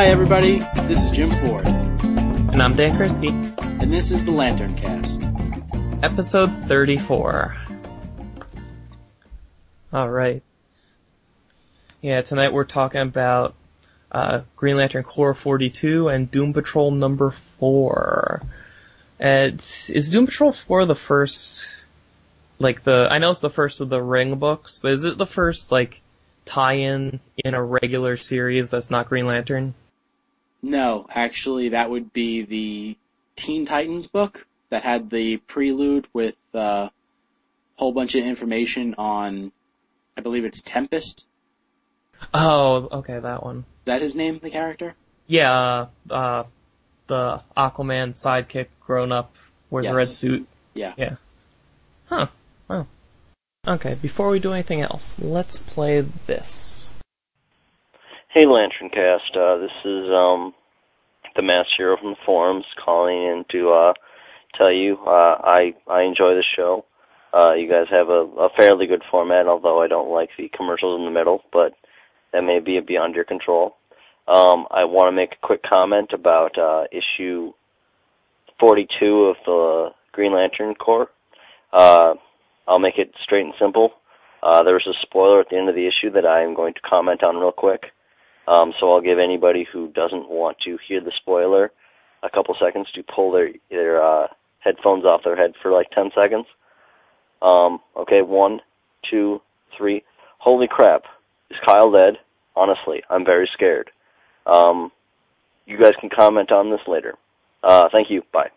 Hi, 0.00 0.06
everybody. 0.06 0.60
This 0.88 1.04
is 1.04 1.10
Jim 1.10 1.28
Ford, 1.28 1.66
And 1.66 2.62
I'm 2.62 2.74
Dan 2.74 2.92
Kursky. 2.92 3.28
and 3.82 3.92
this 3.92 4.10
is 4.10 4.24
the 4.24 4.32
LanternCast. 4.32 6.02
Episode 6.02 6.50
34. 6.64 7.54
Alright. 9.92 10.42
Yeah, 12.00 12.22
tonight 12.22 12.54
we're 12.54 12.64
talking 12.64 13.02
about 13.02 13.54
uh, 14.10 14.40
Green 14.56 14.78
Lantern 14.78 15.02
Corps 15.02 15.34
42 15.34 16.08
and 16.08 16.30
Doom 16.30 16.54
Patrol 16.54 16.92
number 16.92 17.32
4. 17.58 18.40
It's, 19.18 19.90
is 19.90 20.08
Doom 20.08 20.24
Patrol 20.24 20.54
4 20.54 20.86
the 20.86 20.94
first, 20.94 21.74
like 22.58 22.84
the, 22.84 23.06
I 23.10 23.18
know 23.18 23.32
it's 23.32 23.42
the 23.42 23.50
first 23.50 23.82
of 23.82 23.90
the 23.90 24.00
Ring 24.00 24.36
books, 24.36 24.78
but 24.78 24.92
is 24.92 25.04
it 25.04 25.18
the 25.18 25.26
first, 25.26 25.70
like, 25.70 26.00
tie-in 26.46 27.20
in 27.36 27.52
a 27.52 27.62
regular 27.62 28.16
series 28.16 28.70
that's 28.70 28.90
not 28.90 29.10
Green 29.10 29.26
Lantern? 29.26 29.74
No, 30.62 31.06
actually, 31.08 31.70
that 31.70 31.90
would 31.90 32.12
be 32.12 32.42
the 32.42 32.96
Teen 33.36 33.64
Titans 33.64 34.06
book 34.06 34.46
that 34.68 34.82
had 34.82 35.10
the 35.10 35.38
prelude 35.38 36.06
with 36.12 36.34
a 36.54 36.58
uh, 36.58 36.88
whole 37.76 37.92
bunch 37.92 38.14
of 38.14 38.24
information 38.24 38.94
on, 38.98 39.52
I 40.16 40.20
believe 40.20 40.44
it's 40.44 40.60
Tempest. 40.60 41.26
Oh, 42.34 42.88
okay, 42.92 43.18
that 43.18 43.42
one. 43.42 43.58
Is 43.58 43.64
that 43.86 44.02
his 44.02 44.14
name, 44.14 44.38
the 44.42 44.50
character? 44.50 44.94
Yeah, 45.26 45.52
uh, 45.52 46.12
uh, 46.12 46.44
the 47.06 47.40
Aquaman 47.56 48.10
sidekick 48.10 48.66
grown 48.80 49.12
up 49.12 49.34
wears 49.70 49.84
Yes. 49.84 49.92
a 49.92 49.96
red 49.96 50.08
suit. 50.08 50.48
Yeah. 50.74 50.94
Yeah. 50.96 51.16
Huh. 52.06 52.26
Wow. 52.68 52.86
Okay, 53.66 53.94
before 54.00 54.30
we 54.30 54.38
do 54.38 54.52
anything 54.52 54.82
else, 54.82 55.18
let's 55.20 55.58
play 55.58 56.00
this. 56.26 56.79
Hey, 58.32 58.44
LanternCast. 58.44 59.34
Uh, 59.34 59.58
this 59.58 59.72
is 59.84 60.08
um, 60.14 60.54
the 61.34 61.42
Mass 61.42 61.66
Hero 61.76 61.96
from 62.00 62.10
the 62.10 62.16
forums 62.24 62.64
calling 62.84 63.16
in 63.16 63.44
to 63.50 63.70
uh, 63.72 63.92
tell 64.56 64.70
you 64.70 64.98
uh, 65.04 65.34
I 65.42 65.74
I 65.88 66.02
enjoy 66.02 66.34
the 66.34 66.44
show. 66.56 66.84
Uh, 67.34 67.54
you 67.54 67.68
guys 67.68 67.86
have 67.90 68.08
a, 68.08 68.30
a 68.38 68.48
fairly 68.56 68.86
good 68.86 69.02
format, 69.10 69.48
although 69.48 69.82
I 69.82 69.88
don't 69.88 70.12
like 70.12 70.28
the 70.38 70.48
commercials 70.56 71.00
in 71.00 71.06
the 71.06 71.10
middle, 71.10 71.42
but 71.52 71.72
that 72.32 72.42
may 72.42 72.60
be 72.60 72.78
beyond 72.78 73.16
your 73.16 73.24
control. 73.24 73.74
Um, 74.28 74.66
I 74.70 74.84
want 74.84 75.08
to 75.08 75.16
make 75.16 75.32
a 75.32 75.44
quick 75.44 75.62
comment 75.68 76.12
about 76.14 76.56
uh, 76.56 76.84
issue 76.92 77.52
42 78.60 79.06
of 79.24 79.36
the 79.44 79.88
Green 80.12 80.32
Lantern 80.32 80.76
Corps. 80.76 81.08
Uh, 81.72 82.14
I'll 82.68 82.78
make 82.78 82.96
it 82.96 83.10
straight 83.24 83.44
and 83.44 83.54
simple. 83.60 83.90
Uh, 84.40 84.62
there 84.62 84.74
was 84.74 84.86
a 84.86 84.94
spoiler 85.02 85.40
at 85.40 85.48
the 85.50 85.56
end 85.56 85.68
of 85.68 85.74
the 85.74 85.88
issue 85.88 86.12
that 86.12 86.24
I 86.26 86.44
am 86.44 86.54
going 86.54 86.74
to 86.74 86.80
comment 86.88 87.24
on 87.24 87.34
real 87.34 87.50
quick. 87.50 87.86
Um, 88.50 88.72
so 88.80 88.92
I'll 88.92 89.00
give 89.00 89.18
anybody 89.18 89.66
who 89.72 89.88
doesn't 89.92 90.28
want 90.28 90.56
to 90.64 90.76
hear 90.88 91.00
the 91.00 91.12
spoiler 91.20 91.70
a 92.22 92.30
couple 92.30 92.56
seconds 92.60 92.88
to 92.94 93.02
pull 93.02 93.30
their 93.30 93.50
their 93.70 94.02
uh, 94.02 94.26
headphones 94.58 95.04
off 95.04 95.22
their 95.24 95.36
head 95.36 95.52
for 95.62 95.70
like 95.70 95.90
10 95.90 96.10
seconds. 96.14 96.46
Um, 97.40 97.80
okay, 97.96 98.22
one, 98.22 98.60
two, 99.08 99.40
three. 99.76 100.02
Holy 100.38 100.66
crap! 100.68 101.04
Is 101.50 101.56
Kyle 101.64 101.92
dead? 101.92 102.14
Honestly, 102.56 103.02
I'm 103.08 103.24
very 103.24 103.48
scared. 103.52 103.90
Um, 104.46 104.90
you 105.64 105.78
guys 105.78 105.94
can 106.00 106.10
comment 106.10 106.50
on 106.50 106.70
this 106.70 106.80
later. 106.88 107.14
Uh, 107.62 107.88
thank 107.92 108.10
you. 108.10 108.22
Bye. 108.32 108.50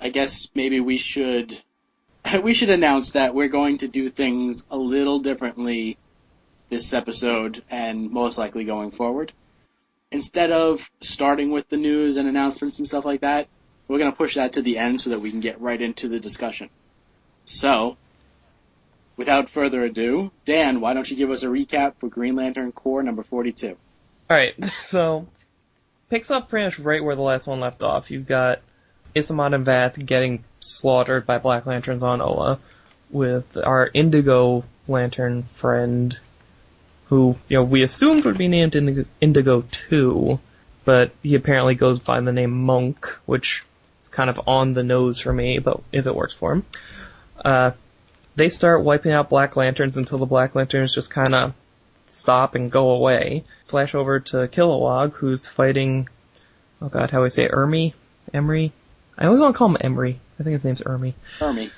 I 0.00 0.08
guess 0.08 0.48
maybe 0.54 0.78
we 0.78 0.98
should 0.98 1.60
we 2.42 2.54
should 2.54 2.70
announce 2.70 3.10
that 3.12 3.34
we're 3.34 3.48
going 3.48 3.78
to 3.78 3.88
do 3.88 4.08
things 4.08 4.66
a 4.70 4.76
little 4.76 5.18
differently 5.18 5.98
this 6.72 6.94
episode 6.94 7.62
and 7.70 8.10
most 8.10 8.38
likely 8.38 8.64
going 8.64 8.90
forward. 8.90 9.30
Instead 10.10 10.50
of 10.50 10.90
starting 11.02 11.52
with 11.52 11.68
the 11.68 11.76
news 11.76 12.16
and 12.16 12.26
announcements 12.26 12.78
and 12.78 12.88
stuff 12.88 13.04
like 13.04 13.20
that, 13.20 13.46
we're 13.86 13.98
going 13.98 14.10
to 14.10 14.16
push 14.16 14.36
that 14.36 14.54
to 14.54 14.62
the 14.62 14.78
end 14.78 14.98
so 15.00 15.10
that 15.10 15.20
we 15.20 15.30
can 15.30 15.40
get 15.40 15.60
right 15.60 15.80
into 15.80 16.08
the 16.08 16.18
discussion. 16.18 16.70
So, 17.44 17.98
without 19.18 19.50
further 19.50 19.84
ado, 19.84 20.30
Dan, 20.46 20.80
why 20.80 20.94
don't 20.94 21.10
you 21.10 21.16
give 21.16 21.30
us 21.30 21.42
a 21.42 21.48
recap 21.48 21.96
for 21.98 22.08
Green 22.08 22.36
Lantern 22.36 22.72
Corps 22.72 23.02
number 23.02 23.22
42? 23.22 23.76
Alright, 24.30 24.54
so, 24.84 25.26
picks 26.08 26.30
up 26.30 26.48
pretty 26.48 26.64
much 26.64 26.78
right 26.78 27.04
where 27.04 27.16
the 27.16 27.22
last 27.22 27.46
one 27.46 27.60
left 27.60 27.82
off. 27.82 28.10
You've 28.10 28.26
got 28.26 28.60
Isamot 29.14 29.54
and 29.54 29.66
Vath 29.66 30.04
getting 30.06 30.42
slaughtered 30.60 31.26
by 31.26 31.36
Black 31.36 31.66
Lanterns 31.66 32.02
on 32.02 32.22
Oa, 32.22 32.58
with 33.10 33.58
our 33.58 33.90
Indigo 33.92 34.64
Lantern 34.88 35.42
friend, 35.56 36.18
who, 37.12 37.36
you 37.46 37.58
know, 37.58 37.62
we 37.62 37.82
assumed 37.82 38.24
would 38.24 38.38
be 38.38 38.48
named 38.48 38.74
Indigo, 38.74 39.04
Indigo 39.20 39.64
2, 39.70 40.40
but 40.86 41.12
he 41.22 41.34
apparently 41.34 41.74
goes 41.74 42.00
by 42.00 42.18
the 42.18 42.32
name 42.32 42.64
Monk, 42.64 43.04
which 43.26 43.64
is 44.00 44.08
kind 44.08 44.30
of 44.30 44.40
on 44.46 44.72
the 44.72 44.82
nose 44.82 45.20
for 45.20 45.30
me, 45.30 45.58
but 45.58 45.82
if 45.92 46.06
it 46.06 46.14
works 46.14 46.32
for 46.32 46.52
him. 46.52 46.64
Uh, 47.44 47.72
they 48.34 48.48
start 48.48 48.82
wiping 48.82 49.12
out 49.12 49.28
Black 49.28 49.56
Lanterns 49.56 49.98
until 49.98 50.16
the 50.16 50.24
Black 50.24 50.54
Lanterns 50.54 50.94
just 50.94 51.10
kind 51.10 51.34
of 51.34 51.52
stop 52.06 52.54
and 52.54 52.72
go 52.72 52.92
away. 52.92 53.44
Flash 53.66 53.94
over 53.94 54.20
to 54.20 54.48
Kilowog, 54.48 55.12
who's 55.12 55.46
fighting, 55.46 56.08
oh 56.80 56.88
god, 56.88 57.10
how 57.10 57.18
do 57.18 57.26
I 57.26 57.28
say 57.28 57.44
it? 57.44 57.52
Ermey? 57.52 57.92
Emery? 58.32 58.72
I 59.18 59.26
always 59.26 59.42
want 59.42 59.54
to 59.54 59.58
call 59.58 59.68
him 59.68 59.76
Emery. 59.82 60.18
I 60.40 60.44
think 60.44 60.52
his 60.52 60.64
name's 60.64 60.80
Ermey. 60.80 61.12
Hermie. 61.38 61.72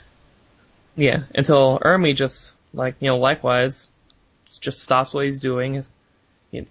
Yeah, 0.94 1.25
until 1.34 1.81
Ermey 1.81 2.15
just, 2.15 2.55
like, 2.73 2.94
you 3.00 3.09
know, 3.09 3.19
likewise, 3.19 3.89
just 4.60 4.82
stops 4.82 5.12
what 5.15 5.25
he's 5.25 5.41
doing 5.41 5.84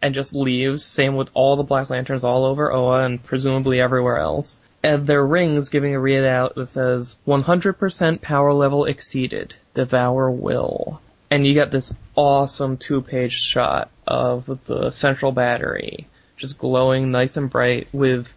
and 0.02 0.16
just 0.16 0.36
leaves. 0.36 0.86
Same 0.86 1.16
with 1.16 1.30
all 1.34 1.56
the 1.56 1.64
Black 1.64 1.90
Lanterns 1.90 2.24
all 2.24 2.46
over 2.46 2.72
Oa 2.72 3.04
and 3.04 3.24
presumably 3.24 3.82
everywhere 3.82 4.18
else. 4.18 4.60
And 4.82 5.08
their 5.08 5.26
rings 5.26 5.70
giving 5.70 5.96
a 5.96 6.00
readout 6.00 6.56
that 6.56 6.66
says 6.66 7.18
100% 7.28 8.22
power 8.22 8.54
level 8.54 8.86
exceeded. 8.86 9.56
Devour 9.74 10.30
will. 10.30 11.02
And 11.32 11.48
you 11.48 11.54
get 11.54 11.72
this 11.72 11.94
awesome 12.16 12.78
two 12.78 13.02
page 13.02 13.34
shot 13.34 13.90
of 14.06 14.60
the 14.66 14.92
central 14.92 15.32
battery 15.32 16.08
just 16.38 16.58
glowing 16.58 17.12
nice 17.12 17.38
and 17.38 17.50
bright 17.50 17.88
with 17.94 18.36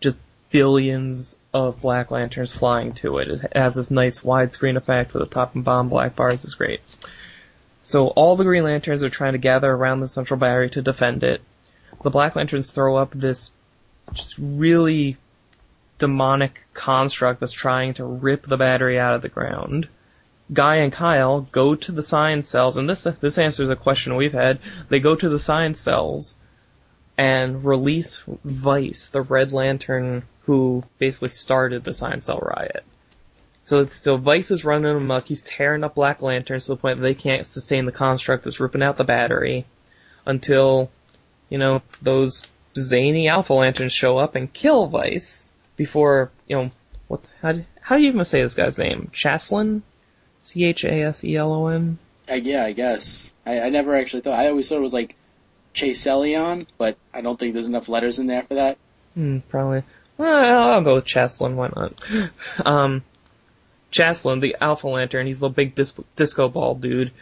just 0.00 0.16
billions 0.50 1.36
of 1.52 1.80
black 1.80 2.10
lanterns 2.10 2.52
flying 2.52 2.92
to 2.92 3.18
it. 3.18 3.28
It 3.28 3.52
has 3.56 3.74
this 3.74 3.90
nice 3.90 4.20
widescreen 4.20 4.76
effect 4.76 5.12
with 5.12 5.22
the 5.24 5.34
top 5.34 5.54
and 5.54 5.64
bottom 5.64 5.88
black 5.88 6.14
bars. 6.14 6.44
It's 6.44 6.54
great. 6.54 6.80
So 7.88 8.08
all 8.08 8.36
the 8.36 8.44
Green 8.44 8.64
Lanterns 8.64 9.02
are 9.02 9.08
trying 9.08 9.32
to 9.32 9.38
gather 9.38 9.72
around 9.72 10.00
the 10.00 10.06
central 10.06 10.38
battery 10.38 10.68
to 10.70 10.82
defend 10.82 11.24
it. 11.24 11.40
The 12.02 12.10
Black 12.10 12.36
Lanterns 12.36 12.70
throw 12.70 12.96
up 12.96 13.12
this 13.14 13.52
just 14.12 14.34
really 14.36 15.16
demonic 15.96 16.66
construct 16.74 17.40
that's 17.40 17.50
trying 17.50 17.94
to 17.94 18.04
rip 18.04 18.46
the 18.46 18.58
battery 18.58 18.98
out 18.98 19.14
of 19.14 19.22
the 19.22 19.30
ground. 19.30 19.88
Guy 20.52 20.76
and 20.76 20.92
Kyle 20.92 21.40
go 21.50 21.76
to 21.76 21.92
the 21.92 22.02
science 22.02 22.46
cells, 22.46 22.76
and 22.76 22.90
this 22.90 23.04
this 23.04 23.38
answers 23.38 23.70
a 23.70 23.76
question 23.76 24.16
we've 24.16 24.34
had. 24.34 24.58
They 24.90 25.00
go 25.00 25.14
to 25.14 25.28
the 25.30 25.38
science 25.38 25.80
cells 25.80 26.36
and 27.16 27.64
release 27.64 28.22
Vice, 28.44 29.08
the 29.08 29.22
Red 29.22 29.54
Lantern 29.54 30.24
who 30.42 30.84
basically 30.98 31.30
started 31.30 31.84
the 31.84 31.94
science 31.94 32.26
cell 32.26 32.40
riot. 32.40 32.84
So, 33.68 33.86
so 33.86 34.16
Vice 34.16 34.50
is 34.50 34.64
running 34.64 34.96
amok. 34.96 35.28
He's 35.28 35.42
tearing 35.42 35.84
up 35.84 35.94
Black 35.94 36.22
Lanterns 36.22 36.64
to 36.64 36.72
the 36.72 36.76
point 36.76 36.96
that 36.96 37.02
they 37.02 37.12
can't 37.12 37.46
sustain 37.46 37.84
the 37.84 37.92
construct 37.92 38.44
that's 38.44 38.60
ripping 38.60 38.82
out 38.82 38.96
the 38.96 39.04
battery 39.04 39.66
until, 40.24 40.90
you 41.50 41.58
know, 41.58 41.82
those 42.00 42.46
zany 42.78 43.28
Alpha 43.28 43.52
Lanterns 43.52 43.92
show 43.92 44.16
up 44.16 44.36
and 44.36 44.50
kill 44.50 44.86
Vice 44.86 45.52
before, 45.76 46.30
you 46.46 46.56
know, 46.56 46.70
what? 47.08 47.30
How 47.42 47.52
do, 47.52 47.66
how 47.82 47.98
do 47.98 48.02
you 48.02 48.08
even 48.08 48.24
say 48.24 48.40
this 48.40 48.54
guy's 48.54 48.78
name? 48.78 49.10
Chaslin, 49.12 49.82
C 50.40 50.64
H 50.64 50.84
A 50.84 51.02
S 51.02 51.22
E 51.22 51.36
L 51.36 51.52
O 51.52 51.66
N. 51.66 51.98
I, 52.26 52.36
yeah, 52.36 52.64
I 52.64 52.72
guess. 52.72 53.34
I, 53.44 53.60
I 53.60 53.68
never 53.68 53.94
actually 53.94 54.22
thought. 54.22 54.38
I 54.38 54.48
always 54.48 54.66
thought 54.66 54.78
it 54.78 54.80
was 54.80 54.94
like 54.94 55.14
Chaselion, 55.74 56.68
but 56.78 56.96
I 57.12 57.20
don't 57.20 57.38
think 57.38 57.52
there's 57.52 57.68
enough 57.68 57.90
letters 57.90 58.18
in 58.18 58.28
there 58.28 58.44
for 58.44 58.54
that. 58.54 58.78
Hmm, 59.12 59.40
probably. 59.50 59.82
Well, 60.16 60.72
I'll 60.72 60.80
go 60.80 60.94
with 60.94 61.04
Chaslin. 61.04 61.54
Why 61.54 61.68
not? 61.68 62.02
Um, 62.66 63.04
Chaslin, 63.90 64.40
the 64.40 64.56
Alpha 64.60 64.88
Lantern, 64.88 65.26
he's 65.26 65.40
the 65.40 65.48
big 65.48 65.74
dis- 65.74 65.94
disco 66.16 66.48
ball 66.48 66.74
dude. 66.74 67.12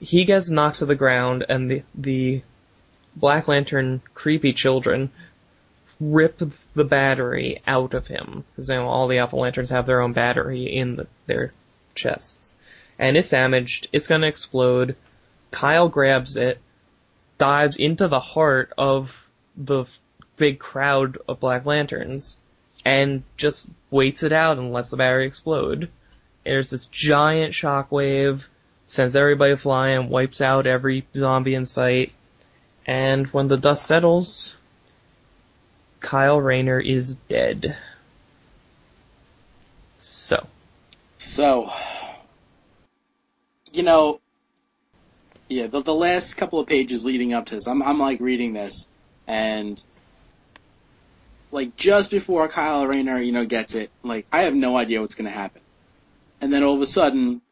He 0.00 0.24
gets 0.24 0.50
knocked 0.50 0.78
to 0.78 0.86
the 0.86 0.94
ground, 0.94 1.44
and 1.48 1.70
the 1.70 1.82
the 1.94 2.42
Black 3.14 3.48
Lantern 3.48 4.00
creepy 4.14 4.52
children 4.52 5.10
rip 6.00 6.40
the 6.74 6.84
battery 6.84 7.60
out 7.66 7.92
of 7.92 8.06
him 8.06 8.44
because 8.50 8.70
you 8.70 8.76
know, 8.76 8.88
all 8.88 9.08
the 9.08 9.18
Alpha 9.18 9.36
Lanterns 9.36 9.70
have 9.70 9.86
their 9.86 10.00
own 10.00 10.12
battery 10.12 10.64
in 10.64 10.96
the, 10.96 11.06
their 11.26 11.52
chests, 11.94 12.56
and 12.98 13.16
it's 13.16 13.30
damaged. 13.30 13.88
It's 13.92 14.08
gonna 14.08 14.26
explode. 14.26 14.96
Kyle 15.50 15.88
grabs 15.88 16.36
it, 16.36 16.58
dives 17.38 17.76
into 17.76 18.08
the 18.08 18.20
heart 18.20 18.72
of 18.78 19.28
the 19.56 19.84
big 20.36 20.58
crowd 20.58 21.18
of 21.28 21.40
Black 21.40 21.66
Lanterns 21.66 22.38
and 22.84 23.22
just 23.36 23.68
waits 23.90 24.22
it 24.22 24.32
out 24.32 24.58
and 24.58 24.72
lets 24.72 24.90
the 24.90 24.96
battery 24.96 25.26
explode. 25.26 25.90
There's 26.44 26.70
this 26.70 26.86
giant 26.86 27.52
shockwave, 27.52 28.44
sends 28.86 29.14
everybody 29.14 29.56
flying, 29.56 30.08
wipes 30.08 30.40
out 30.40 30.66
every 30.66 31.06
zombie 31.14 31.54
in 31.54 31.64
sight, 31.64 32.12
And 32.86 33.26
when 33.28 33.48
the 33.48 33.56
dust 33.56 33.86
settles, 33.86 34.56
Kyle 36.00 36.40
Rayner 36.40 36.80
is 36.80 37.14
dead. 37.28 37.76
So. 39.98 40.46
So, 41.18 41.70
you 43.72 43.82
know, 43.82 44.20
yeah, 45.48 45.66
the, 45.66 45.82
the 45.82 45.94
last 45.94 46.34
couple 46.34 46.58
of 46.58 46.66
pages 46.66 47.04
leading 47.04 47.34
up 47.34 47.46
to 47.46 47.56
this, 47.56 47.68
I'm, 47.68 47.82
I'm 47.82 47.98
like 47.98 48.20
reading 48.20 48.54
this, 48.54 48.88
and 49.26 49.82
like 51.52 51.76
just 51.76 52.10
before 52.10 52.48
Kyle 52.48 52.86
Rayner, 52.86 53.18
you 53.18 53.32
know, 53.32 53.44
gets 53.44 53.74
it, 53.74 53.90
like 54.02 54.26
I 54.32 54.42
have 54.42 54.54
no 54.54 54.76
idea 54.76 55.00
what's 55.00 55.14
gonna 55.14 55.30
happen. 55.30 55.59
And 56.40 56.52
then 56.52 56.62
all 56.62 56.74
of 56.74 56.80
a 56.80 56.86
sudden, 56.86 57.42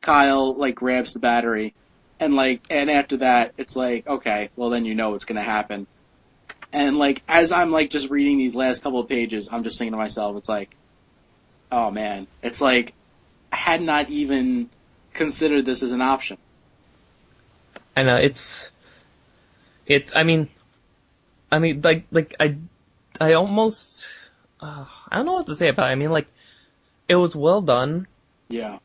Kyle 0.00 0.54
like 0.54 0.74
grabs 0.74 1.12
the 1.14 1.18
battery, 1.18 1.74
and 2.20 2.34
like, 2.34 2.62
and 2.70 2.90
after 2.90 3.18
that, 3.18 3.54
it's 3.56 3.74
like, 3.76 4.06
okay, 4.06 4.50
well 4.56 4.70
then 4.70 4.84
you 4.84 4.94
know 4.94 5.10
what's 5.10 5.24
gonna 5.24 5.42
happen. 5.42 5.86
And 6.72 6.96
like, 6.96 7.22
as 7.28 7.52
I'm 7.52 7.70
like 7.70 7.90
just 7.90 8.10
reading 8.10 8.36
these 8.36 8.54
last 8.54 8.82
couple 8.82 9.00
of 9.00 9.08
pages, 9.08 9.48
I'm 9.50 9.62
just 9.62 9.78
thinking 9.78 9.92
to 9.92 9.98
myself, 9.98 10.36
it's 10.36 10.48
like, 10.48 10.74
oh 11.70 11.90
man, 11.90 12.26
it's 12.42 12.60
like, 12.60 12.92
I 13.52 13.56
had 13.56 13.80
not 13.80 14.10
even 14.10 14.68
considered 15.12 15.64
this 15.64 15.82
as 15.82 15.92
an 15.92 16.02
option. 16.02 16.36
I 17.96 18.02
know 18.02 18.16
it's, 18.16 18.70
it's. 19.86 20.12
I 20.16 20.24
mean, 20.24 20.48
I 21.50 21.60
mean, 21.60 21.80
like, 21.82 22.06
like 22.10 22.34
I, 22.40 22.56
I 23.20 23.34
almost, 23.34 24.08
uh, 24.60 24.84
I 25.08 25.16
don't 25.16 25.26
know 25.26 25.34
what 25.34 25.46
to 25.46 25.54
say 25.54 25.68
about. 25.68 25.86
it. 25.86 25.92
I 25.92 25.94
mean, 25.94 26.10
like, 26.10 26.26
it 27.08 27.14
was 27.14 27.36
well 27.36 27.60
done. 27.60 28.08
Yeah. 28.48 28.78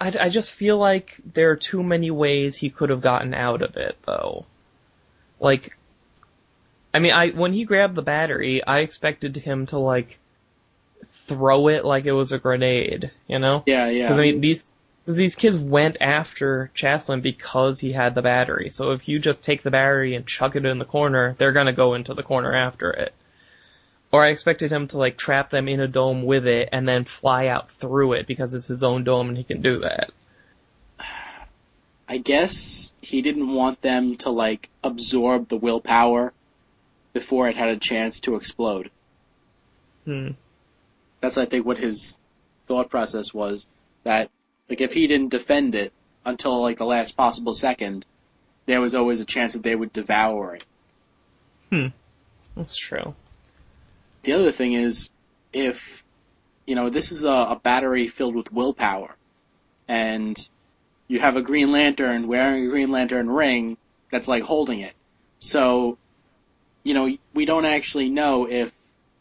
I, 0.00 0.14
I 0.20 0.28
just 0.28 0.52
feel 0.52 0.76
like 0.76 1.16
there 1.32 1.50
are 1.50 1.56
too 1.56 1.82
many 1.82 2.10
ways 2.10 2.56
he 2.56 2.70
could 2.70 2.90
have 2.90 3.00
gotten 3.00 3.34
out 3.34 3.62
of 3.62 3.76
it, 3.76 3.96
though. 4.04 4.44
Like, 5.40 5.76
I 6.92 6.98
mean, 6.98 7.12
I 7.12 7.30
when 7.30 7.52
he 7.52 7.64
grabbed 7.64 7.94
the 7.94 8.02
battery, 8.02 8.64
I 8.64 8.80
expected 8.80 9.36
him 9.36 9.66
to 9.66 9.78
like 9.78 10.18
throw 11.26 11.68
it 11.68 11.84
like 11.84 12.06
it 12.06 12.12
was 12.12 12.32
a 12.32 12.38
grenade, 12.38 13.10
you 13.26 13.38
know? 13.38 13.62
Yeah, 13.66 13.88
yeah. 13.88 14.06
Because 14.06 14.18
I 14.18 14.22
mean, 14.22 14.40
these 14.40 14.74
because 15.04 15.16
these 15.16 15.36
kids 15.36 15.56
went 15.56 15.98
after 16.00 16.70
Chaslin 16.74 17.22
because 17.22 17.78
he 17.78 17.92
had 17.92 18.14
the 18.14 18.22
battery. 18.22 18.70
So 18.70 18.92
if 18.92 19.08
you 19.08 19.18
just 19.18 19.44
take 19.44 19.62
the 19.62 19.70
battery 19.70 20.14
and 20.14 20.26
chuck 20.26 20.56
it 20.56 20.66
in 20.66 20.78
the 20.78 20.84
corner, 20.84 21.36
they're 21.38 21.52
gonna 21.52 21.72
go 21.72 21.94
into 21.94 22.14
the 22.14 22.22
corner 22.22 22.54
after 22.54 22.90
it. 22.90 23.14
Or 24.16 24.24
I 24.24 24.30
expected 24.30 24.72
him 24.72 24.88
to 24.88 24.96
like 24.96 25.18
trap 25.18 25.50
them 25.50 25.68
in 25.68 25.78
a 25.78 25.86
dome 25.86 26.22
with 26.22 26.46
it 26.46 26.70
and 26.72 26.88
then 26.88 27.04
fly 27.04 27.48
out 27.48 27.70
through 27.70 28.14
it 28.14 28.26
because 28.26 28.54
it's 28.54 28.64
his 28.64 28.82
own 28.82 29.04
dome 29.04 29.28
and 29.28 29.36
he 29.36 29.44
can 29.44 29.60
do 29.60 29.80
that. 29.80 30.10
I 32.08 32.16
guess 32.16 32.94
he 33.02 33.20
didn't 33.20 33.52
want 33.52 33.82
them 33.82 34.16
to 34.18 34.30
like 34.30 34.70
absorb 34.82 35.50
the 35.50 35.58
willpower 35.58 36.32
before 37.12 37.50
it 37.50 37.58
had 37.58 37.68
a 37.68 37.76
chance 37.76 38.20
to 38.20 38.36
explode. 38.36 38.90
Hmm. 40.06 40.30
That's 41.20 41.36
I 41.36 41.44
think 41.44 41.66
what 41.66 41.76
his 41.76 42.16
thought 42.68 42.88
process 42.88 43.34
was. 43.34 43.66
That 44.04 44.30
like 44.70 44.80
if 44.80 44.94
he 44.94 45.08
didn't 45.08 45.28
defend 45.28 45.74
it 45.74 45.92
until 46.24 46.62
like 46.62 46.78
the 46.78 46.86
last 46.86 47.18
possible 47.18 47.52
second, 47.52 48.06
there 48.64 48.80
was 48.80 48.94
always 48.94 49.20
a 49.20 49.26
chance 49.26 49.52
that 49.52 49.62
they 49.62 49.76
would 49.76 49.92
devour 49.92 50.54
it. 50.54 50.64
Hmm. 51.68 51.88
That's 52.56 52.76
true. 52.78 53.14
The 54.26 54.32
other 54.32 54.50
thing 54.50 54.72
is, 54.72 55.08
if 55.52 56.04
you 56.66 56.74
know 56.74 56.90
this 56.90 57.12
is 57.12 57.22
a, 57.22 57.30
a 57.30 57.60
battery 57.62 58.08
filled 58.08 58.34
with 58.34 58.52
willpower, 58.52 59.14
and 59.86 60.36
you 61.06 61.20
have 61.20 61.36
a 61.36 61.42
Green 61.42 61.70
Lantern 61.70 62.26
wearing 62.26 62.66
a 62.66 62.68
Green 62.68 62.90
Lantern 62.90 63.30
ring 63.30 63.76
that's 64.10 64.26
like 64.26 64.42
holding 64.42 64.80
it. 64.80 64.94
So, 65.38 65.96
you 66.82 66.92
know, 66.92 67.16
we 67.34 67.44
don't 67.44 67.66
actually 67.66 68.10
know 68.10 68.48
if 68.48 68.72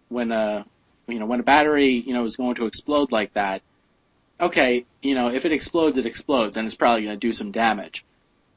when 0.09 0.31
a 0.31 0.65
you 1.07 1.19
know 1.19 1.27
when 1.27 1.39
a 1.39 1.43
battery 1.43 1.99
you 1.99 2.15
know 2.15 2.23
is 2.23 2.35
going 2.35 2.55
to 2.55 2.65
explode 2.65 3.11
like 3.11 3.31
that. 3.35 3.61
Okay, 4.41 4.87
you 5.03 5.13
know, 5.13 5.29
if 5.29 5.45
it 5.45 5.51
explodes, 5.51 5.99
it 5.99 6.07
explodes, 6.07 6.57
and 6.57 6.65
it's 6.65 6.73
probably 6.73 7.03
going 7.03 7.19
to 7.19 7.27
do 7.27 7.31
some 7.31 7.51
damage. 7.51 8.03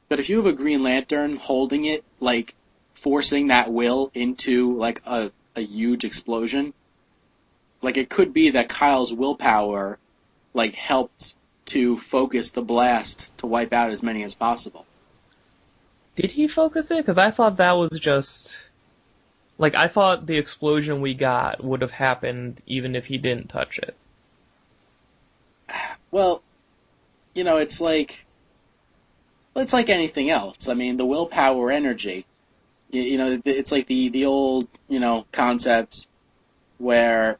But 0.07 0.19
if 0.19 0.29
you 0.29 0.37
have 0.37 0.47
a 0.47 0.53
Green 0.53 0.81
Lantern 0.81 1.35
holding 1.35 1.85
it, 1.85 2.03
like 2.19 2.55
forcing 2.95 3.49
that 3.49 3.71
will 3.71 4.09
into 4.15 4.75
like 4.75 5.03
a 5.05 5.31
a 5.59 5.63
huge 5.63 6.03
explosion. 6.03 6.73
Like 7.81 7.97
it 7.97 8.09
could 8.09 8.33
be 8.33 8.51
that 8.51 8.69
Kyle's 8.69 9.13
willpower 9.13 9.99
like 10.53 10.73
helped 10.73 11.35
to 11.67 11.97
focus 11.99 12.49
the 12.49 12.63
blast 12.63 13.37
to 13.37 13.45
wipe 13.45 13.73
out 13.73 13.91
as 13.91 14.01
many 14.01 14.23
as 14.23 14.33
possible. 14.33 14.85
Did 16.15 16.31
he 16.31 16.47
focus 16.47 16.89
it? 16.91 16.97
Because 16.97 17.19
I 17.19 17.31
thought 17.31 17.57
that 17.57 17.73
was 17.73 17.91
just 17.99 18.69
like 19.57 19.75
I 19.75 19.87
thought 19.87 20.25
the 20.25 20.37
explosion 20.37 21.01
we 21.01 21.13
got 21.13 21.63
would 21.63 21.81
have 21.81 21.91
happened 21.91 22.61
even 22.65 22.95
if 22.95 23.05
he 23.05 23.17
didn't 23.17 23.49
touch 23.49 23.77
it. 23.77 23.95
Well, 26.11 26.41
you 27.35 27.43
know, 27.43 27.57
it's 27.57 27.79
like 27.79 28.25
it's 29.55 29.73
like 29.73 29.89
anything 29.89 30.29
else. 30.29 30.67
I 30.67 30.73
mean, 30.73 30.97
the 30.97 31.05
willpower 31.05 31.71
energy 31.71 32.25
you, 32.89 33.01
you 33.01 33.17
know, 33.17 33.39
it's 33.45 33.71
like 33.71 33.87
the 33.87 34.09
the 34.09 34.25
old 34.25 34.67
you 34.87 34.99
know 34.99 35.25
concept 35.31 36.07
where 36.77 37.37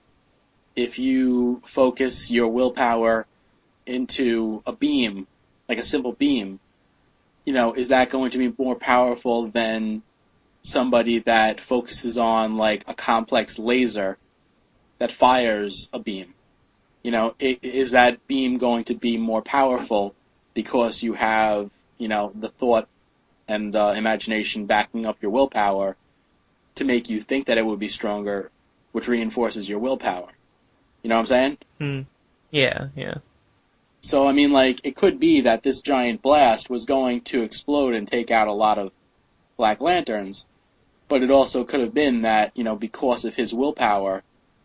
if 0.75 1.00
you 1.00 1.62
focus 1.66 2.31
your 2.31 2.48
willpower 2.50 3.25
into 3.86 4.62
a 4.66 4.72
beam, 4.72 5.28
like 5.68 5.78
a 5.78 5.84
simple 5.84 6.13
beam, 6.13 6.60
you 7.46 7.54
know, 7.54 7.74
is 7.74 7.90
that 7.90 8.10
going 8.10 8.31
to 8.31 8.38
be 8.38 8.54
more 8.57 8.75
powerful 8.75 9.48
than 9.48 10.04
somebody 10.62 11.19
that 11.19 11.60
focuses 11.60 12.18
on 12.18 12.57
like 12.57 12.84
a 12.88 12.94
complex 12.94 13.57
laser 13.57 14.18
that 15.00 15.12
fires 15.12 15.90
a 15.94 16.00
beam? 16.00 16.34
You 17.04 17.12
know, 17.12 17.36
is 17.40 17.92
that 17.92 18.28
beam 18.28 18.57
going 18.57 18.84
to 18.86 18.94
be 18.94 19.18
more 19.18 19.42
powerful 19.42 20.13
because 20.54 21.01
you 21.01 21.13
have, 21.13 21.72
you 21.98 22.10
know, 22.10 22.31
the 22.36 22.50
thought 22.50 22.88
and 23.50 23.75
uh, 23.75 23.94
imagination 23.98 24.68
backing 24.68 25.07
up 25.07 25.18
your 25.22 25.31
willpower 25.31 25.98
to 26.75 26.86
make 26.86 27.10
you 27.10 27.19
think 27.19 27.48
that 27.48 27.57
it 27.57 27.66
would 27.66 27.80
be 27.80 27.90
stronger, 27.90 28.51
which 28.92 29.07
reinforces 29.07 29.68
your 29.68 29.80
willpower. 29.80 30.30
You 31.01 31.10
know 31.10 31.16
what 31.16 31.22
I'm 31.22 31.25
saying? 31.25 31.57
Hmm. 31.80 32.01
Yeah, 32.51 32.88
yeah. 32.96 33.15
So 34.01 34.27
I 34.27 34.32
mean, 34.32 34.51
like, 34.51 34.82
it 34.86 34.96
could 34.96 35.20
be 35.20 35.41
that 35.41 35.63
this 35.63 35.82
giant 35.82 36.22
blast 36.22 36.70
was 36.70 36.86
going 36.86 37.22
to 37.22 37.41
explode 37.41 37.96
and 37.96 38.08
take 38.08 38.32
out 38.32 38.48
a 38.48 38.53
lot 38.53 38.77
of 38.77 38.91
Black 39.58 39.82
Lanterns, 39.82 40.46
but 41.10 41.24
it 41.24 41.32
also 41.32 41.63
could 41.63 41.79
have 41.82 41.94
been 41.94 42.22
that 42.22 42.56
you 42.56 42.63
know 42.63 42.75
because 42.75 43.25
of 43.25 43.34
his 43.34 43.53
willpower, 43.53 44.24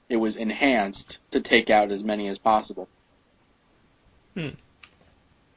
it 0.09 0.19
was 0.19 0.37
enhanced 0.37 1.19
to 1.31 1.41
take 1.41 1.71
out 1.71 1.91
as 1.91 2.05
many 2.05 2.29
as 2.29 2.38
possible. 2.38 2.87
Hmm. 4.35 4.50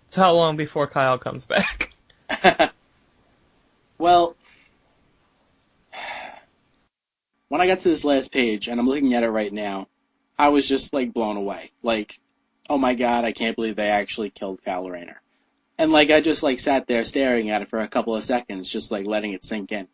So 0.07 0.21
how 0.21 0.33
long 0.33 0.55
before 0.55 0.87
Kyle 0.87 1.17
comes 1.17 1.45
back? 1.45 1.93
Well, 3.97 4.35
when 7.49 7.56
I 7.67 7.71
got 7.75 7.81
to 7.81 7.89
this 7.89 8.05
last 8.05 8.31
page, 8.31 8.69
and 8.69 8.79
I'm 8.79 8.87
looking 8.87 9.13
at 9.13 9.23
it 9.23 9.29
right 9.29 9.51
now, 9.51 9.89
I 10.39 10.47
was 10.49 10.65
just 10.65 10.93
like 10.93 11.13
blown 11.13 11.35
away. 11.35 11.71
Like, 11.83 12.17
oh 12.69 12.77
my 12.77 12.95
god, 12.95 13.25
I 13.25 13.33
can't 13.33 13.57
believe 13.57 13.75
they 13.75 13.89
actually 13.89 14.29
killed 14.29 14.63
Kyle 14.63 14.89
Rayner. 14.89 15.21
And 15.77 15.91
like, 15.91 16.09
I 16.09 16.21
just 16.21 16.43
like 16.43 16.61
sat 16.61 16.87
there 16.87 17.03
staring 17.03 17.49
at 17.49 17.61
it 17.61 17.67
for 17.67 17.79
a 17.81 17.89
couple 17.89 18.15
of 18.15 18.23
seconds, 18.23 18.69
just 18.69 18.89
like 18.89 19.05
letting 19.05 19.33
it 19.33 19.43
sink 19.43 19.73
in. 19.73 19.89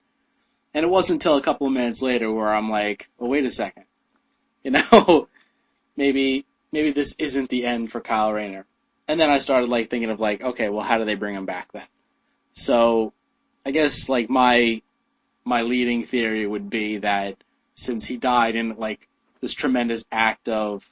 And 0.76 0.86
it 0.86 0.90
wasn't 0.90 1.24
until 1.24 1.38
a 1.38 1.42
couple 1.42 1.66
of 1.66 1.74
minutes 1.74 2.04
later 2.04 2.32
where 2.32 2.54
I'm 2.54 2.70
like, 2.70 3.10
oh 3.20 3.26
wait 3.26 3.46
a 3.46 3.52
second. 3.52 3.86
You 4.64 4.72
know, 4.72 5.28
maybe, 5.98 6.46
maybe 6.72 6.92
this 6.92 7.16
isn't 7.18 7.50
the 7.50 7.66
end 7.66 7.92
for 7.92 8.00
Kyle 8.00 8.32
Rayner. 8.32 8.66
And 9.10 9.20
then 9.20 9.30
I 9.30 9.40
started 9.40 9.68
like 9.68 9.90
thinking 9.90 10.12
of 10.12 10.22
like, 10.22 10.42
okay, 10.42 10.70
well, 10.70 10.84
how 10.84 11.00
do 11.00 11.06
they 11.06 11.16
bring 11.16 11.36
him 11.36 11.46
back 11.46 11.74
then? 11.74 11.88
So 12.54 13.12
I 13.66 13.72
guess 13.72 14.08
like 14.08 14.30
my 14.30 14.82
my 15.44 15.64
leading 15.64 16.06
theory 16.06 16.48
would 16.48 16.70
be 16.70 17.00
that 17.00 17.43
since 17.76 18.06
he 18.06 18.18
died 18.18 18.56
in 18.56 18.76
like 18.78 19.08
this 19.42 19.54
tremendous 19.54 20.06
act 20.12 20.50
of 20.50 20.90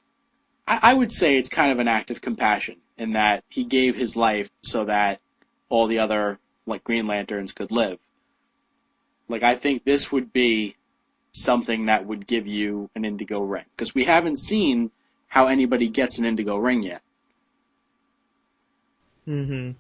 I, 0.67 0.79
I 0.83 0.93
would 0.93 1.11
say 1.11 1.37
it's 1.37 1.49
kind 1.49 1.71
of 1.71 1.79
an 1.79 1.87
act 1.87 2.11
of 2.11 2.21
compassion 2.21 2.77
in 2.97 3.13
that 3.13 3.43
he 3.49 3.63
gave 3.63 3.95
his 3.95 4.15
life 4.15 4.49
so 4.61 4.85
that 4.85 5.19
all 5.69 5.87
the 5.87 5.99
other 5.99 6.39
like 6.65 6.83
Green 6.83 7.07
Lanterns 7.07 7.51
could 7.51 7.71
live. 7.71 7.99
Like 9.27 9.43
I 9.43 9.55
think 9.55 9.83
this 9.83 10.11
would 10.11 10.33
be 10.33 10.75
something 11.33 11.85
that 11.85 12.05
would 12.05 12.27
give 12.27 12.45
you 12.45 12.89
an 12.95 13.05
indigo 13.05 13.39
ring 13.41 13.65
because 13.75 13.95
we 13.95 14.03
haven't 14.03 14.37
seen 14.37 14.91
how 15.27 15.47
anybody 15.47 15.87
gets 15.87 16.17
an 16.19 16.25
indigo 16.25 16.57
ring 16.57 16.83
yet. 16.83 17.01
Mhm. 19.27 19.75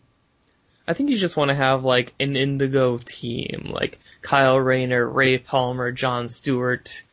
I 0.87 0.93
think 0.93 1.09
you 1.09 1.17
just 1.17 1.37
want 1.37 1.49
to 1.49 1.55
have 1.55 1.83
like 1.83 2.13
an 2.19 2.35
indigo 2.35 2.97
team, 2.97 3.71
like 3.73 3.99
Kyle 4.21 4.59
Rayner, 4.59 5.07
Ray 5.07 5.37
Palmer, 5.37 5.91
John 5.91 6.27
Stewart, 6.27 7.03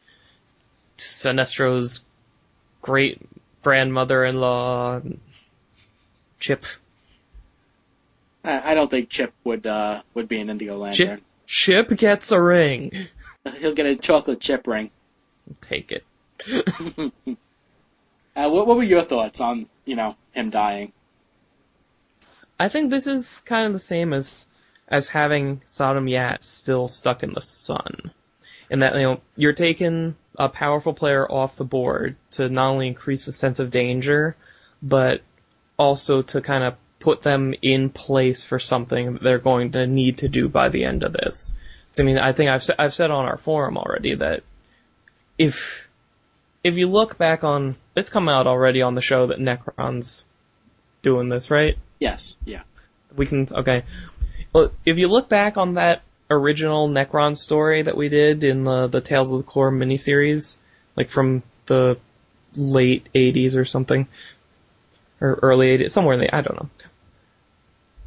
Sinestro's 0.96 2.02
great 2.82 3.20
grandmother-in-law, 3.62 5.00
Chip. 6.40 6.64
I 8.44 8.74
don't 8.74 8.90
think 8.90 9.10
Chip 9.10 9.34
would 9.44 9.66
uh, 9.66 10.02
would 10.14 10.28
be 10.28 10.40
an 10.40 10.48
Indigo 10.48 10.78
Lantern. 10.78 11.06
Chip, 11.06 11.22
Chip 11.46 11.98
gets 11.98 12.32
a 12.32 12.40
ring. 12.40 13.08
He'll 13.58 13.74
get 13.74 13.86
a 13.86 13.96
chocolate 13.96 14.40
chip 14.40 14.66
ring. 14.66 14.90
Take 15.60 15.92
it. 15.92 16.04
Uh, 18.38 18.48
what, 18.48 18.68
what 18.68 18.76
were 18.76 18.84
your 18.84 19.02
thoughts 19.02 19.40
on, 19.40 19.68
you 19.84 19.96
know, 19.96 20.14
him 20.30 20.48
dying? 20.48 20.92
I 22.58 22.68
think 22.68 22.90
this 22.90 23.06
is 23.06 23.40
kind 23.40 23.66
of 23.66 23.72
the 23.72 23.78
same 23.78 24.12
as 24.12 24.46
as 24.88 25.08
having 25.08 25.60
Sodam 25.66 26.10
Yat 26.10 26.42
still 26.42 26.88
stuck 26.88 27.22
in 27.22 27.34
the 27.34 27.42
sun. 27.42 28.10
In 28.70 28.80
that, 28.80 28.94
you 28.94 29.02
know, 29.02 29.20
you're 29.36 29.52
taking 29.52 30.16
a 30.38 30.48
powerful 30.48 30.94
player 30.94 31.30
off 31.30 31.56
the 31.56 31.64
board 31.64 32.16
to 32.32 32.48
not 32.48 32.70
only 32.70 32.88
increase 32.88 33.26
the 33.26 33.32
sense 33.32 33.58
of 33.58 33.70
danger, 33.70 34.36
but 34.82 35.22
also 35.78 36.22
to 36.22 36.40
kind 36.40 36.64
of 36.64 36.74
put 37.00 37.22
them 37.22 37.54
in 37.62 37.90
place 37.90 38.44
for 38.44 38.58
something 38.58 39.14
that 39.14 39.22
they're 39.22 39.38
going 39.38 39.72
to 39.72 39.86
need 39.86 40.18
to 40.18 40.28
do 40.28 40.48
by 40.48 40.68
the 40.68 40.84
end 40.84 41.02
of 41.02 41.12
this. 41.12 41.52
I 41.98 42.02
mean, 42.02 42.18
I 42.18 42.32
think 42.32 42.50
I've 42.50 42.62
I've 42.78 42.94
said 42.94 43.10
on 43.10 43.26
our 43.26 43.38
forum 43.38 43.76
already 43.76 44.14
that 44.16 44.42
if 45.36 45.88
if 46.62 46.76
you 46.76 46.88
look 46.88 47.18
back 47.18 47.44
on 47.44 47.76
it's 47.96 48.10
come 48.10 48.28
out 48.28 48.46
already 48.46 48.82
on 48.82 48.94
the 48.94 49.02
show 49.02 49.28
that 49.28 49.38
Nekron's 49.38 50.24
doing 51.02 51.28
this, 51.28 51.50
right? 51.50 51.76
Yes, 51.98 52.36
yeah. 52.44 52.62
We 53.16 53.26
can 53.26 53.46
okay. 53.50 53.84
Well, 54.52 54.70
if 54.84 54.98
you 54.98 55.08
look 55.08 55.28
back 55.28 55.56
on 55.56 55.74
that 55.74 56.02
original 56.30 56.88
Nekron 56.88 57.36
story 57.36 57.82
that 57.82 57.96
we 57.96 58.08
did 58.08 58.44
in 58.44 58.64
the 58.64 58.86
the 58.86 59.00
Tales 59.00 59.30
of 59.30 59.38
the 59.38 59.44
Corps 59.44 59.72
miniseries, 59.72 60.58
like 60.96 61.08
from 61.08 61.42
the 61.66 61.98
late 62.54 63.08
'80s 63.14 63.56
or 63.56 63.64
something, 63.64 64.06
or 65.20 65.38
early 65.42 65.78
'80s, 65.78 65.90
somewhere 65.90 66.14
in 66.14 66.20
the 66.20 66.34
I 66.34 66.40
don't 66.40 66.56
know. 66.56 66.70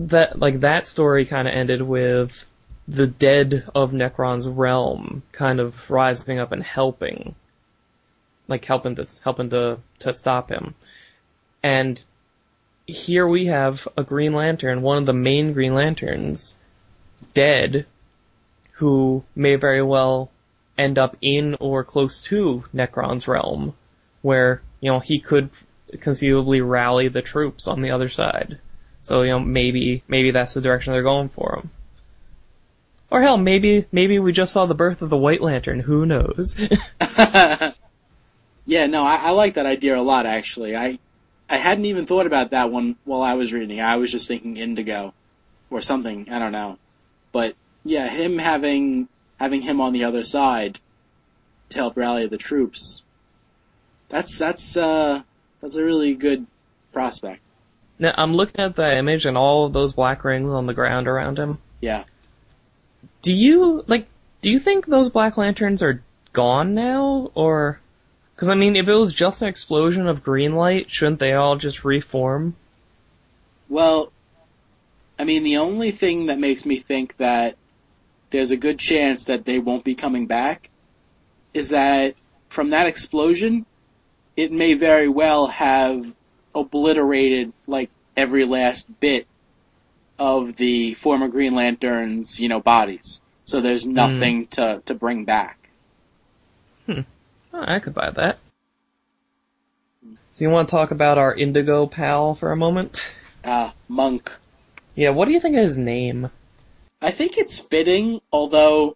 That 0.01 0.39
like 0.39 0.61
that 0.61 0.87
story 0.87 1.25
kind 1.25 1.47
of 1.47 1.53
ended 1.53 1.81
with 1.81 2.45
the 2.87 3.07
dead 3.07 3.69
of 3.75 3.91
Nekron's 3.91 4.47
realm 4.47 5.23
kind 5.31 5.59
of 5.59 5.89
rising 5.89 6.39
up 6.39 6.51
and 6.51 6.63
helping, 6.63 7.35
like 8.47 8.65
helping 8.65 8.95
to 8.95 9.05
helping 9.23 9.49
to 9.51 9.79
to 9.99 10.13
stop 10.13 10.49
him, 10.49 10.75
and 11.61 12.03
here 12.87 13.27
we 13.27 13.45
have 13.45 13.87
a 13.97 14.03
Green 14.03 14.33
Lantern, 14.33 14.81
one 14.81 14.97
of 14.97 15.05
the 15.05 15.13
main 15.13 15.53
Green 15.53 15.73
Lanterns, 15.73 16.55
dead, 17.33 17.85
who 18.73 19.23
may 19.35 19.55
very 19.55 19.81
well 19.83 20.31
end 20.77 20.97
up 20.97 21.15
in 21.21 21.55
or 21.59 21.83
close 21.83 22.21
to 22.21 22.63
Nekron's 22.73 23.27
realm, 23.27 23.73
where, 24.21 24.61
you 24.79 24.91
know, 24.91 24.99
he 24.99 25.19
could 25.19 25.49
conceivably 25.99 26.61
rally 26.61 27.07
the 27.07 27.21
troops 27.21 27.67
on 27.67 27.81
the 27.81 27.91
other 27.91 28.09
side. 28.09 28.59
So, 29.01 29.21
you 29.21 29.29
know, 29.29 29.39
maybe, 29.39 30.03
maybe 30.07 30.31
that's 30.31 30.53
the 30.53 30.61
direction 30.61 30.93
they're 30.93 31.03
going 31.03 31.29
for 31.29 31.57
him. 31.57 31.71
Or 33.09 33.21
hell, 33.21 33.37
maybe, 33.37 33.85
maybe 33.91 34.19
we 34.19 34.31
just 34.31 34.53
saw 34.53 34.65
the 34.65 34.73
birth 34.73 35.01
of 35.01 35.09
the 35.09 35.17
White 35.17 35.41
Lantern, 35.41 35.81
who 35.81 36.05
knows? 36.05 36.57
yeah, 38.65 38.85
no, 38.87 39.03
I, 39.03 39.15
I 39.15 39.31
like 39.31 39.55
that 39.55 39.65
idea 39.65 39.97
a 39.97 40.01
lot 40.01 40.25
actually. 40.25 40.75
I, 40.75 40.97
I 41.51 41.57
hadn't 41.57 41.83
even 41.83 42.05
thought 42.05 42.27
about 42.27 42.51
that 42.51 42.71
one 42.71 42.95
while 43.03 43.21
I 43.21 43.33
was 43.33 43.51
reading. 43.51 43.81
I 43.81 43.97
was 43.97 44.09
just 44.09 44.25
thinking 44.25 44.55
Indigo 44.55 45.13
or 45.69 45.81
something. 45.81 46.31
I 46.31 46.39
don't 46.39 46.53
know. 46.53 46.77
But 47.33 47.55
yeah, 47.83 48.07
him 48.07 48.37
having 48.37 49.09
having 49.37 49.61
him 49.61 49.81
on 49.81 49.91
the 49.91 50.05
other 50.05 50.23
side 50.23 50.79
to 51.69 51.77
help 51.77 51.97
rally 51.97 52.25
the 52.27 52.37
troops. 52.37 53.03
That's 54.07 54.39
that's 54.39 54.77
uh 54.77 55.23
that's 55.59 55.75
a 55.75 55.83
really 55.83 56.15
good 56.15 56.47
prospect. 56.93 57.49
Now 57.99 58.13
I'm 58.15 58.33
looking 58.33 58.61
at 58.61 58.77
the 58.77 58.97
image 58.97 59.25
and 59.25 59.37
all 59.37 59.65
of 59.65 59.73
those 59.73 59.93
black 59.93 60.23
rings 60.23 60.49
on 60.51 60.67
the 60.67 60.73
ground 60.73 61.09
around 61.09 61.37
him. 61.37 61.57
Yeah. 61.81 62.05
Do 63.23 63.33
you 63.33 63.83
like 63.87 64.07
do 64.41 64.49
you 64.49 64.59
think 64.59 64.85
those 64.85 65.09
black 65.09 65.35
lanterns 65.35 65.83
are 65.83 66.01
gone 66.31 66.75
now 66.75 67.29
or 67.35 67.81
because 68.41 68.49
I 68.49 68.55
mean, 68.55 68.75
if 68.75 68.87
it 68.87 68.95
was 68.95 69.13
just 69.13 69.43
an 69.43 69.49
explosion 69.49 70.07
of 70.07 70.23
green 70.23 70.55
light, 70.55 70.89
shouldn't 70.89 71.19
they 71.19 71.33
all 71.33 71.57
just 71.57 71.85
reform? 71.85 72.55
Well, 73.69 74.11
I 75.19 75.25
mean, 75.25 75.43
the 75.43 75.57
only 75.57 75.91
thing 75.91 76.25
that 76.25 76.39
makes 76.39 76.65
me 76.65 76.79
think 76.79 77.15
that 77.17 77.55
there's 78.31 78.49
a 78.49 78.57
good 78.57 78.79
chance 78.79 79.25
that 79.25 79.45
they 79.45 79.59
won't 79.59 79.83
be 79.83 79.93
coming 79.93 80.25
back 80.25 80.71
is 81.53 81.69
that 81.69 82.15
from 82.49 82.71
that 82.71 82.87
explosion, 82.87 83.67
it 84.35 84.51
may 84.51 84.73
very 84.73 85.07
well 85.07 85.45
have 85.45 86.03
obliterated 86.55 87.53
like 87.67 87.91
every 88.17 88.45
last 88.45 88.87
bit 88.99 89.27
of 90.17 90.55
the 90.55 90.95
former 90.95 91.27
Green 91.27 91.53
Lanterns, 91.53 92.39
you 92.39 92.49
know, 92.49 92.59
bodies. 92.59 93.21
So 93.45 93.61
there's 93.61 93.85
nothing 93.85 94.47
mm. 94.47 94.49
to 94.49 94.81
to 94.85 94.95
bring 94.95 95.25
back. 95.25 95.69
Hmm. 96.87 97.01
Oh, 97.53 97.63
I 97.65 97.79
could 97.79 97.93
buy 97.93 98.11
that. 98.11 98.39
So 100.33 100.45
you 100.45 100.49
want 100.49 100.69
to 100.69 100.71
talk 100.71 100.91
about 100.91 101.17
our 101.17 101.33
Indigo 101.35 101.85
pal 101.85 102.35
for 102.35 102.51
a 102.51 102.55
moment? 102.55 103.11
Uh, 103.43 103.71
Monk. 103.87 104.31
Yeah, 104.95 105.09
what 105.09 105.25
do 105.25 105.31
you 105.31 105.39
think 105.39 105.57
of 105.57 105.63
his 105.63 105.77
name? 105.77 106.31
I 107.01 107.11
think 107.11 107.37
it's 107.37 107.59
fitting, 107.59 108.21
although 108.31 108.95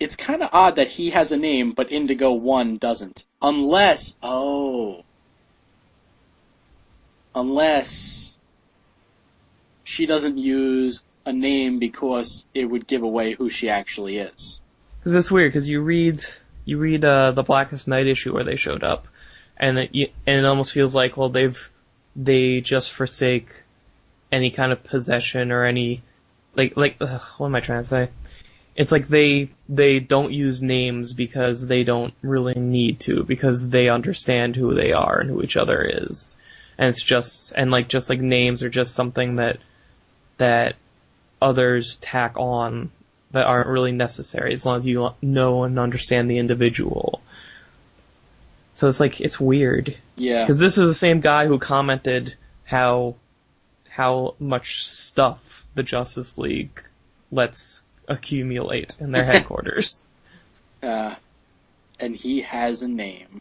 it's 0.00 0.16
kind 0.16 0.42
of 0.42 0.50
odd 0.52 0.76
that 0.76 0.88
he 0.88 1.10
has 1.10 1.32
a 1.32 1.36
name, 1.36 1.72
but 1.72 1.92
Indigo 1.92 2.32
1 2.32 2.78
doesn't. 2.78 3.24
Unless, 3.40 4.18
oh. 4.22 5.04
Unless 7.34 8.36
she 9.84 10.06
doesn't 10.06 10.38
use 10.38 11.04
a 11.24 11.32
name 11.32 11.78
because 11.78 12.46
it 12.52 12.64
would 12.64 12.86
give 12.86 13.02
away 13.02 13.32
who 13.32 13.48
she 13.50 13.68
actually 13.68 14.18
is. 14.18 14.60
Because 14.98 15.14
it's 15.14 15.30
weird, 15.30 15.52
because 15.52 15.68
you 15.68 15.80
read 15.80 16.24
you 16.64 16.78
read 16.78 17.04
uh, 17.04 17.32
the 17.32 17.42
Blackest 17.42 17.88
Night 17.88 18.06
issue 18.06 18.32
where 18.32 18.44
they 18.44 18.56
showed 18.56 18.82
up, 18.82 19.06
and 19.56 19.78
it, 19.78 20.12
and 20.26 20.38
it 20.40 20.44
almost 20.44 20.72
feels 20.72 20.94
like 20.94 21.16
well 21.16 21.28
they've 21.28 21.70
they 22.16 22.60
just 22.60 22.92
forsake 22.92 23.62
any 24.30 24.50
kind 24.50 24.72
of 24.72 24.82
possession 24.84 25.52
or 25.52 25.64
any 25.64 26.02
like 26.54 26.76
like 26.76 26.96
ugh, 27.00 27.22
what 27.38 27.46
am 27.46 27.54
I 27.54 27.60
trying 27.60 27.82
to 27.82 27.88
say? 27.88 28.08
It's 28.76 28.92
like 28.92 29.08
they 29.08 29.50
they 29.68 30.00
don't 30.00 30.32
use 30.32 30.62
names 30.62 31.12
because 31.12 31.66
they 31.66 31.84
don't 31.84 32.14
really 32.22 32.54
need 32.54 33.00
to 33.00 33.22
because 33.22 33.68
they 33.68 33.88
understand 33.88 34.56
who 34.56 34.74
they 34.74 34.92
are 34.92 35.20
and 35.20 35.30
who 35.30 35.42
each 35.42 35.56
other 35.56 35.82
is, 35.82 36.36
and 36.78 36.88
it's 36.88 37.02
just 37.02 37.52
and 37.54 37.70
like 37.70 37.88
just 37.88 38.10
like 38.10 38.20
names 38.20 38.62
are 38.62 38.70
just 38.70 38.94
something 38.94 39.36
that 39.36 39.58
that 40.38 40.76
others 41.40 41.96
tack 41.96 42.34
on 42.36 42.90
that 43.34 43.46
aren't 43.46 43.68
really 43.68 43.90
necessary 43.92 44.52
as 44.52 44.64
long 44.64 44.76
as 44.76 44.86
you 44.86 45.10
know 45.20 45.64
and 45.64 45.78
understand 45.78 46.30
the 46.30 46.38
individual. 46.38 47.20
So 48.74 48.86
it's 48.88 49.00
like 49.00 49.20
it's 49.20 49.38
weird. 49.40 49.96
Yeah. 50.16 50.44
Because 50.44 50.60
this 50.60 50.78
is 50.78 50.88
the 50.88 50.94
same 50.94 51.20
guy 51.20 51.46
who 51.46 51.58
commented 51.58 52.36
how 52.64 53.16
how 53.88 54.34
much 54.38 54.84
stuff 54.86 55.64
the 55.74 55.82
Justice 55.82 56.38
League 56.38 56.80
lets 57.32 57.82
accumulate 58.08 58.96
in 59.00 59.10
their 59.10 59.24
headquarters. 59.32 60.06
uh, 60.82 61.16
and 62.00 62.14
he 62.16 62.40
has 62.42 62.82
a 62.82 62.88
name. 62.88 63.40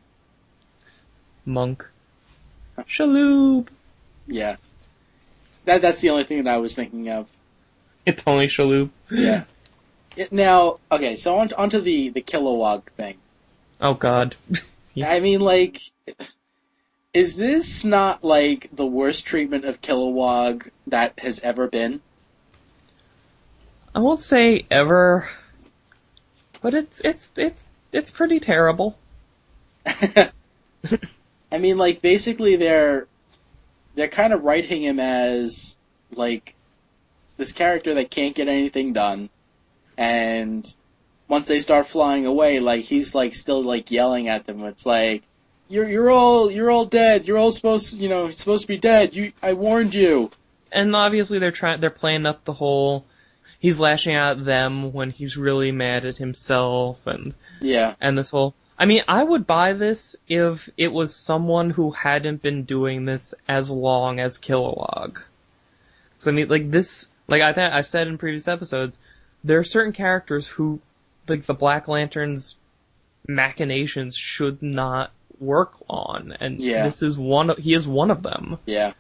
Monk. 1.45 1.87
Shalhoub. 2.79 3.67
Yeah. 4.25 4.55
That 5.65 5.81
that's 5.83 6.01
the 6.01 6.09
only 6.09 6.23
thing 6.23 6.43
that 6.43 6.53
I 6.53 6.57
was 6.57 6.75
thinking 6.75 7.09
of. 7.09 7.31
It's 8.05 8.23
only 8.25 8.47
Shalhoub. 8.47 8.89
Yeah. 9.11 9.43
It, 10.15 10.31
now, 10.31 10.79
okay, 10.91 11.15
so 11.15 11.37
on 11.37 11.51
onto 11.53 11.81
the 11.81 12.09
the 12.09 12.21
Kilowog 12.21 12.83
thing. 12.97 13.17
Oh 13.81 13.93
God. 13.93 14.35
yeah. 14.93 15.09
I 15.11 15.19
mean, 15.19 15.39
like, 15.39 15.81
is 17.13 17.35
this 17.35 17.83
not 17.83 18.23
like 18.23 18.69
the 18.71 18.85
worst 18.85 19.25
treatment 19.25 19.65
of 19.65 19.81
Kilowog 19.81 20.69
that 20.87 21.19
has 21.19 21.39
ever 21.39 21.67
been? 21.67 22.01
I 23.95 23.99
won't 23.99 24.19
say 24.19 24.65
ever, 24.69 25.29
but 26.61 26.73
it's 26.73 27.01
it's 27.01 27.31
it's 27.37 27.67
it's 27.91 28.11
pretty 28.11 28.39
terrible. 28.39 28.97
I 29.85 31.57
mean, 31.59 31.77
like 31.77 32.01
basically 32.01 32.55
they're 32.55 33.07
they're 33.95 34.09
kind 34.09 34.33
of 34.33 34.43
writing 34.43 34.83
him 34.83 34.99
as 34.99 35.75
like 36.11 36.55
this 37.37 37.51
character 37.51 37.95
that 37.95 38.11
can't 38.11 38.35
get 38.35 38.47
anything 38.47 38.93
done 38.93 39.29
and 39.97 40.75
once 41.27 41.47
they 41.47 41.59
start 41.59 41.87
flying 41.87 42.25
away, 42.25 42.59
like 42.59 42.81
he's 42.81 43.15
like 43.15 43.35
still 43.35 43.63
like 43.63 43.91
yelling 43.91 44.27
at 44.27 44.45
them. 44.45 44.63
It's 44.65 44.85
like 44.85 45.23
you're 45.67 45.89
you're 45.89 46.11
all 46.11 46.51
you're 46.51 46.71
all 46.71 46.85
dead. 46.85 47.27
You're 47.27 47.37
all 47.37 47.51
supposed 47.51 47.91
to, 47.91 47.95
you 47.95 48.09
know 48.09 48.31
supposed 48.31 48.63
to 48.63 48.67
be 48.67 48.77
dead. 48.77 49.15
You 49.15 49.31
I 49.41 49.53
warned 49.53 49.93
you. 49.93 50.31
And 50.71 50.95
obviously 50.95 51.39
they're 51.39 51.51
trying 51.51 51.79
they're 51.79 51.89
playing 51.89 52.25
up 52.25 52.45
the 52.45 52.53
whole 52.53 53.05
he's 53.59 53.79
lashing 53.79 54.13
out 54.13 54.39
at 54.39 54.45
them 54.45 54.91
when 54.93 55.11
he's 55.11 55.37
really 55.37 55.71
mad 55.71 56.05
at 56.05 56.17
himself 56.17 57.05
and 57.07 57.33
yeah 57.61 57.95
and 58.01 58.17
this 58.17 58.29
whole 58.29 58.53
I 58.77 58.85
mean 58.85 59.03
I 59.07 59.23
would 59.23 59.47
buy 59.47 59.73
this 59.73 60.15
if 60.27 60.69
it 60.77 60.91
was 60.91 61.15
someone 61.15 61.69
who 61.69 61.91
hadn't 61.91 62.41
been 62.41 62.63
doing 62.63 63.05
this 63.05 63.33
as 63.47 63.69
long 63.69 64.19
as 64.19 64.37
Kilowog. 64.37 65.19
So 66.19 66.31
I 66.31 66.33
mean 66.33 66.49
like 66.49 66.69
this 66.69 67.09
like 67.27 67.41
I 67.41 67.53
think 67.53 67.73
I've 67.73 67.87
said 67.87 68.07
in 68.07 68.17
previous 68.17 68.47
episodes 68.47 68.99
there 69.43 69.59
are 69.59 69.63
certain 69.63 69.93
characters 69.93 70.47
who, 70.47 70.79
like 71.27 71.45
the 71.45 71.53
Black 71.53 71.87
Lantern's 71.87 72.55
machinations 73.27 74.15
should 74.15 74.61
not 74.61 75.11
work 75.39 75.73
on, 75.89 76.35
and 76.39 76.59
Yeah. 76.59 76.85
this 76.85 77.01
is 77.03 77.17
one. 77.17 77.49
Of, 77.49 77.57
he 77.57 77.73
is 77.73 77.87
one 77.87 78.11
of 78.11 78.23
them. 78.23 78.57
Yeah. 78.65 78.93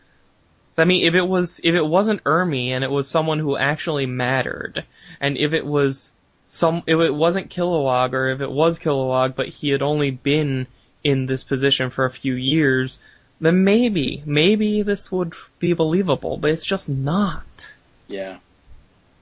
So, 0.73 0.81
I 0.81 0.85
mean, 0.85 1.05
if 1.05 1.13
it 1.13 1.27
was 1.27 1.59
if 1.63 1.75
it 1.75 1.85
wasn't 1.85 2.23
Ermey 2.23 2.69
and 2.69 2.83
it 2.83 2.91
was 2.91 3.07
someone 3.07 3.39
who 3.39 3.55
actually 3.57 4.05
mattered, 4.05 4.83
and 5.21 5.37
if 5.37 5.53
it 5.53 5.65
was 5.65 6.13
some 6.47 6.83
if 6.87 6.99
it 6.99 7.13
wasn't 7.13 7.49
Kilowog 7.51 8.13
or 8.13 8.29
if 8.29 8.41
it 8.41 8.51
was 8.51 8.79
Kilowog 8.79 9.35
but 9.35 9.47
he 9.49 9.69
had 9.69 9.81
only 9.81 10.11
been 10.11 10.67
in 11.03 11.25
this 11.25 11.43
position 11.43 11.89
for 11.89 12.05
a 12.05 12.09
few 12.11 12.33
years, 12.33 12.97
then 13.39 13.63
maybe 13.63 14.23
maybe 14.25 14.81
this 14.81 15.11
would 15.11 15.33
be 15.59 15.73
believable. 15.73 16.37
But 16.37 16.51
it's 16.51 16.65
just 16.65 16.89
not. 16.89 17.73
Yeah. 18.07 18.37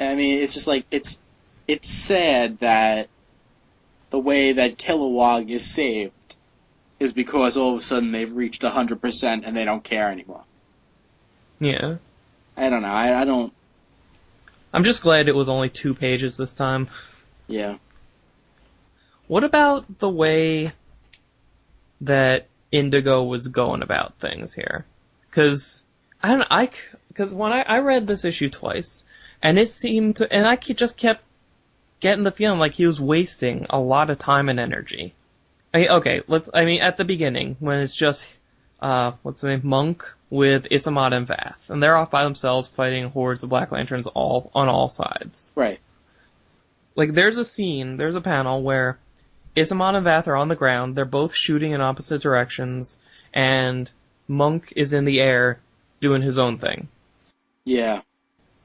I 0.02 0.16
mean, 0.16 0.40
it's 0.40 0.54
just 0.54 0.68
like 0.68 0.86
it's 0.92 1.22
it's 1.68 1.88
sad 1.88 2.60
that 2.60 3.10
the 4.10 4.20
way 4.20 4.54
that 4.54 4.78
Kilowog 4.78 5.50
is 5.50 5.66
saved 5.66 6.14
is 7.00 7.14
because 7.14 7.58
all 7.58 7.76
of 7.76 7.82
a 7.82 7.84
sudden 7.84 8.12
they've 8.12 8.32
reached 8.32 8.64
hundred 8.64 9.02
percent 9.02 9.46
and 9.46 9.56
they 9.56 9.66
don't 9.66 9.84
care 9.84 10.10
anymore. 10.10 10.44
Yeah. 11.60 11.98
I 12.58 12.70
don't 12.70 12.82
know. 12.82 12.90
I, 12.90 13.22
I 13.22 13.26
don't. 13.26 13.54
I'm 14.74 14.84
just 14.84 15.02
glad 15.02 15.28
it 15.28 15.36
was 15.36 15.50
only 15.50 15.70
two 15.70 15.94
pages 15.94 16.38
this 16.38 16.54
time. 16.54 16.90
Yeah. 17.48 17.78
What 19.28 19.44
about 19.44 20.00
the 20.00 20.10
way 20.10 20.74
that 22.02 22.48
Indigo 22.72 23.24
was 23.24 23.48
going 23.48 23.82
about 23.82 24.16
things 24.20 24.54
here? 24.54 24.86
Cause, 25.32 25.84
I 26.22 26.34
don't 26.34 26.48
I, 26.50 26.70
cause 27.14 27.34
when 27.34 27.54
I, 27.54 27.62
I 27.62 27.80
read 27.80 28.08
this 28.08 28.26
issue 28.26 28.50
twice, 28.50 29.06
and 29.42 29.58
it 29.60 29.70
seemed 29.70 30.18
to, 30.18 30.32
and 30.32 30.46
I 30.46 30.56
just 30.56 30.98
kept 30.98 31.24
getting 32.00 32.24
the 32.24 32.32
feeling 32.32 32.60
like 32.60 32.74
he 32.74 32.86
was 32.86 33.00
wasting 33.00 33.68
a 33.70 33.80
lot 33.80 34.10
of 34.10 34.20
time 34.20 34.50
and 34.50 34.60
energy. 34.60 35.14
I 35.74 35.80
mean, 35.80 35.90
okay, 35.90 36.22
let's, 36.28 36.50
I 36.54 36.66
mean, 36.66 36.82
at 36.82 36.98
the 36.98 37.06
beginning, 37.06 37.56
when 37.60 37.80
it's 37.80 37.96
just, 37.96 38.28
uh, 38.82 39.14
what's 39.24 39.42
the 39.42 39.50
name, 39.50 39.62
Monk 39.64 40.04
with 40.30 40.66
Isamot 40.70 41.14
and 41.14 41.28
Vath, 41.28 41.70
and 41.70 41.82
they're 41.82 41.98
off 41.98 42.12
by 42.12 42.24
themselves 42.24 42.68
fighting 42.68 43.10
hordes 43.10 43.44
of 43.44 43.50
Black 43.50 43.72
Lanterns 43.72 44.08
all, 44.08 44.52
on 44.54 44.68
all 44.70 44.90
sides 44.90 45.52
Right. 45.56 45.80
like 46.96 47.14
there's 47.14 47.38
a 47.38 47.46
scene, 47.46 47.98
there's 47.98 48.16
a 48.16 48.22
panel 48.22 48.64
where 48.64 48.98
Isamot 49.56 49.96
and 49.96 50.06
Vath 50.06 50.28
are 50.28 50.36
on 50.36 50.48
the 50.48 50.56
ground, 50.56 50.96
they're 50.96 51.06
both 51.06 51.36
shooting 51.36 51.72
in 51.72 51.82
opposite 51.82 52.22
directions, 52.22 52.98
and 53.34 53.90
Monk 54.28 54.74
is 54.76 54.94
in 54.94 55.06
the 55.06 55.20
air 55.22 55.60
doing 56.00 56.22
his 56.22 56.40
own 56.40 56.58
thing. 56.58 56.88
Yeah. 57.66 58.02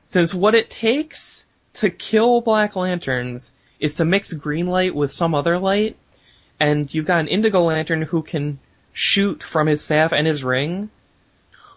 Since 0.09 0.33
what 0.33 0.55
it 0.55 0.71
takes 0.71 1.47
to 1.75 1.91
kill 1.91 2.41
Black 2.41 2.77
Lanterns 2.77 3.53
is 3.81 3.97
to 3.97 4.05
mix 4.05 4.33
green 4.33 4.69
light 4.69 4.95
with 4.95 5.11
some 5.11 5.35
other 5.35 5.59
light, 5.59 5.97
and 6.61 6.93
you've 6.95 7.07
got 7.07 7.19
an 7.19 7.27
Indigo 7.27 7.65
Lantern 7.65 8.03
who 8.03 8.23
can 8.23 8.61
shoot 8.93 9.43
from 9.43 9.67
his 9.67 9.83
staff 9.83 10.13
and 10.13 10.25
his 10.25 10.45
ring, 10.45 10.91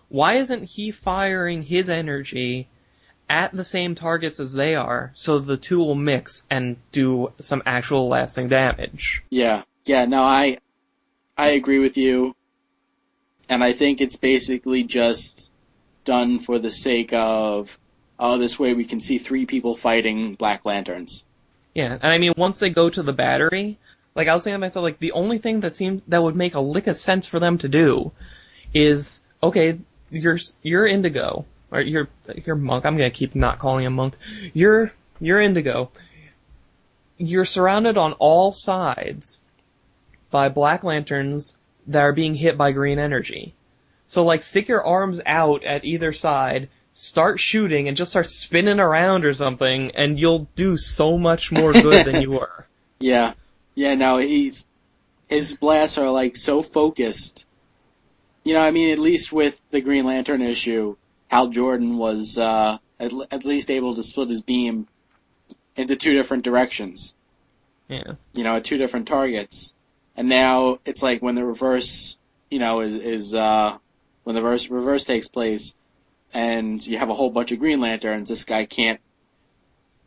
why 0.10 0.36
isn't 0.36 0.66
he 0.66 0.92
firing 0.92 1.64
his 1.64 1.90
energy 1.90 2.68
at 3.28 3.52
the 3.52 3.64
same 3.64 3.96
targets 3.96 4.40
as 4.40 4.54
they 4.54 4.76
are, 4.76 5.12
so 5.16 5.40
the 5.40 5.58
two 5.58 5.80
will 5.80 5.96
mix 5.96 6.46
and 6.52 6.78
do 6.92 7.34
some 7.40 7.64
actual 7.66 8.10
lasting 8.10 8.48
damage. 8.48 9.24
Yeah. 9.32 9.64
Yeah. 9.86 10.06
No, 10.06 10.22
I 10.22 10.58
I 11.36 11.50
agree 11.50 11.80
with 11.80 11.98
you, 11.98 12.36
and 13.50 13.64
I 13.64 13.74
think 13.74 14.02
it's 14.02 14.18
basically 14.18 14.84
just 14.84 15.52
done 16.06 16.38
for 16.38 16.60
the 16.60 16.72
sake 16.72 17.12
of 17.12 17.78
oh, 18.20 18.38
this 18.38 18.60
way 18.60 18.74
we 18.74 18.86
can 18.86 19.00
see 19.00 19.18
three 19.18 19.46
people 19.46 19.76
fighting 19.76 20.36
Black 20.36 20.66
Lanterns. 20.66 21.24
Yeah, 21.74 21.94
and 21.94 22.12
I 22.12 22.18
mean, 22.18 22.34
once 22.36 22.60
they 22.60 22.70
go 22.70 22.90
to 22.90 23.02
the 23.02 23.14
battery, 23.14 23.78
like 24.16 24.28
I 24.28 24.34
was 24.34 24.44
thinking 24.44 24.56
to 24.56 24.60
myself, 24.60 24.84
like 24.84 25.00
the 25.00 25.14
only 25.14 25.38
thing 25.38 25.62
that 25.62 25.74
seemed 25.74 26.02
that 26.08 26.22
would 26.22 26.36
make 26.36 26.56
a 26.56 26.60
lick 26.60 26.88
of 26.88 26.98
sense 26.98 27.28
for 27.28 27.40
them 27.40 27.58
to 27.60 27.70
do 27.70 28.12
is 28.74 29.22
okay, 29.42 29.80
you're 30.10 30.40
you're 30.62 30.86
Indigo 30.86 31.46
or 31.72 31.82
you're 31.82 32.10
you're 32.46 32.56
Monk. 32.56 32.86
I'm 32.86 32.98
gonna 32.98 33.12
keep 33.12 33.36
not 33.36 33.60
calling 33.60 33.86
him 33.86 33.94
Monk. 33.94 34.16
You're 34.54 34.92
you're 35.20 35.40
Indigo. 35.40 35.92
You're 37.18 37.46
surrounded 37.46 37.98
on 37.98 38.14
all 38.14 38.52
sides 38.52 39.40
by 40.32 40.50
Black 40.50 40.84
Lanterns 40.84 41.56
that 41.88 42.02
are 42.02 42.14
being 42.14 42.36
hit 42.36 42.58
by 42.58 42.72
green 42.72 43.00
energy. 43.00 43.54
So 44.06 44.24
like 44.24 44.42
stick 44.42 44.68
your 44.68 44.86
arms 44.86 45.22
out 45.26 45.64
at 45.64 45.86
either 45.86 46.14
side, 46.14 46.70
start 46.94 47.40
shooting 47.40 47.88
and 47.88 47.96
just 47.96 48.12
start 48.12 48.28
spinning 48.28 48.80
around 48.80 49.26
or 49.26 49.34
something 49.34 49.92
and 49.92 50.20
you'll 50.20 50.48
do 50.56 50.76
so 50.76 51.18
much 51.18 51.52
more 51.52 51.72
good 51.74 52.06
than 52.06 52.22
you 52.22 52.32
were. 52.40 52.66
Yeah. 53.00 53.34
Yeah, 53.76 53.96
no, 53.96 54.18
he's 54.18 54.68
his 55.28 55.56
blasts 55.56 55.98
are 55.98 56.10
like 56.10 56.36
so 56.36 56.62
focused. 56.62 57.46
You 58.44 58.56
know, 58.56 58.62
I 58.62 58.72
mean, 58.72 58.90
at 58.92 59.00
least 59.00 59.32
with 59.32 59.62
the 59.70 59.80
Green 59.80 60.06
Lantern 60.06 60.42
issue, 60.42 60.98
Hal 61.28 61.50
Jordan 61.50 61.98
was 61.98 62.38
uh 62.38 62.78
at, 63.00 63.14
at 63.32 63.46
least 63.46 63.72
able 63.72 63.96
to 63.96 64.04
split 64.04 64.30
his 64.30 64.42
beam 64.42 64.88
into 65.76 65.96
two 65.96 66.14
different 66.14 66.44
directions. 66.44 67.16
Yeah. 67.88 68.14
You 68.34 68.44
know, 68.44 68.58
at 68.58 68.66
two 68.66 68.78
different 68.78 69.08
targets. 69.08 69.74
And 70.18 70.28
now 70.28 70.80
it's 70.84 71.02
like 71.02 71.22
when 71.22 71.36
the 71.36 71.46
reverse, 71.46 72.18
you 72.52 72.60
know, 72.60 72.82
is 72.82 72.96
is 72.96 73.34
uh 73.34 73.78
when 74.24 74.36
the 74.36 74.44
reverse 74.44 74.70
reverse 74.70 75.06
takes 75.06 75.30
place 75.30 75.76
and 76.34 76.86
you 76.86 76.98
have 76.98 77.10
a 77.10 77.14
whole 77.14 77.30
bunch 77.30 77.52
of 77.52 77.60
Green 77.60 77.80
Lanterns, 77.80 78.30
this 78.30 78.44
guy 78.44 78.66
can't 78.66 79.00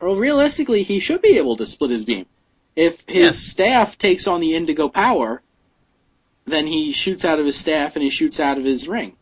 well 0.01 0.17
realistically 0.17 0.83
he 0.83 0.99
should 0.99 1.23
be 1.23 1.39
able 1.39 1.57
to 1.57 1.67
split 1.67 1.91
his 1.91 2.05
beam. 2.05 2.27
If 2.75 3.05
his 3.07 3.23
Yeah. 3.25 3.31
staff 3.31 3.99
takes 3.99 4.27
on 4.27 4.41
the 4.41 4.55
indigo 4.57 4.89
power, 4.89 5.43
then 6.45 6.67
he 6.67 6.91
shoots 6.93 7.25
out 7.25 7.39
of 7.39 7.47
his 7.47 7.57
staff 7.57 7.95
and 7.95 8.03
he 8.03 8.11
shoots 8.11 8.41
out 8.41 8.59
of 8.59 8.65
his 8.65 8.89
ring. 8.89 9.17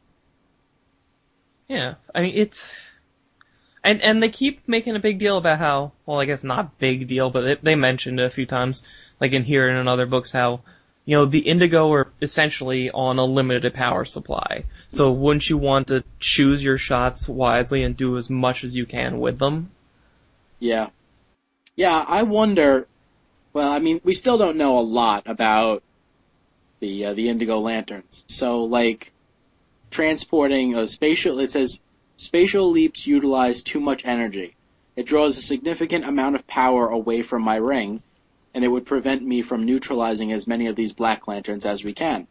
Yeah. 1.68 1.94
I 2.14 2.22
mean, 2.22 2.32
it's, 2.34 2.78
and, 3.84 4.00
and 4.02 4.22
they 4.22 4.28
keep 4.30 4.66
making 4.66 4.96
a 4.96 5.00
big 5.00 5.18
deal 5.18 5.36
about 5.36 5.58
how, 5.58 5.92
well, 6.06 6.18
I 6.20 6.24
guess 6.24 6.44
not 6.44 6.78
big 6.78 7.06
deal, 7.06 7.30
but 7.30 7.42
they, 7.42 7.56
they 7.62 7.74
mentioned 7.74 8.18
it 8.20 8.26
a 8.26 8.30
few 8.30 8.46
times, 8.46 8.82
like 9.20 9.32
in 9.32 9.44
here 9.44 9.68
and 9.68 9.78
in 9.78 9.88
other 9.88 10.06
books, 10.06 10.30
how, 10.32 10.60
you 11.10 11.16
know, 11.16 11.24
the 11.24 11.40
Indigo 11.40 11.92
are 11.92 12.06
essentially 12.22 12.88
on 12.88 13.18
a 13.18 13.24
limited 13.24 13.74
power 13.74 14.04
supply. 14.04 14.66
So 14.86 15.10
wouldn't 15.10 15.50
you 15.50 15.58
want 15.58 15.88
to 15.88 16.04
choose 16.20 16.62
your 16.62 16.78
shots 16.78 17.28
wisely 17.28 17.82
and 17.82 17.96
do 17.96 18.16
as 18.16 18.30
much 18.30 18.62
as 18.62 18.76
you 18.76 18.86
can 18.86 19.18
with 19.18 19.40
them? 19.40 19.72
Yeah. 20.60 20.90
Yeah, 21.74 22.04
I 22.06 22.22
wonder. 22.22 22.86
Well, 23.52 23.68
I 23.68 23.80
mean, 23.80 24.00
we 24.04 24.14
still 24.14 24.38
don't 24.38 24.56
know 24.56 24.78
a 24.78 24.86
lot 25.00 25.24
about 25.26 25.82
the 26.78 27.06
uh, 27.06 27.14
the 27.14 27.28
Indigo 27.28 27.58
Lanterns. 27.58 28.24
So, 28.28 28.62
like, 28.62 29.10
transporting 29.90 30.76
a 30.76 30.86
spatial. 30.86 31.40
It 31.40 31.50
says 31.50 31.82
spatial 32.18 32.70
leaps 32.70 33.04
utilize 33.04 33.64
too 33.64 33.80
much 33.80 34.04
energy. 34.04 34.54
It 34.94 35.06
draws 35.06 35.36
a 35.38 35.42
significant 35.42 36.04
amount 36.04 36.36
of 36.36 36.46
power 36.46 36.86
away 36.86 37.22
from 37.22 37.42
my 37.42 37.56
ring, 37.56 38.00
and 38.54 38.64
it 38.64 38.68
would 38.68 38.86
prevent 38.86 39.22
me 39.22 39.42
from 39.42 39.64
neutralizing 39.66 40.32
as 40.32 40.46
many 40.46 40.66
of 40.66 40.76
these 40.76 40.92
Black 40.92 41.28
Lanterns 41.28 41.66
as 41.66 41.84
we 41.84 41.92
can. 41.92 42.26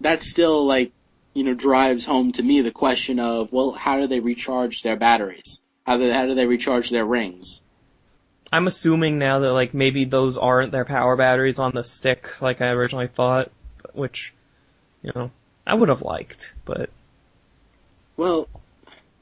That 0.00 0.22
still, 0.22 0.64
like, 0.64 0.92
you 1.34 1.44
know, 1.44 1.54
drives 1.54 2.04
home 2.04 2.32
to 2.32 2.42
me 2.42 2.60
the 2.60 2.70
question 2.70 3.18
of, 3.18 3.52
well, 3.52 3.72
how 3.72 4.00
do 4.00 4.06
they 4.06 4.20
recharge 4.20 4.82
their 4.82 4.96
batteries? 4.96 5.60
How 5.84 5.98
do, 5.98 6.10
how 6.10 6.26
do 6.26 6.34
they 6.34 6.46
recharge 6.46 6.90
their 6.90 7.04
rings? 7.04 7.60
I'm 8.52 8.66
assuming 8.66 9.18
now 9.18 9.40
that 9.40 9.52
like 9.52 9.74
maybe 9.74 10.04
those 10.04 10.38
aren't 10.38 10.70
their 10.70 10.84
power 10.84 11.16
batteries 11.16 11.58
on 11.58 11.72
the 11.74 11.82
stick 11.82 12.40
like 12.40 12.60
I 12.60 12.68
originally 12.68 13.08
thought, 13.08 13.50
which, 13.92 14.32
you 15.02 15.10
know, 15.14 15.30
I 15.66 15.74
would 15.74 15.88
have 15.88 16.02
liked, 16.02 16.54
but 16.64 16.90
Well, 18.16 18.48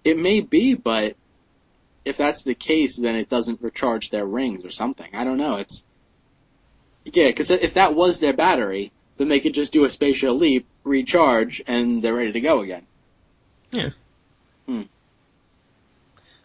it 0.05 0.19
may 0.19 0.41
be, 0.41 0.75
but 0.75 1.17
if 2.05 2.17
that's 2.17 2.43
the 2.43 2.55
case, 2.55 2.97
then 2.97 3.17
it 3.17 3.29
doesn't 3.29 3.63
recharge 3.63 4.11
their 4.11 4.27
rings 4.27 4.65
or 4.65 4.71
something. 4.71 5.09
I 5.15 5.25
don't 5.25 5.39
know. 5.39 5.57
It's 5.57 5.87
yeah, 7.05 7.27
because 7.29 7.51
if 7.51 7.75
that 7.75 7.95
was 7.95 8.21
their 8.21 8.33
battery, 8.33 8.93
then 9.19 9.29
they 9.29 9.41
could 9.41 9.55
just 9.55 9.73
do 9.73 9.85
a 9.85 9.91
spatial 9.91 10.35
leap, 10.35 10.67
recharge, 10.85 11.63
and 11.67 12.03
they're 12.03 12.15
ready 12.15 12.33
to 12.33 12.41
go 12.41 12.61
again. 12.61 12.87
Yeah. 13.71 13.91
Hmm. 14.67 14.83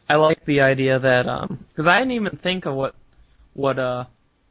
I 0.10 0.16
like 0.16 0.46
the 0.46 0.62
idea 0.62 1.00
that 1.00 1.28
um 1.28 1.66
because 1.70 1.88
I 1.88 2.00
didn't 2.00 2.14
even 2.14 2.38
think 2.38 2.66
of 2.66 2.76
what 2.76 2.96
what 3.54 3.78
uh 3.78 4.06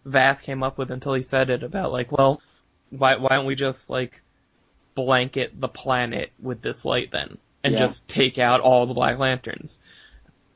Vath 0.07 0.43
came 0.43 0.63
up 0.63 0.79
with 0.79 0.91
until 0.91 1.15
he 1.15 1.23
said 1.23 1.51
it 1.51 1.63
about 1.63 1.93
like 1.93 2.13
well 2.13 2.41
why 2.91 3.17
why 3.17 3.31
don't 3.31 3.47
we 3.47 3.55
just 3.55 3.89
like 3.91 4.21
blanket 4.95 5.59
the 5.59 5.69
planet 5.69 6.31
with 6.41 6.61
this 6.63 6.85
light 6.85 7.11
then 7.11 7.39
and 7.65 7.73
Yeah. 7.73 7.81
just 7.81 8.07
take 8.07 8.39
out 8.39 8.61
all 8.61 8.87
the 8.87 8.95
Black 8.95 9.19
Lanterns 9.19 9.79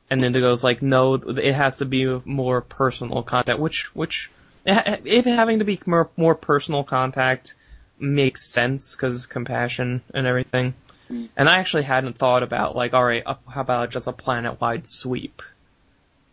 and 0.09 0.21
then 0.21 0.33
Indigo's 0.33 0.63
like 0.63 0.81
no 0.81 1.15
it 1.15 1.53
has 1.53 1.77
to 1.77 1.85
be 1.85 2.05
more 2.23 2.61
personal 2.61 3.23
contact 3.23 3.59
which 3.59 3.93
which 3.95 4.29
it 4.65 5.25
having 5.25 5.59
to 5.59 5.65
be 5.65 5.79
more 5.85 6.09
more 6.17 6.35
personal 6.35 6.83
contact 6.83 7.55
makes 7.99 8.43
sense 8.43 8.95
because 8.95 9.25
compassion 9.25 10.01
and 10.13 10.27
everything. 10.27 10.73
Mm. 11.09 11.29
And 11.35 11.49
I 11.49 11.59
actually 11.59 11.83
hadn't 11.83 12.17
thought 12.17 12.43
about 12.43 12.75
like, 12.75 12.93
all 12.93 13.03
right, 13.03 13.23
how 13.25 13.61
about 13.61 13.91
just 13.91 14.07
a 14.07 14.13
planet-wide 14.13 14.87
sweep? 14.87 15.41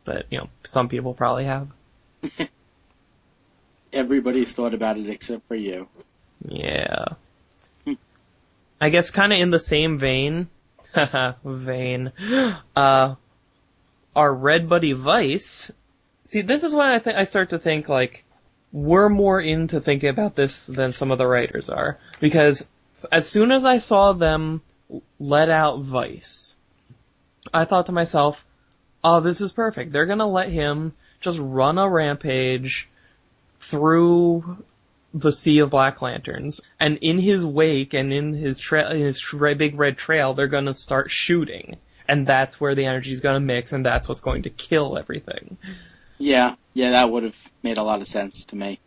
but 0.08 0.24
you 0.30 0.38
know, 0.38 0.48
some 0.64 0.88
people 0.88 1.12
probably 1.12 1.44
have. 1.44 1.68
Everybody's 3.92 4.54
thought 4.54 4.72
about 4.72 4.96
it 4.96 5.06
except 5.06 5.46
for 5.48 5.54
you. 5.54 5.86
Yeah. 6.40 7.04
I 8.80 8.88
guess 8.88 9.10
kind 9.10 9.34
of 9.34 9.38
in 9.38 9.50
the 9.50 9.60
same 9.60 9.98
vein, 9.98 10.48
vein, 11.44 12.12
uh, 12.76 13.14
our 14.16 14.34
Red 14.34 14.68
Buddy 14.70 14.94
Vice. 14.94 15.70
See, 16.28 16.42
this 16.42 16.62
is 16.62 16.74
when 16.74 16.86
I 16.86 16.98
think 16.98 17.16
I 17.16 17.24
start 17.24 17.48
to 17.50 17.58
think 17.58 17.88
like 17.88 18.22
we're 18.70 19.08
more 19.08 19.40
into 19.40 19.80
thinking 19.80 20.10
about 20.10 20.36
this 20.36 20.66
than 20.66 20.92
some 20.92 21.10
of 21.10 21.16
the 21.16 21.26
writers 21.26 21.70
are 21.70 21.96
because 22.20 22.66
as 23.10 23.26
soon 23.26 23.50
as 23.50 23.64
I 23.64 23.78
saw 23.78 24.12
them 24.12 24.60
let 25.18 25.48
out 25.48 25.80
Vice, 25.80 26.58
I 27.54 27.64
thought 27.64 27.86
to 27.86 27.92
myself, 27.92 28.44
"Oh, 29.02 29.20
this 29.20 29.40
is 29.40 29.52
perfect. 29.52 29.90
They're 29.90 30.04
gonna 30.04 30.28
let 30.28 30.50
him 30.50 30.92
just 31.22 31.38
run 31.38 31.78
a 31.78 31.88
rampage 31.88 32.90
through 33.60 34.62
the 35.14 35.32
sea 35.32 35.60
of 35.60 35.70
black 35.70 36.02
lanterns, 36.02 36.60
and 36.78 36.98
in 36.98 37.18
his 37.18 37.42
wake 37.42 37.94
and 37.94 38.12
in 38.12 38.34
his 38.34 38.60
in 38.70 38.98
his 38.98 39.18
tra- 39.18 39.54
big 39.54 39.78
red 39.78 39.96
trail, 39.96 40.34
they're 40.34 40.46
gonna 40.46 40.74
start 40.74 41.10
shooting, 41.10 41.78
and 42.06 42.26
that's 42.26 42.60
where 42.60 42.74
the 42.74 42.84
energy's 42.84 43.20
gonna 43.20 43.40
mix, 43.40 43.72
and 43.72 43.86
that's 43.86 44.06
what's 44.06 44.20
going 44.20 44.42
to 44.42 44.50
kill 44.50 44.98
everything. 44.98 45.56
Yeah, 46.18 46.56
yeah, 46.74 46.90
that 46.90 47.10
would 47.10 47.22
have 47.22 47.36
made 47.62 47.78
a 47.78 47.82
lot 47.82 48.00
of 48.00 48.08
sense 48.08 48.44
to 48.46 48.56
me. 48.56 48.80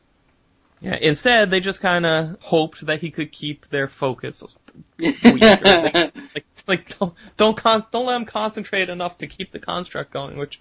Yeah. 0.82 0.98
Instead, 1.00 1.52
they 1.52 1.60
just 1.60 1.82
kind 1.82 2.06
of 2.06 2.38
hoped 2.42 2.86
that 2.88 3.00
he 3.00 3.12
could 3.12 3.32
keep 3.32 3.70
their 3.70 3.88
focus 3.88 4.44
like, 4.44 5.14
like, 6.68 6.98
don't 6.98 7.14
don't 7.38 7.56
con- 7.56 7.86
don't 7.92 8.06
let 8.06 8.16
him 8.16 8.26
concentrate 8.26 8.90
enough 8.90 9.20
to 9.20 9.28
keep 9.28 9.52
the 9.52 9.60
construct 9.60 10.12
going. 10.12 10.38
Which, 10.38 10.60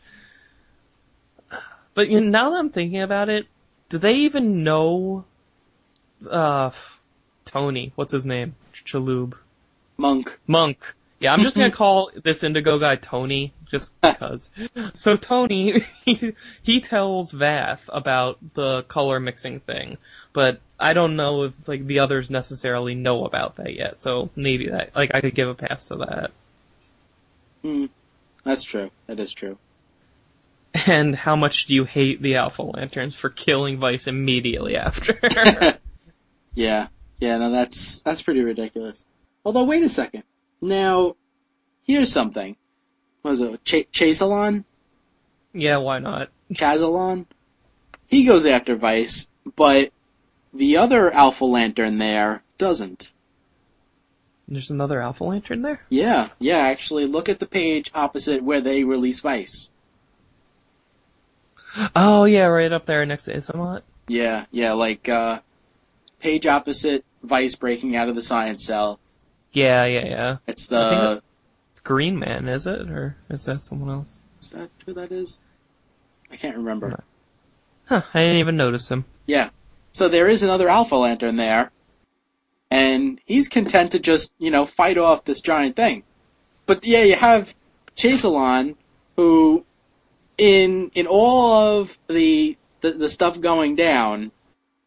but 1.94 2.10
you 2.10 2.20
know, 2.20 2.28
now 2.28 2.50
that 2.50 2.58
I'm 2.58 2.70
thinking 2.70 3.00
about 3.00 3.30
it, 3.30 3.46
do 3.88 3.98
they 3.98 4.14
even 4.16 4.62
know? 4.62 5.24
Uh, 6.28 6.70
Tony, 7.46 7.92
what's 7.94 8.12
his 8.12 8.26
name? 8.26 8.54
Shalhoub. 8.84 9.34
Monk. 9.96 10.38
Monk. 10.46 10.94
Yeah, 11.20 11.34
I'm 11.34 11.42
just 11.42 11.56
gonna 11.56 11.70
call 11.70 12.10
this 12.22 12.42
Indigo 12.42 12.78
guy 12.78 12.96
Tony, 12.96 13.52
just 13.70 13.98
because. 14.00 14.50
So 14.94 15.16
Tony, 15.16 15.86
he, 16.04 16.34
he 16.62 16.80
tells 16.80 17.32
Vath 17.32 17.88
about 17.88 18.38
the 18.54 18.82
color 18.84 19.20
mixing 19.20 19.60
thing, 19.60 19.98
but 20.32 20.60
I 20.78 20.94
don't 20.94 21.16
know 21.16 21.44
if 21.44 21.52
like 21.66 21.86
the 21.86 22.00
others 22.00 22.30
necessarily 22.30 22.94
know 22.94 23.24
about 23.24 23.56
that 23.56 23.74
yet. 23.74 23.96
So 23.96 24.30
maybe 24.34 24.70
that 24.70 24.96
like 24.96 25.10
I 25.14 25.20
could 25.20 25.34
give 25.34 25.48
a 25.48 25.54
pass 25.54 25.84
to 25.86 25.96
that. 25.96 26.30
Hmm. 27.62 27.86
That's 28.42 28.64
true. 28.64 28.90
That 29.06 29.20
is 29.20 29.32
true. 29.32 29.58
And 30.86 31.14
how 31.14 31.36
much 31.36 31.66
do 31.66 31.74
you 31.74 31.84
hate 31.84 32.22
the 32.22 32.36
Alpha 32.36 32.62
Lanterns 32.62 33.14
for 33.14 33.28
killing 33.28 33.78
Vice 33.78 34.06
immediately 34.06 34.76
after? 34.76 35.18
yeah. 36.54 36.88
Yeah, 37.18 37.36
no, 37.36 37.50
that's 37.50 38.02
that's 38.02 38.22
pretty 38.22 38.40
ridiculous. 38.40 39.04
Although, 39.44 39.64
wait 39.64 39.82
a 39.82 39.88
second. 39.88 40.22
Now, 40.60 41.16
here's 41.84 42.12
something. 42.12 42.56
What 43.22 43.30
was 43.30 43.40
it? 43.40 43.64
Ch- 43.64 43.90
Chaselon? 43.92 44.64
yeah, 45.52 45.78
why 45.78 45.98
not? 45.98 46.30
Chazalon? 46.52 47.26
He 48.06 48.24
goes 48.24 48.46
after 48.46 48.76
Vice, 48.76 49.30
but 49.56 49.90
the 50.52 50.78
other 50.78 51.10
Alpha 51.12 51.44
Lantern 51.44 51.98
there 51.98 52.42
doesn't. 52.58 53.12
There's 54.48 54.70
another 54.70 55.00
Alpha 55.00 55.22
Lantern 55.24 55.62
there? 55.62 55.80
Yeah, 55.90 56.30
yeah, 56.40 56.58
actually, 56.58 57.06
look 57.06 57.28
at 57.28 57.38
the 57.38 57.46
page 57.46 57.90
opposite 57.94 58.42
where 58.42 58.60
they 58.60 58.82
release 58.82 59.20
Vice. 59.20 59.70
Oh 61.94 62.24
yeah, 62.24 62.46
right 62.46 62.72
up 62.72 62.84
there 62.84 63.06
next 63.06 63.24
to 63.24 63.34
Isamot. 63.34 63.82
Yeah, 64.08 64.46
yeah, 64.50 64.72
like, 64.72 65.08
uh, 65.08 65.38
page 66.18 66.46
opposite 66.46 67.04
Vice 67.22 67.54
breaking 67.54 67.94
out 67.94 68.08
of 68.08 68.16
the 68.16 68.22
science 68.22 68.64
cell. 68.64 68.98
Yeah, 69.52 69.84
yeah, 69.84 70.06
yeah. 70.06 70.36
It's 70.46 70.66
the, 70.68 71.22
It's 71.68 71.80
Green 71.80 72.18
Man, 72.18 72.48
is 72.48 72.66
it? 72.66 72.90
Or 72.90 73.16
is 73.28 73.44
that 73.46 73.64
someone 73.64 73.90
else? 73.90 74.18
is 74.40 74.50
that 74.50 74.70
who 74.86 74.94
that 74.94 75.12
is? 75.12 75.38
I 76.30 76.36
can't 76.36 76.56
remember. 76.56 77.02
Huh, 77.86 78.02
I 78.14 78.20
didn't 78.20 78.36
even 78.38 78.56
notice 78.56 78.88
him. 78.88 79.04
Yeah. 79.26 79.50
So 79.92 80.08
there 80.08 80.28
is 80.28 80.42
another 80.42 80.68
Alpha 80.68 80.94
Lantern 80.94 81.36
there, 81.36 81.72
and 82.70 83.20
he's 83.26 83.48
content 83.48 83.92
to 83.92 83.98
just, 83.98 84.32
you 84.38 84.50
know, 84.50 84.64
fight 84.66 84.98
off 84.98 85.24
this 85.24 85.40
giant 85.40 85.74
thing. 85.74 86.04
But 86.66 86.86
yeah, 86.86 87.02
you 87.02 87.16
have 87.16 87.52
Chaselon, 87.96 88.76
who, 89.16 89.64
in 90.38 90.92
in 90.94 91.06
all 91.08 91.80
of 91.80 91.98
the, 92.08 92.56
the 92.80 92.92
the 92.92 93.08
stuff 93.08 93.40
going 93.40 93.74
down, 93.74 94.30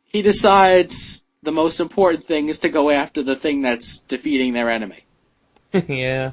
he 0.06 0.21
decides 0.21 1.22
the 1.43 1.51
most 1.51 1.79
important 1.79 2.25
thing 2.25 2.49
is 2.49 2.60
to 2.60 2.69
go 2.69 2.89
after 2.89 3.21
the 3.21 3.36
thing 3.36 3.62
that's 3.62 3.99
defeating 3.99 4.53
their 4.53 4.69
enemy. 4.69 5.03
yeah. 5.88 6.32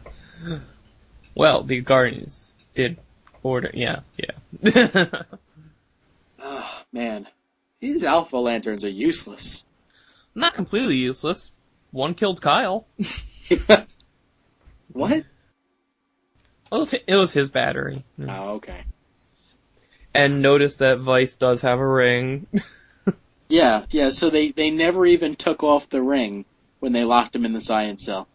Well, 1.35 1.63
the 1.65 1.81
Guardians 1.81 2.55
did 2.75 2.99
order. 3.43 3.71
Yeah, 3.75 4.01
yeah. 4.17 5.07
Oh, 6.39 6.83
man. 6.93 7.27
These 7.81 8.05
Alpha 8.05 8.37
Lanterns 8.37 8.85
are 8.85 8.91
useless. 8.91 9.65
Not 10.35 10.55
completely 10.55 10.97
useless. 10.97 11.53
One 11.93 12.15
killed 12.15 12.41
Kyle. 12.41 12.87
what? 14.93 15.13
It 15.13 15.27
was, 16.71 16.93
it 16.93 17.17
was 17.17 17.33
his 17.33 17.51
battery. 17.51 18.05
Oh, 18.21 18.51
okay. 18.57 18.85
And 20.15 20.43
notice 20.43 20.77
that 20.77 21.01
Vice 21.01 21.37
does 21.37 21.63
have 21.63 21.79
a 21.81 21.87
ring. 21.87 22.47
Yeah, 23.51 23.85
yeah, 23.91 24.11
so 24.11 24.31
they, 24.31 24.53
they 24.53 24.71
never 24.71 25.05
even 25.05 25.35
took 25.35 25.65
off 25.65 25.89
the 25.89 26.01
ring 26.01 26.45
when 26.79 26.93
they 26.93 27.03
locked 27.05 27.35
him 27.35 27.45
in 27.45 27.53
the 27.53 27.61
science 27.61 28.05
cell. 28.05 28.29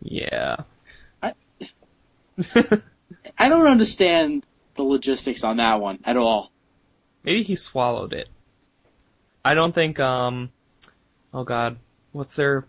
yeah. 0.00 0.56
I- 1.22 1.34
I 3.36 3.48
don't 3.48 3.66
understand 3.66 4.46
the 4.76 4.84
logistics 4.84 5.42
on 5.42 5.56
that 5.56 5.80
one 5.80 5.98
at 6.04 6.16
all. 6.16 6.52
Maybe 7.24 7.42
he 7.42 7.56
swallowed 7.56 8.12
it. 8.12 8.28
I 9.44 9.54
don't 9.54 9.74
think, 9.74 9.98
um, 9.98 10.50
oh 11.34 11.42
god, 11.42 11.78
what's 12.12 12.36
their, 12.36 12.64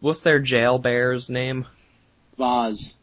what's 0.00 0.20
their 0.20 0.40
jail 0.40 0.78
bear's 0.78 1.30
name? 1.30 1.66
Voz. 2.36 2.98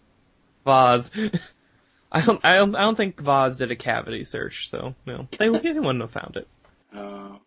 Voz. 0.63 1.11
I 2.11 2.21
don't, 2.21 2.39
I 2.43 2.53
don't, 2.55 2.75
I 2.75 2.81
don't 2.81 2.95
think 2.95 3.19
Voz 3.19 3.57
did 3.57 3.71
a 3.71 3.75
cavity 3.75 4.23
search, 4.23 4.69
so, 4.69 4.93
no. 5.07 5.27
They, 5.37 5.49
they 5.49 5.79
wouldn't 5.79 6.01
have 6.01 6.11
found 6.11 6.37
it. 6.37 6.47
Uh, 6.93 7.37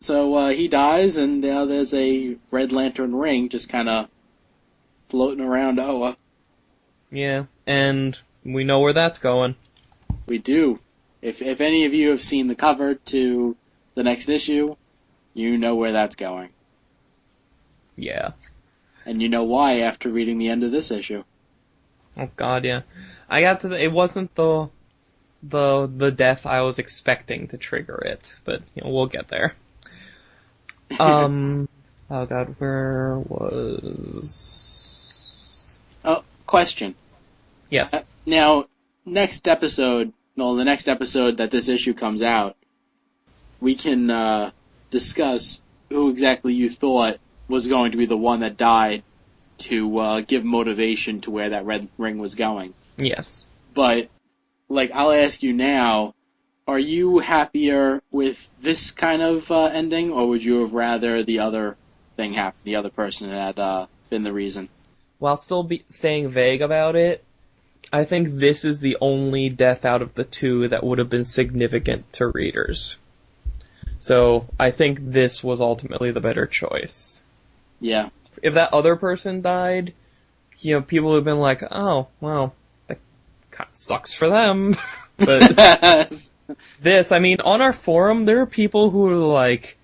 so 0.00 0.34
uh, 0.34 0.48
he 0.50 0.68
dies, 0.68 1.16
and 1.16 1.40
now 1.40 1.64
there's 1.64 1.94
a 1.94 2.36
Red 2.50 2.72
Lantern 2.72 3.14
ring 3.14 3.48
just 3.48 3.68
kind 3.68 3.88
of 3.88 4.08
floating 5.08 5.44
around 5.44 5.78
Oa. 5.78 6.16
Yeah, 7.10 7.44
and 7.66 8.18
we 8.44 8.64
know 8.64 8.80
where 8.80 8.92
that's 8.92 9.18
going. 9.18 9.54
We 10.26 10.38
do. 10.38 10.80
If 11.20 11.40
if 11.42 11.60
any 11.60 11.84
of 11.84 11.94
you 11.94 12.10
have 12.10 12.22
seen 12.22 12.48
the 12.48 12.54
cover 12.56 12.94
to 12.94 13.56
the 13.94 14.02
next 14.02 14.28
issue, 14.28 14.76
you 15.34 15.56
know 15.58 15.76
where 15.76 15.92
that's 15.92 16.16
going, 16.16 16.48
Yeah. 17.96 18.32
and 19.06 19.20
you 19.22 19.28
know 19.28 19.44
why 19.44 19.80
after 19.80 20.08
reading 20.10 20.38
the 20.38 20.48
end 20.48 20.64
of 20.64 20.72
this 20.72 20.90
issue. 20.90 21.22
Oh 22.16 22.28
god, 22.36 22.64
yeah. 22.64 22.82
I 23.28 23.40
got 23.40 23.60
to, 23.60 23.80
it 23.82 23.92
wasn't 23.92 24.34
the, 24.34 24.68
the, 25.42 25.90
the 25.94 26.10
death 26.12 26.46
I 26.46 26.60
was 26.62 26.78
expecting 26.78 27.48
to 27.48 27.56
trigger 27.56 27.96
it, 27.96 28.34
but, 28.44 28.62
you 28.74 28.82
know, 28.82 28.90
we'll 28.90 29.06
get 29.06 29.28
there. 29.28 29.54
Um, 31.00 31.70
oh 32.10 32.26
god, 32.26 32.54
where 32.58 33.18
was, 33.18 34.82
Oh, 36.04 36.22
question. 36.46 36.94
yes. 37.70 38.04
Now, 38.26 38.66
next 39.06 39.48
episode, 39.48 40.12
well, 40.36 40.54
the 40.56 40.64
next 40.64 40.88
episode 40.88 41.38
that 41.38 41.50
this 41.50 41.68
issue 41.70 41.94
comes 41.94 42.20
out, 42.22 42.56
we 43.60 43.74
can 43.74 44.10
uh, 44.10 44.50
discuss 44.90 45.62
who 45.88 46.10
exactly 46.10 46.52
you 46.52 46.68
thought 46.68 47.18
was 47.48 47.68
going 47.68 47.92
to 47.92 47.98
be 47.98 48.06
the 48.06 48.16
one 48.16 48.40
that 48.40 48.56
died 48.58 49.02
to 49.58 49.98
uh, 49.98 50.20
give 50.20 50.44
motivation 50.44 51.20
to 51.22 51.30
where 51.30 51.50
that 51.50 51.64
red 51.64 51.88
ring 51.98 52.18
was 52.18 52.34
going. 52.34 52.74
Yes. 52.96 53.46
But, 53.74 54.08
like, 54.72 54.90
I'll 54.92 55.12
ask 55.12 55.42
you 55.42 55.52
now, 55.52 56.14
are 56.66 56.78
you 56.78 57.18
happier 57.18 58.02
with 58.10 58.48
this 58.60 58.90
kind 58.90 59.22
of 59.22 59.50
uh, 59.50 59.64
ending, 59.64 60.12
or 60.12 60.28
would 60.28 60.42
you 60.42 60.60
have 60.60 60.72
rather 60.72 61.22
the 61.22 61.40
other 61.40 61.76
thing 62.16 62.32
happen, 62.32 62.58
the 62.64 62.76
other 62.76 62.90
person 62.90 63.30
had 63.30 63.58
uh, 63.58 63.86
been 64.10 64.22
the 64.22 64.32
reason? 64.32 64.68
While 65.18 65.36
still 65.36 65.62
be 65.62 65.84
staying 65.88 66.28
vague 66.28 66.62
about 66.62 66.96
it, 66.96 67.24
I 67.92 68.04
think 68.04 68.28
this 68.38 68.64
is 68.64 68.80
the 68.80 68.96
only 69.00 69.50
death 69.50 69.84
out 69.84 70.02
of 70.02 70.14
the 70.14 70.24
two 70.24 70.68
that 70.68 70.82
would 70.82 70.98
have 70.98 71.10
been 71.10 71.24
significant 71.24 72.10
to 72.14 72.28
readers. 72.28 72.96
So 73.98 74.46
I 74.58 74.70
think 74.70 74.98
this 75.00 75.44
was 75.44 75.60
ultimately 75.60 76.10
the 76.10 76.20
better 76.20 76.46
choice. 76.46 77.22
Yeah. 77.80 78.08
If 78.42 78.54
that 78.54 78.72
other 78.72 78.96
person 78.96 79.42
died, 79.42 79.92
you 80.58 80.74
know, 80.74 80.82
people 80.82 81.10
would 81.10 81.16
have 81.16 81.24
been 81.24 81.38
like, 81.38 81.62
oh, 81.70 82.08
well, 82.20 82.54
kind 83.52 83.68
of 83.70 83.76
sucks 83.76 84.12
for 84.12 84.28
them. 84.28 84.76
but 85.16 85.56
this, 86.80 87.12
I 87.12 87.18
mean, 87.20 87.40
on 87.40 87.62
our 87.62 87.72
forum, 87.72 88.24
there 88.24 88.40
are 88.40 88.46
people 88.46 88.90
who 88.90 89.08
are 89.08 89.16
like, 89.16 89.78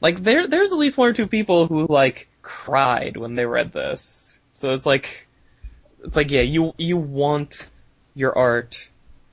like 0.00 0.22
there, 0.22 0.46
there's 0.46 0.72
at 0.72 0.78
least 0.78 0.98
one 0.98 1.08
or 1.08 1.14
two 1.14 1.26
people 1.26 1.66
who 1.66 1.86
like 1.86 2.28
cried 2.42 3.16
when 3.16 3.34
they 3.34 3.46
read 3.46 3.72
this. 3.72 4.38
So 4.52 4.72
it's 4.74 4.86
like, 4.86 5.26
it's 6.04 6.16
like, 6.16 6.30
yeah, 6.30 6.42
you, 6.42 6.74
you 6.76 6.98
want 6.98 7.68
your 8.14 8.36
art, 8.36 8.88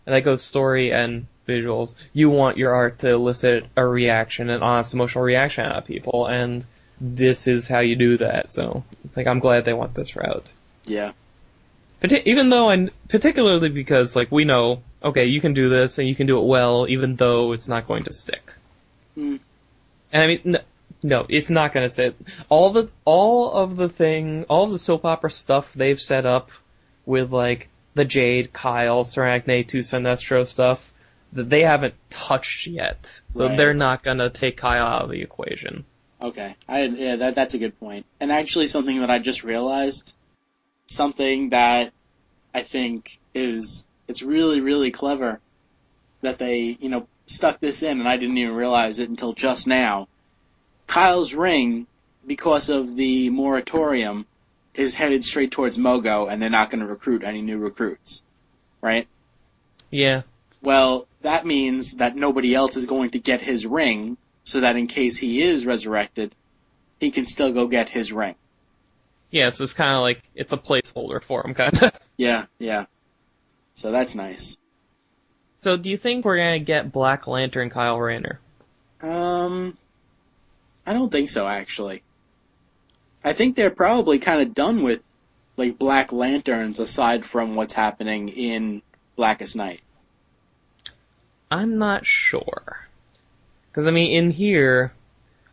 and 0.06 0.16
that 0.16 0.22
goes 0.22 0.42
story 0.42 0.94
and 0.94 1.28
visuals, 1.48 1.96
you 2.14 2.30
want 2.30 2.58
your 2.58 2.74
art 2.74 3.00
to 3.00 3.12
elicit 3.12 3.66
a 3.76 3.86
reaction, 3.86 4.50
an 4.50 4.64
honest 4.64 4.94
emotional 4.94 5.24
reaction 5.24 5.66
out 5.66 5.78
of 5.78 5.86
people, 5.86 6.28
and 6.28 6.66
this 7.00 7.48
is 7.48 7.68
how 7.68 7.80
you 7.80 7.96
do 7.96 8.18
that. 8.18 8.52
So, 8.52 8.84
like, 9.16 9.28
I'm 9.28 9.40
glad 9.40 9.66
they 9.66 9.74
went 9.74 9.94
this 9.94 10.16
route. 10.16 10.54
Yeah. 10.86 11.12
Even 12.04 12.50
though, 12.50 12.70
and 12.70 12.92
particularly 13.10 13.70
because, 13.70 14.16
like, 14.16 14.32
we 14.32 14.46
know, 14.46 14.82
okay, 15.04 15.26
you 15.26 15.40
can 15.40 15.54
do 15.54 15.70
this 15.70 16.00
and 16.00 16.08
you 16.08 16.16
can 16.16 16.28
do 16.28 16.40
it 16.40 16.46
well, 16.46 16.88
even 16.90 17.16
though 17.16 17.52
it's 17.52 17.68
not 17.68 17.88
going 17.88 18.06
to 18.06 18.14
stick. 18.14 18.54
Mm. 19.18 19.40
And 20.12 20.24
I 20.24 20.28
mean, 20.28 20.42
no, 20.44 20.60
no, 21.04 21.26
it's 21.30 21.50
not 21.50 21.74
going 21.74 21.86
to 21.86 21.90
stick. 21.90 22.16
All 22.50 22.72
the, 22.72 22.90
all 23.06 23.52
of 23.52 23.76
the 23.76 23.90
thing, 23.90 24.46
all 24.50 24.64
of 24.64 24.72
the 24.72 24.80
soap 24.80 25.06
opera 25.06 25.30
stuff 25.30 25.74
they've 25.74 26.00
set 26.00 26.26
up 26.26 26.50
with, 27.06 27.32
like, 27.32 27.70
the 27.94 28.06
Jade, 28.06 28.52
Kyle, 28.54 29.04
Soranik, 29.04 29.68
to 29.68 29.80
Sinestro 29.80 30.48
stuff, 30.48 30.94
that 31.34 31.50
they 31.50 31.62
haven't 31.62 31.94
touched 32.10 32.68
yet. 32.68 33.22
So 33.32 33.48
Right. 33.48 33.58
they're 33.58 33.74
not 33.74 34.04
gonna 34.04 34.30
take 34.30 34.58
Kyle 34.58 34.86
out 34.86 35.04
of 35.04 35.10
the 35.10 35.22
equation. 35.22 35.86
Okay. 36.22 36.56
I 36.68 36.84
yeah, 36.84 37.16
that 37.18 37.36
that's 37.36 37.54
a 37.54 37.58
good 37.58 37.80
point. 37.80 38.06
And 38.20 38.32
actually 38.32 38.68
something 38.68 39.00
that 39.00 39.10
I 39.10 39.20
just 39.20 39.44
realized, 39.44 40.14
something 40.92 41.50
that 41.50 41.94
I 42.54 42.64
think 42.64 43.20
is 43.34 43.86
it's 44.08 44.22
really 44.22 44.62
really 44.62 44.92
clever 44.92 45.40
that 46.22 46.38
they, 46.38 46.78
you 46.80 46.90
know, 46.90 47.08
stuck 47.26 47.60
this 47.60 47.84
in 47.84 48.00
and 48.00 48.08
I 48.08 48.18
didn't 48.18 48.38
even 48.38 48.56
realize 48.56 49.00
it 49.00 49.10
until 49.10 49.34
just 49.34 49.68
now. 49.68 50.08
Kyle's 50.88 51.34
ring 51.34 51.88
because 52.28 52.70
of 52.70 52.96
the 52.96 53.30
moratorium 53.30 54.26
is 54.74 54.96
headed 54.96 55.24
straight 55.24 55.52
towards 55.52 55.78
Mogo 55.78 56.32
and 56.32 56.42
they're 56.42 56.50
not 56.50 56.70
going 56.70 56.82
to 56.82 56.88
recruit 56.88 57.24
any 57.24 57.42
new 57.42 57.58
recruits. 57.58 58.22
Right? 58.82 59.08
Yeah. 59.90 60.22
Well, 60.62 61.08
that 61.22 61.46
means 61.46 61.98
that 61.98 62.16
nobody 62.16 62.54
else 62.56 62.78
is 62.78 62.86
going 62.86 63.12
to 63.12 63.20
get 63.20 63.42
his 63.42 63.66
ring, 63.66 64.18
so 64.44 64.62
that 64.62 64.76
in 64.76 64.88
case 64.88 65.18
he 65.18 65.42
is 65.42 65.66
resurrected, 65.66 66.36
he 67.00 67.12
can 67.12 67.26
still 67.26 67.54
go 67.54 67.68
get 67.68 67.90
his 67.90 68.12
ring. 68.12 68.36
Yeah, 69.32 69.50
so 69.52 69.64
it's 69.64 69.74
kinda 69.74 70.00
like, 70.02 70.22
it's 70.36 70.54
a 70.54 70.58
placeholder 70.58 71.24
for 71.24 71.46
him, 71.46 71.54
kinda. 71.56 71.92
Yeah, 72.18 72.46
yeah. 72.60 72.86
So 73.74 73.92
that's 73.92 74.14
nice. 74.14 74.58
so 75.56 75.76
do 75.78 75.90
you 75.90 75.98
think 75.98 76.24
we're 76.24 76.38
gonna 76.38 76.60
get 76.60 76.92
Black 76.92 77.26
Lantern 77.26 77.70
Kyle 77.72 78.00
Rayner? 78.00 78.40
Um, 79.02 79.76
I 80.86 80.94
don't 80.94 81.12
think 81.12 81.30
so, 81.32 81.48
actually. 81.48 82.04
I 83.24 83.34
think 83.34 83.56
they're 83.56 83.72
probably 83.72 84.20
kind 84.20 84.42
of 84.42 84.54
done 84.54 84.84
with, 84.84 85.02
like, 85.58 85.80
Black 85.80 86.12
Lanterns 86.12 86.80
aside 86.80 87.26
from 87.26 87.56
what's 87.56 87.74
happening 87.74 88.30
in 88.30 88.82
Blackest 89.16 89.56
Night. 89.56 89.82
I'm 91.50 91.78
not 91.80 92.06
sure. 92.06 92.86
Cause 93.74 93.88
I 93.88 93.92
mean, 93.92 94.12
in 94.12 94.32
here, 94.32 94.94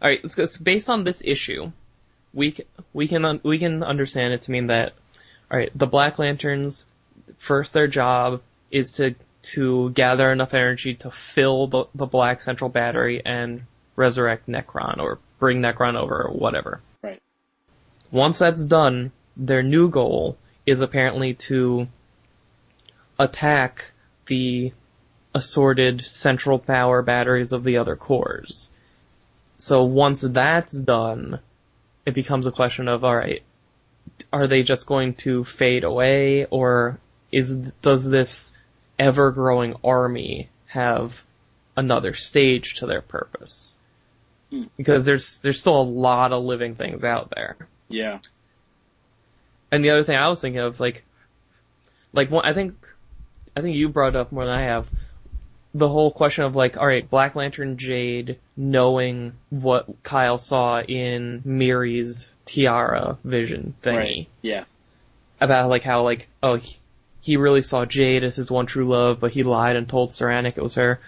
alright, 0.03 0.21
it's, 0.25 0.37
it's 0.39 0.57
based 0.59 0.91
on 0.91 1.05
this 1.05 1.23
issue, 1.25 1.73
we, 2.35 2.57
we 2.93 3.09
can, 3.09 3.25
un- 3.25 3.41
we 3.43 3.59
can 3.59 3.83
understand 3.83 4.35
it 4.35 4.43
to 4.43 4.51
mean 4.51 4.69
that, 4.69 4.93
alright, 5.51 5.71
the 5.75 5.87
Black 5.87 6.19
Lanterns, 6.19 6.85
first 7.39 7.75
their 7.75 7.87
job 7.87 8.43
is 8.71 8.93
to, 8.93 9.15
to 9.43 9.91
gather 9.91 10.31
enough 10.31 10.55
energy 10.55 10.95
to 10.95 11.11
fill 11.11 11.67
the, 11.67 11.85
the 11.95 12.07
Black 12.07 12.41
Central 12.41 12.71
Battery 12.71 13.23
and 13.25 13.63
resurrect 13.97 14.49
Nekron, 14.49 14.99
or 14.99 15.19
bring 15.39 15.61
Nekron 15.61 15.97
over, 15.97 16.25
or 16.25 16.33
whatever. 16.33 16.81
Right. 17.03 17.21
Once 18.11 18.39
that's 18.39 18.65
done, 18.65 19.13
their 19.37 19.63
new 19.63 19.89
goal 19.89 20.37
is 20.67 20.81
apparently 20.81 21.35
to 21.35 21.89
attack 23.19 23.93
the 24.27 24.73
assorted 25.35 26.05
central 26.05 26.59
power 26.59 27.03
batteries 27.03 27.53
of 27.53 27.65
the 27.65 27.79
other 27.79 27.97
Corps. 27.97 28.71
So 29.59 29.85
once 29.85 30.21
that's 30.21 30.73
done, 30.73 31.41
it 32.09 32.15
becomes 32.15 32.47
a 32.47 32.53
question 32.53 32.89
of, 32.89 33.05
alright, 33.05 33.43
are 34.33 34.47
they 34.47 34.63
just 34.63 34.87
going 34.87 35.13
to 35.15 35.45
fade 35.45 35.85
away, 35.85 36.47
or 36.47 36.99
is, 37.31 37.55
does 37.83 38.09
this 38.09 38.55
ever-growing 38.99 39.75
army 39.85 40.49
have 40.69 41.23
another 41.77 42.15
stage 42.15 42.77
to 42.77 42.87
their 42.87 43.03
purpose? 43.03 43.77
Hmm. 44.49 44.65
Because 44.79 45.05
there's, 45.05 45.41
there's 45.41 45.61
still 45.61 45.83
a 45.83 45.83
lot 45.83 46.33
of 46.33 46.43
living 46.45 46.77
things 46.77 47.05
out 47.05 47.31
there. 47.35 47.59
Yeah. 47.91 48.21
And 49.71 49.85
the 49.85 49.91
other 49.91 50.05
thing 50.05 50.17
I 50.17 50.29
was 50.29 50.41
thinking 50.41 50.63
of, 50.63 50.81
like, 50.81 51.05
like 52.15 52.31
one, 52.31 52.47
I 52.47 52.55
think, 52.55 52.75
I 53.55 53.61
think 53.61 53.77
you 53.77 53.91
brought 53.91 54.17
up 54.17 54.33
more 54.33 54.47
than 54.47 54.55
I 54.55 54.63
have, 54.63 54.89
the 55.75 55.89
whole 55.89 56.11
question 56.11 56.45
of 56.45 56.57
like, 56.57 56.77
all 56.77 56.87
right, 56.87 57.09
Black 57.09 57.35
Lantern 57.35 57.77
Jade 57.77 58.39
knowing 58.57 59.33
what 59.51 60.03
Kyle 60.03 60.39
saw 60.39 60.81
in 60.81 61.43
Miri's 61.45 62.29
tiara 62.47 63.19
vision 63.25 63.75
thingy 63.83 63.97
Right. 63.97 64.29
Yeah. 64.43 64.65
about 65.41 65.69
like 65.69 65.85
how 65.85 66.03
like, 66.03 66.29
oh, 66.43 66.57
he, 66.57 66.77
he 67.21 67.37
really 67.37 67.63
saw 67.63 67.85
Jade 67.85 68.25
as 68.25 68.37
his 68.37 68.51
one 68.51 68.67
true 68.67 68.89
love, 68.89 69.21
but 69.21 69.33
he 69.33 69.43
lied 69.43 69.77
and 69.77 69.89
told 69.89 70.09
Soranik 70.09 70.57
it 70.57 70.63
was 70.63 70.75
her. 70.77 71.01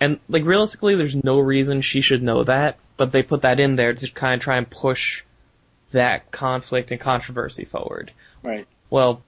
And 0.00 0.18
like 0.28 0.44
realistically, 0.44 0.96
there's 0.96 1.16
no 1.16 1.38
reason 1.38 1.80
she 1.80 2.00
should 2.02 2.22
know 2.22 2.44
that, 2.44 2.76
but 2.96 3.10
they 3.12 3.22
put 3.22 3.42
that 3.42 3.60
in 3.60 3.76
there 3.76 3.94
to 3.94 4.10
kind 4.10 4.34
of 4.34 4.40
try 4.40 4.58
and 4.58 4.68
push 4.68 5.22
that 5.92 6.30
conflict 6.30 6.90
and 6.90 7.00
controversy 7.00 7.64
forward 7.64 8.10
Right. 8.42 8.66
well, 8.90 9.22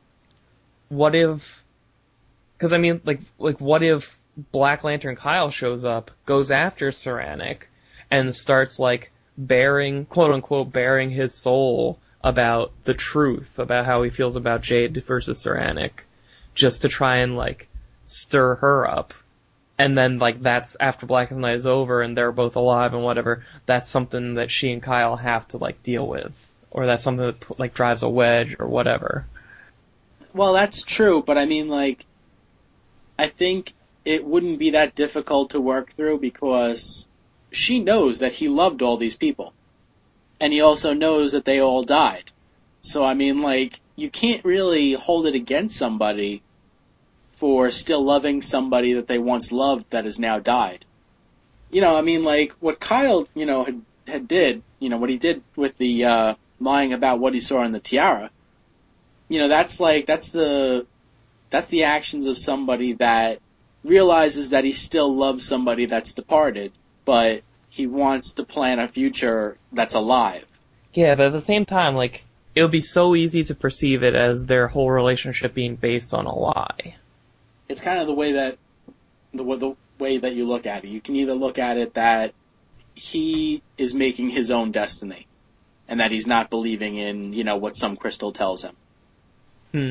what 0.88 1.14
if? 1.14 1.62
Because 2.56 2.72
I 2.72 2.78
mean, 2.78 3.00
like, 3.04 3.20
like 3.38 3.60
what 3.60 3.82
if 3.82 4.15
Black 4.36 4.84
Lantern 4.84 5.16
Kyle 5.16 5.50
shows 5.50 5.84
up, 5.84 6.10
goes 6.26 6.50
after 6.50 6.90
Soranik, 6.90 7.62
and 8.10 8.34
starts 8.34 8.78
like 8.78 9.10
bearing, 9.38 10.04
quote 10.06 10.32
unquote, 10.32 10.72
bearing 10.72 11.10
his 11.10 11.34
soul 11.34 11.98
about 12.22 12.72
the 12.84 12.94
truth 12.94 13.58
about 13.58 13.86
how 13.86 14.02
he 14.02 14.10
feels 14.10 14.36
about 14.36 14.62
Jade 14.62 15.04
versus 15.06 15.42
Soranik, 15.42 16.04
just 16.54 16.82
to 16.82 16.88
try 16.88 17.18
and 17.18 17.36
like 17.36 17.68
stir 18.04 18.56
her 18.56 18.86
up. 18.86 19.14
And 19.78 19.96
then 19.96 20.18
like 20.18 20.42
that's 20.42 20.76
after 20.80 21.06
Blackest 21.06 21.38
Night 21.38 21.56
is 21.56 21.66
over 21.66 22.02
and 22.02 22.16
they're 22.16 22.32
both 22.32 22.56
alive 22.56 22.94
and 22.94 23.04
whatever, 23.04 23.44
that's 23.66 23.88
something 23.88 24.34
that 24.34 24.50
she 24.50 24.72
and 24.72 24.82
Kyle 24.82 25.16
have 25.16 25.46
to 25.48 25.58
like 25.58 25.82
deal 25.82 26.06
with. 26.06 26.34
Or 26.70 26.86
that's 26.86 27.02
something 27.02 27.26
that 27.26 27.58
like 27.60 27.74
drives 27.74 28.02
a 28.02 28.08
wedge 28.08 28.56
or 28.58 28.66
whatever. 28.66 29.26
Well, 30.34 30.52
that's 30.52 30.82
true, 30.82 31.22
but 31.26 31.38
I 31.38 31.46
mean, 31.46 31.68
like, 31.68 32.04
I 33.18 33.28
think 33.28 33.72
it 34.06 34.24
wouldn't 34.24 34.58
be 34.58 34.70
that 34.70 34.94
difficult 34.94 35.50
to 35.50 35.60
work 35.60 35.92
through 35.94 36.18
because 36.18 37.08
she 37.50 37.80
knows 37.80 38.20
that 38.20 38.32
he 38.32 38.48
loved 38.48 38.80
all 38.80 38.96
these 38.96 39.16
people. 39.16 39.52
And 40.40 40.52
he 40.52 40.60
also 40.60 40.92
knows 40.92 41.32
that 41.32 41.44
they 41.44 41.60
all 41.60 41.82
died. 41.82 42.30
So, 42.82 43.04
I 43.04 43.14
mean, 43.14 43.38
like, 43.38 43.80
you 43.96 44.08
can't 44.08 44.44
really 44.44 44.92
hold 44.92 45.26
it 45.26 45.34
against 45.34 45.76
somebody 45.76 46.42
for 47.32 47.70
still 47.70 48.02
loving 48.02 48.42
somebody 48.42 48.94
that 48.94 49.08
they 49.08 49.18
once 49.18 49.50
loved 49.50 49.90
that 49.90 50.04
has 50.04 50.18
now 50.18 50.38
died. 50.38 50.84
You 51.70 51.80
know, 51.80 51.96
I 51.96 52.02
mean, 52.02 52.22
like, 52.22 52.52
what 52.60 52.78
Kyle, 52.78 53.26
you 53.34 53.44
know, 53.44 53.64
had, 53.64 53.82
had 54.06 54.28
did, 54.28 54.62
you 54.78 54.88
know, 54.88 54.98
what 54.98 55.10
he 55.10 55.18
did 55.18 55.42
with 55.56 55.76
the, 55.78 56.04
uh, 56.04 56.34
lying 56.60 56.92
about 56.92 57.18
what 57.18 57.34
he 57.34 57.40
saw 57.40 57.64
in 57.64 57.72
the 57.72 57.80
tiara, 57.80 58.30
you 59.28 59.40
know, 59.40 59.48
that's 59.48 59.80
like 59.80 60.06
that's 60.06 60.30
the 60.30 60.86
that's 61.50 61.68
the 61.68 61.84
actions 61.84 62.26
of 62.26 62.38
somebody 62.38 62.92
that 62.94 63.40
realizes 63.86 64.50
that 64.50 64.64
he 64.64 64.72
still 64.72 65.14
loves 65.14 65.46
somebody 65.46 65.86
that's 65.86 66.12
departed, 66.12 66.72
but 67.04 67.42
he 67.70 67.86
wants 67.86 68.32
to 68.32 68.44
plan 68.44 68.78
a 68.78 68.88
future 68.88 69.56
that's 69.72 69.94
alive. 69.94 70.44
Yeah, 70.94 71.14
but 71.14 71.26
at 71.26 71.32
the 71.32 71.40
same 71.40 71.66
time, 71.66 71.94
like, 71.94 72.24
it 72.54 72.62
would 72.62 72.72
be 72.72 72.80
so 72.80 73.14
easy 73.14 73.44
to 73.44 73.54
perceive 73.54 74.02
it 74.02 74.14
as 74.14 74.46
their 74.46 74.66
whole 74.66 74.90
relationship 74.90 75.52
being 75.54 75.76
based 75.76 76.14
on 76.14 76.26
a 76.26 76.34
lie. 76.34 76.96
It's 77.68 77.80
kind 77.80 78.00
of 78.00 78.06
the 78.06 78.14
way 78.14 78.32
that 78.32 78.58
the, 79.34 79.44
the 79.44 79.76
way 79.98 80.18
that 80.18 80.34
you 80.34 80.44
look 80.46 80.66
at 80.66 80.84
it. 80.84 80.88
You 80.88 81.00
can 81.00 81.16
either 81.16 81.34
look 81.34 81.58
at 81.58 81.76
it 81.76 81.94
that 81.94 82.32
he 82.94 83.62
is 83.76 83.94
making 83.94 84.30
his 84.30 84.50
own 84.50 84.72
destiny, 84.72 85.26
and 85.88 86.00
that 86.00 86.10
he's 86.10 86.26
not 86.26 86.48
believing 86.48 86.96
in 86.96 87.32
you 87.34 87.44
know 87.44 87.56
what 87.56 87.76
some 87.76 87.96
crystal 87.96 88.32
tells 88.32 88.62
him. 88.62 88.76
Hmm. 89.72 89.90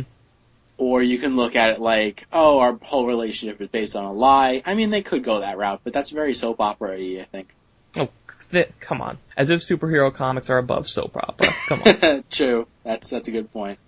Or 0.77 1.01
you 1.01 1.17
can 1.19 1.35
look 1.37 1.55
at 1.55 1.69
it 1.69 1.79
like, 1.79 2.25
oh, 2.33 2.59
our 2.59 2.73
whole 2.81 3.07
relationship 3.07 3.61
is 3.61 3.69
based 3.69 3.95
on 3.95 4.03
a 4.03 4.11
lie. 4.11 4.61
I 4.65 4.73
mean, 4.75 4.89
they 4.89 5.01
could 5.03 5.23
go 5.23 5.39
that 5.39 5.57
route, 5.57 5.81
but 5.83 5.93
that's 5.93 6.09
very 6.09 6.33
soap 6.33 6.59
opera-y, 6.59 7.19
I 7.21 7.23
think. 7.23 7.53
Oh, 7.95 8.09
th- 8.51 8.71
come 8.81 9.01
on. 9.01 9.17
As 9.37 9.49
if 9.49 9.61
superhero 9.61 10.13
comics 10.13 10.49
are 10.49 10.57
above 10.57 10.89
soap 10.89 11.15
opera. 11.15 11.47
Come 11.67 11.81
on. 11.85 12.23
True. 12.29 12.67
That's 12.83 13.09
that's 13.09 13.27
a 13.29 13.31
good 13.31 13.51
point. 13.53 13.79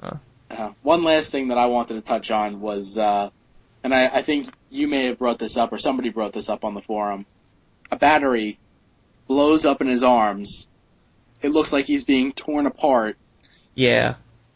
Uh. 0.00 0.16
Uh, 0.50 0.72
one 0.82 1.02
last 1.02 1.30
thing 1.30 1.48
that 1.48 1.58
I 1.58 1.66
wanted 1.66 1.94
to 1.94 2.00
touch 2.02 2.30
on 2.30 2.60
was, 2.60 2.96
uh, 2.98 3.30
and 3.84 3.94
I, 3.94 4.06
I 4.08 4.22
think 4.22 4.48
you 4.70 4.86
may 4.88 5.06
have 5.06 5.18
brought 5.18 5.38
this 5.38 5.56
up, 5.56 5.72
or 5.72 5.78
somebody 5.78 6.08
brought 6.10 6.32
this 6.32 6.48
up 6.50 6.64
on 6.64 6.74
the 6.74 6.80
forum. 6.82 7.24
A 7.90 7.96
battery 7.96 8.58
blows 9.26 9.64
up 9.64 9.80
in 9.80 9.86
his 9.88 10.02
arms. 10.02 10.66
It 11.42 11.50
looks 11.50 11.72
like 11.72 11.84
he's 11.86 12.04
being 12.04 12.32
torn 12.32 12.66
apart, 12.66 13.16
Yeah. 13.74 14.14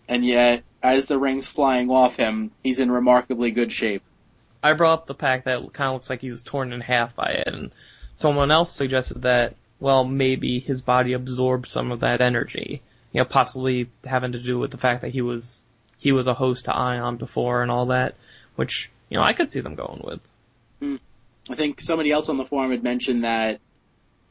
and 0.08 0.24
yet, 0.24 0.64
as 0.82 1.06
the 1.06 1.18
ring's 1.18 1.46
flying 1.46 1.90
off 1.90 2.16
him, 2.16 2.50
he's 2.62 2.80
in 2.80 2.90
remarkably 2.90 3.50
good 3.50 3.70
shape. 3.70 4.02
I 4.62 4.72
brought 4.74 5.00
up 5.00 5.06
the 5.06 5.14
fact 5.14 5.44
that 5.44 5.62
it 5.62 5.72
kind 5.72 5.88
of 5.88 5.94
looks 5.94 6.10
like 6.10 6.20
he 6.20 6.30
was 6.30 6.42
torn 6.42 6.72
in 6.72 6.80
half 6.80 7.14
by 7.16 7.26
it, 7.26 7.48
and 7.48 7.70
someone 8.12 8.50
else 8.50 8.72
suggested 8.72 9.22
that, 9.22 9.56
well, 9.80 10.04
maybe 10.04 10.60
his 10.60 10.82
body 10.82 11.12
absorbed 11.12 11.68
some 11.68 11.90
of 11.92 12.00
that 12.00 12.20
energy. 12.20 12.82
You 13.12 13.20
know, 13.20 13.24
possibly 13.24 13.90
having 14.04 14.32
to 14.32 14.38
do 14.38 14.58
with 14.58 14.70
the 14.70 14.78
fact 14.78 15.02
that 15.02 15.10
he 15.10 15.20
was, 15.20 15.62
he 15.98 16.12
was 16.12 16.28
a 16.28 16.34
host 16.34 16.64
to 16.64 16.74
Ion 16.74 17.16
before 17.16 17.62
and 17.62 17.70
all 17.70 17.86
that, 17.86 18.14
which, 18.56 18.90
you 19.08 19.18
know, 19.18 19.24
I 19.24 19.34
could 19.34 19.50
see 19.50 19.60
them 19.60 19.74
going 19.74 20.00
with. 20.02 20.20
I 21.50 21.56
think 21.56 21.80
somebody 21.80 22.12
else 22.12 22.28
on 22.28 22.38
the 22.38 22.44
forum 22.44 22.70
had 22.70 22.82
mentioned 22.82 23.24
that, 23.24 23.60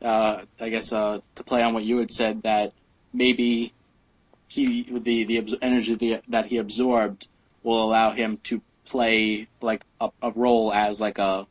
uh, 0.02 0.44
I 0.60 0.70
guess, 0.70 0.92
uh, 0.92 1.20
to 1.36 1.44
play 1.44 1.62
on 1.62 1.74
what 1.74 1.84
you 1.84 1.98
had 1.98 2.10
said, 2.10 2.44
that 2.44 2.74
maybe 3.14 3.74
he, 4.52 4.84
the, 4.84 5.24
the 5.24 5.58
energy 5.62 5.96
the, 5.96 6.22
that 6.28 6.48
he 6.48 6.58
absorbed 6.58 7.28
will 7.64 7.82
allow 7.82 8.12
him 8.12 8.38
to 8.44 8.62
play, 8.84 9.48
like, 9.62 9.86
a, 10.02 10.10
a 10.22 10.32
role 10.32 10.74
as, 10.74 11.00
like, 11.00 11.20
a, 11.20 11.48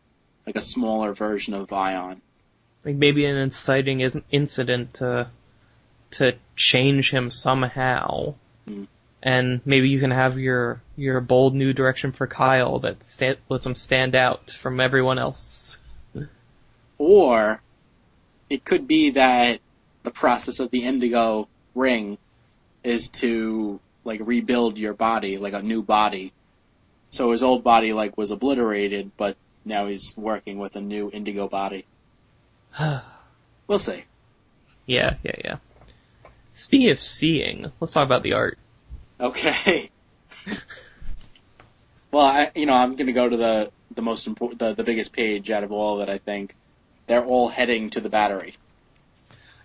like 0.47 0.57
a 0.57 0.61
smaller 0.61 1.15
version 1.15 1.55
of 1.55 1.73
Ion. 1.73 2.21
Like 2.85 2.97
maybe 2.97 3.25
an 3.25 3.37
inciting 3.37 4.01
incident 4.31 4.95
to, 4.95 5.31
to 6.13 6.35
change 6.57 7.11
him 7.11 7.31
somehow. 7.31 8.35
Hmm. 8.67 8.85
And 9.23 9.61
maybe 9.65 9.89
you 9.89 10.01
can 10.01 10.11
have 10.11 10.39
your, 10.39 10.83
your 10.97 11.21
bold 11.21 11.55
new 11.55 11.73
direction 11.73 12.13
for 12.13 12.27
Kyle 12.27 12.81
that 12.81 13.39
lets 13.49 13.65
him 13.65 13.75
stand 13.75 14.15
out 14.15 14.51
from 14.51 14.79
everyone 14.79 15.19
else. 15.19 15.79
Or, 16.99 17.63
it 18.51 18.63
could 18.63 18.87
be 18.87 19.11
that 19.13 19.61
the 20.03 20.11
process 20.11 20.61
of 20.61 20.71
the 20.71 20.85
Indigo 20.85 21.49
ring 21.75 22.19
is 22.83 23.09
to, 23.09 23.81
like, 24.05 24.21
rebuild 24.23 24.79
your 24.79 24.95
body, 24.95 25.37
like 25.39 25.55
a 25.55 25.63
new 25.63 25.83
body. 25.83 26.33
So 27.11 27.33
his 27.33 27.43
old 27.43 27.65
body, 27.65 27.93
like, 27.93 28.17
was 28.17 28.31
obliterated, 28.31 29.11
but 29.17 29.37
now 29.65 29.87
he's 29.87 30.17
working 30.17 30.59
with 30.59 30.77
a 30.77 30.81
new 30.81 31.11
Indigo 31.11 31.49
body. 31.49 31.87
We'll 33.67 33.79
see. 33.79 34.03
Yeah, 34.85 35.15
yeah, 35.23 35.37
yeah. 35.45 35.57
Speaking 36.55 36.91
of 36.91 37.01
seeing, 37.01 37.71
let's 37.79 37.93
talk 37.93 38.05
about 38.05 38.25
the 38.25 38.33
art. 38.33 38.59
Okay. 39.21 39.91
well, 42.11 42.27
I, 42.27 42.51
you 42.57 42.67
know, 42.67 42.75
I'm 42.75 42.97
gonna 42.97 43.13
go 43.13 43.29
to 43.29 43.37
the, 43.37 43.71
the 43.95 44.03
most 44.03 44.27
important, 44.27 44.59
the, 44.59 44.75
the 44.75 44.83
biggest 44.83 45.13
page 45.13 45.53
out 45.53 45.63
of 45.63 45.71
all 45.71 46.01
of 46.01 46.09
it, 46.09 46.13
I 46.13 46.19
think. 46.19 46.57
They're 47.07 47.25
all 47.25 47.49
heading 47.49 47.91
to 47.91 48.01
the 48.01 48.09
battery. 48.09 48.57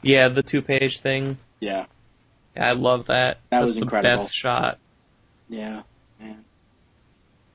Yeah, 0.04 0.28
the 0.28 0.44
two 0.44 0.62
page 0.62 1.00
thing. 1.00 1.38
Yeah. 1.60 1.88
I 2.58 2.72
love 2.74 3.08
that. 3.08 3.40
That 3.50 3.60
That's 3.60 3.66
was 3.66 3.76
the 3.76 3.82
incredible. 3.82 4.18
best 4.18 4.36
shot. 4.36 4.78
Yeah, 5.50 5.84
man. 6.20 6.44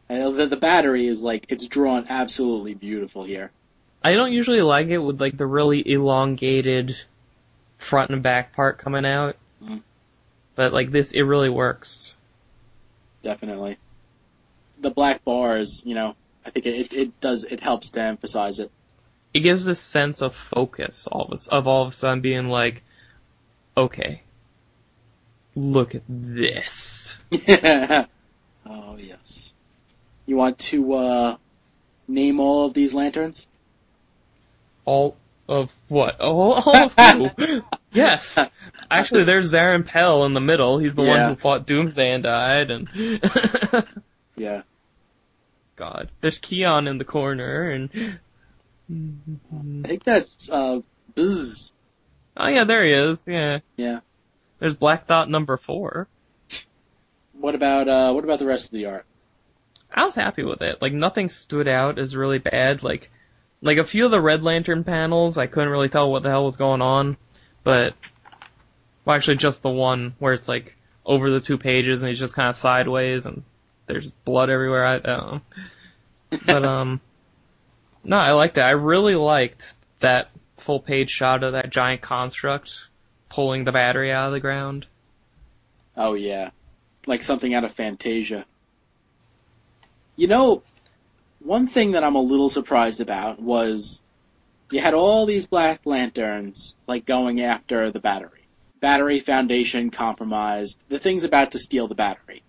Uh, 0.08 0.30
The, 0.30 0.46
the 0.46 0.56
battery 0.56 1.06
is 1.06 1.22
like, 1.22 1.50
it's 1.50 1.66
drawn 1.66 2.06
absolutely 2.08 2.74
beautiful 2.74 3.24
here. 3.24 3.50
I 4.02 4.14
don't 4.14 4.32
usually 4.32 4.62
like 4.62 4.88
it 4.88 4.98
with 4.98 5.20
like 5.20 5.36
the 5.36 5.46
really 5.46 5.86
elongated 5.92 6.96
front 7.78 8.10
and 8.10 8.22
back 8.22 8.54
part 8.54 8.78
coming 8.78 9.04
out. 9.04 9.36
Mhm. 9.62 9.82
But 10.54 10.72
like 10.72 10.90
this, 10.90 11.12
it 11.12 11.22
really 11.22 11.50
works. 11.50 12.14
Definitely. 13.22 13.78
The 14.80 14.90
black 14.90 15.24
bars, 15.24 15.82
you 15.84 15.94
know, 15.94 16.14
I 16.44 16.50
think 16.50 16.66
it, 16.66 16.74
it, 16.76 16.92
it 16.92 17.20
does, 17.20 17.44
it 17.44 17.60
helps 17.60 17.90
to 17.90 18.02
emphasize 18.02 18.58
it. 18.60 18.70
It 19.34 19.40
gives 19.40 19.64
this 19.64 19.80
sense 19.80 20.22
of 20.22 20.34
focus 20.34 21.06
all 21.06 21.26
of, 21.26 21.32
a, 21.48 21.54
of 21.54 21.66
all 21.66 21.82
of 21.82 21.90
a 21.90 21.94
sudden 21.94 22.20
being 22.22 22.48
like, 22.48 22.82
okay, 23.76 24.22
look 25.54 25.94
at 25.94 26.02
this. 26.08 27.18
oh, 27.32 28.96
yes. 28.98 29.54
You 30.26 30.36
want 30.36 30.58
to, 30.58 30.94
uh, 30.94 31.36
name 32.08 32.40
all 32.40 32.66
of 32.66 32.74
these 32.74 32.94
lanterns? 32.94 33.46
All 34.84 35.16
of 35.48 35.72
what? 35.88 36.20
All, 36.20 36.52
all 36.66 36.76
of 36.76 36.92
who? 37.36 37.62
yes. 37.92 38.50
Actually, 38.90 39.24
there's 39.24 39.52
Zarin 39.52 39.84
Pell 39.86 40.24
in 40.24 40.34
the 40.34 40.40
middle. 40.40 40.78
He's 40.78 40.94
the 40.94 41.02
Yeah. 41.04 41.10
one 41.26 41.28
who 41.30 41.36
fought 41.40 41.66
Doomsday 41.66 42.10
and 42.12 42.22
died. 42.22 42.70
And 42.70 42.88
Yeah. 44.36 44.62
God, 45.76 46.10
there's 46.20 46.38
Keon 46.38 46.86
in 46.88 46.98
the 46.98 47.04
corner. 47.04 47.62
And 47.64 48.18
I 49.84 49.88
think 49.88 50.04
that's, 50.04 50.50
uh, 50.50 50.80
Buzz. 51.14 51.72
oh 52.36 52.46
yeah, 52.48 52.64
there 52.64 52.84
he 52.84 52.92
is. 52.92 53.24
Yeah. 53.26 53.60
Yeah. 53.76 54.00
There's 54.60 54.74
Black 54.74 55.06
Dot 55.06 55.28
number 55.28 55.56
four. 55.56 56.06
What 57.32 57.54
about, 57.54 57.88
uh, 57.88 58.12
what 58.12 58.24
about 58.24 58.38
the 58.38 58.46
rest 58.46 58.66
of 58.66 58.72
the 58.72 58.86
art? 58.86 59.06
I 59.92 60.04
was 60.04 60.14
happy 60.14 60.44
with 60.44 60.60
it. 60.60 60.80
Like 60.80 60.92
nothing 60.92 61.28
stood 61.28 61.66
out 61.66 61.98
as 61.98 62.14
really 62.14 62.38
bad. 62.38 62.82
Like, 62.82 63.10
like 63.62 63.78
a 63.78 63.84
few 63.84 64.04
of 64.04 64.10
the 64.10 64.20
Red 64.20 64.44
Lantern 64.44 64.84
panels, 64.84 65.38
I 65.38 65.46
couldn't 65.46 65.70
really 65.70 65.88
tell 65.88 66.12
what 66.12 66.22
the 66.22 66.28
hell 66.28 66.44
was 66.44 66.56
going 66.56 66.82
on. 66.82 67.16
But, 67.64 67.94
well, 69.04 69.16
actually, 69.16 69.38
just 69.38 69.62
the 69.62 69.70
one 69.70 70.14
where 70.18 70.34
it's 70.34 70.48
like 70.48 70.76
over 71.04 71.30
the 71.30 71.40
two 71.40 71.58
pages 71.58 72.02
and 72.02 72.10
he's 72.10 72.18
just 72.18 72.36
kind 72.36 72.50
of 72.50 72.54
sideways 72.54 73.26
and 73.26 73.42
there's 73.86 74.10
blood 74.10 74.50
everywhere. 74.50 74.84
I, 74.84 74.94
I 74.96 74.98
don't 74.98 75.32
know. 75.32 75.40
But 76.46 76.64
um, 76.66 77.00
no, 78.04 78.16
I 78.18 78.32
liked 78.32 78.58
it. 78.58 78.62
I 78.62 78.70
really 78.70 79.16
liked 79.16 79.74
that 80.00 80.30
full 80.58 80.80
page 80.80 81.10
shot 81.10 81.42
of 81.42 81.54
that 81.54 81.70
giant 81.70 82.02
construct 82.02 82.86
pulling 83.30 83.64
the 83.64 83.72
battery 83.72 84.12
out 84.12 84.26
of 84.26 84.32
the 84.32 84.40
ground. 84.40 84.86
Oh 85.96 86.12
yeah, 86.14 86.50
like 87.06 87.22
something 87.22 87.54
out 87.54 87.64
of 87.64 87.72
Fantasia. 87.72 88.44
You 90.16 90.28
know, 90.28 90.62
one 91.38 91.66
thing 91.66 91.92
that 91.92 92.04
I'm 92.04 92.16
a 92.16 92.20
little 92.20 92.50
surprised 92.50 93.00
about 93.00 93.40
was 93.40 94.02
you 94.70 94.80
had 94.80 94.92
all 94.92 95.24
these 95.24 95.46
Black 95.46 95.80
Lanterns 95.86 96.76
like 96.86 97.06
going 97.06 97.40
after 97.40 97.90
the 97.90 98.00
battery. 98.00 98.46
Battery 98.80 99.20
Foundation 99.20 99.90
compromised. 99.90 100.82
The 100.88 100.98
thing's 100.98 101.24
about 101.24 101.52
to 101.52 101.58
steal 101.58 101.88
the 101.88 101.94
battery. 101.94 102.42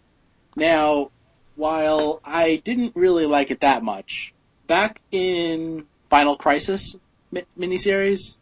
Now, 0.56 1.12
while 1.56 2.22
I 2.24 2.62
didn't 2.64 2.96
really 2.96 3.26
like 3.26 3.52
it 3.52 3.62
that 3.62 3.84
much, 3.84 4.34
back 4.68 5.02
in 5.12 5.86
Final 6.10 6.38
Crisis 6.38 6.98
mi- 7.32 7.46
miniseries, 7.58 8.38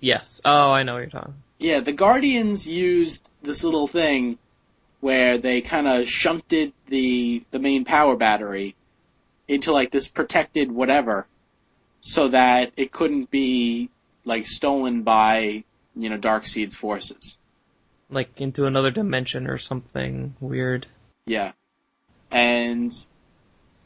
Yes. 0.00 0.40
Oh, 0.44 0.70
I 0.70 0.82
know 0.82 0.94
what 0.94 1.00
you're 1.00 1.10
talking. 1.10 1.34
Yeah, 1.58 1.80
the 1.80 1.92
Guardians 1.92 2.68
used 2.68 3.30
this 3.42 3.64
little 3.64 3.88
thing 3.88 4.38
where 5.00 5.38
they 5.38 5.60
kind 5.60 5.88
of 5.88 6.08
shunted 6.08 6.72
the 6.86 7.42
the 7.50 7.58
main 7.58 7.84
power 7.84 8.16
battery 8.16 8.76
into 9.48 9.72
like 9.72 9.90
this 9.90 10.08
protected 10.08 10.70
whatever, 10.70 11.26
so 12.00 12.28
that 12.28 12.72
it 12.76 12.92
couldn't 12.92 13.30
be 13.30 13.90
like 14.24 14.46
stolen 14.46 15.02
by 15.02 15.64
you 15.96 16.08
know 16.10 16.18
Darkseid's 16.18 16.76
forces. 16.76 17.38
Like 18.10 18.40
into 18.40 18.64
another 18.64 18.90
dimension 18.90 19.48
or 19.48 19.58
something 19.58 20.34
weird. 20.40 20.86
Yeah, 21.26 21.52
and 22.30 22.94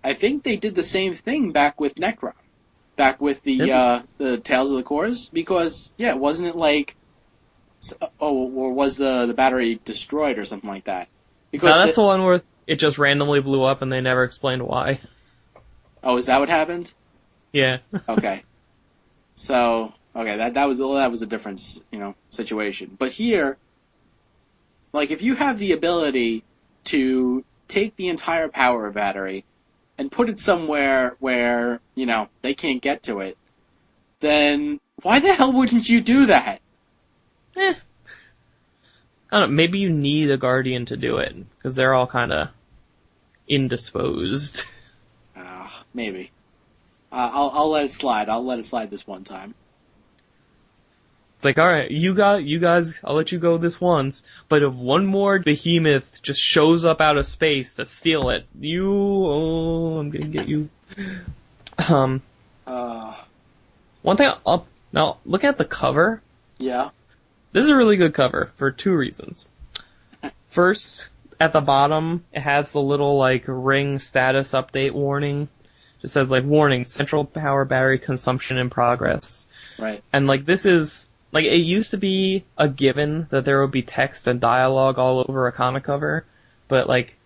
I 0.04 0.14
think 0.14 0.42
they 0.42 0.56
did 0.56 0.74
the 0.74 0.82
same 0.82 1.14
thing 1.14 1.52
back 1.52 1.80
with 1.80 1.94
Nekron, 1.94 2.34
back 2.96 3.20
with 3.20 3.42
the 3.42 3.72
uh, 3.72 4.02
the 4.18 4.38
Tales 4.38 4.70
of 4.70 4.76
the 4.76 4.82
Corps, 4.82 5.30
because 5.32 5.94
yeah, 5.96 6.14
wasn't 6.14 6.48
it 6.48 6.56
like 6.56 6.96
oh, 8.20 8.48
or 8.50 8.72
was 8.72 8.96
the 8.96 9.26
the 9.26 9.34
battery 9.34 9.80
destroyed 9.84 10.38
or 10.38 10.44
something 10.44 10.70
like 10.70 10.84
that? 10.84 11.08
Because 11.50 11.70
No, 11.70 11.78
that's 11.78 11.94
the- 11.96 12.02
the 12.02 12.06
one 12.06 12.24
where 12.24 12.42
it 12.66 12.76
just 12.76 12.98
randomly 12.98 13.40
blew 13.40 13.62
up 13.62 13.82
and 13.82 13.90
they 13.90 14.00
never 14.00 14.24
explained 14.24 14.62
why. 14.62 15.00
oh, 16.02 16.16
is 16.16 16.26
that 16.26 16.40
what 16.40 16.48
happened? 16.48 16.92
Yeah. 17.52 17.78
Okay, 18.08 18.42
so 19.34 19.92
okay, 20.16 20.36
that 20.38 20.54
that 20.54 20.66
was 20.68 20.78
that 20.78 21.10
was 21.10 21.22
a 21.22 21.26
different 21.26 21.82
you 21.90 21.98
know 21.98 22.14
situation, 22.30 22.96
but 22.98 23.12
here, 23.12 23.58
like 24.92 25.10
if 25.10 25.20
you 25.22 25.34
have 25.34 25.58
the 25.58 25.72
ability 25.72 26.44
to 26.84 27.44
take 27.68 27.94
the 27.96 28.08
entire 28.08 28.48
power 28.48 28.90
battery 28.90 29.44
and 29.98 30.10
put 30.10 30.28
it 30.30 30.38
somewhere 30.38 31.16
where, 31.20 31.80
you 31.94 32.06
know, 32.06 32.28
they 32.40 32.54
can't 32.54 32.80
get 32.80 33.02
to 33.04 33.18
it, 33.20 33.36
then 34.20 34.80
why 35.02 35.20
the 35.20 35.32
hell 35.34 35.52
wouldn't 35.52 35.88
you 35.88 36.00
do 36.00 36.26
that? 36.26 36.61
Eh. 37.56 37.74
I 39.30 39.40
don't 39.40 39.50
know, 39.50 39.54
maybe 39.54 39.78
you 39.78 39.90
need 39.90 40.30
a 40.30 40.36
guardian 40.36 40.84
to 40.86 40.96
do 40.96 41.18
it, 41.18 41.34
because 41.56 41.74
they're 41.74 41.94
all 41.94 42.06
kinda 42.06 42.52
indisposed. 43.48 44.64
Ah, 45.34 45.84
maybe. 45.94 46.30
Uh, 47.10 47.30
I'll, 47.32 47.50
I'll 47.54 47.70
let 47.70 47.86
it 47.86 47.90
slide. 47.90 48.28
I'll 48.28 48.44
let 48.44 48.58
it 48.58 48.66
slide 48.66 48.90
this 48.90 49.06
one 49.06 49.24
time. 49.24 49.54
It's 51.36 51.44
like, 51.44 51.58
alright, 51.58 51.90
you 51.90 52.14
got, 52.14 52.44
you 52.44 52.58
guys, 52.60 53.00
I'll 53.02 53.14
let 53.14 53.32
you 53.32 53.38
go 53.38 53.56
this 53.56 53.80
once, 53.80 54.24
but 54.50 54.62
if 54.62 54.74
one 54.74 55.06
more 55.06 55.38
behemoth 55.38 56.20
just 56.22 56.38
shows 56.40 56.84
up 56.84 57.00
out 57.00 57.16
of 57.16 57.26
space 57.26 57.76
to 57.76 57.86
steal 57.86 58.28
it, 58.28 58.46
you, 58.60 58.92
oh, 58.92 59.98
I'm 59.98 60.10
gonna 60.10 60.26
get 60.26 60.48
you. 60.48 60.68
Um, 61.88 62.20
Uh, 62.66 63.16
one 64.02 64.16
thing, 64.18 64.30
I'll, 64.46 64.66
now, 64.92 65.16
look 65.24 65.44
at 65.44 65.56
the 65.56 65.64
cover. 65.64 66.20
yeah. 66.58 66.90
This 67.52 67.64
is 67.64 67.70
a 67.70 67.76
really 67.76 67.96
good 67.96 68.14
cover 68.14 68.50
for 68.56 68.70
two 68.70 68.94
reasons. 68.94 69.48
First, 70.48 71.10
at 71.38 71.52
the 71.52 71.60
bottom, 71.60 72.24
it 72.32 72.40
has 72.40 72.72
the 72.72 72.80
little 72.80 73.18
like 73.18 73.44
ring 73.46 73.98
status 73.98 74.52
update 74.52 74.92
warning. 74.92 75.48
It 76.02 76.08
says 76.08 76.30
like 76.30 76.44
warning, 76.44 76.84
central 76.84 77.24
power 77.24 77.64
battery 77.64 77.98
consumption 77.98 78.58
in 78.58 78.70
progress. 78.70 79.48
Right. 79.78 80.02
And 80.12 80.26
like 80.26 80.46
this 80.46 80.66
is 80.66 81.08
like 81.30 81.44
it 81.44 81.56
used 81.56 81.92
to 81.92 81.98
be 81.98 82.44
a 82.56 82.68
given 82.68 83.26
that 83.30 83.44
there 83.44 83.60
would 83.60 83.70
be 83.70 83.82
text 83.82 84.26
and 84.26 84.40
dialogue 84.40 84.98
all 84.98 85.24
over 85.26 85.46
a 85.46 85.52
comic 85.52 85.84
cover, 85.84 86.24
but 86.68 86.88
like 86.88 87.16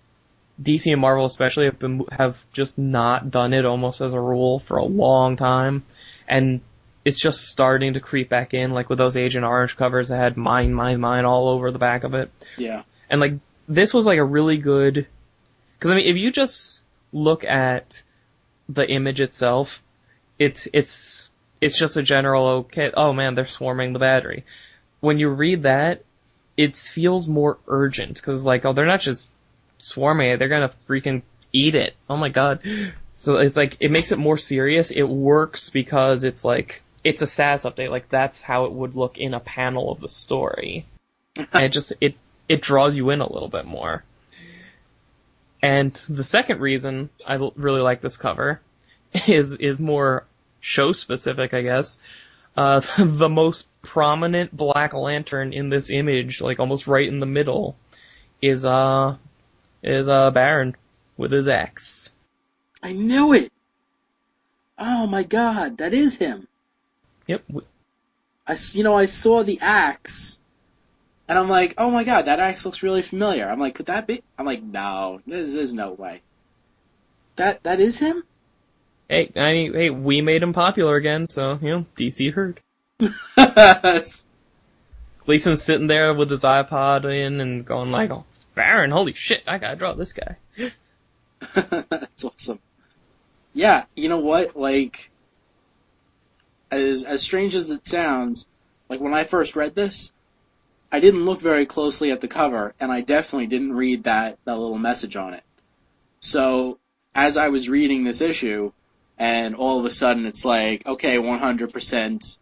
DC 0.63 0.91
and 0.91 1.01
Marvel 1.01 1.27
especially 1.27 1.67
have 1.67 1.79
been 1.79 2.05
have 2.11 2.45
just 2.53 2.79
not 2.79 3.31
done 3.31 3.53
it 3.53 3.65
almost 3.65 4.01
as 4.01 4.15
a 4.15 4.21
rule 4.21 4.59
for 4.59 4.79
a 4.79 4.85
long 4.85 5.37
time, 5.37 5.85
and 6.27 6.61
it's 7.07 7.21
just 7.21 7.47
starting 7.47 7.95
to 7.95 8.01
creep 8.01 8.29
back 8.29 8.53
in, 8.53 8.73
like 8.73 8.91
with 8.91 8.99
those 8.99 9.17
Agent 9.17 9.45
Orange 9.45 9.77
covers 9.77 10.09
that 10.09 10.17
had 10.17 10.37
mine, 10.37 10.75
mine, 10.75 10.99
mine 10.99 11.25
all 11.25 11.51
over 11.51 11.71
the 11.71 11.79
back 11.79 12.03
of 12.03 12.15
it. 12.15 12.33
Yeah. 12.59 12.83
And 13.09 13.21
like 13.21 13.35
this 13.69 13.95
was 13.95 14.07
like 14.07 14.19
a 14.19 14.25
really 14.25 14.57
good, 14.57 15.07
because 15.79 15.93
I 15.93 15.95
mean, 15.95 16.07
if 16.07 16.17
you 16.17 16.33
just 16.33 16.83
look 17.13 17.45
at 17.45 18.03
the 18.69 18.85
image 18.91 19.21
itself, 19.21 19.85
it's 20.37 20.67
it's 20.73 21.29
it's 21.61 21.79
just 21.79 21.97
a 21.97 22.03
general 22.03 22.47
okay. 22.47 22.91
Oh 22.93 23.13
man, 23.13 23.37
they're 23.37 23.47
swarming 23.47 23.93
the 23.93 24.01
battery. 24.01 24.45
When 24.99 25.21
you 25.21 25.29
read 25.29 25.63
that, 25.63 26.03
it 26.57 26.77
feels 26.77 27.29
more 27.29 27.59
urgent 27.69 28.17
because 28.17 28.45
like 28.45 28.65
oh 28.65 28.73
they're 28.73 28.85
not 28.85 29.01
just 29.01 29.29
swarming 29.79 30.31
it, 30.31 30.39
they're 30.41 30.49
gonna 30.49 30.73
freaking 30.89 31.23
eat 31.53 31.77
it. 31.77 31.95
Oh 32.11 32.17
my 32.17 32.31
god. 32.31 32.63
So 33.15 33.37
it's 33.37 33.57
like 33.57 33.77
it 33.79 33.93
makes 33.93 34.11
it 34.11 34.19
more 34.19 34.39
serious. 34.39 34.91
It 34.91 35.05
works 35.05 35.71
because 35.71 36.25
it's 36.25 36.45
like 36.45 36.83
it's 37.07 37.23
a 37.23 37.27
status 37.27 37.63
update. 37.63 37.89
Like 37.89 38.09
that's 38.09 38.43
how 38.43 38.65
it 38.65 38.73
would 38.73 38.97
look 38.97 39.17
in 39.17 39.33
a 39.33 39.39
panel 39.39 39.93
of 39.93 40.01
the 40.01 40.09
story. 40.09 40.87
and 41.37 41.65
it 41.65 41.69
just 41.69 41.93
it 42.01 42.17
it 42.49 42.61
draws 42.61 42.97
you 42.97 43.11
in 43.11 43.21
a 43.21 43.33
little 43.33 43.49
bit 43.49 43.65
more. 43.65 44.03
And 45.63 45.93
the 46.09 46.25
second 46.25 46.61
reason 46.61 47.11
I 47.25 47.37
l- 47.37 47.53
really 47.55 47.81
like 47.81 48.01
this 48.01 48.17
cover 48.17 48.61
is 49.29 49.55
is 49.55 49.79
more 49.79 50.25
show 50.61 50.93
specific, 50.93 51.55
I 51.55 51.63
guess. 51.63 51.99
Uh, 52.57 52.81
the 52.99 53.29
most 53.29 53.69
prominent 53.83 54.57
Black 54.57 54.93
Lantern 54.93 55.53
in 55.53 55.69
this 55.69 55.91
image, 55.91 56.41
like 56.41 56.59
almost 56.59 56.89
right 56.89 57.07
in 57.07 57.21
the 57.21 57.27
middle, 57.27 57.77
is 58.43 58.65
uh 58.65 59.15
is 59.81 60.09
uh 60.09 60.33
Baron 60.33 60.75
with 61.17 61.31
his 61.31 61.47
axe. 61.47 62.13
I 62.83 62.93
knew 62.95 63.33
it. 63.33 63.53
Oh 64.77 65.07
my 65.07 65.23
god, 65.23 65.79
that 65.79 65.95
is 65.95 66.17
him. 66.17 66.49
Yep. 67.27 67.45
I, 68.47 68.57
you 68.73 68.85
know, 68.85 68.95
I 68.95 69.07
saw 69.07 69.43
the 69.43 69.59
axe, 69.61 70.41
and 71.29 71.39
I'm 71.39 71.49
like, 71.49 71.75
oh 71.79 71.91
my 71.91 72.05
god, 72.05 72.27
that 72.27 72.39
axe 72.39 72.65
looks 72.65 72.83
really 72.83 73.03
familiar. 73.03 73.49
I'm 73.49 73.59
like, 73.59 73.75
could 73.75 73.87
that 73.87 74.07
be? 74.07 74.23
I'm 74.39 74.47
like, 74.47 74.63
no, 74.63 75.21
there's, 75.27 75.53
there's 75.53 75.73
no 75.73 75.93
way. 75.93 76.23
That 77.37 77.65
that 77.65 77.81
is 77.81 77.99
him. 77.99 78.23
Hey, 79.09 79.33
I 79.37 79.53
mean, 79.53 79.73
hey, 79.75 79.91
we 79.91 80.21
made 80.21 80.43
him 80.43 80.53
popular 80.53 80.97
again, 80.97 81.29
so 81.29 81.59
you 81.61 81.69
know, 81.71 81.87
DC 81.97 82.33
heard. 82.33 82.61
Gleason's 85.27 85.63
sitting 85.63 85.87
there 85.87 86.15
with 86.15 86.31
his 86.31 86.45
iPod 86.45 87.05
in 87.05 87.41
and 87.41 87.65
going 87.65 87.91
like, 87.91 88.11
"Oh, 88.11 88.25
Baron, 88.55 88.91
holy 88.91 89.13
shit, 89.15 89.43
I 89.47 89.59
gotta 89.59 89.77
draw 89.77 89.93
this 89.95 90.13
guy." 90.13 90.37
That's 91.55 92.25
awesome. 92.25 92.61
Yeah, 93.53 93.85
you 93.95 94.09
know 94.09 94.21
what? 94.21 94.57
Like, 94.57 95.11
as 96.71 97.05
as 97.05 97.23
strange 97.23 97.55
as 97.55 97.71
it 97.71 97.87
sounds, 97.87 98.49
like 98.89 99.01
when 99.01 99.15
I 99.15 99.25
first 99.25 99.57
read 99.57 99.75
this, 99.75 100.13
I 100.91 101.01
didn't 101.01 101.25
look 101.25 101.41
very 101.41 101.67
closely 101.67 102.11
at 102.11 102.21
the 102.21 102.29
cover, 102.29 102.75
and 102.81 102.91
I 102.93 103.01
definitely 103.01 103.47
didn't 103.47 103.75
read 103.75 104.05
that 104.05 104.39
that 104.45 104.59
little 104.59 104.79
message 104.79 105.17
on 105.17 105.35
it. 105.35 105.45
So 106.21 106.79
as 107.15 107.37
I 107.37 107.49
was 107.49 107.69
reading 107.69 108.05
this 108.05 108.21
issue, 108.21 108.73
and 109.19 109.55
all 109.55 109.79
of 109.79 109.85
a 109.85 109.91
sudden 109.91 110.27
it's 110.27 110.45
like, 110.45 110.87
okay, 110.87 111.17
100%, 111.17 112.39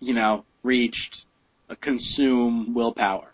you 0.00 0.14
know, 0.14 0.44
reached, 0.62 1.24
uh, 1.70 1.74
consume 1.80 2.74
willpower. 2.74 3.32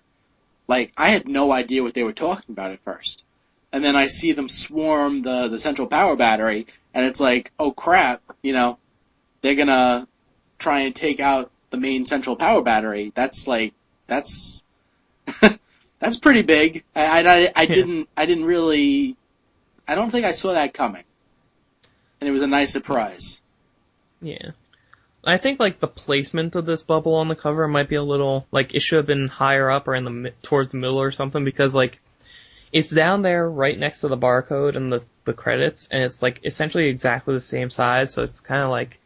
Like 0.69 0.93
I 0.97 1.11
had 1.11 1.27
no 1.27 1.51
idea 1.51 1.83
what 1.83 1.95
they 1.95 2.05
were 2.05 2.13
talking 2.13 2.53
about 2.53 2.73
at 2.73 2.85
first 2.85 3.25
and 3.73 3.85
then 3.85 3.97
I 3.97 4.07
see 4.07 4.33
them 4.33 4.49
swarm 4.49 5.23
the 5.23 5.49
the 5.49 5.59
central 5.59 5.89
power 5.89 6.17
battery, 6.17 6.67
and 6.93 7.07
it's 7.07 7.21
like, 7.21 7.53
oh 7.59 7.73
crap, 7.73 8.23
you 8.43 8.53
know, 8.53 8.79
they're 9.43 9.55
gonna 9.55 10.09
try 10.61 10.83
and 10.83 10.95
take 10.95 11.19
out 11.19 11.51
the 11.71 11.77
main 11.77 12.07
central 12.07 12.37
power 12.37 12.63
battery. 12.63 13.13
That's 13.15 13.49
like, 13.49 13.75
that's 14.07 14.63
that's 15.99 16.19
pretty 16.19 16.43
big. 16.43 16.85
I, 16.95 17.23
I, 17.23 17.33
I, 17.33 17.53
I 17.57 17.67
didn't 17.67 18.09
I 18.17 18.27
didn't 18.27 18.45
really, 18.45 19.17
I 19.89 19.97
don't 19.97 20.11
think 20.11 20.25
I 20.25 20.31
saw 20.31 20.53
that 20.53 20.75
coming, 20.75 21.05
and 22.21 22.29
it 22.29 22.33
was 22.33 22.43
a 22.43 22.47
nice 22.47 22.71
surprise. 22.71 23.41
Yeah. 24.23 24.51
I 25.23 25.39
think 25.39 25.61
like 25.61 25.81
the 25.81 25.89
placement 25.89 26.57
of 26.57 26.65
this 26.65 26.83
bubble 26.83 27.15
on 27.17 27.29
the 27.29 27.37
cover 27.37 27.69
might 27.69 27.89
be 27.89 27.97
a 27.97 28.03
little 28.03 28.47
like 28.51 28.75
it 28.75 28.81
should 28.81 28.97
have 28.97 29.07
been 29.07 29.29
higher 29.29 29.71
up 29.71 29.87
or 29.87 29.95
in 29.95 30.05
the 30.05 30.33
towards 30.43 30.73
the 30.73 30.79
middle 30.79 31.01
or 31.01 31.11
something 31.11 31.45
because 31.45 31.75
like 31.75 32.01
it's 32.73 32.89
down 32.89 33.23
there 33.23 33.49
right 33.49 33.79
next 33.79 34.01
to 34.01 34.09
the 34.09 34.17
barcode 34.17 34.77
and 34.77 34.91
the 34.91 35.05
the 35.25 35.35
credits 35.35 35.89
and 35.91 36.03
it's 36.03 36.23
like 36.23 36.41
essentially 36.45 36.89
exactly 36.89 37.35
the 37.35 37.41
same 37.41 37.69
size 37.69 38.15
so 38.15 38.23
it's 38.23 38.41
kind 38.41 38.63
of 38.63 38.71
like 38.71 38.99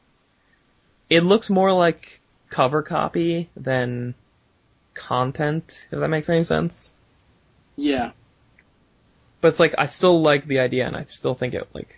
it 1.14 1.22
looks 1.22 1.48
more 1.50 1.72
like 1.72 2.20
cover 2.50 2.82
copy 2.82 3.50
than 3.56 4.14
content 4.94 5.86
if 5.92 5.98
that 6.00 6.08
makes 6.08 6.28
any 6.28 6.44
sense. 6.44 6.92
Yeah, 7.76 8.12
But 9.40 9.48
it's 9.48 9.60
like 9.60 9.74
I 9.78 9.86
still 9.86 10.22
like 10.22 10.46
the 10.46 10.60
idea 10.60 10.86
and 10.86 10.96
I 10.96 11.04
still 11.04 11.34
think 11.34 11.54
it 11.54 11.68
like 11.74 11.94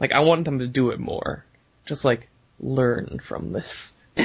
like 0.00 0.12
I 0.12 0.20
want 0.20 0.44
them 0.44 0.58
to 0.58 0.66
do 0.66 0.90
it 0.90 0.98
more. 1.00 1.44
Just 1.86 2.04
like 2.04 2.28
learn 2.60 3.20
from 3.22 3.52
this. 3.52 3.94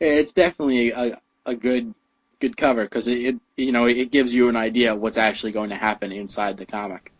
it's 0.00 0.32
definitely 0.32 0.90
a 0.90 1.20
a 1.46 1.54
good 1.54 1.94
good 2.40 2.56
cover 2.56 2.84
because 2.84 3.08
it, 3.08 3.18
it 3.18 3.40
you 3.56 3.72
know 3.72 3.86
it 3.86 4.10
gives 4.10 4.34
you 4.34 4.48
an 4.48 4.56
idea 4.56 4.92
of 4.92 5.00
what's 5.00 5.16
actually 5.16 5.52
going 5.52 5.70
to 5.70 5.76
happen 5.76 6.12
inside 6.12 6.56
the 6.58 6.66
comic. 6.66 7.12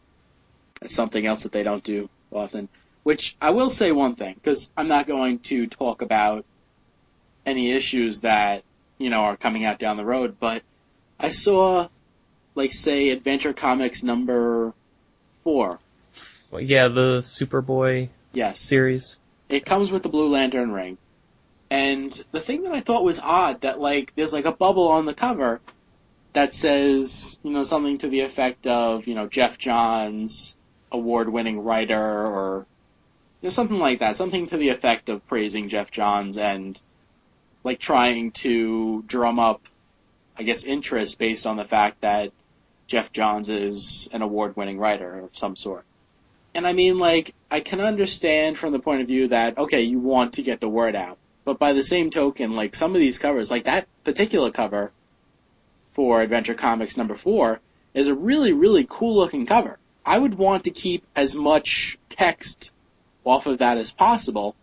It's 0.82 0.94
something 0.94 1.26
else 1.26 1.44
that 1.44 1.52
they 1.52 1.62
don't 1.62 1.82
do 1.84 2.10
often. 2.30 2.68
Which 3.08 3.38
I 3.40 3.52
will 3.52 3.70
say 3.70 3.90
one 3.90 4.16
thing 4.16 4.34
because 4.34 4.70
I'm 4.76 4.86
not 4.86 5.06
going 5.06 5.38
to 5.38 5.66
talk 5.66 6.02
about 6.02 6.44
any 7.46 7.72
issues 7.72 8.20
that 8.20 8.64
you 8.98 9.08
know 9.08 9.22
are 9.22 9.36
coming 9.38 9.64
out 9.64 9.78
down 9.78 9.96
the 9.96 10.04
road, 10.04 10.36
but 10.38 10.62
I 11.18 11.30
saw 11.30 11.88
like 12.54 12.74
say 12.74 13.08
Adventure 13.08 13.54
Comics 13.54 14.02
number 14.02 14.74
four. 15.42 15.80
Well, 16.50 16.60
yeah, 16.60 16.88
the 16.88 17.20
Superboy 17.20 18.10
Yes. 18.34 18.60
series. 18.60 19.18
It 19.48 19.64
comes 19.64 19.90
with 19.90 20.02
the 20.02 20.10
Blue 20.10 20.28
Lantern 20.28 20.72
ring. 20.72 20.98
And 21.70 22.12
the 22.32 22.42
thing 22.42 22.64
that 22.64 22.72
I 22.72 22.80
thought 22.80 23.04
was 23.04 23.18
odd 23.18 23.62
that 23.62 23.80
like 23.80 24.14
there's 24.16 24.34
like 24.34 24.44
a 24.44 24.52
bubble 24.52 24.88
on 24.88 25.06
the 25.06 25.14
cover 25.14 25.62
that 26.34 26.52
says, 26.52 27.38
you 27.42 27.52
know, 27.52 27.62
something 27.62 27.96
to 27.96 28.08
the 28.08 28.20
effect 28.20 28.66
of, 28.66 29.06
you 29.06 29.14
know, 29.14 29.26
Geoff 29.26 29.56
Johns, 29.56 30.54
award 30.92 31.30
winning 31.30 31.60
writer 31.60 31.96
or 31.98 32.66
know, 33.42 33.48
something 33.50 33.78
like 33.78 34.00
that. 34.00 34.16
Something 34.16 34.46
to 34.48 34.56
the 34.56 34.70
effect 34.70 35.08
of 35.08 35.26
praising 35.28 35.68
Geoff 35.68 35.90
Johns 35.90 36.36
and 36.36 36.80
like 37.64 37.78
trying 37.78 38.32
to 38.32 39.02
drum 39.06 39.38
up 39.38 39.62
I 40.38 40.44
guess 40.44 40.62
interest 40.62 41.18
based 41.18 41.46
on 41.46 41.56
the 41.56 41.64
fact 41.64 42.02
that 42.02 42.32
Geoff 42.86 43.12
Johns 43.12 43.48
is 43.48 44.08
an 44.12 44.22
award 44.22 44.56
winning 44.56 44.78
writer 44.78 45.18
of 45.18 45.36
some 45.36 45.56
sort. 45.56 45.84
And 46.54 46.66
I 46.66 46.72
mean, 46.72 46.96
like, 46.98 47.34
I 47.50 47.60
can 47.60 47.80
understand 47.80 48.56
from 48.56 48.72
the 48.72 48.78
point 48.78 49.02
of 49.02 49.08
view 49.08 49.28
that, 49.28 49.58
okay, 49.58 49.82
you 49.82 49.98
want 49.98 50.34
to 50.34 50.42
get 50.42 50.60
the 50.60 50.68
word 50.68 50.94
out. 50.94 51.18
But 51.44 51.58
by 51.58 51.72
the 51.72 51.82
same 51.82 52.10
token, 52.10 52.54
like, 52.54 52.74
some 52.74 52.94
of 52.94 53.00
these 53.00 53.18
covers, 53.18 53.50
like 53.50 53.64
that 53.64 53.88
particular 54.04 54.50
cover 54.50 54.92
for 55.90 56.22
Adventure 56.22 56.54
Comics 56.54 56.96
number 56.96 57.16
four, 57.16 57.60
is 57.92 58.06
a 58.06 58.14
really, 58.14 58.52
really 58.52 58.86
cool 58.88 59.16
looking 59.16 59.44
cover. 59.44 59.78
I 60.06 60.18
would 60.18 60.34
want 60.34 60.64
to 60.64 60.70
keep 60.70 61.04
as 61.16 61.34
much 61.34 61.98
text 62.08 62.70
off 63.24 63.46
of 63.46 63.58
that 63.58 63.78
as 63.78 63.90
possible 63.90 64.54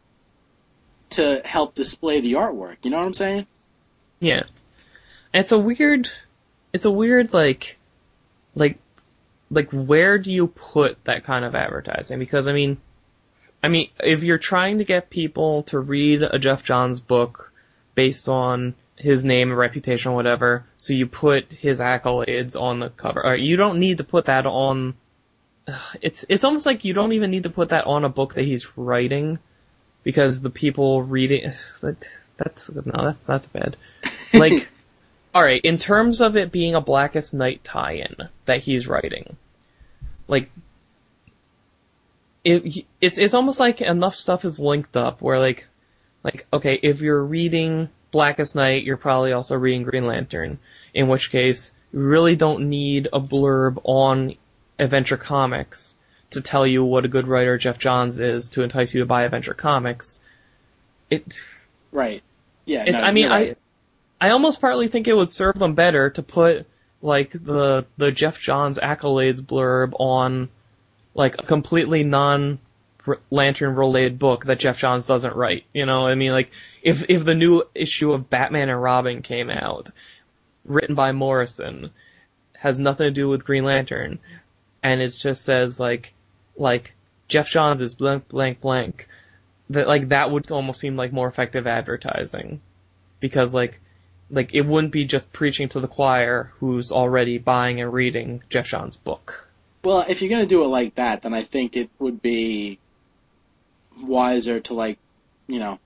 to 1.12 1.42
help 1.46 1.76
display 1.76 2.22
the 2.22 2.34
artwork. 2.34 2.78
You 2.84 2.92
know 2.92 2.98
what 2.98 3.06
I'm 3.06 3.14
saying? 3.14 3.48
Yeah. 4.20 4.44
It's 5.34 5.52
a 5.52 5.60
weird, 5.60 6.10
it's 6.74 6.86
a 6.86 6.92
weird 6.92 7.34
like, 7.34 7.78
like, 8.56 8.80
like 9.52 9.70
where 9.72 10.18
do 10.18 10.34
you 10.34 10.48
put 10.48 11.04
that 11.06 11.24
kind 11.24 11.46
of 11.46 11.56
advertising? 11.56 12.20
Because 12.20 12.48
I 12.48 12.54
mean, 12.54 12.78
I 13.62 13.68
mean, 13.68 13.90
if 14.00 14.24
you're 14.24 14.38
trying 14.38 14.80
to 14.80 14.86
get 14.86 15.10
people 15.10 15.64
to 15.64 15.80
read 15.80 16.24
a 16.24 16.40
Geoff 16.40 16.64
Johns 16.64 17.00
book 17.00 17.52
based 17.96 18.28
on 18.30 18.76
his 18.98 19.26
name 19.26 19.50
and 19.50 19.58
reputation 19.58 20.12
or 20.12 20.16
whatever. 20.16 20.66
So 20.78 20.94
you 20.94 21.08
put 21.08 21.52
his 21.52 21.80
accolades 21.80 22.60
on 22.60 22.80
the 22.80 22.90
cover. 22.90 23.26
Or 23.26 23.36
you 23.36 23.58
don't 23.58 23.80
need 23.80 23.98
to 23.98 24.04
put 24.04 24.26
that 24.26 24.46
on. 24.46 24.96
It's 26.02 26.26
it's 26.30 26.44
almost 26.44 26.66
like 26.66 26.86
you 26.86 26.94
don't 26.94 27.14
even 27.14 27.32
need 27.32 27.44
to 27.44 27.50
put 27.50 27.70
that 27.70 27.86
on 27.86 28.06
a 28.06 28.10
book 28.10 28.36
that 28.36 28.46
he's 28.46 28.78
writing, 28.78 29.40
because 30.04 30.42
the 30.42 30.50
people 30.50 31.02
reading 31.02 31.54
that 31.82 32.06
that's 32.38 32.70
no 32.70 33.06
that's 33.06 33.26
that's 33.26 33.48
bad. 33.48 33.78
Like, 34.34 34.68
all 35.34 35.42
right, 35.42 35.62
in 35.64 35.78
terms 35.78 36.20
of 36.20 36.36
it 36.36 36.52
being 36.52 36.76
a 36.76 36.82
Blackest 36.82 37.34
Night 37.34 37.64
tie-in 37.64 38.28
that 38.44 38.60
he's 38.60 38.86
writing, 38.86 39.38
like 40.28 40.52
it, 42.46 42.86
it's 43.02 43.18
it's 43.18 43.34
almost 43.34 43.60
like 43.60 43.82
enough 43.82 44.16
stuff 44.16 44.46
is 44.46 44.60
linked 44.60 44.96
up 44.96 45.22
where 45.22 45.40
like 45.40 45.68
like 46.24 46.46
okay 46.54 46.80
if 46.82 47.02
you're 47.02 47.24
reading 47.24 47.90
Blackest 48.12 48.56
Night 48.56 48.84
you're 48.84 48.98
probably 48.98 49.34
also 49.34 49.56
reading 49.56 49.84
Green 49.84 50.06
Lantern 50.06 50.60
in 50.94 51.08
which 51.08 51.32
case 51.32 51.72
you 51.92 52.00
really 52.00 52.36
don't 52.36 52.70
need 52.70 53.08
a 53.12 53.20
blurb 53.20 53.80
on 53.84 54.36
Adventure 54.80 55.18
Comics 55.18 55.96
to 56.32 56.42
tell 56.42 56.66
you 56.66 56.84
what 56.84 57.06
a 57.06 57.08
good 57.08 57.28
writer 57.28 57.58
Geoff 57.58 57.78
Johns 57.78 58.20
is 58.20 58.50
to 58.52 58.64
entice 58.64 58.94
you 58.94 59.02
to 59.02 59.06
buy 59.06 59.24
Adventure 59.24 59.54
Comics 59.54 60.22
it 61.10 61.40
right 61.92 62.24
yeah 62.66 62.84
it's 62.86 63.00
no, 63.00 63.06
I 63.06 63.12
mean 63.12 63.30
right. 63.30 63.58
I 64.22 64.28
I 64.28 64.32
almost 64.32 64.62
partly 64.62 64.88
think 64.88 65.08
it 65.08 65.16
would 65.16 65.32
serve 65.32 65.58
them 65.60 65.76
better 65.76 66.10
to 66.12 66.24
put 66.24 66.66
like 67.02 67.32
the 67.32 67.86
the 67.98 68.12
Geoff 68.12 68.40
Johns 68.40 68.80
accolades 68.80 69.42
blurb 69.42 69.94
on 70.00 70.50
like 71.14 71.36
a 71.40 71.44
completely 71.44 72.04
non 72.04 72.60
Lantern 73.30 73.76
related 73.76 74.18
book 74.18 74.46
that 74.46 74.60
Geoff 74.60 74.80
Johns 74.80 75.06
doesn't 75.06 75.36
write. 75.36 75.66
You 75.74 75.86
know, 75.86 76.08
I 76.08 76.16
mean, 76.16 76.32
like 76.32 76.52
if 76.82 77.06
if 77.10 77.24
the 77.24 77.36
new 77.36 77.64
issue 77.76 78.14
of 78.14 78.30
Batman 78.30 78.70
and 78.70 78.82
Robin 78.82 79.22
came 79.22 79.50
out, 79.50 79.90
written 80.66 80.96
by 80.96 81.12
Morrison, 81.12 81.92
has 82.58 82.80
nothing 82.80 83.06
to 83.06 83.12
do 83.12 83.30
with 83.30 83.46
Green 83.46 83.64
Lantern, 83.64 84.20
and 84.86 85.02
it 85.02 85.08
just 85.18 85.44
says 85.44 85.80
like 85.80 86.14
like 86.56 86.94
Geoff 87.28 87.50
Johns 87.50 87.82
is 87.82 87.96
blank 87.96 88.28
blank 88.28 88.62
blank, 88.62 89.08
that 89.72 89.88
like 89.88 90.10
that 90.10 90.30
would 90.30 90.52
almost 90.52 90.80
seem 90.80 90.96
like 90.96 91.12
more 91.12 91.28
effective 91.28 91.66
advertising, 91.66 92.62
because 93.20 93.52
like 93.52 93.80
like 94.30 94.54
it 94.54 94.62
wouldn't 94.62 94.94
be 94.94 95.06
just 95.06 95.34
preaching 95.34 95.70
to 95.70 95.80
the 95.80 95.88
choir 95.88 96.52
who's 96.60 96.92
already 96.92 97.40
buying 97.40 97.82
and 97.82 97.92
reading 97.92 98.44
Geoff 98.50 98.68
Johns' 98.68 98.96
book. 98.96 99.50
Well, 99.84 100.06
if 100.08 100.22
you're 100.22 100.30
gonna 100.30 100.46
do 100.46 100.64
it 100.64 100.68
like 100.68 100.94
that, 100.96 101.24
then 101.24 101.34
I 101.34 101.42
think 101.44 101.76
it 101.76 101.90
would 101.98 102.22
be 102.22 102.78
wiser 104.00 104.60
to 104.60 104.76
like, 104.76 105.00
you 105.48 105.58
know, 105.58 105.80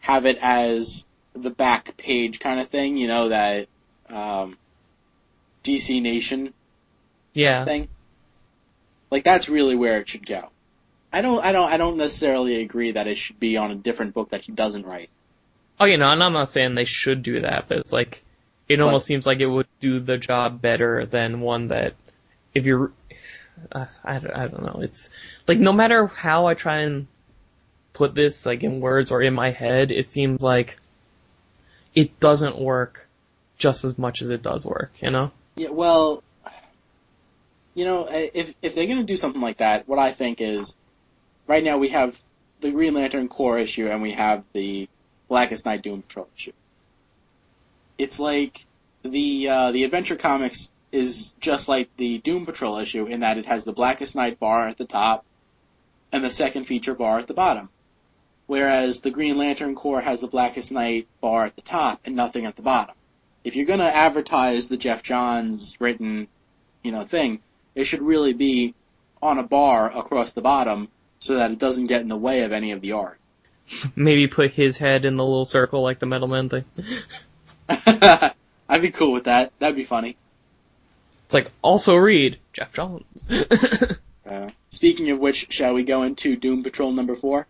have 0.00 0.24
it 0.24 0.38
as 0.40 1.10
the 1.34 1.50
back 1.50 1.98
page 1.98 2.40
kind 2.40 2.58
of 2.58 2.68
thing. 2.68 2.96
You 2.96 3.06
know 3.06 3.28
that 3.28 3.68
um, 4.08 4.56
DC 5.62 6.00
Nation 6.00 6.54
Yeah. 7.34 7.66
thing. 7.66 7.88
Like 9.14 9.22
that's 9.22 9.48
really 9.48 9.76
where 9.76 10.00
it 10.00 10.08
should 10.08 10.26
go. 10.26 10.50
I 11.12 11.22
don't, 11.22 11.38
I 11.38 11.52
don't, 11.52 11.70
I 11.70 11.76
don't 11.76 11.98
necessarily 11.98 12.60
agree 12.62 12.90
that 12.90 13.06
it 13.06 13.14
should 13.16 13.38
be 13.38 13.56
on 13.56 13.70
a 13.70 13.76
different 13.76 14.12
book 14.12 14.30
that 14.30 14.40
he 14.40 14.50
doesn't 14.50 14.86
write. 14.86 15.08
Oh, 15.78 15.84
you 15.84 15.98
know, 15.98 16.08
and 16.10 16.20
I'm 16.20 16.32
not 16.32 16.48
saying 16.48 16.74
they 16.74 16.84
should 16.84 17.22
do 17.22 17.42
that, 17.42 17.66
but 17.68 17.78
it's 17.78 17.92
like, 17.92 18.24
it 18.68 18.80
almost 18.80 19.06
seems 19.06 19.24
like 19.24 19.38
it 19.38 19.46
would 19.46 19.68
do 19.78 20.00
the 20.00 20.18
job 20.18 20.60
better 20.60 21.06
than 21.06 21.40
one 21.40 21.68
that, 21.68 21.94
if 22.54 22.66
you're, 22.66 22.90
uh, 23.70 23.86
I, 24.02 24.18
don't- 24.18 24.34
I 24.36 24.48
don't 24.48 24.64
know, 24.64 24.80
it's, 24.82 25.10
like, 25.46 25.60
no 25.60 25.72
matter 25.72 26.08
how 26.08 26.46
I 26.46 26.54
try 26.54 26.78
and 26.80 27.06
put 27.92 28.16
this, 28.16 28.44
like, 28.44 28.64
in 28.64 28.80
words 28.80 29.12
or 29.12 29.22
in 29.22 29.32
my 29.32 29.52
head, 29.52 29.92
it 29.92 30.06
seems 30.06 30.42
like 30.42 30.76
it 31.94 32.18
doesn't 32.18 32.58
work 32.58 33.06
just 33.58 33.84
as 33.84 33.96
much 33.96 34.22
as 34.22 34.30
it 34.30 34.42
does 34.42 34.66
work, 34.66 34.90
you 35.00 35.12
know? 35.12 35.30
Yeah, 35.54 35.70
well, 35.70 36.24
you 37.74 37.84
know, 37.84 38.06
if 38.10 38.54
if 38.62 38.74
they're 38.74 38.86
gonna 38.86 39.02
do 39.02 39.16
something 39.16 39.42
like 39.42 39.58
that, 39.58 39.88
what 39.88 39.98
I 39.98 40.12
think 40.12 40.40
is, 40.40 40.76
right 41.46 41.62
now 41.62 41.78
we 41.78 41.88
have 41.88 42.20
the 42.60 42.70
Green 42.70 42.94
Lantern 42.94 43.28
Corps 43.28 43.58
issue 43.58 43.88
and 43.88 44.00
we 44.00 44.12
have 44.12 44.44
the 44.52 44.88
Blackest 45.28 45.66
Night 45.66 45.82
Doom 45.82 46.02
Patrol 46.02 46.28
issue. 46.36 46.52
It's 47.98 48.18
like 48.18 48.64
the 49.02 49.48
uh, 49.48 49.72
the 49.72 49.84
Adventure 49.84 50.16
Comics 50.16 50.72
is 50.92 51.34
just 51.40 51.68
like 51.68 51.90
the 51.96 52.18
Doom 52.18 52.46
Patrol 52.46 52.78
issue 52.78 53.06
in 53.06 53.20
that 53.20 53.38
it 53.38 53.46
has 53.46 53.64
the 53.64 53.72
Blackest 53.72 54.14
Night 54.14 54.38
bar 54.38 54.68
at 54.68 54.78
the 54.78 54.86
top 54.86 55.24
and 56.12 56.22
the 56.22 56.30
second 56.30 56.64
feature 56.64 56.94
bar 56.94 57.18
at 57.18 57.26
the 57.26 57.34
bottom. 57.34 57.68
Whereas 58.46 59.00
the 59.00 59.10
Green 59.10 59.36
Lantern 59.36 59.74
Corps 59.74 60.02
has 60.02 60.20
the 60.20 60.28
Blackest 60.28 60.70
Night 60.70 61.08
bar 61.20 61.44
at 61.44 61.56
the 61.56 61.62
top 61.62 62.00
and 62.04 62.14
nothing 62.14 62.46
at 62.46 62.54
the 62.54 62.62
bottom. 62.62 62.94
If 63.42 63.56
you're 63.56 63.66
gonna 63.66 63.84
advertise 63.84 64.68
the 64.68 64.76
Geoff 64.76 65.02
Johns 65.02 65.80
written, 65.80 66.28
you 66.82 66.92
know, 66.92 67.04
thing, 67.04 67.40
it 67.74 67.84
should 67.84 68.02
really 68.02 68.32
be 68.32 68.74
on 69.22 69.38
a 69.38 69.42
bar 69.42 69.96
across 69.96 70.32
the 70.32 70.42
bottom 70.42 70.88
so 71.18 71.36
that 71.36 71.50
it 71.50 71.58
doesn't 71.58 71.86
get 71.86 72.02
in 72.02 72.08
the 72.08 72.16
way 72.16 72.42
of 72.42 72.52
any 72.52 72.72
of 72.72 72.80
the 72.80 72.92
art. 72.92 73.18
Maybe 73.96 74.26
put 74.26 74.52
his 74.52 74.76
head 74.76 75.04
in 75.04 75.16
the 75.16 75.24
little 75.24 75.44
circle 75.44 75.82
like 75.82 75.98
the 75.98 76.06
Metal 76.06 76.28
Man 76.28 76.48
thing. 76.48 76.64
I'd 78.68 78.82
be 78.82 78.90
cool 78.90 79.12
with 79.12 79.24
that. 79.24 79.52
That'd 79.58 79.76
be 79.76 79.84
funny. 79.84 80.16
It's 81.26 81.34
like, 81.34 81.50
also 81.62 81.96
read 81.96 82.38
Geoff 82.52 82.72
Johns. 82.72 83.28
Uh, 84.26 84.48
speaking 84.70 85.10
of 85.10 85.18
which, 85.18 85.52
shall 85.52 85.74
we 85.74 85.84
go 85.84 86.02
into 86.02 86.34
Doom 86.34 86.62
Patrol 86.62 86.92
number 86.92 87.14
four? 87.14 87.46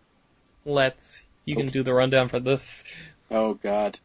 Let's, 0.65 1.23
you 1.45 1.55
can 1.55 1.67
do 1.67 1.83
the 1.83 1.93
rundown 1.93 2.27
for 2.27 2.41
this. 2.41 2.83
Oh 3.31 3.53
God. 3.53 3.97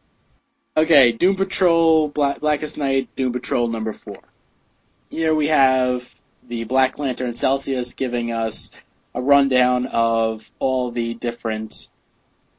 Okay, 0.77 1.11
Doom 1.11 1.35
Patrol, 1.35 2.07
Black, 2.07 2.39
Blackest 2.39 2.77
Night, 2.77 3.09
Doom 3.17 3.33
Patrol 3.33 3.67
number 3.67 3.91
four. 3.91 4.19
Here 5.11 5.35
we 5.35 5.49
have 5.49 6.09
the 6.47 6.63
Black 6.63 6.97
Lantern 6.97 7.35
Celsius 7.35 7.95
giving 7.95 8.31
us 8.31 8.71
a 9.13 9.21
rundown 9.21 9.87
of 9.87 10.49
all 10.57 10.89
the 10.89 11.15
different 11.15 11.89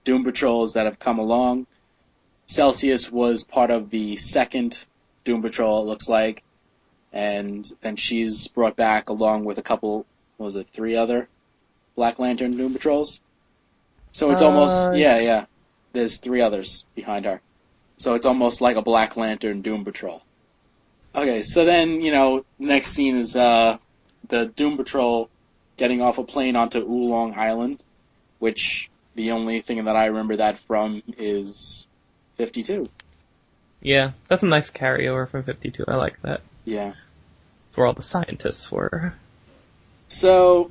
Doom 0.04 0.22
Patrols 0.22 0.74
that 0.74 0.84
have 0.84 0.98
come 0.98 1.18
along. 1.18 1.66
Celsius 2.46 3.10
was 3.10 3.42
part 3.42 3.70
of 3.70 3.88
the 3.88 4.16
second 4.16 4.78
Doom 5.24 5.40
Patrol, 5.40 5.80
it 5.80 5.86
looks 5.86 6.10
like, 6.10 6.42
and 7.10 7.66
then 7.80 7.96
she's 7.96 8.48
brought 8.48 8.76
back 8.76 9.08
along 9.08 9.44
with 9.46 9.56
a 9.56 9.62
couple, 9.62 10.04
what 10.36 10.44
was 10.44 10.56
it, 10.56 10.68
three 10.74 10.94
other 10.94 11.28
Black 11.96 12.18
Lantern 12.18 12.50
Doom 12.50 12.74
Patrols? 12.74 13.22
So 14.12 14.30
it's 14.30 14.42
almost, 14.42 14.90
Uh, 14.90 14.94
yeah, 14.94 15.18
yeah. 15.20 15.46
There's 15.94 16.18
three 16.18 16.42
others 16.42 16.84
behind 16.94 17.24
her. 17.24 17.40
So 17.96 18.12
it's 18.12 18.26
almost 18.26 18.60
like 18.60 18.76
a 18.76 18.82
Black 18.82 19.16
Lantern 19.16 19.62
Doom 19.62 19.86
Patrol. 19.86 20.22
Okay, 21.14 21.42
so 21.42 21.64
then, 21.64 22.00
you 22.00 22.10
know, 22.10 22.44
next 22.58 22.90
scene 22.92 23.16
is 23.16 23.36
uh 23.36 23.78
the 24.28 24.46
Doom 24.46 24.76
Patrol 24.76 25.28
getting 25.76 26.00
off 26.00 26.18
a 26.18 26.24
plane 26.24 26.56
onto 26.56 26.78
Oolong 26.78 27.34
Island, 27.34 27.82
which 28.38 28.90
the 29.14 29.32
only 29.32 29.60
thing 29.60 29.84
that 29.84 29.96
I 29.96 30.06
remember 30.06 30.36
that 30.36 30.58
from 30.58 31.02
is 31.18 31.86
52. 32.36 32.88
Yeah, 33.82 34.12
that's 34.28 34.42
a 34.42 34.46
nice 34.46 34.70
carryover 34.70 35.28
from 35.28 35.42
52. 35.42 35.84
I 35.88 35.96
like 35.96 36.20
that. 36.22 36.40
Yeah. 36.64 36.94
It's 37.66 37.76
where 37.76 37.86
all 37.86 37.94
the 37.94 38.02
scientists 38.02 38.70
were. 38.70 39.14
So, 40.08 40.70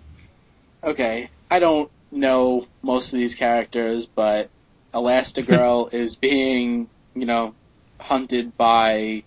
okay, 0.83 1.29
I 1.49 1.59
don't 1.59 1.91
know 2.11 2.67
most 2.81 3.13
of 3.13 3.19
these 3.19 3.35
characters, 3.35 4.05
but 4.05 4.49
Elastigirl 4.93 5.93
is 5.93 6.15
being, 6.15 6.89
you 7.15 7.25
know, 7.25 7.53
hunted 7.99 8.57
by 8.57 9.23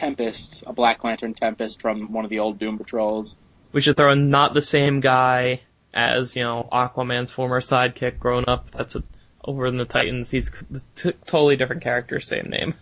Tempest, 0.00 0.64
a 0.66 0.72
Black 0.72 1.04
Lantern 1.04 1.34
Tempest 1.34 1.82
from 1.82 2.10
one 2.10 2.24
of 2.24 2.30
the 2.30 2.38
old 2.38 2.58
Doom 2.58 2.78
Patrols. 2.78 3.38
We 3.72 3.82
should 3.82 3.98
throw 3.98 4.12
in 4.12 4.30
not 4.30 4.54
the 4.54 4.62
same 4.62 5.00
guy 5.00 5.60
as, 5.92 6.36
you 6.36 6.42
know, 6.42 6.66
Aquaman's 6.72 7.30
former 7.30 7.60
sidekick 7.60 8.18
grown 8.18 8.46
up. 8.48 8.70
That's 8.70 8.96
a, 8.96 9.02
over 9.44 9.66
in 9.66 9.76
the 9.76 9.84
Titans. 9.84 10.30
He's 10.30 10.50
t- 10.94 11.12
totally 11.26 11.56
different 11.56 11.82
character, 11.82 12.18
same 12.18 12.48
name. 12.48 12.74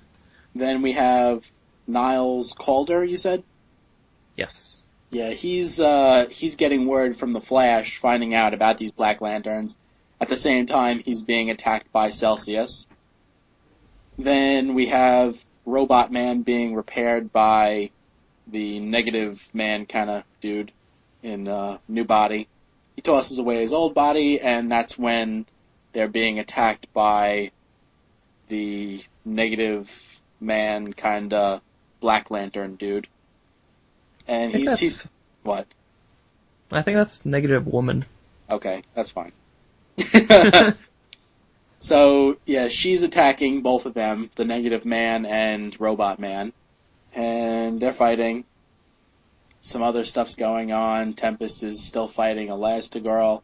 Then 0.54 0.80
we 0.80 0.92
have 0.92 1.50
Niles 1.88 2.52
Caulder, 2.52 3.04
you 3.04 3.16
said? 3.16 3.42
Yes. 4.36 4.80
Yeah, 5.10 5.30
he's 5.30 5.80
uh 5.80 6.28
he's 6.30 6.54
getting 6.54 6.86
word 6.86 7.16
from 7.16 7.32
the 7.32 7.40
Flash, 7.40 7.98
finding 7.98 8.34
out 8.34 8.54
about 8.54 8.78
these 8.78 8.92
Black 8.92 9.20
Lanterns. 9.20 9.76
At 10.20 10.28
the 10.28 10.36
same 10.36 10.66
time, 10.66 11.00
he's 11.00 11.22
being 11.22 11.50
attacked 11.50 11.90
by 11.90 12.10
Celsius. 12.10 12.86
Then 14.18 14.74
we 14.74 14.86
have 14.86 15.42
Robot 15.68 16.10
Man 16.10 16.42
being 16.42 16.74
repaired 16.74 17.32
by 17.32 17.90
the 18.46 18.80
Negative 18.80 19.42
Man 19.52 19.86
kind 19.86 20.08
of 20.08 20.24
dude 20.40 20.72
in 21.22 21.46
uh, 21.46 21.78
new 21.86 22.04
body. 22.04 22.48
He 22.96 23.02
tosses 23.02 23.38
away 23.38 23.60
his 23.60 23.72
old 23.72 23.94
body, 23.94 24.40
and 24.40 24.72
that's 24.72 24.98
when 24.98 25.46
they're 25.92 26.08
being 26.08 26.38
attacked 26.38 26.92
by 26.92 27.52
the 28.48 29.02
Negative 29.24 30.20
Man 30.40 30.92
kind 30.92 31.32
of 31.34 31.60
Black 32.00 32.30
Lantern 32.30 32.76
dude. 32.76 33.06
And 34.26 34.52
think 34.52 34.68
he's 34.68 34.78
he's 34.78 35.08
what? 35.42 35.66
I 36.72 36.82
think 36.82 36.96
that's 36.96 37.24
negative 37.24 37.66
woman. 37.66 38.04
Okay, 38.50 38.82
that's 38.94 39.10
fine. 39.10 39.32
So 41.78 42.36
yeah, 42.44 42.68
she's 42.68 43.02
attacking 43.02 43.62
both 43.62 43.86
of 43.86 43.94
them, 43.94 44.30
the 44.36 44.44
Negative 44.44 44.84
Man 44.84 45.26
and 45.26 45.78
Robot 45.80 46.18
Man, 46.18 46.52
and 47.14 47.80
they're 47.80 47.92
fighting. 47.92 48.44
Some 49.60 49.82
other 49.82 50.04
stuff's 50.04 50.34
going 50.34 50.72
on. 50.72 51.14
Tempest 51.14 51.62
is 51.62 51.82
still 51.82 52.08
fighting 52.08 52.48
Elastigirl, 52.48 53.42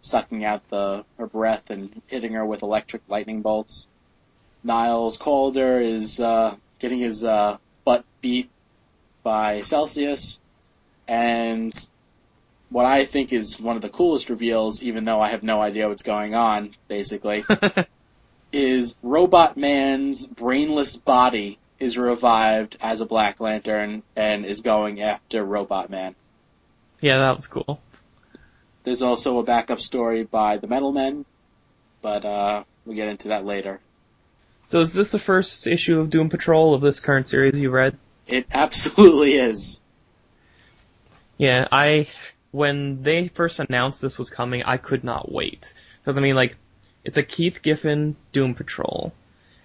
sucking 0.00 0.44
out 0.44 0.68
the 0.70 1.04
her 1.18 1.26
breath 1.26 1.70
and 1.70 2.02
hitting 2.06 2.34
her 2.34 2.44
with 2.44 2.62
electric 2.62 3.02
lightning 3.08 3.42
bolts. 3.42 3.88
Niles 4.62 5.16
Caulder 5.16 5.80
is 5.80 6.20
uh, 6.20 6.56
getting 6.78 6.98
his 6.98 7.24
uh, 7.24 7.58
butt 7.84 8.04
beat 8.20 8.50
by 9.22 9.62
Celsius, 9.62 10.40
and 11.08 11.72
what 12.70 12.84
I 12.84 13.04
think 13.04 13.32
is 13.32 13.60
one 13.60 13.76
of 13.76 13.82
the 13.82 13.88
coolest 13.88 14.28
reveals, 14.28 14.82
even 14.82 15.04
though 15.04 15.20
I 15.20 15.30
have 15.30 15.42
no 15.42 15.60
idea 15.60 15.88
what's 15.88 16.02
going 16.02 16.34
on, 16.34 16.74
basically, 16.88 17.44
is 18.52 18.96
Robot 19.02 19.56
Man's 19.56 20.26
brainless 20.26 20.96
body 20.96 21.58
is 21.78 21.98
revived 21.98 22.76
as 22.80 23.00
a 23.00 23.06
Black 23.06 23.40
Lantern 23.40 24.02
and 24.16 24.44
is 24.44 24.60
going 24.60 25.00
after 25.00 25.44
Robot 25.44 25.90
Man. 25.90 26.14
Yeah, 27.00 27.18
that 27.18 27.36
was 27.36 27.46
cool. 27.46 27.80
There's 28.84 29.02
also 29.02 29.38
a 29.38 29.42
backup 29.42 29.80
story 29.80 30.24
by 30.24 30.56
the 30.56 30.66
Metal 30.66 30.92
Men, 30.92 31.24
but 32.02 32.24
uh, 32.24 32.64
we'll 32.84 32.96
get 32.96 33.08
into 33.08 33.28
that 33.28 33.44
later. 33.44 33.80
So 34.64 34.80
is 34.80 34.94
this 34.94 35.12
the 35.12 35.18
first 35.18 35.66
issue 35.66 36.00
of 36.00 36.10
Doom 36.10 36.28
Patrol 36.28 36.74
of 36.74 36.80
this 36.80 36.98
current 37.00 37.28
series 37.28 37.58
you 37.58 37.70
read? 37.70 37.96
It 38.26 38.46
absolutely 38.50 39.34
is. 39.34 39.80
Yeah, 41.38 41.68
I 41.70 42.08
when 42.56 43.02
they 43.02 43.28
first 43.28 43.60
announced 43.60 44.00
this 44.00 44.18
was 44.18 44.30
coming, 44.30 44.62
I 44.62 44.78
could 44.78 45.04
not 45.04 45.30
wait 45.30 45.74
because 46.00 46.16
I 46.16 46.22
mean 46.22 46.36
like 46.36 46.56
it's 47.04 47.18
a 47.18 47.22
Keith 47.22 47.60
Giffen 47.60 48.16
Doom 48.32 48.54
Patrol, 48.54 49.12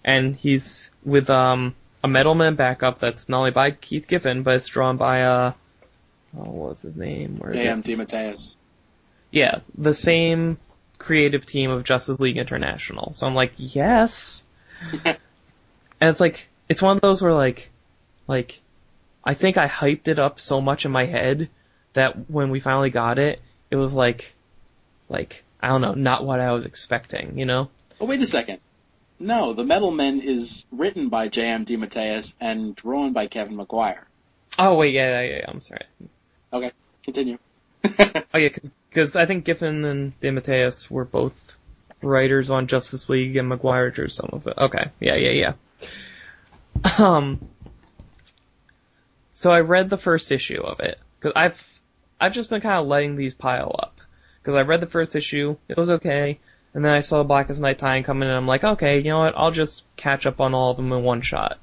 and 0.03 0.35
he's 0.35 0.91
with 1.05 1.29
um 1.29 1.73
a 2.03 2.09
Metal 2.09 2.35
Man 2.35 2.55
backup 2.55 2.99
that's 2.99 3.29
not 3.29 3.37
only 3.39 3.51
by 3.51 3.71
Keith 3.71 4.07
Giffen 4.07 4.43
but 4.43 4.55
it's 4.55 4.67
drawn 4.67 4.97
by 4.97 5.23
uh 5.23 5.53
oh 6.37 6.51
what's 6.51 6.81
his 6.81 6.97
name? 6.97 7.37
Where 7.37 7.53
is 7.53 7.63
it? 7.63 7.67
DeMatteis. 7.67 8.57
Yeah, 9.31 9.59
the 9.77 9.93
same 9.93 10.57
creative 10.97 11.45
team 11.45 11.71
of 11.71 11.85
Justice 11.85 12.19
League 12.19 12.37
International. 12.37 13.13
So 13.13 13.25
I'm 13.25 13.35
like, 13.35 13.53
yes. 13.55 14.43
and 15.05 15.17
it's 16.01 16.19
like 16.19 16.49
it's 16.67 16.81
one 16.81 16.97
of 16.97 17.01
those 17.01 17.21
where 17.21 17.33
like 17.33 17.69
like 18.27 18.59
I 19.23 19.33
think 19.33 19.57
I 19.57 19.69
hyped 19.69 20.09
it 20.09 20.19
up 20.19 20.41
so 20.41 20.59
much 20.59 20.83
in 20.83 20.91
my 20.91 21.05
head 21.05 21.49
that 21.93 22.29
when 22.29 22.49
we 22.49 22.59
finally 22.59 22.89
got 22.89 23.19
it, 23.19 23.41
it 23.69 23.75
was 23.75 23.93
like 23.95 24.33
like 25.09 25.43
I 25.61 25.67
don't 25.67 25.81
know, 25.81 25.93
not 25.93 26.25
what 26.25 26.39
I 26.39 26.51
was 26.51 26.65
expecting, 26.65 27.37
you 27.37 27.45
know? 27.45 27.69
Oh, 27.99 28.05
wait 28.05 28.21
a 28.21 28.25
second. 28.25 28.59
No, 29.19 29.53
The 29.53 29.63
Metal 29.63 29.91
Men 29.91 30.19
is 30.19 30.65
written 30.71 31.09
by 31.09 31.27
J.M. 31.27 31.63
DeMatteis 31.65 32.33
and 32.39 32.75
drawn 32.75 33.13
by 33.13 33.27
Kevin 33.27 33.55
Maguire. 33.55 34.07
Oh 34.57 34.75
wait, 34.75 34.93
yeah, 34.93 35.21
yeah, 35.21 35.35
yeah, 35.37 35.45
I'm 35.47 35.61
sorry. 35.61 35.85
Okay, 36.51 36.71
continue. 37.03 37.37
Oh 38.33 38.37
yeah, 38.37 38.49
because 38.89 39.15
I 39.17 39.25
think 39.25 39.43
Giffen 39.43 39.83
and 39.83 40.19
DeMatteis 40.21 40.89
were 40.89 41.03
both 41.03 41.39
writers 42.01 42.49
on 42.49 42.67
Justice 42.67 43.09
League, 43.09 43.35
and 43.35 43.49
Maguire 43.49 43.91
drew 43.91 44.07
some 44.07 44.29
of 44.31 44.47
it. 44.47 44.57
Okay, 44.57 44.89
yeah, 44.99 45.15
yeah, 45.15 45.53
yeah. 46.83 46.97
Um, 46.97 47.47
so 49.33 49.51
I 49.51 49.61
read 49.61 49.89
the 49.89 49.97
first 49.97 50.31
issue 50.31 50.61
of 50.61 50.79
it 50.79 50.97
because 51.19 51.33
I've 51.35 51.70
I've 52.21 52.33
just 52.33 52.49
been 52.49 52.61
kind 52.61 52.79
of 52.79 52.87
letting 52.87 53.15
these 53.15 53.33
pile 53.33 53.75
up 53.77 53.99
because 54.41 54.55
I 54.55 54.61
read 54.61 54.79
the 54.79 54.87
first 54.87 55.15
issue, 55.15 55.57
it 55.67 55.75
was 55.75 55.89
okay, 55.89 56.39
and 56.73 56.85
then 56.85 56.93
I 56.93 57.01
saw 57.01 57.23
Blackest 57.23 57.59
Night 57.59 57.79
tie 57.79 58.01
come 58.03 58.21
in, 58.21 58.29
and 58.29 58.37
I'm 58.37 58.47
like, 58.47 58.63
okay, 58.63 58.99
you 58.99 59.09
know 59.09 59.19
what? 59.19 59.33
I'll 59.35 59.51
just 59.51 59.83
catch 59.97 60.25
up 60.25 60.39
on 60.39 60.53
all 60.53 60.71
of 60.71 60.77
them 60.77 60.93
in 60.93 61.03
one 61.03 61.21
shot. 61.21 61.59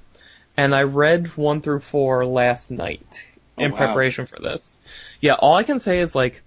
And 0.56 0.74
I 0.74 0.82
read 0.82 1.36
one 1.36 1.62
through 1.62 1.80
four 1.80 2.26
last 2.26 2.70
night 2.70 3.24
Oh, 3.59 3.64
in 3.64 3.72
wow. 3.72 3.78
preparation 3.78 4.26
for 4.26 4.38
this. 4.40 4.78
Yeah, 5.20 5.34
all 5.34 5.54
I 5.54 5.62
can 5.62 5.78
say 5.78 6.00
is 6.00 6.14
like, 6.14 6.42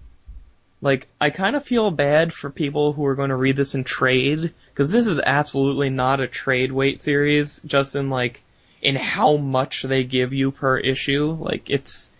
like 0.80 1.08
I 1.20 1.30
kind 1.30 1.56
of 1.56 1.64
feel 1.64 1.90
bad 1.90 2.32
for 2.32 2.50
people 2.50 2.92
who 2.92 3.04
are 3.06 3.14
going 3.14 3.30
to 3.30 3.36
read 3.36 3.56
this 3.56 3.74
in 3.74 3.84
trade 3.84 4.52
because 4.70 4.90
this 4.90 5.06
is 5.06 5.20
absolutely 5.24 5.90
not 5.90 6.20
a 6.20 6.26
trade 6.26 6.72
wait 6.72 7.00
series. 7.00 7.60
Just 7.64 7.96
in 7.96 8.10
like 8.10 8.42
in 8.80 8.96
how 8.96 9.36
much 9.36 9.82
they 9.82 10.04
give 10.04 10.32
you 10.32 10.50
per 10.50 10.78
issue, 10.78 11.36
like 11.38 11.70
it's 11.70 12.10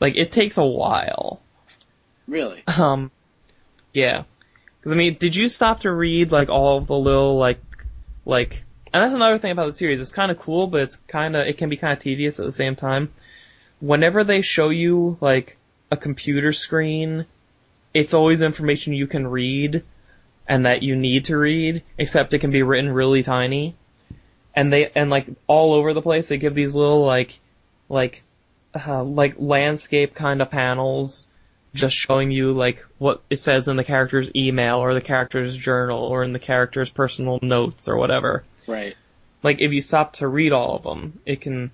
like 0.00 0.16
it 0.16 0.32
takes 0.32 0.56
a 0.56 0.64
while. 0.64 1.40
Really? 2.26 2.62
Um, 2.66 3.10
yeah. 3.92 4.24
Because 4.78 4.92
I 4.92 4.96
mean, 4.96 5.16
did 5.18 5.34
you 5.36 5.48
stop 5.48 5.80
to 5.80 5.92
read 5.92 6.32
like 6.32 6.48
all 6.48 6.78
of 6.78 6.86
the 6.86 6.98
little 6.98 7.36
like, 7.36 7.60
like, 8.24 8.64
and 8.92 9.02
that's 9.02 9.14
another 9.14 9.38
thing 9.38 9.50
about 9.50 9.66
the 9.66 9.72
series. 9.72 10.00
It's 10.00 10.12
kind 10.12 10.30
of 10.30 10.38
cool, 10.38 10.66
but 10.66 10.82
it's 10.82 10.96
kind 10.96 11.36
of 11.36 11.46
it 11.46 11.58
can 11.58 11.68
be 11.68 11.76
kind 11.76 11.92
of 11.92 11.98
tedious 11.98 12.38
at 12.38 12.46
the 12.46 12.52
same 12.52 12.76
time. 12.76 13.12
Whenever 13.80 14.24
they 14.24 14.42
show 14.42 14.68
you 14.68 15.18
like 15.20 15.56
a 15.90 15.96
computer 15.96 16.52
screen, 16.52 17.26
it's 17.92 18.14
always 18.14 18.42
information 18.42 18.92
you 18.92 19.06
can 19.06 19.26
read 19.26 19.84
and 20.46 20.66
that 20.66 20.82
you 20.82 20.96
need 20.96 21.26
to 21.26 21.36
read, 21.36 21.82
except 21.96 22.34
it 22.34 22.40
can 22.40 22.50
be 22.50 22.62
written 22.62 22.92
really 22.92 23.22
tiny. 23.22 23.74
And 24.54 24.72
they 24.72 24.90
and 24.94 25.10
like 25.10 25.26
all 25.46 25.72
over 25.72 25.94
the 25.94 26.02
place, 26.02 26.28
they 26.28 26.36
give 26.36 26.54
these 26.54 26.74
little 26.74 27.04
like, 27.04 27.38
like, 27.88 28.22
uh, 28.74 29.02
like 29.02 29.34
landscape 29.38 30.14
kind 30.14 30.42
of 30.42 30.50
panels 30.50 31.28
just 31.74 31.96
showing 31.96 32.30
you 32.30 32.52
like 32.52 32.84
what 32.98 33.22
it 33.28 33.38
says 33.38 33.68
in 33.68 33.76
the 33.76 33.84
character's 33.84 34.30
email 34.34 34.78
or 34.78 34.94
the 34.94 35.00
character's 35.00 35.56
journal 35.56 36.04
or 36.04 36.22
in 36.22 36.32
the 36.32 36.38
character's 36.38 36.88
personal 36.88 37.38
notes 37.42 37.88
or 37.88 37.96
whatever. 37.96 38.44
Right. 38.66 38.96
Like 39.42 39.60
if 39.60 39.72
you 39.72 39.80
stop 39.80 40.14
to 40.14 40.28
read 40.28 40.52
all 40.52 40.76
of 40.76 40.84
them, 40.84 41.20
it 41.26 41.40
can. 41.40 41.70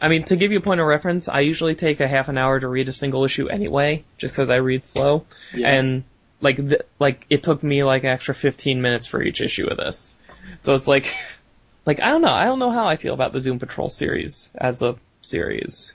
I 0.00 0.08
mean, 0.08 0.24
to 0.24 0.36
give 0.36 0.50
you 0.50 0.58
a 0.58 0.62
point 0.62 0.80
of 0.80 0.86
reference, 0.86 1.28
I 1.28 1.40
usually 1.40 1.76
take 1.76 2.00
a 2.00 2.08
half 2.08 2.28
an 2.28 2.38
hour 2.38 2.58
to 2.58 2.66
read 2.66 2.88
a 2.88 2.92
single 2.92 3.24
issue 3.24 3.48
anyway, 3.48 4.04
just 4.18 4.34
because 4.34 4.50
I 4.50 4.56
read 4.56 4.84
slow. 4.84 5.26
Yeah. 5.54 5.70
And 5.70 6.04
like, 6.40 6.56
th- 6.56 6.82
like 6.98 7.24
it 7.30 7.44
took 7.44 7.62
me 7.62 7.84
like 7.84 8.02
an 8.02 8.10
extra 8.10 8.34
15 8.34 8.82
minutes 8.82 9.06
for 9.06 9.22
each 9.22 9.40
issue 9.40 9.66
of 9.66 9.76
this. 9.76 10.16
So 10.62 10.74
it's 10.74 10.88
like, 10.88 11.14
like 11.86 12.00
I 12.00 12.10
don't 12.10 12.22
know, 12.22 12.32
I 12.32 12.46
don't 12.46 12.58
know 12.58 12.72
how 12.72 12.86
I 12.86 12.96
feel 12.96 13.14
about 13.14 13.32
the 13.32 13.40
Doom 13.40 13.58
Patrol 13.58 13.88
series 13.88 14.50
as 14.54 14.82
a 14.82 14.96
series. 15.20 15.94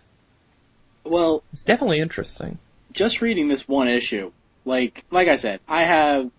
Well, 1.09 1.43
It's 1.51 1.63
definitely 1.63 1.99
interesting. 1.99 2.57
just 2.93 3.21
reading 3.21 3.47
this 3.47 3.67
one 3.67 3.87
issue, 3.87 4.31
like 4.65 5.03
like 5.11 5.27
I 5.27 5.35
said, 5.35 5.59
I 5.67 5.83
have 5.83 6.29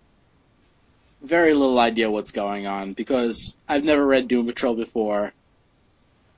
very 1.21 1.53
little 1.53 1.79
idea 1.79 2.09
what's 2.09 2.31
going 2.31 2.65
on 2.65 2.93
because 2.93 3.55
I've 3.67 3.83
never 3.83 4.05
read 4.05 4.27
Doom 4.27 4.45
Patrol 4.45 4.75
before. 4.75 5.33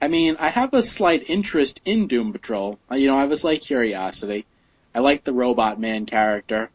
I 0.01 0.07
mean, 0.07 0.37
I 0.39 0.49
have 0.49 0.73
a 0.73 0.81
slight 0.81 1.29
interest 1.29 1.79
in 1.85 2.07
Doom 2.07 2.31
Patrol. 2.33 2.79
Uh, 2.89 2.95
You 2.95 3.07
know, 3.07 3.17
I 3.17 3.21
have 3.21 3.31
a 3.31 3.37
slight 3.37 3.61
curiosity. 3.61 4.45
I 4.95 4.99
like 4.99 5.23
the 5.23 5.33
Robot 5.33 5.79
Man 5.79 6.05
character. 6.05 6.69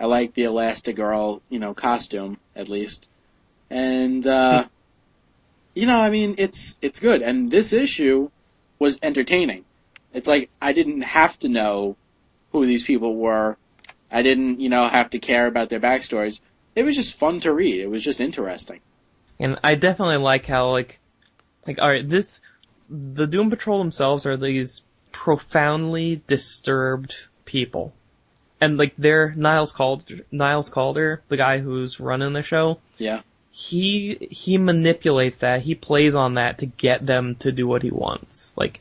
I 0.00 0.06
like 0.06 0.34
the 0.34 0.42
Elastigirl, 0.42 1.40
you 1.48 1.60
know, 1.60 1.74
costume 1.74 2.38
at 2.56 2.68
least. 2.68 3.08
And 3.70 4.26
uh 4.26 4.66
you 5.74 5.86
know, 5.86 6.00
I 6.00 6.10
mean, 6.10 6.34
it's 6.38 6.78
it's 6.82 7.00
good. 7.00 7.22
And 7.22 7.50
this 7.50 7.72
issue 7.72 8.30
was 8.78 8.98
entertaining. 9.02 9.64
It's 10.12 10.28
like 10.28 10.50
I 10.60 10.72
didn't 10.72 11.02
have 11.02 11.38
to 11.40 11.48
know 11.48 11.96
who 12.52 12.66
these 12.66 12.82
people 12.82 13.16
were. 13.16 13.56
I 14.10 14.22
didn't, 14.22 14.60
you 14.60 14.68
know, 14.68 14.86
have 14.86 15.10
to 15.10 15.18
care 15.18 15.46
about 15.46 15.70
their 15.70 15.80
backstories. 15.80 16.40
It 16.76 16.82
was 16.84 16.96
just 16.96 17.14
fun 17.14 17.40
to 17.40 17.52
read. 17.52 17.80
It 17.80 17.86
was 17.90 18.02
just 18.04 18.20
interesting. 18.20 18.80
And 19.40 19.58
I 19.64 19.74
definitely 19.74 20.18
like 20.18 20.46
how 20.46 20.70
like 20.70 20.98
like 21.66 21.78
alright, 21.78 22.08
this 22.08 22.40
the 22.90 23.26
Doom 23.26 23.48
Patrol 23.50 23.78
themselves 23.78 24.26
are 24.26 24.36
these 24.36 24.82
profoundly 25.12 26.22
disturbed 26.26 27.14
people. 27.44 27.92
And 28.60 28.76
like 28.78 28.94
they're 28.98 29.32
Niles 29.34 29.72
Caulder 29.72 30.20
Niles 30.30 30.68
Caulder, 30.68 31.22
the 31.28 31.36
guy 31.36 31.58
who's 31.58 31.98
running 31.98 32.32
the 32.34 32.42
show, 32.42 32.78
Yeah. 32.98 33.22
he 33.50 34.28
he 34.30 34.58
manipulates 34.58 35.38
that, 35.38 35.62
he 35.62 35.74
plays 35.74 36.14
on 36.14 36.34
that 36.34 36.58
to 36.58 36.66
get 36.66 37.04
them 37.04 37.36
to 37.36 37.50
do 37.50 37.66
what 37.66 37.82
he 37.82 37.90
wants. 37.90 38.54
Like 38.56 38.80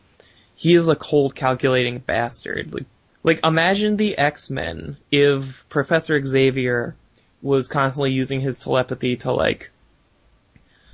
he 0.62 0.76
is 0.76 0.88
a 0.90 0.96
cold 0.96 1.34
calculating 1.34 1.98
bastard. 1.98 2.72
Like 2.72 2.86
like 3.24 3.40
imagine 3.44 3.98
the 3.98 4.16
X-Men 4.16 4.96
if 5.10 5.68
Professor 5.70 6.24
Xavier 6.24 6.96
was 7.42 7.68
constantly 7.68 8.12
using 8.12 8.42
his 8.42 8.60
telepathy 8.60 9.16
to 9.16 9.32
like 9.32 9.72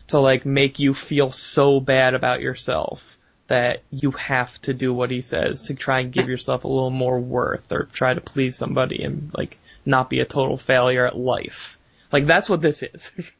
to 0.07 0.19
like 0.19 0.45
make 0.45 0.79
you 0.79 0.93
feel 0.93 1.33
so 1.33 1.81
bad 1.81 2.13
about 2.13 2.39
yourself 2.39 3.17
that 3.47 3.81
you 3.91 4.11
have 4.11 4.57
to 4.61 4.73
do 4.73 4.93
what 4.93 5.11
he 5.11 5.19
says 5.19 5.63
to 5.63 5.73
try 5.73 5.99
and 5.99 6.13
give 6.13 6.29
yourself 6.29 6.63
a 6.63 6.69
little 6.69 6.89
more 6.89 7.19
worth 7.19 7.69
or 7.69 7.89
try 7.91 8.13
to 8.13 8.21
please 8.21 8.55
somebody 8.55 9.03
and 9.03 9.31
like 9.37 9.57
not 9.85 10.09
be 10.09 10.21
a 10.21 10.25
total 10.25 10.55
failure 10.55 11.05
at 11.05 11.17
life. 11.17 11.77
Like 12.09 12.25
that's 12.25 12.49
what 12.49 12.61
this 12.61 12.83
is. 12.83 13.11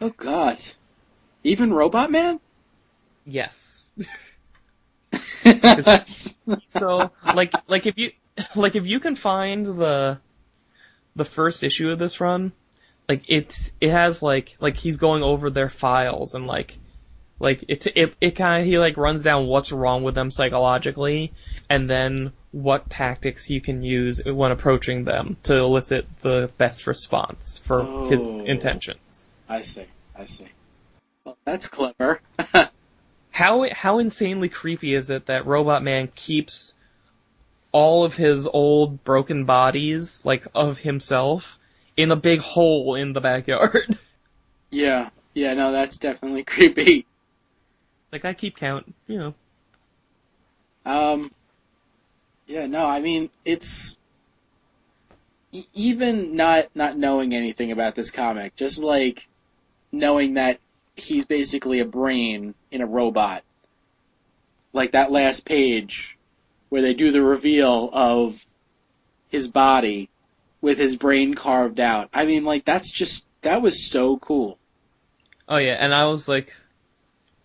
Oh 0.00 0.10
God. 0.10 0.62
Even 1.42 1.74
Robot 1.74 2.12
Man? 2.12 2.38
yes. 3.26 3.94
So 6.66 7.10
like 7.24 7.52
like 7.68 7.86
if 7.86 7.98
you 7.98 8.12
like 8.54 8.76
if 8.76 8.86
you 8.86 9.00
can 9.00 9.16
find 9.16 9.66
the 9.66 10.18
the 11.14 11.24
first 11.24 11.62
issue 11.62 11.90
of 11.90 11.98
this 11.98 12.20
run, 12.20 12.52
like 13.08 13.22
it's 13.28 13.72
it 13.80 13.90
has 13.90 14.22
like 14.22 14.56
like 14.60 14.76
he's 14.76 14.96
going 14.96 15.22
over 15.22 15.50
their 15.50 15.68
files 15.70 16.34
and 16.34 16.46
like 16.46 16.76
like 17.38 17.64
it 17.68 17.86
it 17.94 18.14
it 18.20 18.30
kind 18.32 18.62
of 18.62 18.66
he 18.68 18.78
like 18.78 18.96
runs 18.96 19.22
down 19.24 19.46
what's 19.46 19.72
wrong 19.72 20.02
with 20.02 20.14
them 20.14 20.30
psychologically 20.30 21.32
and 21.68 21.88
then 21.88 22.32
what 22.52 22.88
tactics 22.90 23.48
you 23.50 23.60
can 23.60 23.82
use 23.82 24.22
when 24.24 24.52
approaching 24.52 25.04
them 25.04 25.36
to 25.42 25.56
elicit 25.56 26.06
the 26.20 26.50
best 26.58 26.86
response 26.86 27.58
for 27.58 28.06
his 28.08 28.26
Oh. 28.26 28.40
intentions. 28.44 29.30
I 29.48 29.62
see. 29.62 29.86
I 30.16 30.26
see. 30.26 30.46
Well, 31.24 31.36
that's 31.44 31.68
clever. 31.68 32.20
How 33.32 33.66
how 33.72 33.98
insanely 33.98 34.48
creepy 34.48 34.94
is 34.94 35.10
it 35.10 35.26
that 35.26 35.46
Robot 35.46 35.82
Man 35.82 36.08
keeps 36.14 36.74
all 37.72 38.04
of 38.04 38.14
his 38.14 38.46
old 38.46 39.02
broken 39.02 39.46
bodies, 39.46 40.22
like 40.24 40.46
of 40.54 40.78
himself, 40.78 41.58
in 41.96 42.10
a 42.10 42.16
big 42.16 42.40
hole 42.40 42.94
in 42.94 43.14
the 43.14 43.20
backyard? 43.20 43.98
yeah. 44.70 45.08
Yeah. 45.34 45.54
No, 45.54 45.72
that's 45.72 45.98
definitely 45.98 46.44
creepy. 46.44 47.06
It's 48.04 48.12
like 48.12 48.26
I 48.26 48.34
keep 48.34 48.56
count, 48.56 48.94
you 49.06 49.18
know. 49.18 49.34
Um, 50.84 51.30
yeah, 52.46 52.66
no, 52.66 52.84
I 52.84 53.00
mean 53.00 53.30
it's 53.44 53.98
even 55.74 56.36
not 56.36 56.68
not 56.74 56.98
knowing 56.98 57.34
anything 57.34 57.72
about 57.72 57.94
this 57.94 58.10
comic, 58.10 58.56
just 58.56 58.82
like 58.82 59.26
knowing 59.90 60.34
that 60.34 60.58
he's 60.96 61.24
basically 61.24 61.80
a 61.80 61.84
brain 61.84 62.54
in 62.70 62.80
a 62.80 62.86
robot. 62.86 63.42
Like 64.72 64.92
that 64.92 65.10
last 65.10 65.44
page 65.44 66.16
where 66.68 66.82
they 66.82 66.94
do 66.94 67.10
the 67.10 67.22
reveal 67.22 67.90
of 67.92 68.44
his 69.28 69.48
body 69.48 70.08
with 70.60 70.78
his 70.78 70.96
brain 70.96 71.34
carved 71.34 71.80
out. 71.80 72.08
I 72.14 72.24
mean, 72.24 72.44
like 72.44 72.64
that's 72.64 72.90
just 72.90 73.26
that 73.42 73.60
was 73.60 73.90
so 73.90 74.16
cool. 74.16 74.58
Oh 75.48 75.58
yeah, 75.58 75.76
and 75.78 75.94
I 75.94 76.06
was 76.06 76.28
like, 76.28 76.54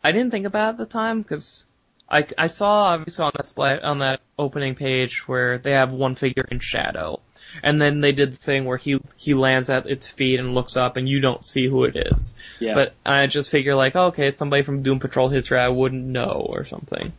I 0.04 0.12
didn't 0.12 0.32
think 0.32 0.46
about 0.46 0.68
it 0.68 0.72
at 0.72 0.78
the 0.78 0.86
time 0.86 1.22
because 1.22 1.66
I 2.10 2.26
I 2.38 2.48
saw 2.48 2.94
obviously 2.94 3.26
on 3.26 3.32
that 3.36 3.48
splat 3.48 3.84
on 3.84 4.00
that 4.00 4.22
opening 4.40 4.76
page 4.76 5.28
where 5.28 5.58
they 5.58 5.72
have 5.72 5.92
one 5.92 6.16
figure 6.16 6.48
in 6.50 6.60
shadow, 6.60 7.20
and 7.64 7.82
then 7.82 8.02
they 8.02 8.12
did 8.12 8.34
the 8.34 8.38
thing 8.38 8.66
where 8.66 8.78
he 8.78 9.00
he 9.16 9.34
lands 9.34 9.70
at 9.70 9.88
its 9.88 10.08
feet 10.08 10.40
and 10.40 10.54
looks 10.56 10.78
up 10.78 10.98
and 10.98 11.08
you 11.08 11.20
don't 11.20 11.44
see 11.44 11.68
who 11.68 11.84
it 11.84 11.96
is. 11.96 12.36
Yeah. 12.60 12.74
But 12.74 12.94
I 13.06 13.28
just 13.28 13.50
figure 13.50 13.76
like, 13.76 13.96
oh, 13.96 14.08
okay, 14.08 14.28
it's 14.28 14.38
somebody 14.38 14.64
from 14.64 14.84
Doom 14.84 15.00
Patrol 15.00 15.30
history 15.30 15.60
I 15.60 15.70
wouldn't 15.70 16.06
know 16.06 16.46
or 16.48 16.66
something. 16.66 17.14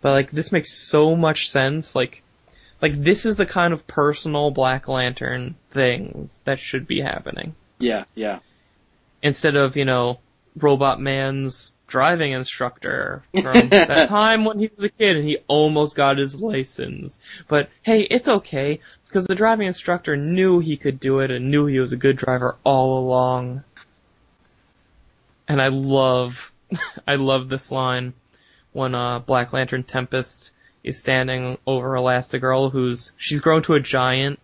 But 0.00 0.12
like 0.12 0.30
this 0.30 0.52
makes 0.52 0.72
so 0.72 1.14
much 1.16 1.50
sense. 1.50 1.94
Like, 1.94 2.22
like 2.80 2.94
this 2.94 3.26
is 3.26 3.36
the 3.36 3.46
kind 3.46 3.72
of 3.72 3.86
personal 3.86 4.50
Black 4.50 4.88
Lantern 4.88 5.54
things 5.70 6.40
that 6.44 6.58
should 6.58 6.86
be 6.86 7.00
happening 7.00 7.54
yeah, 7.82 8.04
yeah. 8.14 8.38
instead 9.22 9.56
of 9.56 9.76
you 9.76 9.84
know 9.84 10.18
Robot 10.56 11.00
Man's 11.00 11.72
driving 11.86 12.32
instructor 12.32 13.22
from 13.32 13.68
that 13.68 14.08
time 14.08 14.44
when 14.44 14.58
he 14.58 14.70
was 14.74 14.84
a 14.84 14.88
kid 14.88 15.16
and 15.16 15.28
he 15.28 15.38
almost 15.46 15.96
got 15.96 16.16
his 16.16 16.40
license. 16.40 17.20
But 17.48 17.68
hey, 17.82 18.02
it's 18.02 18.28
okay 18.28 18.80
because 19.12 19.26
the 19.26 19.34
driving 19.34 19.66
instructor 19.66 20.16
knew 20.16 20.58
he 20.58 20.78
could 20.78 20.98
do 20.98 21.18
it 21.18 21.30
and 21.30 21.50
knew 21.50 21.66
he 21.66 21.78
was 21.78 21.92
a 21.92 21.98
good 21.98 22.16
driver 22.16 22.56
all 22.64 22.98
along. 22.98 23.62
And 25.46 25.60
I 25.60 25.68
love, 25.68 26.50
I 27.06 27.16
love 27.16 27.50
this 27.50 27.70
line 27.70 28.14
when 28.72 28.94
uh, 28.94 29.18
Black 29.18 29.52
Lantern 29.52 29.82
Tempest 29.82 30.50
is 30.82 30.98
standing 30.98 31.58
over 31.66 31.90
Elastigirl, 31.90 32.72
who's 32.72 33.12
she's 33.18 33.42
grown 33.42 33.62
to 33.64 33.74
a 33.74 33.80
giant, 33.80 34.40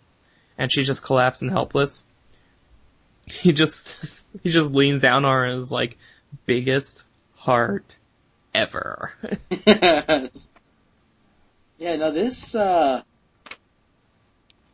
and 0.59 0.71
she's 0.71 0.87
just 0.87 1.03
collapsed 1.03 1.41
and 1.41 1.51
helpless. 1.51 2.05
He 3.27 3.53
just 3.53 4.29
he 4.43 4.51
just 4.51 4.73
leans 4.73 5.03
down 5.03 5.27
on 5.27 5.33
her 5.33 5.45
and 5.45 5.59
is 5.59 5.73
like, 5.73 5.99
biggest 6.47 7.05
heart 7.37 7.97
ever. 8.55 9.13
Yeah, 11.79 11.97
no, 11.97 12.11
this 12.11 12.55
uh 12.55 13.03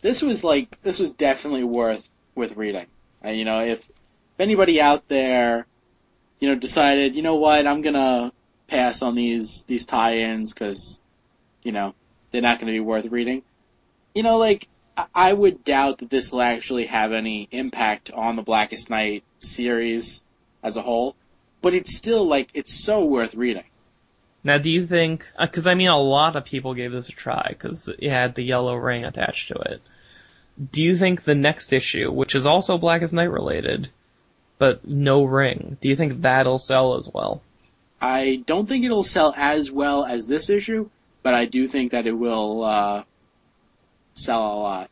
this 0.04 0.20
was 0.20 0.44
like 0.44 0.82
this 0.82 0.98
was 0.98 1.12
definitely 1.12 1.64
worth 1.64 2.08
worth 2.34 2.54
reading. 2.56 2.86
And 3.22 3.38
you 3.38 3.46
know, 3.46 3.60
if 3.60 3.88
if 3.88 4.40
anybody 4.40 4.78
out 4.78 5.08
there, 5.08 5.66
you 6.38 6.48
know, 6.48 6.56
decided, 6.56 7.16
you 7.16 7.22
know 7.22 7.36
what, 7.36 7.66
I'm 7.66 7.80
gonna 7.80 8.30
pass 8.68 9.00
on 9.00 9.14
these 9.14 9.62
these 9.62 9.86
tie-ins 9.86 10.52
because, 10.52 11.00
you 11.62 11.72
know, 11.72 11.94
they're 12.30 12.42
not 12.42 12.60
gonna 12.60 12.72
be 12.72 12.80
worth 12.80 13.06
reading. 13.06 13.42
You 14.14 14.24
know, 14.24 14.36
like 14.36 14.68
I- 14.94 15.06
I 15.14 15.32
would 15.32 15.64
doubt 15.64 15.98
that 15.98 16.10
this 16.10 16.30
will 16.30 16.42
actually 16.42 16.84
have 16.84 17.12
any 17.12 17.48
impact 17.50 18.10
on 18.10 18.36
the 18.36 18.42
Blackest 18.42 18.90
Night 18.90 19.24
series 19.38 20.22
as 20.62 20.76
a 20.76 20.82
whole, 20.82 21.16
but 21.62 21.72
it's 21.72 21.96
still 21.96 22.26
like 22.26 22.50
it's 22.52 22.74
so 22.74 23.06
worth 23.06 23.34
reading. 23.34 23.64
Now, 24.44 24.58
do 24.58 24.70
you 24.70 24.86
think? 24.86 25.26
Because 25.40 25.66
I 25.66 25.74
mean, 25.74 25.88
a 25.88 25.98
lot 25.98 26.36
of 26.36 26.44
people 26.44 26.74
gave 26.74 26.92
this 26.92 27.08
a 27.08 27.12
try 27.12 27.46
because 27.48 27.88
it 27.88 28.10
had 28.10 28.34
the 28.34 28.42
yellow 28.42 28.74
ring 28.74 29.04
attached 29.04 29.48
to 29.48 29.54
it. 29.54 29.80
Do 30.70 30.82
you 30.82 30.98
think 30.98 31.24
the 31.24 31.34
next 31.34 31.72
issue, 31.72 32.12
which 32.12 32.34
is 32.34 32.44
also 32.44 32.76
Black 32.76 33.00
Blackest 33.00 33.14
Night 33.14 33.30
related, 33.30 33.88
but 34.58 34.86
no 34.86 35.24
ring, 35.24 35.78
do 35.80 35.88
you 35.88 35.96
think 35.96 36.20
that'll 36.20 36.58
sell 36.58 36.96
as 36.96 37.08
well? 37.12 37.42
I 38.00 38.42
don't 38.46 38.68
think 38.68 38.84
it'll 38.84 39.02
sell 39.02 39.32
as 39.34 39.72
well 39.72 40.04
as 40.04 40.28
this 40.28 40.50
issue, 40.50 40.90
but 41.22 41.32
I 41.32 41.46
do 41.46 41.66
think 41.66 41.92
that 41.92 42.06
it 42.06 42.12
will 42.12 42.62
uh, 42.62 43.04
sell 44.12 44.40
a 44.40 44.60
lot. 44.60 44.90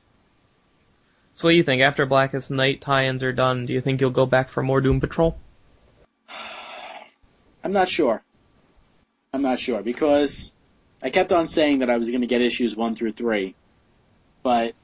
So, 1.34 1.46
what 1.46 1.52
do 1.52 1.56
you 1.58 1.62
think? 1.62 1.82
After 1.82 2.06
Blackest 2.06 2.50
Night 2.50 2.80
tie-ins 2.80 3.22
are 3.22 3.32
done, 3.32 3.66
do 3.66 3.74
you 3.74 3.82
think 3.82 4.00
you'll 4.00 4.10
go 4.10 4.26
back 4.26 4.48
for 4.48 4.62
more 4.62 4.80
Doom 4.80 4.98
Patrol? 4.98 5.36
I'm 7.62 7.72
not 7.72 7.88
sure. 7.90 8.22
I'm 9.32 9.42
not 9.42 9.60
sure 9.60 9.82
because 9.82 10.54
I 11.02 11.08
kept 11.08 11.32
on 11.32 11.46
saying 11.46 11.78
that 11.78 11.88
I 11.88 11.96
was 11.96 12.08
going 12.08 12.20
to 12.20 12.26
get 12.26 12.42
issues 12.42 12.76
one 12.76 12.94
through 12.94 13.12
three, 13.12 13.54
but 14.42 14.74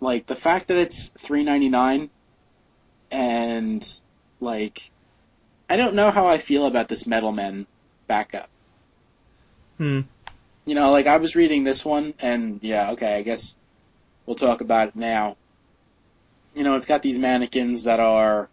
like 0.00 0.26
the 0.26 0.36
fact 0.36 0.68
that 0.68 0.76
it's 0.76 1.08
three 1.08 1.42
ninety 1.42 1.68
nine, 1.68 2.10
and 3.10 3.84
like 4.40 4.90
I 5.68 5.76
don't 5.76 5.94
know 5.94 6.12
how 6.12 6.28
I 6.28 6.38
feel 6.38 6.66
about 6.66 6.86
this 6.86 7.08
Metal 7.08 7.32
Men 7.32 7.66
backup. 8.06 8.48
Hmm. 9.78 10.02
You 10.64 10.74
know, 10.76 10.92
like 10.92 11.08
I 11.08 11.16
was 11.16 11.34
reading 11.34 11.64
this 11.64 11.84
one, 11.84 12.14
and 12.20 12.60
yeah, 12.62 12.92
okay, 12.92 13.14
I 13.14 13.22
guess 13.22 13.56
we'll 14.26 14.36
talk 14.36 14.60
about 14.60 14.88
it 14.88 14.96
now. 14.96 15.36
You 16.54 16.62
know, 16.62 16.76
it's 16.76 16.86
got 16.86 17.02
these 17.02 17.18
mannequins 17.18 17.84
that 17.84 17.98
are 17.98 18.48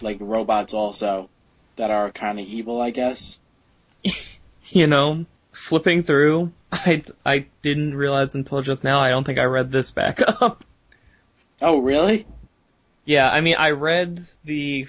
like 0.00 0.18
robots 0.20 0.74
also, 0.74 1.28
that 1.74 1.90
are 1.90 2.12
kind 2.12 2.38
of 2.38 2.46
evil, 2.46 2.80
I 2.80 2.90
guess. 2.90 3.40
you 4.68 4.86
know, 4.86 5.24
flipping 5.52 6.02
through, 6.02 6.52
I, 6.72 7.02
I 7.24 7.46
didn't 7.62 7.94
realize 7.94 8.34
until 8.34 8.62
just 8.62 8.84
now, 8.84 9.00
I 9.00 9.10
don't 9.10 9.24
think 9.24 9.38
I 9.38 9.44
read 9.44 9.70
this 9.72 9.90
back 9.90 10.20
up. 10.42 10.64
Oh, 11.62 11.78
really? 11.78 12.26
yeah, 13.04 13.30
I 13.30 13.40
mean, 13.40 13.56
I 13.56 13.70
read 13.70 14.20
the, 14.44 14.86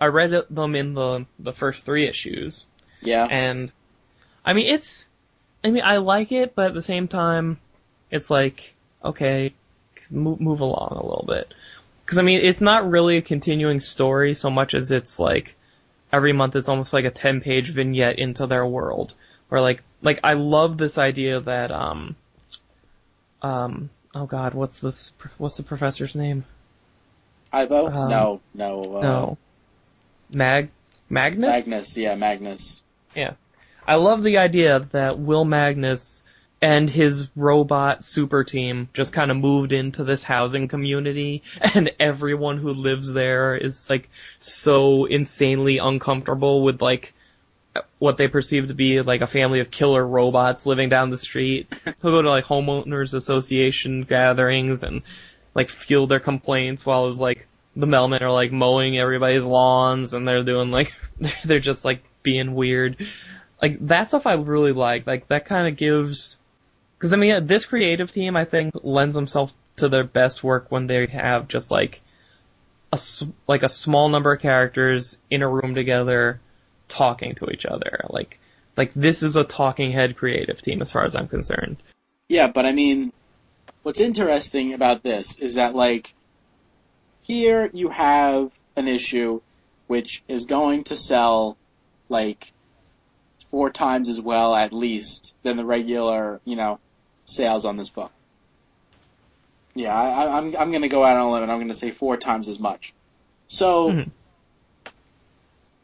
I 0.00 0.06
read 0.06 0.32
them 0.50 0.74
in 0.74 0.94
the, 0.94 1.24
the 1.38 1.52
first 1.52 1.84
three 1.84 2.06
issues, 2.06 2.66
Yeah. 3.00 3.26
and, 3.30 3.70
I 4.44 4.52
mean, 4.52 4.66
it's, 4.66 5.06
I 5.62 5.70
mean, 5.70 5.84
I 5.84 5.98
like 5.98 6.32
it, 6.32 6.54
but 6.54 6.66
at 6.68 6.74
the 6.74 6.82
same 6.82 7.08
time, 7.08 7.58
it's 8.10 8.28
like, 8.30 8.74
okay, 9.04 9.54
move, 10.10 10.40
move 10.40 10.60
along 10.60 10.90
a 11.00 11.06
little 11.06 11.24
bit. 11.26 11.52
Cause 12.06 12.18
I 12.18 12.22
mean, 12.22 12.40
it's 12.42 12.60
not 12.60 12.90
really 12.90 13.16
a 13.16 13.22
continuing 13.22 13.80
story 13.80 14.34
so 14.34 14.50
much 14.50 14.74
as 14.74 14.90
it's 14.90 15.18
like, 15.18 15.56
every 16.14 16.32
month 16.32 16.54
it's 16.54 16.68
almost 16.68 16.92
like 16.92 17.04
a 17.04 17.10
10 17.10 17.40
page 17.40 17.70
vignette 17.70 18.18
into 18.18 18.46
their 18.46 18.64
world. 18.64 19.14
Where 19.48 19.60
like, 19.60 19.82
like 20.00 20.20
I 20.22 20.34
love 20.34 20.78
this 20.78 20.96
idea 20.96 21.40
that, 21.40 21.70
um, 21.70 22.16
um, 23.42 23.90
oh 24.14 24.26
god, 24.26 24.54
what's 24.54 24.80
this, 24.80 25.12
what's 25.38 25.56
the 25.56 25.62
professor's 25.64 26.14
name? 26.14 26.44
Ivo? 27.52 27.86
Um, 27.88 28.10
no, 28.10 28.40
no. 28.54 28.96
Uh, 28.96 29.02
No. 29.02 29.38
Mag, 30.32 30.70
Magnus? 31.10 31.68
Magnus, 31.68 31.96
yeah, 31.96 32.14
Magnus. 32.14 32.82
Yeah. 33.14 33.34
I 33.86 33.96
love 33.96 34.22
the 34.22 34.38
idea 34.38 34.80
that 34.92 35.18
Will 35.18 35.44
Magnus 35.44 36.24
and 36.64 36.88
his 36.88 37.28
robot 37.36 38.02
super 38.02 38.42
team 38.42 38.88
just 38.94 39.12
kind 39.12 39.30
of 39.30 39.36
moved 39.36 39.70
into 39.70 40.02
this 40.02 40.22
housing 40.22 40.66
community 40.66 41.42
and 41.74 41.92
everyone 42.00 42.56
who 42.56 42.72
lives 42.72 43.12
there 43.12 43.54
is 43.54 43.90
like 43.90 44.08
so 44.40 45.04
insanely 45.04 45.76
uncomfortable 45.76 46.62
with 46.62 46.80
like 46.80 47.12
what 47.98 48.16
they 48.16 48.28
perceive 48.28 48.68
to 48.68 48.74
be 48.74 49.02
like 49.02 49.20
a 49.20 49.26
family 49.26 49.60
of 49.60 49.70
killer 49.70 50.06
robots 50.06 50.64
living 50.64 50.88
down 50.88 51.10
the 51.10 51.18
street. 51.18 51.70
He'll 51.84 52.12
go 52.12 52.22
to 52.22 52.30
like 52.30 52.46
homeowners 52.46 53.12
association 53.12 54.04
gatherings 54.04 54.84
and 54.84 55.02
like 55.54 55.68
field 55.68 56.08
their 56.08 56.18
complaints 56.18 56.86
while 56.86 57.08
his 57.08 57.20
like 57.20 57.46
the 57.76 57.86
mailmen 57.86 58.22
are 58.22 58.32
like 58.32 58.52
mowing 58.52 58.96
everybody's 58.96 59.44
lawns 59.44 60.14
and 60.14 60.26
they're 60.26 60.42
doing 60.42 60.70
like 60.70 60.94
they're 61.44 61.60
just 61.60 61.84
like 61.84 62.02
being 62.22 62.54
weird. 62.54 63.06
Like 63.60 63.86
that 63.88 64.08
stuff 64.08 64.26
I 64.26 64.36
really 64.36 64.72
like. 64.72 65.06
Like 65.06 65.28
that 65.28 65.44
kind 65.44 65.68
of 65.68 65.76
gives 65.76 66.38
because 67.04 67.12
I 67.12 67.16
mean 67.18 67.46
this 67.46 67.66
creative 67.66 68.10
team 68.10 68.34
I 68.34 68.46
think 68.46 68.72
lends 68.82 69.14
themselves 69.14 69.52
to 69.76 69.90
their 69.90 70.04
best 70.04 70.42
work 70.42 70.70
when 70.70 70.86
they 70.86 71.04
have 71.08 71.48
just 71.48 71.70
like 71.70 72.00
a 72.94 72.98
like 73.46 73.62
a 73.62 73.68
small 73.68 74.08
number 74.08 74.32
of 74.32 74.40
characters 74.40 75.18
in 75.28 75.42
a 75.42 75.48
room 75.48 75.74
together 75.74 76.40
talking 76.88 77.34
to 77.34 77.50
each 77.50 77.66
other. 77.66 78.06
Like 78.08 78.40
like 78.78 78.94
this 78.94 79.22
is 79.22 79.36
a 79.36 79.44
talking 79.44 79.90
head 79.90 80.16
creative 80.16 80.62
team 80.62 80.80
as 80.80 80.92
far 80.92 81.04
as 81.04 81.14
I'm 81.14 81.28
concerned. 81.28 81.76
Yeah, 82.30 82.50
but 82.50 82.64
I 82.64 82.72
mean, 82.72 83.12
what's 83.82 84.00
interesting 84.00 84.72
about 84.72 85.02
this 85.02 85.38
is 85.38 85.56
that 85.56 85.74
like 85.74 86.14
here 87.20 87.68
you 87.74 87.90
have 87.90 88.50
an 88.76 88.88
issue 88.88 89.42
which 89.88 90.22
is 90.26 90.46
going 90.46 90.84
to 90.84 90.96
sell 90.96 91.58
like 92.08 92.50
four 93.50 93.68
times 93.68 94.08
as 94.08 94.22
well 94.22 94.54
at 94.54 94.72
least 94.72 95.34
than 95.42 95.58
the 95.58 95.66
regular, 95.66 96.40
you 96.46 96.56
know, 96.56 96.80
sales 97.24 97.64
on 97.64 97.76
this 97.76 97.88
book. 97.90 98.12
Yeah, 99.74 99.94
I, 99.94 100.24
I- 100.24 100.36
I'm 100.38 100.56
I'm 100.56 100.72
gonna 100.72 100.88
go 100.88 101.04
out 101.04 101.16
on 101.16 101.26
a 101.26 101.32
limb 101.32 101.42
and 101.42 101.52
I'm 101.52 101.58
gonna 101.58 101.74
say 101.74 101.90
four 101.90 102.16
times 102.16 102.48
as 102.48 102.58
much. 102.60 102.92
So, 103.48 103.90
Mhm. 103.90 104.10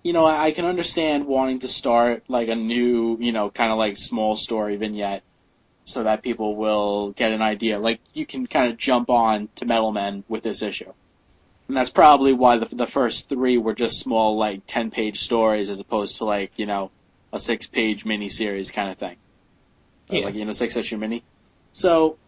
you 0.03 0.13
know, 0.13 0.25
I, 0.25 0.47
I 0.47 0.51
can 0.53 0.65
understand 0.65 1.27
wanting 1.27 1.61
to 1.61 1.69
start 1.69 2.25
like 2.29 2.49
a 2.49 2.55
new, 2.55 3.17
you 3.21 3.33
know, 3.33 3.51
kind 3.51 3.71
of 3.73 3.79
like 3.79 3.97
small 3.97 4.37
story 4.37 4.77
vignette 4.77 5.23
so 5.85 6.05
that 6.05 6.23
people 6.23 6.57
will 6.57 7.11
get 7.13 7.33
an 7.33 7.43
idea. 7.43 7.79
Like 7.79 8.01
you 8.15 8.25
can 8.27 8.47
kind 8.47 8.71
of 8.71 8.79
jump 8.79 9.11
on 9.11 9.49
to 9.57 9.65
Metal 9.67 9.93
Men 9.93 10.25
with 10.29 10.43
this 10.43 10.63
issue. 10.63 10.93
And 11.69 11.77
that's 11.77 11.91
probably 11.91 12.33
why 12.33 12.59
the, 12.59 12.75
the 12.75 12.87
first 12.87 13.29
three 13.29 13.57
were 13.59 13.75
just 13.75 13.99
small, 14.01 14.37
like 14.37 14.63
10 14.67 14.91
page 14.91 15.21
stories 15.21 15.69
as 15.69 15.79
opposed 15.81 16.17
to 16.19 16.25
like, 16.25 16.53
you 16.57 16.67
know, 16.67 16.91
a 17.33 17.39
six 17.39 17.67
page 17.67 18.05
mini 18.05 18.29
series 18.29 18.71
kind 18.71 18.91
of 18.91 18.99
thing. 18.99 19.17
Yeah. 20.09 20.25
Like, 20.25 20.35
you 20.35 20.45
know, 20.45 20.53
six 20.53 20.77
issue 20.77 20.97
mini. 20.97 21.23
So, 21.73 22.19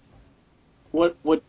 what, 0.90 1.16
what 1.22 1.42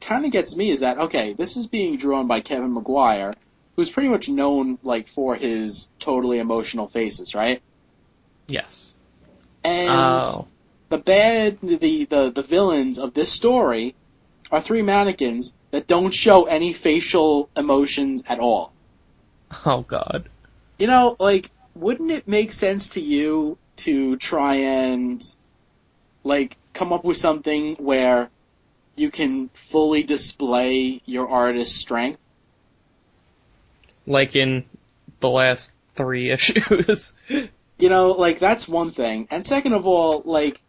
kind 0.00 0.24
of 0.24 0.32
gets 0.32 0.56
me 0.56 0.70
is 0.70 0.80
that, 0.80 0.98
okay, 0.98 1.32
this 1.32 1.56
is 1.56 1.66
being 1.66 1.96
drawn 1.96 2.26
by 2.26 2.40
Kevin 2.40 2.72
Maguire, 2.72 3.34
who's 3.76 3.90
pretty 3.90 4.08
much 4.08 4.28
known, 4.28 4.78
like, 4.82 5.08
for 5.08 5.34
his 5.34 5.88
totally 5.98 6.38
emotional 6.38 6.88
faces, 6.88 7.34
right? 7.34 7.62
Yes. 8.48 8.94
And, 9.64 10.22
Oh. 10.22 10.46
the 10.88 10.98
bad 10.98 11.58
the, 11.62 12.04
the 12.04 12.32
the 12.34 12.42
villains 12.42 12.98
of 12.98 13.14
this 13.14 13.30
story 13.32 13.94
are 14.50 14.60
three 14.60 14.82
mannequins 14.82 15.54
that 15.70 15.86
don't 15.86 16.12
show 16.12 16.44
any 16.44 16.72
facial 16.72 17.48
emotions 17.56 18.24
at 18.28 18.40
all. 18.40 18.72
Oh 19.64 19.82
god. 19.82 20.28
You 20.78 20.88
know, 20.88 21.16
like 21.20 21.50
wouldn't 21.76 22.10
it 22.10 22.26
make 22.26 22.52
sense 22.52 22.88
to 22.90 23.00
you 23.00 23.56
to 23.76 24.16
try 24.16 24.56
and 24.56 25.24
like 26.24 26.56
come 26.80 26.94
up 26.94 27.04
with 27.04 27.18
something 27.18 27.76
where 27.76 28.30
you 28.96 29.10
can 29.10 29.50
fully 29.52 30.02
display 30.02 31.02
your 31.04 31.28
artist's 31.28 31.76
strength? 31.76 32.18
Like 34.06 34.34
in 34.34 34.64
the 35.20 35.28
last 35.28 35.72
three 35.94 36.30
issues. 36.36 37.12
You 37.28 37.88
know, 37.90 38.12
like 38.12 38.38
that's 38.38 38.66
one 38.66 38.92
thing. 38.92 39.28
And 39.30 39.46
second 39.46 39.74
of 39.74 39.86
all, 39.86 40.22
like 40.24 40.62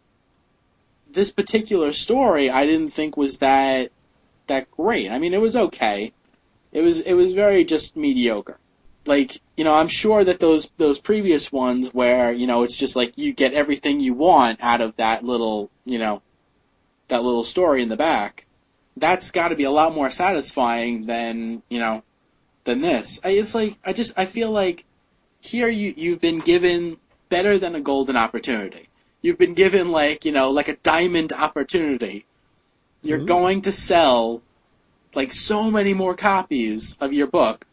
this 1.10 1.30
particular 1.30 1.94
story 1.94 2.50
I 2.50 2.66
didn't 2.66 2.90
think 2.90 3.16
was 3.16 3.38
that 3.38 3.90
that 4.48 4.70
great. 4.70 5.10
I 5.10 5.18
mean, 5.18 5.32
it 5.32 5.40
was 5.40 5.56
okay. 5.56 6.12
It 6.72 6.82
was 6.82 6.98
it 6.98 7.14
was 7.14 7.32
very 7.32 7.64
just 7.64 7.96
mediocre. 7.96 8.58
Like, 9.04 9.40
you 9.56 9.64
know, 9.64 9.74
I'm 9.74 9.88
sure 9.88 10.22
that 10.24 10.38
those 10.40 10.70
those 10.76 11.00
previous 11.00 11.50
ones 11.50 11.92
where, 11.92 12.32
you 12.32 12.46
know, 12.46 12.62
it's 12.62 12.76
just 12.76 12.96
like 12.96 13.18
you 13.18 13.32
get 13.32 13.52
everything 13.52 14.00
you 14.00 14.14
want 14.14 14.62
out 14.62 14.80
of 14.80 14.96
that 14.96 15.24
little, 15.24 15.70
you 15.84 15.98
know, 15.98 16.22
that 17.08 17.22
little 17.22 17.44
story 17.44 17.82
in 17.82 17.88
the 17.88 17.96
back. 17.96 18.46
That's 18.96 19.30
got 19.30 19.48
to 19.48 19.56
be 19.56 19.64
a 19.64 19.70
lot 19.70 19.94
more 19.94 20.10
satisfying 20.10 21.06
than, 21.06 21.62
you 21.68 21.80
know, 21.80 22.02
than 22.64 22.80
this. 22.80 23.20
I, 23.24 23.30
it's 23.30 23.54
like 23.54 23.76
I 23.84 23.92
just 23.92 24.12
I 24.16 24.26
feel 24.26 24.50
like 24.50 24.84
here 25.40 25.68
you 25.68 25.94
you've 25.96 26.20
been 26.20 26.38
given 26.38 26.96
better 27.28 27.58
than 27.58 27.74
a 27.74 27.80
golden 27.80 28.16
opportunity. 28.16 28.88
You've 29.20 29.38
been 29.38 29.54
given 29.54 29.90
like, 29.90 30.24
you 30.24 30.32
know, 30.32 30.50
like 30.50 30.68
a 30.68 30.76
diamond 30.76 31.32
opportunity. 31.32 32.26
You're 33.02 33.20
Ooh. 33.20 33.26
going 33.26 33.62
to 33.62 33.72
sell 33.72 34.42
like 35.14 35.32
so 35.32 35.70
many 35.70 35.94
more 35.94 36.14
copies 36.14 36.96
of 37.00 37.12
your 37.12 37.26
book. 37.26 37.66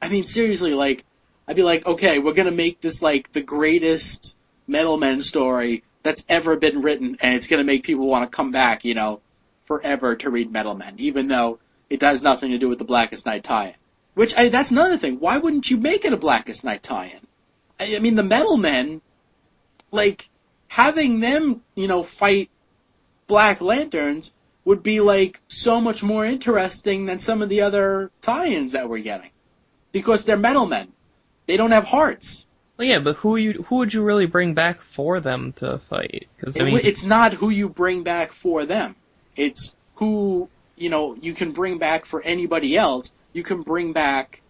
I 0.00 0.08
mean 0.08 0.24
seriously, 0.24 0.74
like 0.74 1.04
I'd 1.46 1.56
be 1.56 1.62
like, 1.62 1.86
okay, 1.86 2.18
we're 2.18 2.34
gonna 2.34 2.50
make 2.50 2.80
this 2.80 3.02
like 3.02 3.32
the 3.32 3.42
greatest 3.42 4.36
Metal 4.66 4.96
Men 4.96 5.20
story 5.22 5.82
that's 6.02 6.24
ever 6.28 6.56
been 6.56 6.82
written 6.82 7.16
and 7.20 7.34
it's 7.34 7.46
gonna 7.46 7.64
make 7.64 7.82
people 7.82 8.06
want 8.06 8.30
to 8.30 8.34
come 8.34 8.52
back, 8.52 8.84
you 8.84 8.94
know, 8.94 9.20
forever 9.66 10.16
to 10.16 10.30
read 10.30 10.50
Metal 10.50 10.74
Men, 10.74 10.94
even 10.98 11.28
though 11.28 11.58
it 11.88 12.02
has 12.02 12.22
nothing 12.22 12.52
to 12.52 12.58
do 12.58 12.68
with 12.68 12.78
the 12.78 12.84
Blackest 12.84 13.26
Night 13.26 13.44
tie-in. 13.44 13.74
Which 14.14 14.34
I, 14.36 14.48
that's 14.48 14.70
another 14.70 14.98
thing. 14.98 15.20
Why 15.20 15.38
wouldn't 15.38 15.70
you 15.70 15.76
make 15.76 16.04
it 16.04 16.12
a 16.12 16.16
Blackest 16.16 16.64
Night 16.64 16.82
tie-in? 16.82 17.26
I, 17.78 17.96
I 17.96 17.98
mean, 17.98 18.14
the 18.14 18.22
Metal 18.22 18.56
Men, 18.56 19.00
like 19.90 20.28
having 20.68 21.20
them, 21.20 21.62
you 21.74 21.88
know, 21.88 22.02
fight 22.02 22.50
Black 23.26 23.60
Lanterns 23.60 24.34
would 24.64 24.82
be 24.82 25.00
like 25.00 25.40
so 25.48 25.80
much 25.80 26.02
more 26.02 26.24
interesting 26.24 27.06
than 27.06 27.18
some 27.18 27.42
of 27.42 27.48
the 27.48 27.62
other 27.62 28.10
tie-ins 28.22 28.72
that 28.72 28.88
we're 28.88 28.98
getting, 28.98 29.30
because 29.92 30.24
they're 30.24 30.36
Metal 30.36 30.66
Men. 30.66 30.88
They 31.46 31.56
don't 31.56 31.72
have 31.72 31.84
hearts. 31.84 32.46
Well, 32.76 32.88
yeah, 32.88 32.98
but 33.00 33.16
who 33.16 33.36
you 33.36 33.64
who 33.68 33.76
would 33.76 33.92
you 33.92 34.02
really 34.02 34.26
bring 34.26 34.54
back 34.54 34.80
for 34.80 35.20
them 35.20 35.52
to 35.54 35.78
fight? 35.90 36.28
Because 36.36 36.56
I 36.56 36.64
It- 36.64 36.84
it's 36.86 37.04
not 37.04 37.34
who 37.34 37.50
you 37.50 37.68
bring 37.68 38.02
back 38.02 38.32
for 38.32 38.64
them. 38.64 38.96
It's 39.36 39.76
who 39.96 40.48
you 40.76 40.88
know 40.88 41.16
you 41.20 41.34
can 41.34 41.52
bring 41.52 41.78
back 41.78 42.04
for 42.06 42.22
anybody 42.22 42.76
else. 42.76 43.12
You 43.32 43.42
can 43.42 43.62
bring 43.62 43.92
back 43.92 44.42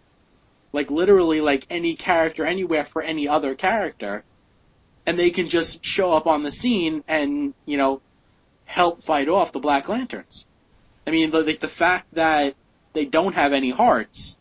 like 0.72 0.91
literally 0.91 1.41
like 1.41 1.66
any 1.70 1.95
character 1.97 2.45
anywhere 2.47 2.84
for 2.84 3.03
any 3.03 3.26
other 3.26 3.55
character, 3.57 4.22
and 5.07 5.18
they 5.18 5.30
can 5.30 5.49
just 5.49 5.84
show 5.84 6.12
up 6.12 6.26
on 6.28 6.43
the 6.45 6.53
scene 6.53 7.03
and 7.09 7.55
you 7.66 7.76
know 7.76 8.01
help 8.64 9.03
fight 9.03 9.28
off 9.28 9.51
the 9.51 9.59
Black 9.59 9.88
Lanterns. 9.88 10.47
I 11.05 11.11
mean, 11.11 11.32
the, 11.32 11.41
like 11.41 11.59
the 11.59 11.66
fact 11.66 12.07
that 12.14 12.55
they 12.93 13.05
don't 13.07 13.34
have 13.34 13.53
any 13.53 13.70
hearts, 13.70 14.38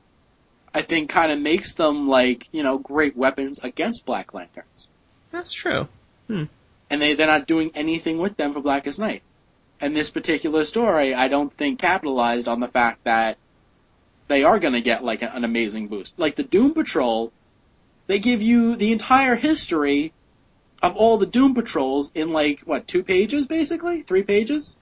I 0.74 0.82
think, 0.82 1.10
kind 1.10 1.32
of 1.32 1.40
makes 1.40 1.76
them 1.76 2.08
like 2.08 2.48
you 2.52 2.64
know 2.64 2.78
great 2.78 3.16
weapons 3.18 3.60
against 3.64 4.06
Black 4.06 4.34
Lanterns 4.34 4.90
that's 5.32 5.52
true. 5.52 5.88
Hmm. 6.28 6.44
and 6.92 7.02
they 7.02 7.16
they're 7.16 7.28
not 7.28 7.48
doing 7.48 7.72
anything 7.74 8.20
with 8.20 8.38
them 8.38 8.54
for 8.54 8.62
Blackest 8.62 9.00
Night. 9.00 9.24
And 9.82 9.96
this 9.96 10.10
particular 10.10 10.66
story, 10.66 11.14
I 11.14 11.28
don't 11.28 11.52
think 11.52 11.80
capitalized 11.80 12.48
on 12.48 12.60
the 12.60 12.68
fact 12.68 13.06
that 13.06 13.38
they 14.28 14.44
are 14.44 14.60
going 14.60 14.74
to 14.74 14.82
get 14.82 15.04
like 15.04 15.22
an 15.22 15.44
amazing 15.44 15.88
boost. 15.88 16.20
Like 16.20 16.36
the 16.36 16.44
Doom 16.44 16.74
Patrol, 16.74 17.32
they 18.08 18.20
give 18.20 18.42
you 18.42 18.76
the 18.76 18.92
entire 18.92 19.36
history 19.36 20.14
of 20.84 20.96
all 20.96 21.18
the 21.18 21.26
Doom 21.26 21.56
Patrols 21.56 22.12
in 22.14 22.30
like 22.32 22.62
what 22.62 22.88
two 22.88 23.04
pages, 23.04 23.48
basically 23.48 24.04
three 24.04 24.24
pages. 24.24 24.78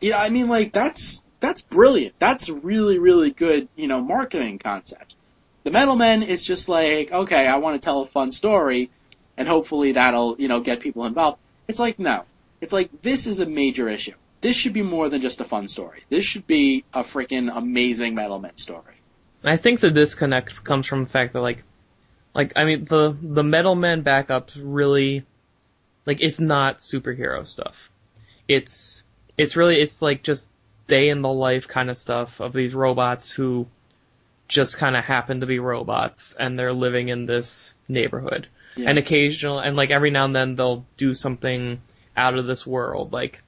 You 0.00 0.12
know, 0.12 0.18
I 0.18 0.30
mean, 0.30 0.48
like 0.48 0.72
that's 0.72 1.23
that's 1.40 1.60
brilliant. 1.60 2.14
That's 2.18 2.48
really 2.48 2.98
really 2.98 3.30
good. 3.30 3.68
You 3.76 3.88
know, 3.88 4.00
marketing 4.00 4.58
concept. 4.58 5.16
The 5.64 5.70
Metal 5.70 5.96
Men 5.96 6.22
is 6.22 6.44
just 6.44 6.68
like, 6.68 7.10
okay, 7.10 7.46
I 7.46 7.56
want 7.56 7.80
to 7.80 7.84
tell 7.84 8.02
a 8.02 8.06
fun 8.06 8.32
story, 8.32 8.90
and 9.36 9.48
hopefully 9.48 9.92
that'll 9.92 10.36
you 10.38 10.48
know 10.48 10.60
get 10.60 10.80
people 10.80 11.04
involved. 11.06 11.38
It's 11.68 11.78
like 11.78 11.98
no, 11.98 12.24
it's 12.60 12.72
like 12.72 12.90
this 13.02 13.26
is 13.26 13.40
a 13.40 13.46
major 13.46 13.88
issue. 13.88 14.14
This 14.40 14.56
should 14.56 14.74
be 14.74 14.82
more 14.82 15.08
than 15.08 15.22
just 15.22 15.40
a 15.40 15.44
fun 15.44 15.68
story. 15.68 16.02
This 16.10 16.24
should 16.24 16.46
be 16.46 16.84
a 16.92 17.00
freaking 17.00 17.50
amazing 17.54 18.14
Metal 18.14 18.38
Men 18.38 18.56
story. 18.56 18.94
I 19.42 19.58
think 19.58 19.80
the 19.80 19.90
disconnect 19.90 20.64
comes 20.64 20.86
from 20.86 21.04
the 21.04 21.10
fact 21.10 21.34
that 21.34 21.40
like, 21.40 21.62
like 22.34 22.52
I 22.56 22.64
mean 22.64 22.86
the 22.86 23.16
the 23.20 23.44
Metal 23.44 23.74
Men 23.74 24.02
backups 24.02 24.52
really, 24.56 25.26
like 26.06 26.22
it's 26.22 26.40
not 26.40 26.78
superhero 26.78 27.46
stuff. 27.46 27.90
It's 28.48 29.04
it's 29.36 29.56
really 29.56 29.80
it's 29.80 30.00
like 30.00 30.22
just 30.22 30.52
day 30.86 31.08
in 31.08 31.22
the 31.22 31.32
life 31.32 31.68
kind 31.68 31.90
of 31.90 31.96
stuff 31.96 32.40
of 32.40 32.52
these 32.52 32.74
robots 32.74 33.30
who 33.30 33.66
just 34.48 34.76
kind 34.76 34.96
of 34.96 35.04
happen 35.04 35.40
to 35.40 35.46
be 35.46 35.58
robots 35.58 36.34
and 36.38 36.58
they're 36.58 36.72
living 36.72 37.08
in 37.08 37.26
this 37.26 37.74
neighborhood. 37.88 38.46
Yeah. 38.76 38.90
And 38.90 38.98
occasional 38.98 39.60
and 39.60 39.76
like 39.76 39.90
every 39.90 40.10
now 40.10 40.24
and 40.24 40.34
then 40.34 40.56
they'll 40.56 40.84
do 40.96 41.14
something 41.14 41.80
out 42.16 42.36
of 42.36 42.46
this 42.46 42.66
world 42.66 43.12
like 43.12 43.42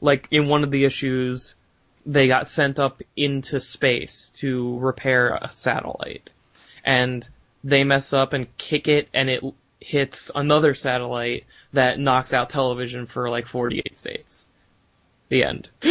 like 0.00 0.28
in 0.30 0.48
one 0.48 0.64
of 0.64 0.70
the 0.70 0.84
issues 0.84 1.54
they 2.06 2.26
got 2.26 2.46
sent 2.46 2.78
up 2.78 3.02
into 3.16 3.60
space 3.60 4.30
to 4.36 4.78
repair 4.78 5.38
a 5.40 5.50
satellite. 5.50 6.32
And 6.84 7.26
they 7.62 7.84
mess 7.84 8.12
up 8.12 8.32
and 8.32 8.54
kick 8.58 8.88
it 8.88 9.08
and 9.14 9.30
it 9.30 9.42
hits 9.80 10.30
another 10.34 10.74
satellite 10.74 11.44
that 11.72 11.98
knocks 11.98 12.32
out 12.32 12.50
television 12.50 13.06
for 13.06 13.30
like 13.30 13.46
48 13.46 13.96
states. 13.96 14.46
The 15.28 15.44
end. 15.44 15.68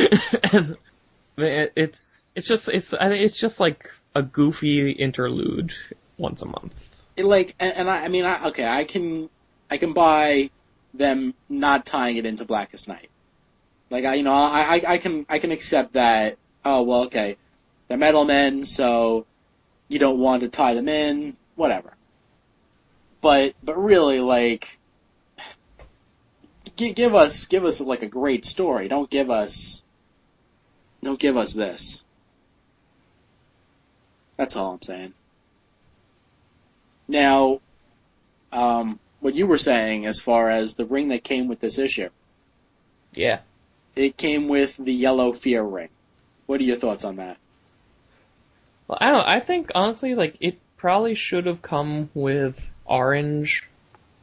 it's, 1.38 2.28
it's 2.36 2.48
just, 2.48 2.70
it's, 2.70 2.94
it's 2.94 3.40
just 3.40 3.60
like 3.60 3.92
a 4.16 4.22
goofy 4.22 4.92
interlude 4.92 5.74
once 6.18 6.42
a 6.42 6.48
month. 6.48 6.74
It, 7.16 7.26
like, 7.26 7.56
and, 7.60 7.74
and 7.76 7.90
I, 7.90 8.06
I 8.06 8.08
mean, 8.08 8.26
I, 8.26 8.48
okay, 8.50 8.66
I 8.66 8.84
can, 8.84 9.30
I 9.70 9.78
can 9.78 9.94
buy 9.94 10.50
them 10.94 11.34
not 11.50 11.86
tying 11.86 12.18
it 12.18 12.26
into 12.26 12.46
Blackest 12.46 12.88
Night. 12.88 13.10
Like, 13.90 14.06
I, 14.06 14.16
you 14.16 14.24
know, 14.24 14.34
I, 14.34 14.76
I, 14.76 14.82
I 14.94 14.98
can, 14.98 15.26
I 15.30 15.40
can 15.40 15.52
accept 15.52 15.94
that. 15.94 16.38
Oh 16.66 16.84
well, 16.84 17.04
okay. 17.06 17.38
they're 17.88 17.98
metal 17.98 18.26
men, 18.26 18.64
so 18.64 19.26
you 19.88 20.00
don't 20.00 20.20
want 20.20 20.42
to 20.42 20.50
tie 20.50 20.74
them 20.74 20.88
in, 20.88 21.36
whatever. 21.56 21.94
But 23.22 23.54
but 23.64 23.78
really, 23.78 24.20
like, 24.20 24.80
give 26.76 27.16
us 27.16 27.46
give 27.46 27.64
us 27.66 27.80
like 27.80 28.02
a 28.04 28.08
great 28.08 28.46
story. 28.46 28.88
Don't 28.88 29.10
give 29.10 29.30
us 29.30 29.84
don't 31.04 31.20
give 31.20 31.38
us 31.38 31.54
this. 31.54 32.04
That's 34.38 34.56
all 34.56 34.74
I'm 34.74 34.82
saying. 34.82 35.14
Now, 37.08 37.60
um, 38.52 39.00
what 39.20 39.36
you 39.36 39.46
were 39.46 39.58
saying 39.58 40.06
as 40.06 40.20
far 40.20 40.50
as 40.50 40.76
the 40.76 40.86
ring 40.86 41.10
that 41.10 41.24
came 41.24 41.48
with 41.48 41.60
this 41.60 41.78
issue, 41.78 42.10
Yeah. 43.14 43.40
it 43.96 44.18
came 44.18 44.48
with 44.48 44.76
the 44.78 44.94
yellow 44.94 45.34
fear 45.34 45.62
ring. 45.62 45.90
What 46.46 46.60
are 46.62 46.64
your 46.64 46.78
thoughts 46.78 47.04
on 47.04 47.18
that? 47.18 47.38
Well, 48.88 48.98
I 49.00 49.12
don't. 49.12 49.28
I 49.28 49.40
think 49.40 49.72
honestly, 49.76 50.16
like 50.16 50.38
it 50.40 50.60
probably 50.78 51.16
should 51.16 51.46
have 51.46 51.62
come 51.62 52.10
with 52.14 52.72
orange, 52.86 53.64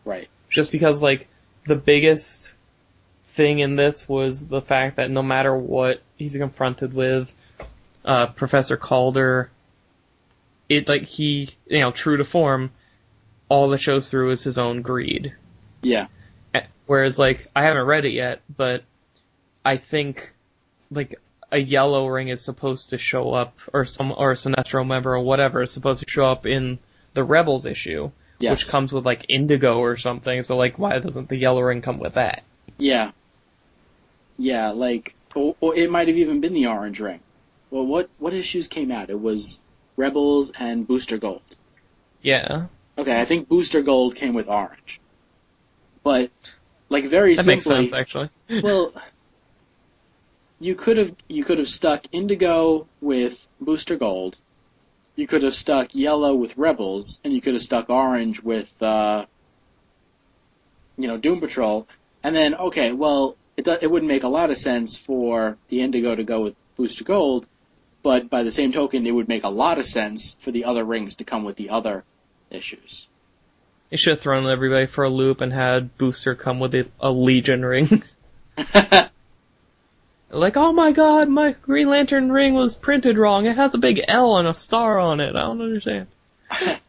Right. 0.04 0.28
just 0.50 0.72
because 0.72 1.02
like 1.02 1.28
the 1.70 1.76
biggest 1.76 2.52
thing 3.26 3.60
in 3.60 3.76
this 3.76 4.08
was 4.08 4.48
the 4.48 4.60
fact 4.60 4.96
that 4.96 5.08
no 5.08 5.22
matter 5.22 5.56
what 5.56 6.02
he's 6.16 6.36
confronted 6.36 6.92
with, 6.94 7.32
uh, 8.04 8.26
Professor 8.26 8.76
Caulder, 8.76 9.52
it 10.68 10.88
like 10.88 11.02
he, 11.02 11.50
you 11.68 11.78
know, 11.78 11.92
true 11.92 12.16
to 12.16 12.24
form, 12.24 12.72
all 13.48 13.68
that 13.68 13.78
shows 13.78 14.10
through 14.10 14.30
is 14.30 14.42
his 14.42 14.58
own 14.58 14.82
greed. 14.82 15.32
Yeah. 15.80 16.08
Whereas 16.86 17.20
like 17.20 17.46
I 17.54 17.62
haven't 17.62 17.86
read 17.86 18.04
it 18.04 18.14
yet, 18.14 18.40
but 18.56 18.82
I 19.64 19.76
think 19.76 20.34
like 20.90 21.20
a 21.52 21.58
yellow 21.58 22.08
ring 22.08 22.30
is 22.30 22.44
supposed 22.44 22.90
to 22.90 22.98
show 22.98 23.32
up, 23.32 23.56
or 23.72 23.84
some 23.84 24.10
or 24.10 24.32
a 24.32 24.34
Sinestro 24.34 24.84
member 24.84 25.14
or 25.14 25.20
whatever 25.20 25.62
is 25.62 25.70
supposed 25.70 26.02
to 26.02 26.10
show 26.10 26.24
up 26.24 26.46
in 26.46 26.80
the 27.14 27.22
Rebels 27.22 27.64
issue, 27.64 28.10
Yes. 28.40 28.56
which 28.56 28.68
comes 28.68 28.92
with 28.92 29.04
like 29.04 29.26
indigo 29.28 29.78
or 29.78 29.96
something. 29.96 30.42
So 30.42 30.56
like, 30.56 30.78
why 30.78 30.98
doesn't 30.98 31.28
the 31.28 31.36
yellow 31.36 31.60
ring 31.60 31.82
come 31.82 31.98
with 31.98 32.14
that? 32.14 32.42
Yeah. 32.78 33.12
Yeah, 34.38 34.70
like, 34.70 35.14
or, 35.34 35.54
or 35.60 35.76
it 35.76 35.90
might 35.90 36.08
have 36.08 36.16
even 36.16 36.40
been 36.40 36.54
the 36.54 36.66
orange 36.66 36.98
ring. 37.00 37.20
Well, 37.70 37.86
what 37.86 38.08
what 38.18 38.32
issues 38.32 38.66
came 38.66 38.90
out? 38.90 39.10
It 39.10 39.20
was 39.20 39.60
Rebels 39.96 40.50
and 40.58 40.86
Booster 40.86 41.18
Gold. 41.18 41.42
Yeah, 42.22 42.66
Okay, 43.00 43.18
I 43.18 43.24
think 43.24 43.48
Booster 43.48 43.80
Gold 43.80 44.14
came 44.14 44.34
with 44.34 44.46
orange. 44.46 45.00
But 46.02 46.30
like 46.90 47.06
very 47.06 47.34
that 47.34 47.44
simply, 47.44 47.54
makes 47.54 47.64
sense 47.64 47.92
actually. 47.94 48.28
well, 48.62 48.92
you 50.58 50.74
could 50.74 50.98
have 50.98 51.14
you 51.26 51.42
could 51.42 51.58
have 51.58 51.68
stuck 51.68 52.04
Indigo 52.12 52.86
with 53.00 53.48
Booster 53.58 53.96
Gold. 53.96 54.38
You 55.20 55.26
could 55.26 55.42
have 55.42 55.54
stuck 55.54 55.94
yellow 55.94 56.34
with 56.34 56.56
Rebels, 56.56 57.20
and 57.22 57.34
you 57.34 57.42
could 57.42 57.52
have 57.52 57.62
stuck 57.62 57.90
orange 57.90 58.42
with, 58.42 58.72
uh, 58.82 59.26
you 60.96 61.08
know, 61.08 61.18
Doom 61.18 61.40
Patrol. 61.40 61.86
And 62.22 62.34
then, 62.34 62.54
okay, 62.54 62.92
well, 62.92 63.36
it 63.54 63.66
do, 63.66 63.76
it 63.78 63.90
wouldn't 63.90 64.08
make 64.08 64.22
a 64.22 64.28
lot 64.28 64.48
of 64.48 64.56
sense 64.56 64.96
for 64.96 65.58
the 65.68 65.82
Indigo 65.82 66.14
to 66.14 66.24
go 66.24 66.40
with 66.40 66.54
Booster 66.78 67.04
Gold, 67.04 67.46
but 68.02 68.30
by 68.30 68.44
the 68.44 68.50
same 68.50 68.72
token, 68.72 69.06
it 69.06 69.10
would 69.10 69.28
make 69.28 69.44
a 69.44 69.50
lot 69.50 69.78
of 69.78 69.84
sense 69.84 70.38
for 70.40 70.52
the 70.52 70.64
other 70.64 70.84
rings 70.84 71.16
to 71.16 71.24
come 71.24 71.44
with 71.44 71.56
the 71.56 71.68
other 71.68 72.02
issues. 72.50 73.06
They 73.90 73.98
should 73.98 74.14
have 74.14 74.22
thrown 74.22 74.46
everybody 74.46 74.86
for 74.86 75.04
a 75.04 75.10
loop 75.10 75.42
and 75.42 75.52
had 75.52 75.98
Booster 75.98 76.34
come 76.34 76.60
with 76.60 76.74
a, 76.74 76.88
a 76.98 77.10
Legion 77.10 77.62
ring. 77.62 78.02
like, 80.38 80.56
oh 80.56 80.72
my 80.72 80.92
god, 80.92 81.28
my 81.28 81.52
Green 81.52 81.88
Lantern 81.88 82.30
ring 82.30 82.54
was 82.54 82.76
printed 82.76 83.18
wrong. 83.18 83.46
It 83.46 83.56
has 83.56 83.74
a 83.74 83.78
big 83.78 84.00
L 84.06 84.36
and 84.36 84.46
a 84.46 84.54
star 84.54 84.98
on 84.98 85.20
it. 85.20 85.34
I 85.34 85.40
don't 85.40 85.60
understand. 85.60 86.06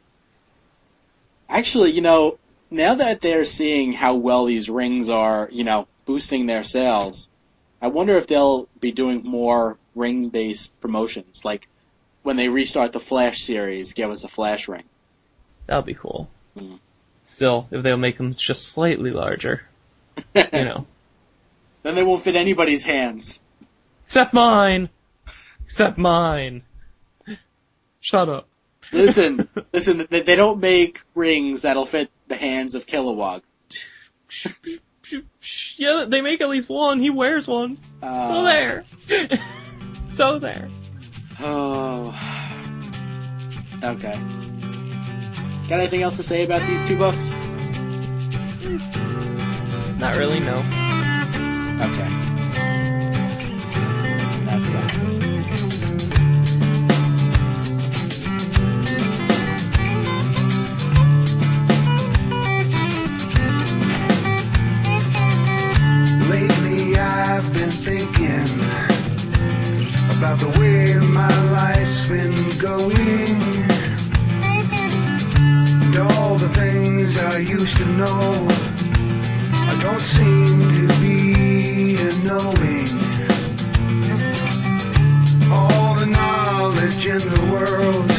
Actually, 1.49 1.91
you 1.91 2.01
know, 2.01 2.37
now 2.69 2.95
that 2.95 3.21
they're 3.21 3.45
seeing 3.45 3.91
how 3.91 4.15
well 4.15 4.45
these 4.45 4.69
rings 4.69 5.09
are, 5.09 5.49
you 5.51 5.63
know, 5.63 5.87
boosting 6.05 6.45
their 6.45 6.63
sales, 6.63 7.29
I 7.81 7.87
wonder 7.87 8.15
if 8.17 8.27
they'll 8.27 8.67
be 8.79 8.91
doing 8.91 9.23
more 9.23 9.77
ring-based 9.95 10.79
promotions. 10.79 11.43
Like 11.43 11.67
when 12.23 12.37
they 12.37 12.47
restart 12.47 12.93
the 12.93 12.99
Flash 12.99 13.41
series, 13.41 13.93
give 13.93 14.11
us 14.11 14.23
a 14.23 14.29
Flash 14.29 14.67
ring. 14.67 14.83
That 15.67 15.77
would 15.77 15.85
be 15.85 15.93
cool. 15.93 16.29
Mm. 16.57 16.79
Still, 17.25 17.67
if 17.71 17.83
they'll 17.83 17.97
make 17.97 18.17
them 18.17 18.35
just 18.35 18.67
slightly 18.67 19.11
larger, 19.11 19.63
you 20.35 20.43
know. 20.51 20.85
Then 21.83 21.95
they 21.95 22.03
won't 22.03 22.21
fit 22.21 22.35
anybody's 22.35 22.83
hands. 22.83 23.39
Except 24.05 24.33
mine! 24.33 24.89
Except 25.63 25.97
mine! 25.97 26.63
Shut 28.01 28.29
up. 28.29 28.47
Listen, 28.91 29.47
listen, 29.73 30.07
they, 30.09 30.21
they 30.21 30.35
don't 30.35 30.59
make 30.59 31.01
rings 31.15 31.61
that'll 31.63 31.85
fit 31.85 32.09
the 32.27 32.35
hands 32.35 32.75
of 32.75 32.85
Kilowog. 32.85 33.41
yeah, 35.77 36.05
they 36.07 36.21
make 36.21 36.41
at 36.41 36.49
least 36.49 36.69
one. 36.69 36.99
He 36.99 37.09
wears 37.09 37.47
one. 37.47 37.77
Uh, 38.01 38.27
So 38.27 38.43
there. 38.43 38.83
so 40.09 40.39
there. 40.39 40.67
Oh. 41.39 42.09
Okay. 43.83 44.19
Got 45.69 45.79
anything 45.79 46.01
else 46.01 46.17
to 46.17 46.23
say 46.23 46.43
about 46.43 46.67
these 46.67 46.83
two 46.83 46.97
books? 46.97 47.35
Not 49.99 50.17
really, 50.17 50.39
no. 50.39 50.61
Okay. 51.81 52.07
That's 54.45 54.67
fine. 54.69 55.21
Lately 66.29 66.97
I've 66.97 67.51
been 67.51 67.71
thinking 67.71 68.45
about 70.17 70.37
the 70.39 70.49
way 70.59 70.95
my 71.07 71.27
life's 71.51 72.07
been 72.07 72.31
going. 72.59 73.41
And 75.83 75.97
all 75.97 76.35
the 76.35 76.49
things 76.49 77.17
I 77.19 77.39
used 77.39 77.77
to 77.77 77.85
know, 77.85 78.47
I 79.67 79.79
don't 79.81 79.99
seem 79.99 80.61
to 80.75 80.87
be 81.01 81.40
knowing. 82.23 82.87
All 85.51 85.95
the 85.95 86.05
knowledge 86.05 87.05
in 87.05 87.17
the 87.17 87.49
world 87.51 88.11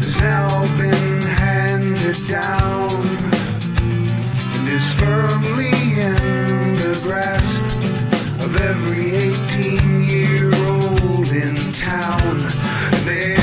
has 0.00 0.20
now 0.20 0.48
been 0.76 1.22
handed 1.22 2.16
down 2.28 2.90
and 4.56 4.68
is 4.68 4.92
firmly 4.94 5.72
in 6.00 6.74
the 6.74 7.00
grasp 7.02 7.62
of 8.44 8.56
every 8.60 9.14
18 9.14 10.04
year 10.04 10.50
old 10.66 11.28
in 11.28 11.56
town. 11.72 12.38
They 13.04 13.34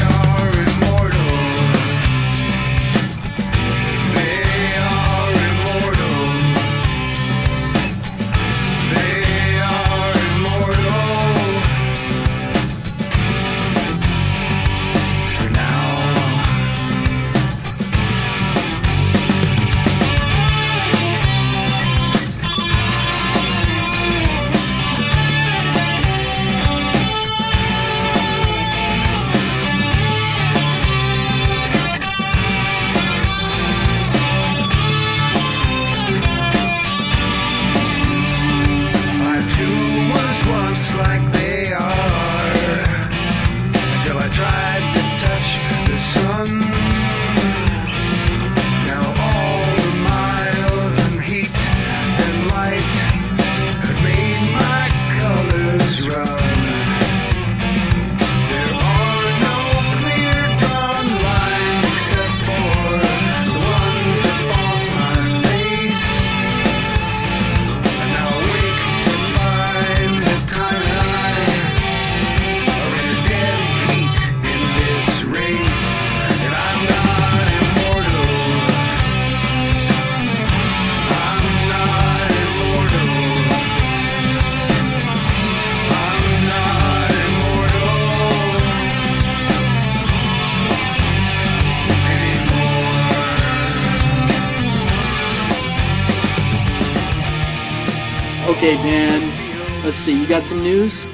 got 100.42 100.48
some 100.48 100.64
news? 100.64 101.06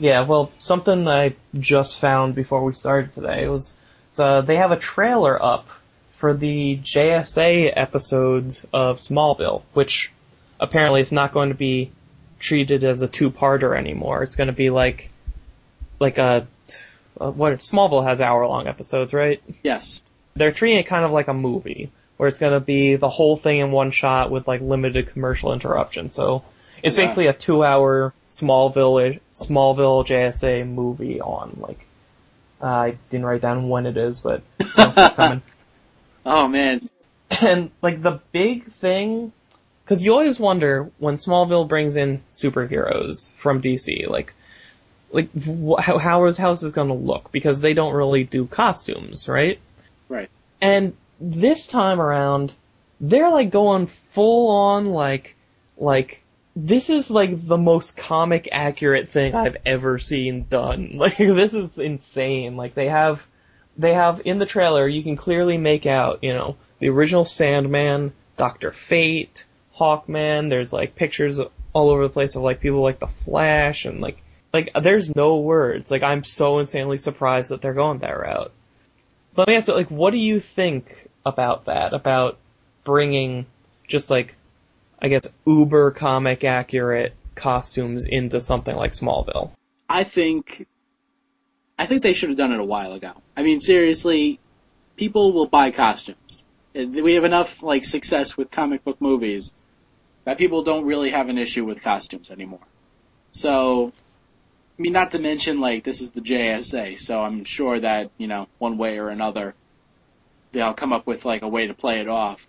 Yeah, 0.00 0.22
well, 0.22 0.50
something 0.58 1.06
I 1.06 1.36
just 1.56 2.00
found 2.00 2.34
before 2.34 2.64
we 2.64 2.72
started 2.72 3.14
today 3.14 3.46
was 3.46 3.78
so 4.10 4.42
they 4.42 4.56
have 4.56 4.72
a 4.72 4.76
trailer 4.76 5.40
up 5.40 5.68
for 6.10 6.34
the 6.34 6.80
JSA 6.82 7.72
episode 7.76 8.58
of 8.72 8.98
Smallville, 8.98 9.62
which 9.72 10.10
apparently 10.58 11.00
is 11.00 11.12
not 11.12 11.32
going 11.32 11.50
to 11.50 11.54
be 11.54 11.92
treated 12.40 12.82
as 12.82 13.02
a 13.02 13.08
two-parter 13.08 13.78
anymore. 13.78 14.24
It's 14.24 14.34
going 14.34 14.48
to 14.48 14.52
be 14.52 14.70
like 14.70 15.12
like 16.00 16.18
a 16.18 16.48
what 17.14 17.56
Smallville 17.60 18.04
has 18.04 18.20
hour-long 18.20 18.66
episodes, 18.66 19.14
right? 19.14 19.40
Yes. 19.62 20.02
They're 20.34 20.50
treating 20.50 20.80
it 20.80 20.88
kind 20.88 21.04
of 21.04 21.12
like 21.12 21.28
a 21.28 21.34
movie 21.34 21.92
where 22.16 22.28
it's 22.28 22.40
going 22.40 22.54
to 22.54 22.58
be 22.58 22.96
the 22.96 23.08
whole 23.08 23.36
thing 23.36 23.60
in 23.60 23.70
one 23.70 23.92
shot 23.92 24.32
with 24.32 24.48
like 24.48 24.60
limited 24.60 25.12
commercial 25.12 25.52
interruption. 25.52 26.10
So 26.10 26.42
it's 26.82 26.96
Yeah. 26.96 27.04
basically 27.04 27.26
a 27.26 27.32
two-hour 27.32 28.12
Smallville 28.28 29.20
Smallville 29.32 30.06
JSA 30.06 30.66
movie 30.68 31.20
on 31.20 31.56
like 31.60 31.86
uh, 32.62 32.66
I 32.66 32.98
didn't 33.10 33.26
write 33.26 33.42
down 33.42 33.68
when 33.68 33.86
it 33.86 33.96
is, 33.96 34.20
but 34.20 34.42
you 34.60 34.66
know, 34.78 34.92
it's 34.96 35.14
coming. 35.16 35.42
Oh 36.26 36.48
man. 36.48 36.88
And 37.42 37.70
like 37.82 38.00
the 38.00 38.20
big 38.32 38.64
thing, 38.64 39.32
because 39.84 40.02
you 40.02 40.12
always 40.12 40.40
wonder 40.40 40.90
when 40.98 41.16
Smallville 41.16 41.68
brings 41.68 41.96
in 41.96 42.20
superheroes 42.28 43.34
from 43.34 43.60
DC, 43.60 44.08
like 44.08 44.32
like 45.12 45.28
wh- 45.34 45.78
how 45.80 45.98
how 45.98 46.24
is 46.24 46.38
house 46.38 46.62
is 46.62 46.72
going 46.72 46.88
to 46.88 46.94
look? 46.94 47.30
Because 47.30 47.60
they 47.60 47.74
don't 47.74 47.92
really 47.92 48.24
do 48.24 48.46
costumes, 48.46 49.28
right? 49.28 49.58
Right. 50.08 50.30
And 50.62 50.96
this 51.20 51.66
time 51.66 52.00
around, 52.00 52.52
they're 53.02 53.30
like 53.30 53.50
going 53.50 53.86
full 53.86 54.48
on 54.50 54.86
like 54.86 55.36
like 55.76 56.22
this 56.56 56.88
is 56.90 57.10
like 57.10 57.46
the 57.46 57.58
most 57.58 57.96
comic 57.96 58.48
accurate 58.52 59.10
thing 59.10 59.34
I've 59.34 59.56
ever 59.66 59.98
seen 59.98 60.46
done. 60.48 60.92
Like 61.04 61.16
this 61.16 61.54
is 61.54 61.78
insane. 61.78 62.56
Like 62.56 62.74
they 62.74 62.88
have 62.88 63.26
they 63.76 63.94
have 63.94 64.22
in 64.24 64.38
the 64.38 64.46
trailer 64.46 64.86
you 64.86 65.02
can 65.02 65.16
clearly 65.16 65.58
make 65.58 65.86
out, 65.86 66.22
you 66.22 66.32
know, 66.32 66.56
the 66.78 66.88
original 66.88 67.24
Sandman, 67.24 68.12
Doctor 68.36 68.72
Fate, 68.72 69.44
Hawkman, 69.76 70.48
there's 70.48 70.72
like 70.72 70.94
pictures 70.94 71.40
all 71.72 71.90
over 71.90 72.04
the 72.04 72.12
place 72.12 72.36
of 72.36 72.42
like 72.42 72.60
people 72.60 72.80
like 72.80 73.00
the 73.00 73.08
Flash 73.08 73.84
and 73.84 74.00
like 74.00 74.22
like 74.52 74.70
there's 74.80 75.14
no 75.14 75.38
words. 75.38 75.90
Like 75.90 76.04
I'm 76.04 76.22
so 76.22 76.60
insanely 76.60 76.98
surprised 76.98 77.50
that 77.50 77.60
they're 77.60 77.74
going 77.74 77.98
that 77.98 78.18
route. 78.18 78.52
Let 79.36 79.48
me 79.48 79.56
answer 79.56 79.74
like 79.74 79.90
what 79.90 80.12
do 80.12 80.18
you 80.18 80.38
think 80.38 81.08
about 81.26 81.64
that? 81.64 81.92
About 81.92 82.38
bringing 82.84 83.46
just 83.88 84.10
like 84.10 84.36
I 85.04 85.08
guess 85.08 85.28
uber 85.46 85.90
comic 85.90 86.44
accurate 86.44 87.12
costumes 87.34 88.06
into 88.06 88.40
something 88.40 88.74
like 88.74 88.92
Smallville. 88.92 89.50
I 89.86 90.04
think 90.04 90.66
I 91.78 91.84
think 91.84 92.02
they 92.02 92.14
should 92.14 92.30
have 92.30 92.38
done 92.38 92.52
it 92.52 92.58
a 92.58 92.64
while 92.64 92.94
ago. 92.94 93.12
I 93.36 93.42
mean, 93.42 93.60
seriously, 93.60 94.40
people 94.96 95.34
will 95.34 95.46
buy 95.46 95.72
costumes. 95.72 96.46
We 96.74 97.16
have 97.16 97.24
enough 97.24 97.62
like 97.62 97.84
success 97.84 98.38
with 98.38 98.50
comic 98.50 98.82
book 98.82 98.98
movies 98.98 99.54
that 100.24 100.38
people 100.38 100.62
don't 100.62 100.86
really 100.86 101.10
have 101.10 101.28
an 101.28 101.36
issue 101.36 101.66
with 101.66 101.82
costumes 101.82 102.30
anymore. 102.30 102.66
So, 103.30 103.92
I 104.78 104.82
mean, 104.82 104.94
not 104.94 105.10
to 105.10 105.18
mention 105.18 105.58
like 105.58 105.84
this 105.84 106.00
is 106.00 106.12
the 106.12 106.22
JSA, 106.22 106.98
so 106.98 107.22
I'm 107.22 107.44
sure 107.44 107.78
that 107.78 108.10
you 108.16 108.26
know 108.26 108.48
one 108.56 108.78
way 108.78 108.98
or 108.98 109.10
another 109.10 109.54
they'll 110.52 110.72
come 110.72 110.94
up 110.94 111.06
with 111.06 111.26
like 111.26 111.42
a 111.42 111.48
way 111.48 111.66
to 111.66 111.74
play 111.74 112.00
it 112.00 112.08
off. 112.08 112.48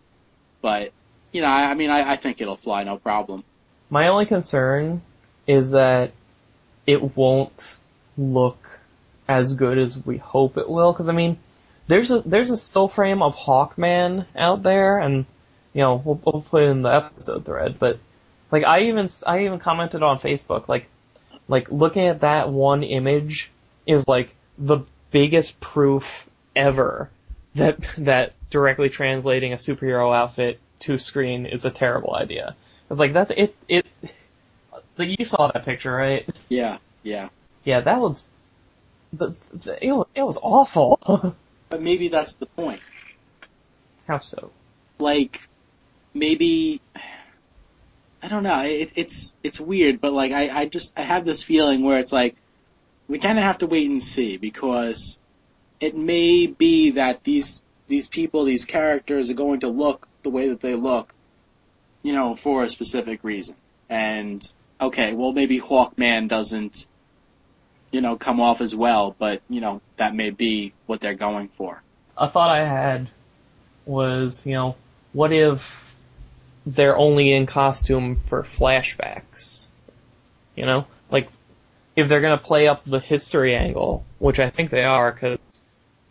But 0.61 0.93
you 1.35 1.41
know, 1.41 1.47
I, 1.47 1.71
I 1.71 1.73
mean, 1.75 1.89
I, 1.89 2.13
I 2.13 2.15
think 2.15 2.39
it'll 2.39 2.55
fly 2.55 2.83
no 2.85 2.97
problem. 2.97 3.43
My 3.89 4.07
only 4.07 4.25
concern 4.25 5.01
is 5.45 5.71
that 5.71 6.13
it 6.87 7.15
won't 7.15 7.79
look 8.17 8.79
as 9.27 9.53
good 9.55 9.77
as 9.77 10.03
we 10.03 10.17
hope 10.17 10.57
it 10.57 10.69
will. 10.69 10.93
Because 10.93 11.09
I 11.09 11.11
mean, 11.11 11.37
there's 11.87 12.09
a 12.09 12.21
there's 12.21 12.51
a 12.51 12.57
still 12.57 12.87
frame 12.87 13.21
of 13.21 13.35
Hawkman 13.35 14.25
out 14.35 14.63
there, 14.63 14.97
and 14.97 15.25
you 15.73 15.81
know 15.81 16.01
we'll, 16.03 16.21
we'll 16.23 16.41
put 16.41 16.63
it 16.63 16.69
in 16.69 16.81
the 16.81 16.89
episode 16.89 17.45
thread. 17.45 17.79
But 17.79 17.99
like 18.49 18.63
I 18.63 18.83
even 18.83 19.09
I 19.27 19.43
even 19.43 19.59
commented 19.59 20.03
on 20.03 20.19
Facebook 20.19 20.69
like 20.69 20.87
like 21.49 21.69
looking 21.69 22.07
at 22.07 22.21
that 22.21 22.49
one 22.49 22.83
image 22.83 23.51
is 23.85 24.07
like 24.07 24.33
the 24.57 24.79
biggest 25.11 25.59
proof 25.59 26.29
ever 26.55 27.09
that 27.55 27.81
that 27.97 28.33
directly 28.49 28.89
translating 28.89 29.51
a 29.51 29.57
superhero 29.57 30.15
outfit 30.15 30.59
to 30.85 30.97
screen 30.97 31.45
is 31.45 31.65
a 31.65 31.71
terrible 31.71 32.15
idea. 32.15 32.55
It's 32.89 32.99
like 32.99 33.13
that 33.13 33.31
it 33.37 33.55
it 33.67 33.85
like 34.97 35.17
you 35.17 35.25
saw 35.25 35.51
that 35.51 35.65
picture, 35.65 35.91
right? 35.91 36.27
Yeah, 36.49 36.77
yeah. 37.03 37.29
Yeah, 37.63 37.81
that 37.81 37.99
was 37.99 38.29
the, 39.11 39.35
the 39.53 39.83
it, 39.83 39.91
was, 39.91 40.07
it 40.15 40.23
was 40.23 40.37
awful. 40.41 41.35
But 41.67 41.81
maybe 41.81 42.09
that's 42.09 42.35
the 42.35 42.45
point. 42.45 42.79
How 44.07 44.19
so? 44.19 44.51
like 44.99 45.47
maybe 46.13 46.81
I 48.21 48.27
don't 48.27 48.43
know. 48.43 48.63
It, 48.63 48.91
it's 48.95 49.35
it's 49.43 49.59
weird, 49.59 50.01
but 50.01 50.13
like 50.13 50.31
I, 50.31 50.61
I 50.61 50.65
just 50.65 50.93
I 50.97 51.03
have 51.03 51.25
this 51.25 51.43
feeling 51.43 51.83
where 51.83 51.97
it's 51.97 52.11
like 52.11 52.35
we 53.07 53.19
kind 53.19 53.37
of 53.37 53.43
have 53.43 53.59
to 53.59 53.67
wait 53.67 53.89
and 53.89 54.01
see 54.01 54.37
because 54.37 55.19
it 55.79 55.95
may 55.95 56.47
be 56.47 56.91
that 56.91 57.23
these 57.23 57.61
these 57.87 58.07
people, 58.07 58.45
these 58.45 58.65
characters 58.65 59.29
are 59.29 59.35
going 59.35 59.59
to 59.59 59.67
look 59.67 60.07
the 60.25 60.29
way 60.31 60.49
that 60.49 60.59
they 60.59 60.73
look, 60.73 61.13
you 62.01 62.11
know, 62.11 62.35
for 62.35 62.63
a 62.63 62.69
specific 62.69 63.23
reason. 63.23 63.55
And 63.89 64.45
okay, 64.81 65.13
well 65.13 65.31
maybe 65.31 65.61
Hawkman 65.61 66.27
doesn't, 66.27 66.87
you 67.91 68.01
know, 68.01 68.17
come 68.17 68.41
off 68.41 68.59
as 68.59 68.75
well, 68.75 69.15
but 69.17 69.41
you 69.47 69.61
know 69.61 69.81
that 69.97 70.15
may 70.15 70.31
be 70.31 70.73
what 70.87 70.99
they're 70.99 71.13
going 71.13 71.47
for. 71.47 71.81
A 72.17 72.27
thought 72.27 72.49
I 72.49 72.65
had 72.65 73.09
was, 73.85 74.47
you 74.47 74.53
know, 74.53 74.75
what 75.13 75.31
if 75.31 75.95
they're 76.65 76.97
only 76.97 77.31
in 77.31 77.45
costume 77.45 78.19
for 78.25 78.41
flashbacks? 78.41 79.67
You 80.55 80.65
know, 80.65 80.87
like 81.11 81.29
if 81.95 82.09
they're 82.09 82.21
gonna 82.21 82.39
play 82.39 82.67
up 82.67 82.83
the 82.83 82.99
history 82.99 83.55
angle, 83.55 84.03
which 84.17 84.39
I 84.39 84.49
think 84.49 84.71
they 84.71 84.83
are, 84.83 85.11
because 85.11 85.37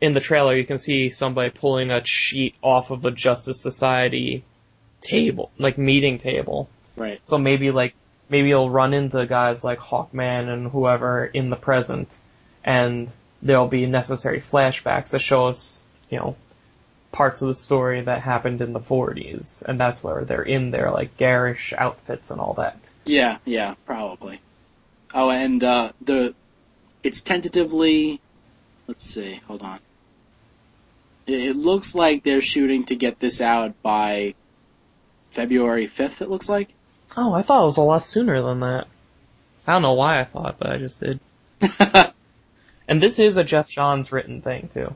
in 0.05 0.13
the 0.13 0.21
trailer 0.21 0.55
you 0.55 0.67
can 0.67 0.77
see 0.77 1.09
somebody 1.09 1.49
pulling 1.49 1.91
a 1.91 2.05
sheet 2.05 2.55
off 2.61 2.91
of 2.91 3.07
a 3.07 3.11
Justice 3.11 3.59
Society 3.59 4.45
table, 5.01 5.51
like 5.59 5.79
meeting 5.79 6.19
table. 6.19 6.69
Right. 6.95 7.21
So 7.27 7.39
maybe 7.39 7.71
like 7.71 7.95
maybe 8.29 8.49
you'll 8.49 8.69
run 8.69 8.93
into 8.93 9.25
guys 9.25 9.65
like 9.65 9.79
Hawkman 9.79 10.53
and 10.53 10.71
whoever 10.71 11.25
in 11.25 11.49
the 11.49 11.57
present, 11.57 12.19
and 12.63 13.11
there'll 13.41 13.67
be 13.67 13.87
necessary 13.87 14.41
flashbacks 14.41 15.11
that 15.13 15.21
show 15.21 15.47
us, 15.47 15.87
you 16.11 16.19
know, 16.19 16.37
parts 17.11 17.41
of 17.41 17.49
the 17.49 17.55
story 17.55 18.03
that 18.03 18.21
happened 18.21 18.61
in 18.61 18.75
the 18.75 18.81
40s, 18.81 19.63
and 19.63 19.81
that's 19.81 20.03
where 20.03 20.25
they're 20.27 20.43
in 20.43 20.71
their 20.71 20.91
like 20.91 21.17
garish 21.17 21.73
outfits 21.73 22.31
and 22.31 22.43
all 22.43 22.55
that. 22.55 22.91
Yeah, 23.07 23.39
yeah, 23.47 23.75
probably. 23.87 24.43
Oh, 25.15 25.31
and 25.31 25.65
uh, 25.65 25.93
the 26.03 26.35
it's 27.03 27.23
tentatively. 27.23 28.21
Let's 28.87 29.07
see. 29.07 29.41
Hold 29.47 29.63
on. 29.63 29.81
It, 31.27 31.57
looks 31.57 31.95
like 31.95 32.23
they're 32.23 32.43
shooting 32.43 32.85
to 32.87 32.97
get 32.97 33.19
this 33.19 33.41
out 33.41 33.81
by 33.83 34.35
February 35.31 35.87
fifth. 35.87 36.21
It 36.23 36.29
looks 36.29 36.49
like. 36.49 36.69
Oh, 37.17 37.33
I 37.33 37.43
thought 37.43 37.63
it 37.63 37.65
was 37.65 37.77
a 37.77 37.83
lot 37.83 38.03
sooner 38.03 38.43
than 38.43 38.61
that. 38.61 38.87
I 39.67 39.73
don't 39.73 39.83
know 39.83 39.95
why 39.95 40.21
I 40.21 40.25
thought, 40.25 40.59
but 40.59 40.71
I 40.71 40.79
just 40.79 41.01
did. 41.01 41.21
And 42.87 43.03
this 43.03 43.19
is 43.19 43.37
a 43.37 43.45
Geoff 43.45 43.71
Johns 43.71 44.13
written 44.13 44.43
thing 44.43 44.69
too. 44.73 44.95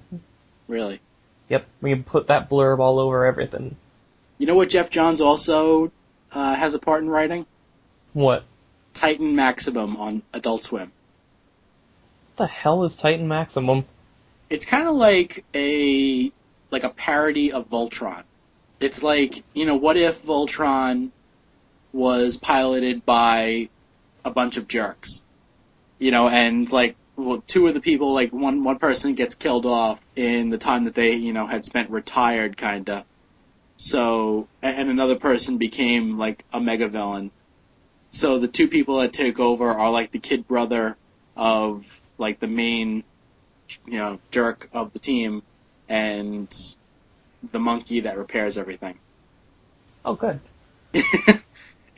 really. 0.67 1.01
Yep, 1.49 1.67
we 1.81 1.91
can 1.91 2.05
put 2.05 2.27
that 2.27 2.51
blurb 2.51 2.79
all 2.79 2.99
over 2.99 3.25
everything. 3.25 3.77
You 4.37 4.47
know 4.47 4.55
what? 4.55 4.69
Geoff 4.69 4.91
Johns 4.91 5.21
also 5.21 5.91
uh, 6.31 6.55
has 6.55 6.75
a 6.75 6.79
part 6.79 7.03
in 7.03 7.09
writing. 7.09 7.47
What? 8.13 8.45
Titan 8.93 9.35
Maximum 9.35 9.97
on 9.97 10.23
Adult 10.35 10.65
Swim. 10.65 10.93
What 12.37 12.47
the 12.47 12.47
hell 12.47 12.85
is 12.85 12.97
Titan 12.97 13.29
Maximum? 13.29 13.87
It's 14.51 14.65
kind 14.65 14.89
of 14.89 14.95
like 14.95 15.45
a 15.55 16.33
like 16.71 16.85
a 16.85 16.91
parody 16.91 17.53
of 17.53 17.69
Voltron. 17.69 18.23
It's 18.81 19.03
like 19.03 19.43
you 19.55 19.67
know, 19.67 19.77
what 19.77 19.97
if 19.97 20.23
Voltron 20.23 21.11
was 21.93 22.37
piloted 22.37 23.05
by 23.05 23.69
a 24.25 24.31
bunch 24.31 24.57
of 24.57 24.69
jerks, 24.69 25.25
you 25.99 26.11
know, 26.11 26.29
and 26.29 26.71
like 26.71 26.97
well, 27.17 27.43
two 27.47 27.67
of 27.67 27.75
the 27.75 27.81
people, 27.81 28.13
like 28.15 28.33
one 28.33 28.63
one 28.65 28.79
person 28.79 29.15
gets 29.15 29.35
killed 29.35 29.67
off 29.67 30.07
in 30.15 30.51
the 30.51 30.59
time 30.59 30.85
that 30.85 30.95
they 30.95 31.15
you 31.15 31.33
know 31.33 31.47
had 31.47 31.65
spent 31.65 31.91
retired, 31.91 32.57
kinda. 32.57 33.05
So 33.77 34.49
and 34.63 34.89
another 34.89 35.17
person 35.17 35.59
became 35.59 36.17
like 36.17 36.45
a 36.53 36.61
mega 36.61 36.89
villain. 36.89 37.31
So 38.11 38.39
the 38.39 38.49
two 38.49 38.69
people 38.69 39.01
that 39.01 39.13
take 39.13 39.39
over 39.39 39.69
are 39.69 39.91
like 39.91 40.13
the 40.13 40.19
kid 40.19 40.47
brother 40.47 40.97
of 41.37 42.03
like 42.17 42.41
the 42.41 42.49
main 42.49 43.05
you 43.87 43.99
know, 43.99 44.19
jerk 44.31 44.69
of 44.73 44.93
the 44.93 44.99
team 44.99 45.43
and 45.89 46.55
the 47.53 47.61
monkey 47.61 48.01
that 48.01 48.19
repairs 48.19 48.59
everything. 48.59 48.99
Oh, 50.05 50.15
good. 50.15 50.41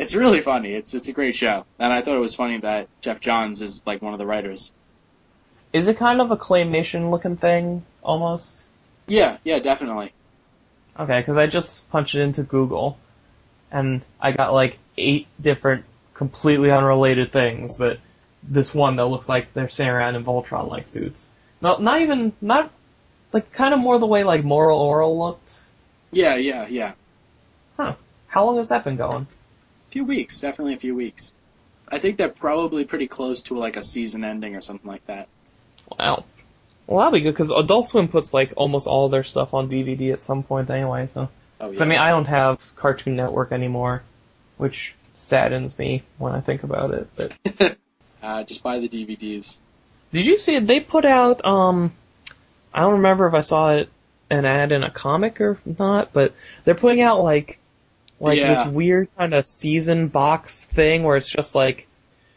It's 0.00 0.14
really 0.14 0.40
funny. 0.40 0.72
It's 0.72 0.94
it's 0.94 1.08
a 1.08 1.12
great 1.12 1.34
show, 1.34 1.66
and 1.78 1.92
I 1.92 2.00
thought 2.00 2.16
it 2.16 2.20
was 2.20 2.34
funny 2.34 2.56
that 2.56 2.88
Geoff 3.02 3.20
Johns 3.20 3.60
is 3.60 3.86
like 3.86 4.00
one 4.00 4.14
of 4.14 4.18
the 4.18 4.24
writers. 4.24 4.72
Is 5.74 5.88
it 5.88 5.98
kind 5.98 6.22
of 6.22 6.30
a 6.30 6.38
claymation 6.38 7.10
looking 7.10 7.36
thing 7.36 7.84
almost? 8.02 8.64
Yeah, 9.06 9.36
yeah, 9.44 9.58
definitely. 9.58 10.14
Okay, 10.98 11.20
because 11.20 11.36
I 11.36 11.48
just 11.48 11.90
punched 11.90 12.14
it 12.14 12.22
into 12.22 12.42
Google, 12.42 12.96
and 13.70 14.00
I 14.18 14.32
got 14.32 14.54
like 14.54 14.78
eight 14.96 15.26
different 15.38 15.84
completely 16.14 16.70
unrelated 16.70 17.30
things, 17.30 17.76
but 17.76 17.98
this 18.42 18.74
one 18.74 18.96
that 18.96 19.04
looks 19.04 19.28
like 19.28 19.52
they're 19.52 19.68
sitting 19.68 19.92
around 19.92 20.16
in 20.16 20.24
Voltron-like 20.24 20.86
suits. 20.86 21.30
Not, 21.60 21.82
not 21.82 22.00
even, 22.00 22.32
not, 22.40 22.70
like, 23.32 23.52
kind 23.52 23.74
of 23.74 23.80
more 23.80 23.98
the 23.98 24.06
way 24.06 24.24
like 24.24 24.44
Moral 24.44 24.80
Orel 24.80 25.18
looked. 25.18 25.60
Yeah, 26.10 26.36
yeah, 26.36 26.66
yeah. 26.68 26.92
Huh. 27.76 27.94
How 28.26 28.46
long 28.46 28.56
has 28.56 28.68
that 28.70 28.84
been 28.84 28.96
going? 28.96 29.26
A 29.88 29.90
few 29.92 30.04
weeks, 30.04 30.40
definitely 30.40 30.74
a 30.74 30.78
few 30.78 30.94
weeks. 30.94 31.32
I 31.88 31.98
think 31.98 32.18
they're 32.18 32.28
probably 32.28 32.84
pretty 32.84 33.08
close 33.08 33.42
to 33.42 33.54
like 33.56 33.76
a 33.76 33.82
season 33.82 34.24
ending 34.24 34.54
or 34.56 34.60
something 34.60 34.88
like 34.88 35.04
that. 35.06 35.28
Wow. 35.98 36.24
Well, 36.86 36.98
that'll 36.98 37.12
be 37.12 37.20
good, 37.20 37.32
because 37.32 37.50
Adult 37.50 37.88
Swim 37.88 38.08
puts 38.08 38.32
like 38.32 38.52
almost 38.56 38.86
all 38.86 39.08
their 39.08 39.24
stuff 39.24 39.54
on 39.54 39.68
DVD 39.68 40.12
at 40.12 40.20
some 40.20 40.42
point 40.42 40.70
anyway, 40.70 41.06
so. 41.08 41.28
Oh 41.60 41.70
'Cause, 41.70 41.80
I 41.82 41.84
mean, 41.84 41.98
I 41.98 42.10
don't 42.10 42.24
have 42.26 42.74
Cartoon 42.76 43.16
Network 43.16 43.52
anymore, 43.52 44.02
which 44.56 44.94
saddens 45.14 45.78
me 45.78 46.02
when 46.18 46.32
I 46.32 46.40
think 46.40 46.62
about 46.62 46.94
it, 46.94 47.08
but. 47.16 47.76
uh, 48.22 48.44
just 48.44 48.62
buy 48.62 48.78
the 48.78 48.88
DVDs. 48.88 49.58
Did 50.12 50.26
you 50.26 50.36
see 50.38 50.56
it? 50.56 50.66
They 50.66 50.80
put 50.80 51.04
out, 51.04 51.44
um, 51.44 51.92
I 52.74 52.80
don't 52.82 52.94
remember 52.94 53.26
if 53.28 53.34
I 53.34 53.40
saw 53.40 53.70
it 53.74 53.88
an 54.30 54.44
ad 54.44 54.72
in 54.72 54.82
a 54.82 54.90
comic 54.90 55.40
or 55.40 55.58
not, 55.64 56.12
but 56.12 56.34
they're 56.64 56.74
putting 56.74 57.00
out 57.02 57.22
like, 57.22 57.58
like 58.20 58.38
Yeah. 58.38 58.54
this 58.54 58.66
weird 58.72 59.08
kind 59.16 59.34
of 59.34 59.46
season 59.46 60.08
box 60.08 60.64
thing 60.64 61.02
where 61.04 61.16
it's 61.16 61.28
just 61.28 61.54
like, 61.54 61.86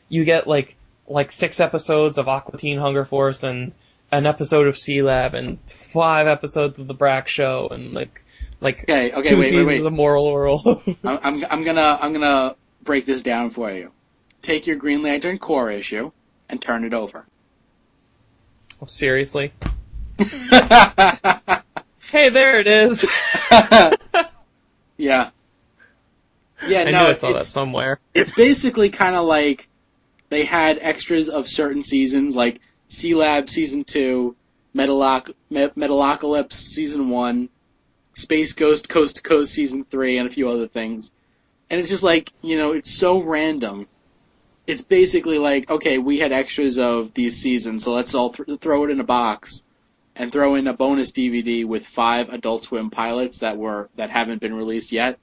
you 0.09 0.23
get 0.25 0.47
like, 0.47 0.75
like 1.07 1.31
six 1.31 1.59
episodes 1.59 2.17
of 2.17 2.27
Aqua 2.27 2.57
Teen 2.57 2.77
Hunger 2.79 3.05
Force 3.05 3.43
and 3.43 3.71
an 4.11 4.25
episode 4.25 4.67
of 4.67 4.77
Sea 4.77 5.01
Lab 5.01 5.33
and 5.33 5.57
five 5.67 6.27
episodes 6.27 6.77
of 6.79 6.87
The 6.87 6.93
Brak 6.93 7.27
Show 7.27 7.69
and 7.69 7.93
like, 7.93 8.23
like 8.61 8.83
Okay, 8.83 9.11
okay, 9.11 9.29
two 9.29 9.35
wait, 9.35 9.41
wait, 9.45 9.49
seasons 9.49 9.67
wait. 9.67 9.85
of 9.85 9.93
Moral 9.93 10.25
Orel. 10.25 10.97
I'm, 11.03 11.19
I'm 11.23 11.45
I'm 11.49 11.63
gonna 11.63 11.97
I'm 11.99 12.13
gonna 12.13 12.55
break 12.83 13.05
this 13.05 13.21
down 13.23 13.49
for 13.49 13.71
you. 13.71 13.91
Take 14.41 14.67
your 14.67 14.77
Green 14.77 15.01
Lantern 15.03 15.37
Corps 15.39 15.71
issue 15.71 16.11
and 16.49 16.61
turn 16.61 16.85
it 16.85 16.93
over. 16.93 17.25
Oh, 18.83 18.85
Seriously? 18.85 19.53
Hey, 22.11 22.29
there 22.29 22.59
it 22.59 22.67
is! 22.67 23.03
yeah. 24.97 25.29
Yeah, 26.67 26.81
I 26.81 26.91
no, 26.91 27.07
I 27.07 27.13
saw 27.13 27.31
that 27.31 27.41
somewhere. 27.43 27.99
it's 28.13 28.29
basically 28.31 28.89
kind 28.89 29.15
of 29.15 29.25
like 29.25 29.69
they 30.27 30.43
had 30.43 30.79
extras 30.79 31.29
of 31.29 31.47
certain 31.47 31.81
seasons, 31.81 32.35
like 32.35 32.59
Sea 32.89 33.15
Lab 33.15 33.49
season 33.49 33.85
two, 33.85 34.35
Metaloc- 34.75 35.33
Me- 35.49 35.69
Metalocalypse 35.69 36.51
season 36.51 37.09
one, 37.09 37.47
Space 38.15 38.51
Ghost 38.51 38.89
Coast 38.89 39.15
to 39.15 39.21
Coast 39.23 39.53
season 39.53 39.85
three, 39.85 40.17
and 40.17 40.27
a 40.27 40.31
few 40.31 40.49
other 40.49 40.67
things. 40.67 41.13
And 41.69 41.79
it's 41.79 41.89
just 41.89 42.03
like, 42.03 42.31
you 42.41 42.57
know, 42.57 42.73
it's 42.73 42.93
so 42.93 43.23
random. 43.23 43.87
It's 44.65 44.81
basically 44.81 45.37
like, 45.37 45.69
okay, 45.69 45.97
we 45.97 46.19
had 46.19 46.31
extras 46.31 46.79
of 46.79 47.13
these 47.13 47.37
seasons, 47.37 47.83
so 47.83 47.93
let's 47.93 48.15
all 48.15 48.31
th- 48.31 48.59
throw 48.59 48.85
it 48.85 48.91
in 48.91 48.99
a 48.99 49.03
box 49.03 49.65
and 50.15 50.31
throw 50.31 50.55
in 50.55 50.67
a 50.67 50.73
bonus 50.73 51.11
DVD 51.11 51.65
with 51.65 51.85
five 51.85 52.29
Adult 52.29 52.63
Swim 52.63 52.89
pilots 52.89 53.39
that 53.39 53.57
were 53.57 53.89
that 53.95 54.09
haven't 54.09 54.41
been 54.41 54.53
released 54.53 54.91
yet. 54.91 55.19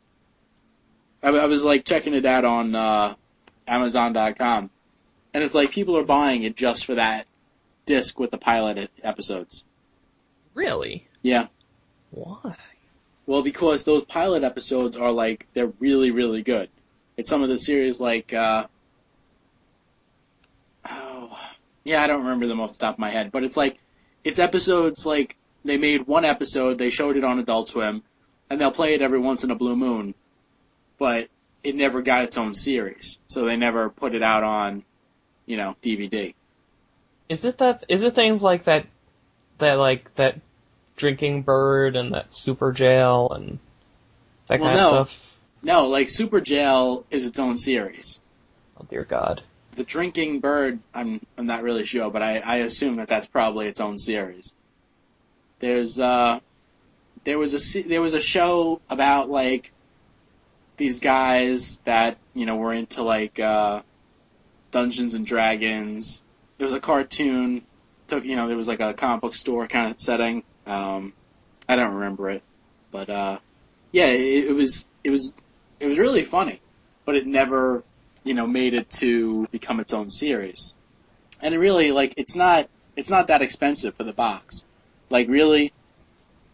I, 1.23 1.29
I 1.29 1.47
was 1.47 1.65
like 1.65 1.85
checking 1.85 2.15
it 2.15 2.27
out 2.27 2.45
on 2.45 2.75
uh, 2.75 3.15
Amazon.com, 3.67 4.71
and 5.33 5.45
it's 5.45 5.55
like 5.55 5.71
people 5.71 5.97
are 5.97 6.05
buying 6.05 6.43
it 6.43 6.57
just 6.57 6.85
for 6.85 6.97
that 6.97 7.27
disc 7.87 8.19
with 8.19 8.31
the 8.31 8.39
pilot 8.39 8.91
episodes. 9.03 9.65
Really? 10.55 11.07
Yeah. 11.23 11.47
Why? 12.11 12.57
Well, 13.27 13.43
because 13.43 13.85
those 13.85 14.05
pilot 14.05 14.43
episodes 14.43 14.97
are 14.97 15.13
like 15.13 15.47
they're 15.55 15.73
really 15.79 16.11
really 16.11 16.43
good. 16.43 16.69
It's 17.17 17.31
some 17.31 17.43
of 17.43 17.49
the 17.49 17.59
series 17.59 18.01
like 18.01 18.33
uh 18.33 18.67
oh 20.89 21.39
yeah, 21.85 22.03
I 22.03 22.07
don't 22.07 22.23
remember 22.23 22.47
them 22.47 22.61
off 22.61 22.73
the 22.73 22.79
top 22.79 22.95
of 22.95 22.99
my 22.99 23.11
head, 23.11 23.33
but 23.33 23.45
it's 23.45 23.57
like 23.57 23.79
it's 24.25 24.39
episodes 24.39 25.07
like 25.07 25.37
they 25.65 25.77
made 25.77 26.07
one 26.07 26.25
episode, 26.25 26.79
they 26.79 26.91
showed 26.91 27.17
it 27.17 27.25
on 27.25 27.39
Adult 27.39 27.69
Swim, 27.69 28.03
and 28.49 28.61
they'll 28.61 28.71
play 28.73 28.95
it 28.95 29.03
every 29.03 29.19
once 29.19 29.45
in 29.45 29.51
a 29.51 29.55
blue 29.55 29.77
moon, 29.77 30.15
but 30.99 31.29
it 31.63 31.75
never 31.77 32.03
got 32.03 32.25
its 32.25 32.39
own 32.39 32.55
series, 32.55 33.19
so 33.29 33.45
they 33.45 33.57
never 33.57 33.91
put 33.91 34.15
it 34.15 34.23
out 34.23 34.43
on, 34.43 34.83
you 35.47 35.57
know, 35.57 35.77
DVD. 35.83 36.35
Is 37.29 37.45
it 37.45 37.59
that? 37.59 37.85
Is 37.89 38.03
it 38.03 38.15
things 38.15 38.43
like 38.43 38.65
that? 38.65 38.87
That 39.59 39.75
like 39.75 40.15
that 40.17 40.41
drinking 40.97 41.43
bird 41.43 41.97
and 41.97 42.15
that 42.15 42.31
Superjail 42.31 43.35
and 43.35 43.59
that 44.47 44.61
Well, 44.61 44.69
kind 44.69 44.79
no. 44.79 44.99
of 45.01 45.11
stuff. 45.11 45.27
No, 45.63 45.87
like 45.87 46.09
Superjail 46.09 47.05
is 47.11 47.27
its 47.27 47.39
own 47.39 47.59
series. 47.59 48.19
Oh 48.79 48.87
dear 48.89 49.05
God. 49.05 49.43
The 49.77 49.85
Drinking 49.85 50.41
Bird, 50.41 50.81
I'm 50.93 51.21
I'm 51.39 51.47
not 51.47 51.63
really 51.63 51.87
sure, 51.87 52.11
but 52.11 52.23
I, 52.23 52.39
I 52.39 52.57
assume 52.57 52.97
that 52.97 53.09
that's 53.09 53.27
probably 53.27 53.69
its 53.69 53.81
own 53.81 53.99
series. 53.99 54.53
There's 55.61 56.01
uh, 56.01 56.41
there 57.25 57.39
was 57.39 57.77
a 57.77 57.83
there 57.83 58.01
was 58.01 58.15
a 58.15 58.21
show 58.21 58.81
about 58.91 59.29
like 59.29 59.73
these 60.77 61.01
guys 61.01 61.79
that 61.85 62.17
you 62.35 62.47
know 62.47 62.57
were 62.57 62.73
into 62.73 63.03
like 63.03 63.39
uh, 63.39 63.83
Dungeons 64.71 65.15
and 65.15 65.27
Dragons. 65.27 66.23
There 66.59 66.65
was 66.65 66.75
a 66.75 66.81
cartoon. 66.81 67.63
Took 68.09 68.25
you 68.25 68.37
know 68.37 68.49
there 68.49 68.57
was 68.57 68.69
like 68.69 68.81
a 68.81 68.95
comic 68.95 69.21
book 69.21 69.35
store 69.35 69.69
kind 69.69 69.91
of 69.91 70.01
setting. 70.01 70.43
Um, 70.67 71.13
I 71.69 71.77
don't 71.77 71.95
remember 71.95 72.31
it, 72.31 72.43
but 72.91 73.09
uh, 73.09 73.39
yeah, 73.93 74.07
it, 74.07 74.47
it 74.47 74.53
was 74.53 74.89
it 75.05 75.11
was 75.11 75.33
it 75.79 75.87
was 75.87 75.99
really 75.99 76.25
funny, 76.25 76.61
but 77.05 77.15
it 77.15 77.27
never 77.27 77.85
you 78.25 78.35
know, 78.35 78.47
made 78.47 78.75
it 78.75 78.91
to 78.91 79.47
become 79.51 79.81
its 79.81 79.93
own 79.93 80.11
series. 80.11 80.75
And 81.41 81.55
it 81.55 81.59
really, 81.59 81.91
like, 81.91 82.15
it's 82.17 82.37
not, 82.37 82.69
it's 82.97 83.11
not 83.11 83.29
that 83.29 83.43
expensive 83.43 83.95
for 83.95 84.05
the 84.05 84.13
box. 84.13 84.67
Like, 85.09 85.29
really, 85.29 85.73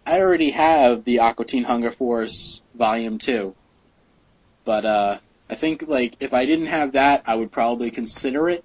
I 0.07 0.21
already 0.21 0.51
have 0.51 1.05
the 1.05 1.21
Aqua 1.21 1.45
Teen 1.45 1.65
Hunger 1.65 1.93
Force 1.93 2.63
Volume 2.75 3.19
2. 3.19 3.55
But, 4.65 4.85
uh, 4.85 5.19
I 5.51 5.55
think, 5.55 5.83
like, 5.87 6.17
if 6.21 6.33
I 6.33 6.47
didn't 6.47 6.67
have 6.67 6.93
that, 6.93 7.25
I 7.27 7.35
would 7.35 7.51
probably 7.51 7.91
consider 7.91 8.49
it. 8.49 8.65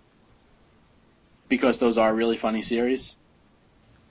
Because 1.49 1.79
those 1.79 1.97
are 1.97 2.13
really 2.13 2.37
funny 2.37 2.61
series. 2.61 3.15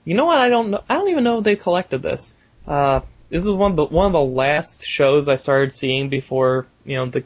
You 0.03 0.15
know 0.15 0.25
what? 0.25 0.37
I 0.37 0.49
don't 0.49 0.71
know. 0.71 0.83
I 0.89 0.95
don't 0.95 1.09
even 1.09 1.23
know 1.23 1.39
if 1.39 1.43
they 1.43 1.55
collected 1.55 2.01
this. 2.01 2.37
Uh, 2.67 3.01
this 3.29 3.45
is 3.45 3.51
one 3.51 3.71
of 3.71 3.77
the 3.77 3.85
one 3.85 4.07
of 4.07 4.13
the 4.13 4.19
last 4.19 4.85
shows 4.85 5.27
I 5.29 5.35
started 5.35 5.73
seeing 5.73 6.09
before 6.09 6.67
you 6.85 6.97
know 6.97 7.07
the 7.07 7.23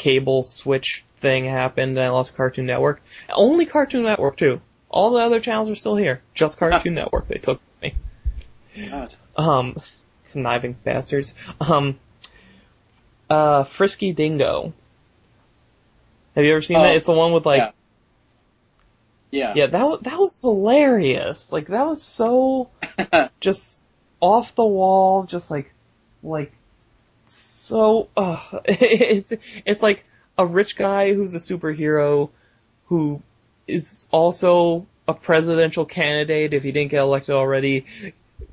cable 0.00 0.42
switch 0.42 1.04
thing 1.18 1.44
happened 1.44 1.98
and 1.98 2.00
I 2.04 2.08
lost 2.08 2.34
Cartoon 2.34 2.64
Network. 2.66 3.02
Only 3.28 3.66
Cartoon 3.66 4.02
Network 4.04 4.36
too. 4.38 4.60
All 4.88 5.10
the 5.10 5.20
other 5.20 5.38
channels 5.40 5.68
are 5.70 5.76
still 5.76 5.94
here. 5.96 6.22
Just 6.34 6.58
Cartoon 6.58 6.94
Network 6.94 7.28
they 7.28 7.36
took 7.36 7.60
from 7.60 7.90
me. 8.78 8.88
God. 8.88 9.14
Um, 9.36 9.76
conniving 10.32 10.72
bastards. 10.72 11.34
Um, 11.60 11.98
uh, 13.28 13.64
Frisky 13.64 14.12
Dingo. 14.12 14.72
Have 16.34 16.44
you 16.44 16.52
ever 16.52 16.62
seen 16.62 16.78
Oh, 16.78 16.82
that? 16.82 16.96
It's 16.96 17.06
the 17.06 17.12
one 17.12 17.32
with 17.32 17.44
like, 17.44 17.58
yeah. 17.58 17.70
Yeah. 19.32 19.52
yeah, 19.54 19.66
that 19.66 20.02
that 20.02 20.18
was 20.18 20.40
hilarious. 20.40 21.52
Like 21.52 21.68
that 21.68 21.86
was 21.86 22.02
so 22.02 22.70
just 23.40 23.84
off 24.20 24.54
the 24.56 24.64
wall, 24.64 25.24
just 25.24 25.50
like 25.52 25.72
like 26.22 26.52
so. 27.32 28.08
Uh, 28.16 28.40
it's 28.64 29.32
it's 29.64 29.82
like 29.82 30.04
a 30.36 30.46
rich 30.46 30.76
guy 30.76 31.14
who's 31.14 31.34
a 31.34 31.38
superhero 31.38 32.30
who 32.86 33.22
is 33.66 34.06
also 34.10 34.86
a 35.06 35.14
presidential 35.14 35.84
candidate 35.84 36.54
if 36.54 36.62
he 36.62 36.72
didn't 36.72 36.90
get 36.90 37.00
elected 37.00 37.34
already. 37.34 37.86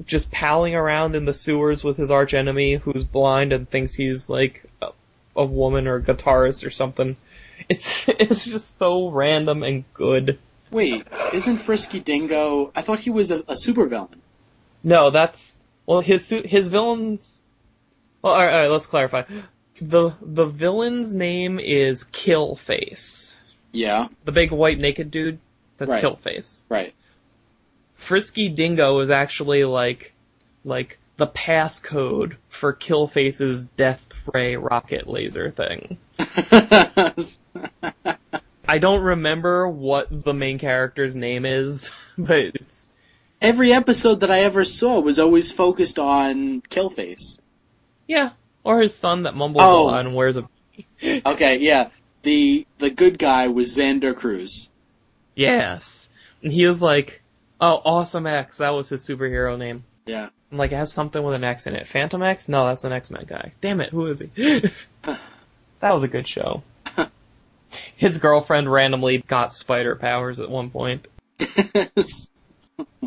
Just 0.06 0.32
palling 0.32 0.76
around 0.76 1.16
in 1.16 1.26
the 1.26 1.34
sewers 1.34 1.84
with 1.84 1.98
his 1.98 2.12
archenemy 2.12 2.76
who's 2.76 3.04
blind 3.04 3.54
and 3.54 3.70
thinks 3.70 3.94
he's 3.96 4.30
like 4.30 4.66
a, 4.82 4.90
a 5.36 5.46
woman 5.46 5.88
or 5.88 5.96
a 5.96 6.02
guitarist 6.02 6.66
or 6.66 6.72
something. 6.72 7.16
It's 7.70 8.08
it's 8.10 8.46
just 8.46 8.78
so 8.78 9.10
random 9.10 9.64
and 9.64 9.86
good. 9.94 10.40
Wait, 10.70 11.08
isn't 11.34 11.60
Frisky 11.60 12.02
Dingo, 12.02 12.72
I 12.76 12.82
thought 12.82 13.00
he 13.00 13.10
was 13.10 13.32
a, 13.32 13.40
a 13.40 13.54
supervillain. 13.54 14.18
No, 14.84 15.10
that's 15.10 15.66
well 15.86 16.02
his 16.02 16.30
his 16.30 16.68
villains. 16.68 17.42
Well, 18.28 18.36
all 18.36 18.46
right, 18.46 18.54
all 18.54 18.60
right, 18.60 18.70
let's 18.70 18.88
clarify. 18.88 19.24
the 19.80 20.12
The 20.22 20.46
villain's 20.46 21.14
name 21.14 21.60
is 21.60 22.04
Killface, 22.04 23.40
Yeah, 23.72 24.10
the 24.26 24.34
big 24.34 24.52
white 24.52 24.80
naked 24.80 25.12
dude. 25.12 25.40
That's 25.78 25.92
Right. 25.92 26.04
Killface. 26.04 26.64
right. 26.68 26.94
Frisky 27.96 28.50
Dingo 28.50 29.00
is 29.00 29.12
actually 29.12 29.64
like 29.64 30.14
like 30.66 31.00
the 31.16 31.28
passcode 31.28 32.36
for 32.50 32.74
Killface's 32.74 33.68
death 33.68 34.04
ray 34.34 34.58
rocket 34.58 35.08
laser 35.08 35.52
thing. 35.52 35.98
I 38.68 38.80
don't 38.80 39.02
remember 39.02 39.70
what 39.70 40.08
the 40.26 40.34
main 40.34 40.60
character's 40.60 41.16
name 41.16 41.46
is, 41.46 41.92
but 42.18 42.40
it's 42.56 42.94
Every 43.40 43.72
episode 43.72 44.22
that 44.22 44.32
I 44.32 44.42
ever 44.42 44.66
saw 44.66 45.00
was 45.00 45.20
always 45.20 45.52
focused 45.52 46.00
on 46.00 46.62
Killface. 46.62 47.40
Yeah, 48.08 48.30
or 48.64 48.82
his 48.82 48.96
son 48.96 49.24
that 49.24 49.36
mumbles 49.36 49.64
Oh. 49.66 49.84
a 49.84 49.86
lot 49.88 50.06
and 50.06 50.16
wears 50.16 50.38
a 50.38 50.48
Okay, 51.26 51.58
yeah. 51.58 51.90
The 52.24 52.66
the 52.80 52.90
good 52.90 53.18
guy 53.20 53.48
was 53.50 53.76
Xander 53.78 54.16
Crews. 54.16 54.70
yes, 55.36 56.10
and 56.44 56.52
he 56.52 56.66
was 56.68 56.82
like, 56.82 57.22
oh, 57.62 57.82
Awesome 57.86 58.28
X, 58.28 58.58
that 58.58 58.74
was 58.74 58.90
his 58.90 59.06
superhero 59.08 59.58
name. 59.58 59.84
Yeah. 60.06 60.30
I'm 60.52 60.58
like, 60.58 60.72
it 60.72 60.76
has 60.78 60.94
something 60.94 61.22
with 61.22 61.36
an 61.36 61.44
X 61.44 61.68
in 61.68 61.76
it. 61.76 61.88
Phantom 61.88 62.24
X? 62.24 62.48
No, 62.48 62.66
that's 62.68 62.86
an 62.86 62.94
X-Men 62.94 63.26
guy. 63.28 63.52
Damn 63.60 63.82
it, 63.82 63.90
who 63.90 64.06
is 64.08 64.20
he? 64.22 64.28
that 65.04 65.20
was 65.94 66.04
a 66.04 66.08
good 66.08 66.26
show. 66.28 66.64
His 67.98 68.18
girlfriend 68.20 68.72
randomly 68.72 69.18
got 69.20 69.52
spider 69.52 69.96
powers 69.98 70.40
at 70.40 70.50
one 70.50 70.70
point. 70.70 71.08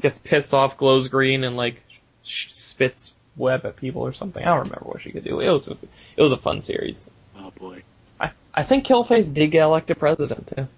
Gets 0.00 0.18
pissed 0.18 0.52
off, 0.54 0.76
glows 0.76 1.08
green, 1.08 1.44
and 1.44 1.56
like 1.56 1.82
sh- 2.24 2.50
spits 2.50 3.14
web 3.40 3.64
at 3.66 3.76
people 3.76 4.02
or 4.02 4.12
something. 4.12 4.42
I 4.42 4.46
don't 4.46 4.68
remember 4.68 4.84
what 4.84 5.02
she 5.02 5.10
could 5.10 5.24
do. 5.24 5.40
It 5.40 5.50
was 5.50 5.68
a, 5.68 5.76
it 6.16 6.22
was 6.22 6.32
a 6.32 6.36
fun 6.36 6.60
series. 6.60 7.10
oh 7.36 7.50
boy. 7.50 7.82
I 8.20 8.30
I 8.54 8.62
think 8.62 8.86
Killface 8.86 9.32
did 9.32 9.50
get 9.50 9.64
elected 9.64 9.98
president 9.98 10.46
too. 10.46 10.68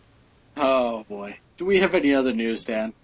Oh 0.57 1.05
boy. 1.09 1.39
Do 1.59 1.67
we 1.67 1.81
have 1.81 1.95
any 1.95 2.15
other 2.15 2.33
news, 2.33 2.65
Dan? 2.65 2.95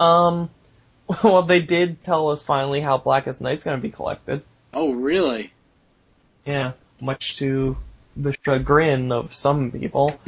Um, 0.00 0.50
well, 1.22 1.42
they 1.42 1.62
did 1.62 2.02
tell 2.02 2.30
us 2.30 2.44
finally 2.44 2.80
how 2.80 2.98
Blackest 2.98 3.40
Night's 3.40 3.64
going 3.64 3.76
to 3.78 3.82
be 3.82 3.90
collected. 3.90 4.42
Oh 4.72 4.92
really? 4.92 5.52
Yeah, 6.44 6.72
much 7.00 7.36
to 7.36 7.76
the 8.16 8.34
chagrin 8.44 9.12
of 9.12 9.32
some 9.32 9.70
people. 9.70 10.18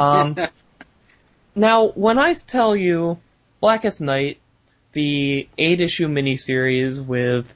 Um, 0.00 0.36
now, 1.54 1.88
when 1.88 2.18
I 2.18 2.34
tell 2.34 2.76
you 2.76 3.18
Blackest 3.60 4.00
Night, 4.00 4.38
the 4.92 5.48
eight 5.58 5.80
issue 5.80 6.08
miniseries 6.08 7.04
with 7.04 7.52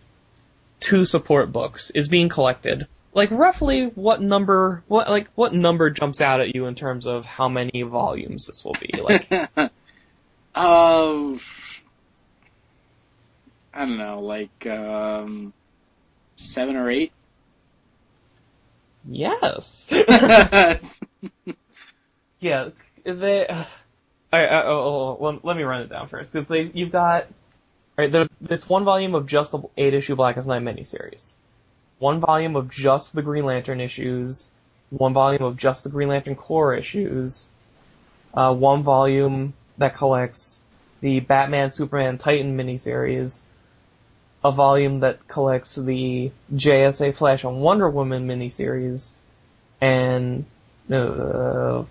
two 0.80 1.04
support 1.04 1.52
books 1.52 1.90
is 1.90 2.08
being 2.08 2.28
collected, 2.28 2.86
like 3.14 3.30
roughly 3.30 3.86
what 3.86 4.22
number, 4.22 4.82
what 4.88 5.08
like 5.08 5.28
what 5.34 5.54
number 5.54 5.90
jumps 5.90 6.20
out 6.20 6.40
at 6.40 6.54
you 6.54 6.66
in 6.66 6.74
terms 6.74 7.06
of 7.06 7.26
how 7.26 7.48
many 7.48 7.82
volumes 7.82 8.46
this 8.46 8.64
will 8.64 8.76
be? 8.80 9.00
Like, 9.00 9.30
uh, 10.54 11.36
I 13.74 13.74
don't 13.74 13.98
know, 13.98 14.20
like 14.20 14.66
um, 14.66 15.52
seven 16.36 16.76
or 16.76 16.90
eight. 16.90 17.12
yes, 19.08 19.88
yeah, 22.40 22.70
they. 23.04 23.46
I, 24.30 24.44
I, 24.44 24.66
oh, 24.66 25.16
oh, 25.18 25.24
let, 25.24 25.44
let 25.44 25.56
me 25.56 25.62
run 25.62 25.82
it 25.82 25.88
down 25.88 26.08
first 26.08 26.32
because 26.32 26.48
they 26.48 26.70
you've 26.74 26.92
got 26.92 27.28
right 27.98 28.10
there's 28.12 28.28
this 28.40 28.66
one 28.68 28.84
volume 28.84 29.14
of 29.14 29.26
just 29.26 29.52
the 29.52 29.60
eight 29.76 29.92
issue 29.92 30.14
Blackest 30.14 30.48
Night 30.48 30.62
miniseries, 30.62 31.34
one 31.98 32.20
volume 32.20 32.56
of 32.56 32.70
just 32.70 33.14
the 33.14 33.22
Green 33.22 33.44
Lantern 33.44 33.80
issues, 33.80 34.50
one 34.90 35.12
volume 35.12 35.42
of 35.42 35.56
just 35.56 35.84
the 35.84 35.90
Green 35.90 36.08
Lantern 36.08 36.36
Corps 36.36 36.74
issues, 36.74 37.48
uh, 38.32 38.54
one 38.54 38.82
volume 38.84 39.52
that 39.76 39.94
collects 39.94 40.62
the 41.00 41.20
Batman 41.20 41.70
Superman 41.70 42.18
Titan 42.18 42.56
miniseries, 42.56 43.42
a 44.44 44.52
volume 44.52 45.00
that 45.00 45.26
collects 45.26 45.74
the 45.74 46.30
JSA 46.54 47.14
Flash 47.16 47.44
and 47.44 47.60
Wonder 47.60 47.90
Woman 47.90 48.28
miniseries, 48.28 49.14
and 49.80 50.44
uh, 50.90 51.84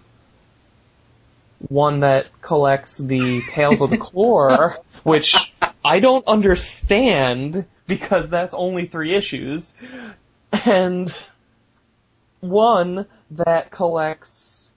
one 1.67 2.01
that 2.01 2.27
collects 2.41 2.97
the 2.97 3.41
Tales 3.49 3.81
of 3.81 3.89
the 3.89 3.97
Corps, 3.97 4.77
which 5.03 5.46
I 5.87 6.01
don't 6.01 6.27
understand 6.27 7.65
because 7.87 8.29
that's 8.29 8.53
only 8.53 8.87
three 8.87 9.15
issues, 9.15 9.73
and 10.65 11.15
one 12.41 13.05
that 13.31 13.71
collects 13.71 14.73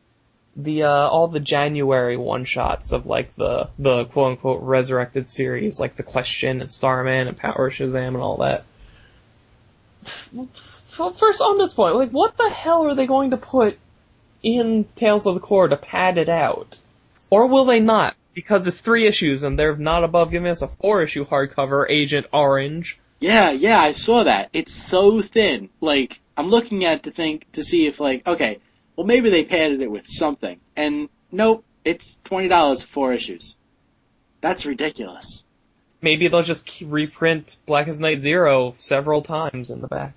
the 0.55 0.85
uh, 0.85 1.09
all 1.09 1.27
the 1.27 1.41
January 1.41 2.17
one 2.17 2.45
shots 2.45 2.93
of 2.93 3.07
like 3.07 3.35
the 3.35 3.71
the 3.77 4.05
quote 4.05 4.33
unquote 4.33 4.63
resurrected 4.63 5.29
series, 5.29 5.81
like 5.81 5.97
the 5.97 6.05
Question 6.05 6.61
and 6.61 6.71
Starman 6.71 7.27
and 7.27 7.37
Power 7.37 7.71
Shazam 7.71 8.09
and 8.09 8.19
all 8.19 8.37
that. 8.37 8.65
First, 10.05 11.43
on 11.43 11.59
this 11.59 11.75
point, 11.75 11.97
like, 11.97 12.11
what 12.11 12.37
the 12.37 12.51
hell 12.51 12.87
are 12.87 12.95
they 12.95 13.09
going 13.09 13.31
to 13.31 13.37
put 13.37 13.77
in 14.45 14.87
Tales 14.95 15.27
of 15.27 15.35
the 15.35 15.41
Corps 15.41 15.69
to 15.69 15.77
pad 15.77 16.19
it 16.19 16.29
out? 16.29 16.79
Or 17.31 17.49
will 17.49 17.65
they 17.65 17.81
not? 17.81 18.15
Because 18.35 18.67
it's 18.67 18.81
three 18.81 19.07
issues 19.07 19.43
and 19.43 19.59
they're 19.59 19.77
not 19.77 20.05
above 20.05 20.31
giving 20.31 20.51
us 20.51 20.63
a 20.63 20.69
four 20.69 21.03
issue 21.03 21.27
hardcover, 21.27 21.87
Agent 21.89 22.27
Orange. 22.33 22.99
Yeah, 23.21 23.51
yeah, 23.51 23.79
I 23.79 23.93
saw 23.93 24.25
that. 24.25 24.51
It's 24.53 24.73
so 24.73 25.21
thin. 25.21 25.69
Like, 25.81 26.21
I'm 26.37 26.49
looking 26.49 26.85
at 26.85 26.99
it 26.99 27.03
to 27.05 27.11
think, 27.11 27.51
to 27.53 27.63
see 27.63 27.87
if 27.87 28.01
like, 28.01 28.27
okay, 28.27 28.61
well 28.97 29.07
maybe 29.07 29.31
they 29.31 29.45
padded 29.45 29.83
it 29.83 29.91
with 29.91 30.09
something. 30.09 30.59
And 30.75 31.09
nope, 31.31 31.65
it's 31.85 32.19
$20 32.25 32.81
for 32.83 32.87
four 32.87 33.13
issues. 33.13 33.57
That's 34.41 34.65
ridiculous. 34.65 35.45
Maybe 36.01 36.29
they'll 36.29 36.43
just 36.43 36.81
reprint 36.81 37.59
Blackest 37.67 38.01
Night 38.01 38.23
Zero 38.23 38.75
several 38.79 39.21
times 39.21 39.71
in 39.71 39.83
the 39.83 39.89
back. 39.89 40.15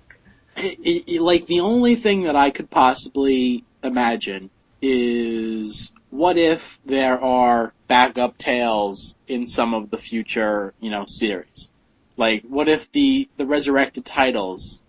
I- 0.56 1.04
I- 1.06 1.18
like, 1.18 1.44
the 1.44 1.60
only 1.60 1.96
thing 1.96 2.22
that 2.22 2.36
I 2.36 2.50
could 2.50 2.70
possibly 2.70 3.64
imagine 3.82 4.48
is 4.80 5.92
what 6.08 6.38
if 6.38 6.78
there 6.86 7.20
are 7.20 7.73
backup 7.86 8.38
tales 8.38 9.18
in 9.28 9.46
some 9.46 9.74
of 9.74 9.90
the 9.90 9.98
future, 9.98 10.74
you 10.80 10.90
know, 10.90 11.06
series? 11.06 11.70
Like, 12.16 12.42
what 12.42 12.68
if 12.68 12.90
the, 12.92 13.28
the 13.36 13.46
resurrected 13.46 14.04
titles 14.04 14.82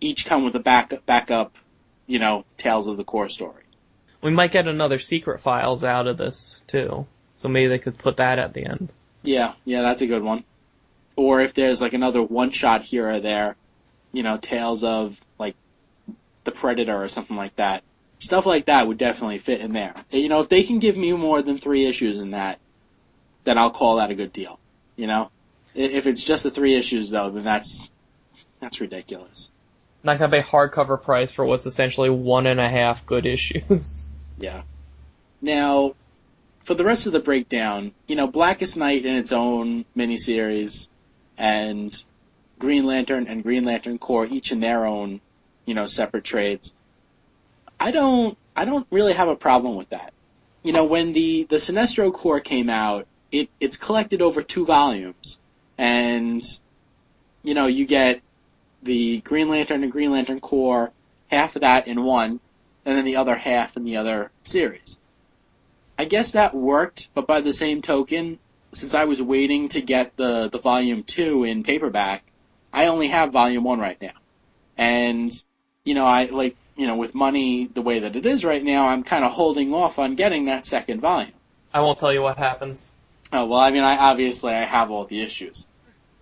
each 0.00 0.26
come 0.26 0.44
with 0.44 0.54
a 0.54 0.60
backup, 0.60 1.04
backup, 1.06 1.56
you 2.06 2.18
know, 2.18 2.44
Tales 2.56 2.86
of 2.86 2.96
the 2.96 3.04
Corps 3.04 3.28
story? 3.28 3.62
We 4.22 4.30
might 4.30 4.52
get 4.52 4.68
another 4.68 4.98
Secret 4.98 5.40
Files 5.40 5.84
out 5.84 6.06
of 6.06 6.16
this, 6.16 6.62
too. 6.66 7.06
So 7.36 7.48
maybe 7.48 7.68
they 7.68 7.78
could 7.78 7.98
put 7.98 8.18
that 8.18 8.38
at 8.38 8.54
the 8.54 8.64
end. 8.64 8.90
Yeah, 9.22 9.54
yeah, 9.64 9.82
that's 9.82 10.02
a 10.02 10.06
good 10.06 10.22
one. 10.22 10.44
Or 11.16 11.40
if 11.40 11.54
there's 11.54 11.80
like 11.80 11.92
another 11.92 12.22
one 12.22 12.50
shot 12.50 12.82
here 12.82 13.08
or 13.08 13.20
there, 13.20 13.56
you 14.12 14.22
know, 14.22 14.36
tales 14.36 14.84
of 14.84 15.20
like 15.38 15.56
the 16.44 16.52
Predator 16.52 17.02
or 17.02 17.08
something 17.08 17.36
like 17.36 17.56
that. 17.56 17.82
Stuff 18.24 18.46
like 18.46 18.66
that 18.66 18.88
would 18.88 18.96
definitely 18.96 19.36
fit 19.36 19.60
in 19.60 19.74
there. 19.74 19.94
You 20.10 20.30
know, 20.30 20.40
if 20.40 20.48
they 20.48 20.62
can 20.62 20.78
give 20.78 20.96
me 20.96 21.12
more 21.12 21.42
than 21.42 21.58
three 21.58 21.84
issues 21.84 22.18
in 22.18 22.30
that, 22.30 22.58
then 23.44 23.58
I'll 23.58 23.70
call 23.70 23.96
that 23.96 24.10
a 24.10 24.14
good 24.14 24.32
deal. 24.32 24.58
You 24.96 25.06
know, 25.06 25.30
if 25.74 26.06
it's 26.06 26.22
just 26.22 26.42
the 26.42 26.50
three 26.50 26.74
issues 26.74 27.10
though, 27.10 27.30
then 27.30 27.44
that's 27.44 27.90
that's 28.60 28.80
ridiculous. 28.80 29.50
Not 30.02 30.18
gonna 30.18 30.30
pay 30.30 30.40
hardcover 30.40 31.00
price 31.02 31.32
for 31.32 31.44
what's 31.44 31.66
essentially 31.66 32.08
one 32.08 32.46
and 32.46 32.58
a 32.58 32.68
half 32.68 33.04
good 33.06 33.26
issues. 33.26 34.08
Yeah. 34.36 34.62
Now, 35.40 35.94
for 36.64 36.74
the 36.74 36.82
rest 36.82 37.06
of 37.06 37.12
the 37.12 37.20
breakdown, 37.20 37.92
you 38.08 38.16
know, 38.16 38.26
Blackest 38.26 38.76
Night 38.76 39.06
in 39.06 39.14
its 39.14 39.30
own 39.30 39.84
miniseries, 39.96 40.88
and 41.38 41.94
Green 42.58 42.84
Lantern 42.84 43.28
and 43.28 43.44
Green 43.44 43.62
Lantern 43.62 43.96
Corps 43.98 44.26
each 44.26 44.50
in 44.50 44.58
their 44.58 44.86
own, 44.86 45.20
you 45.66 45.74
know, 45.74 45.86
separate 45.86 46.24
trades. 46.24 46.74
I 47.78 47.90
don't, 47.90 48.36
I 48.56 48.64
don't 48.64 48.86
really 48.90 49.12
have 49.12 49.28
a 49.28 49.36
problem 49.36 49.76
with 49.76 49.90
that. 49.90 50.12
You 50.62 50.72
know, 50.72 50.84
when 50.84 51.12
the 51.12 51.44
the 51.44 51.56
Sinestro 51.56 52.12
Corps 52.12 52.40
came 52.40 52.70
out, 52.70 53.06
it 53.30 53.50
it's 53.60 53.76
collected 53.76 54.22
over 54.22 54.42
two 54.42 54.64
volumes, 54.64 55.38
and 55.76 56.42
you 57.42 57.54
know, 57.54 57.66
you 57.66 57.86
get 57.86 58.22
the 58.82 59.20
Green 59.20 59.48
Lantern 59.48 59.82
and 59.82 59.92
Green 59.92 60.10
Lantern 60.10 60.40
Corps, 60.40 60.92
half 61.28 61.56
of 61.56 61.62
that 61.62 61.86
in 61.86 62.02
one, 62.02 62.40
and 62.84 62.96
then 62.96 63.04
the 63.04 63.16
other 63.16 63.34
half 63.34 63.76
in 63.76 63.84
the 63.84 63.98
other 63.98 64.30
series. 64.42 64.98
I 65.98 66.06
guess 66.06 66.32
that 66.32 66.54
worked, 66.54 67.08
but 67.14 67.26
by 67.26 67.40
the 67.40 67.52
same 67.52 67.82
token, 67.82 68.38
since 68.72 68.94
I 68.94 69.04
was 69.04 69.22
waiting 69.22 69.68
to 69.68 69.80
get 69.80 70.16
the, 70.16 70.48
the 70.50 70.58
volume 70.58 71.02
two 71.04 71.44
in 71.44 71.62
paperback, 71.62 72.24
I 72.72 72.86
only 72.86 73.08
have 73.08 73.32
volume 73.32 73.64
one 73.64 73.78
right 73.78 74.00
now. 74.00 74.14
And, 74.76 75.32
you 75.84 75.94
know, 75.94 76.04
I 76.04 76.24
like, 76.24 76.56
you 76.76 76.86
know, 76.86 76.96
with 76.96 77.14
money 77.14 77.66
the 77.66 77.82
way 77.82 78.00
that 78.00 78.16
it 78.16 78.26
is 78.26 78.44
right 78.44 78.62
now, 78.62 78.88
I'm 78.88 79.02
kind 79.04 79.24
of 79.24 79.32
holding 79.32 79.72
off 79.72 79.98
on 79.98 80.14
getting 80.14 80.46
that 80.46 80.66
second 80.66 81.00
volume. 81.00 81.32
I 81.72 81.80
won't 81.80 81.98
tell 81.98 82.12
you 82.12 82.22
what 82.22 82.36
happens. 82.36 82.92
Oh, 83.32 83.46
well, 83.46 83.58
I 83.60 83.70
mean, 83.70 83.82
I 83.82 83.96
obviously 83.96 84.52
I 84.52 84.62
have 84.62 84.90
all 84.90 85.04
the 85.04 85.20
issues, 85.20 85.68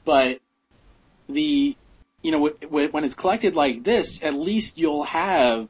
but 0.05 0.41
the, 1.29 1.77
you 2.23 2.31
know, 2.31 2.39
w- 2.39 2.57
w- 2.61 2.89
when 2.91 3.05
it's 3.05 3.15
collected 3.15 3.55
like 3.55 3.83
this, 3.83 4.23
at 4.23 4.35
least 4.35 4.79
you'll 4.79 5.05
have, 5.05 5.69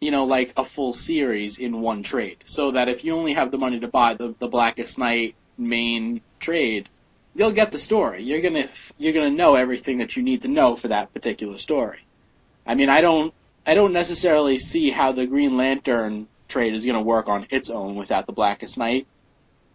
you 0.00 0.10
know, 0.10 0.24
like 0.24 0.52
a 0.56 0.64
full 0.64 0.92
series 0.92 1.58
in 1.58 1.80
one 1.80 2.02
trade, 2.02 2.38
so 2.44 2.72
that 2.72 2.88
if 2.88 3.04
you 3.04 3.14
only 3.14 3.32
have 3.32 3.50
the 3.50 3.58
money 3.58 3.80
to 3.80 3.88
buy 3.88 4.14
the 4.14 4.34
the 4.38 4.48
Blackest 4.48 4.98
Night 4.98 5.34
main 5.56 6.20
trade, 6.38 6.88
you'll 7.34 7.52
get 7.52 7.72
the 7.72 7.78
story. 7.78 8.22
You're 8.22 8.42
gonna 8.42 8.68
you're 8.98 9.12
gonna 9.12 9.30
know 9.30 9.54
everything 9.54 9.98
that 9.98 10.16
you 10.16 10.22
need 10.22 10.42
to 10.42 10.48
know 10.48 10.76
for 10.76 10.88
that 10.88 11.14
particular 11.14 11.58
story. 11.58 12.00
I 12.66 12.74
mean, 12.74 12.88
I 12.88 13.00
don't 13.00 13.32
I 13.66 13.74
don't 13.74 13.92
necessarily 13.92 14.58
see 14.58 14.90
how 14.90 15.12
the 15.12 15.26
Green 15.26 15.56
Lantern 15.56 16.28
trade 16.48 16.74
is 16.74 16.84
going 16.84 16.96
to 16.96 17.02
work 17.02 17.28
on 17.28 17.46
its 17.50 17.70
own 17.70 17.94
without 17.94 18.26
the 18.26 18.32
Blackest 18.32 18.78
Night 18.78 19.06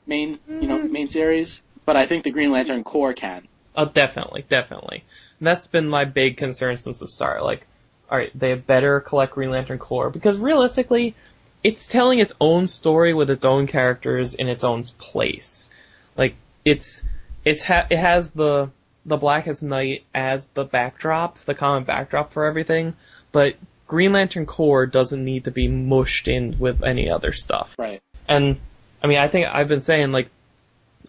main, 0.05 0.39
you 0.47 0.67
know, 0.67 0.79
mm-hmm. 0.79 0.91
main 0.91 1.07
series. 1.07 1.61
But 1.85 1.95
I 1.95 2.05
think 2.05 2.23
the 2.23 2.31
Green 2.31 2.51
Lantern 2.51 2.83
Corps 2.83 3.13
can. 3.13 3.47
Oh, 3.75 3.85
definitely, 3.85 4.45
definitely. 4.47 5.03
And 5.39 5.47
that's 5.47 5.67
been 5.67 5.87
my 5.87 6.05
big 6.05 6.37
concern 6.37 6.77
since 6.77 6.99
the 6.99 7.07
start. 7.07 7.43
Like, 7.43 7.67
alright, 8.11 8.37
they 8.37 8.55
better 8.55 8.99
collect 9.01 9.33
Green 9.33 9.51
Lantern 9.51 9.77
Corps 9.77 10.09
because 10.09 10.37
realistically, 10.37 11.15
it's 11.63 11.87
telling 11.87 12.19
its 12.19 12.33
own 12.39 12.67
story 12.67 13.13
with 13.13 13.29
its 13.29 13.45
own 13.45 13.67
characters 13.67 14.33
in 14.35 14.47
its 14.47 14.63
own 14.63 14.83
place. 14.97 15.69
Like, 16.15 16.35
it's, 16.63 17.05
it's 17.43 17.63
ha- 17.63 17.87
it 17.89 17.97
has 17.97 18.31
the, 18.31 18.69
the 19.05 19.17
Blackest 19.17 19.63
Night 19.63 20.03
as 20.13 20.47
the 20.49 20.63
backdrop, 20.63 21.39
the 21.41 21.53
common 21.55 21.83
backdrop 21.83 22.33
for 22.33 22.45
everything, 22.45 22.95
but 23.31 23.55
Green 23.87 24.13
Lantern 24.13 24.45
Corps 24.45 24.87
doesn't 24.87 25.23
need 25.23 25.45
to 25.45 25.51
be 25.51 25.67
mushed 25.67 26.27
in 26.27 26.57
with 26.57 26.83
any 26.83 27.09
other 27.09 27.31
stuff. 27.31 27.75
Right. 27.77 28.01
And, 28.27 28.57
I 29.03 29.07
mean, 29.07 29.19
I 29.19 29.27
think 29.27 29.47
I've 29.47 29.67
been 29.67 29.81
saying, 29.81 30.11
like, 30.11 30.29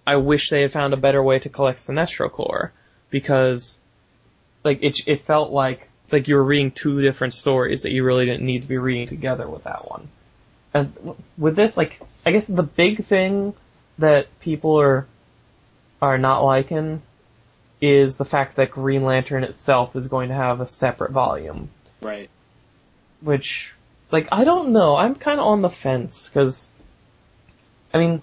I 0.06 0.16
wish 0.16 0.50
they 0.50 0.60
had 0.60 0.72
found 0.72 0.92
a 0.92 0.98
better 0.98 1.22
way 1.22 1.38
to 1.38 1.48
collect 1.48 1.78
Sinestro 1.78 2.30
Corps, 2.30 2.72
because, 3.10 3.80
like, 4.62 4.82
it, 4.82 5.00
it 5.06 5.22
felt 5.22 5.50
like, 5.50 5.88
like 6.12 6.28
you 6.28 6.36
were 6.36 6.44
reading 6.44 6.70
two 6.70 7.00
different 7.00 7.34
stories 7.34 7.82
that 7.82 7.92
you 7.92 8.04
really 8.04 8.26
didn't 8.26 8.44
need 8.44 8.62
to 8.62 8.68
be 8.68 8.78
reading 8.78 9.08
together 9.08 9.48
with 9.48 9.64
that 9.64 9.88
one. 9.88 10.08
And 10.74 10.92
with 11.38 11.56
this, 11.56 11.76
like, 11.76 12.00
I 12.26 12.32
guess 12.32 12.46
the 12.46 12.62
big 12.62 13.04
thing 13.04 13.54
that 13.98 14.26
people 14.40 14.78
are, 14.80 15.06
are 16.02 16.18
not 16.18 16.44
liking 16.44 17.00
is 17.80 18.18
the 18.18 18.24
fact 18.26 18.56
that 18.56 18.70
Green 18.70 19.04
Lantern 19.04 19.44
itself 19.44 19.96
is 19.96 20.08
going 20.08 20.28
to 20.28 20.34
have 20.34 20.60
a 20.60 20.66
separate 20.66 21.12
volume 21.12 21.70
Right. 22.00 22.30
Which 23.20 23.72
like 24.10 24.28
I 24.32 24.44
don't 24.44 24.70
know. 24.70 24.96
I'm 24.96 25.14
kind 25.14 25.40
of 25.40 25.46
on 25.46 25.62
the 25.62 25.70
fence 25.70 26.28
because 26.28 26.68
I 27.92 27.98
mean, 27.98 28.22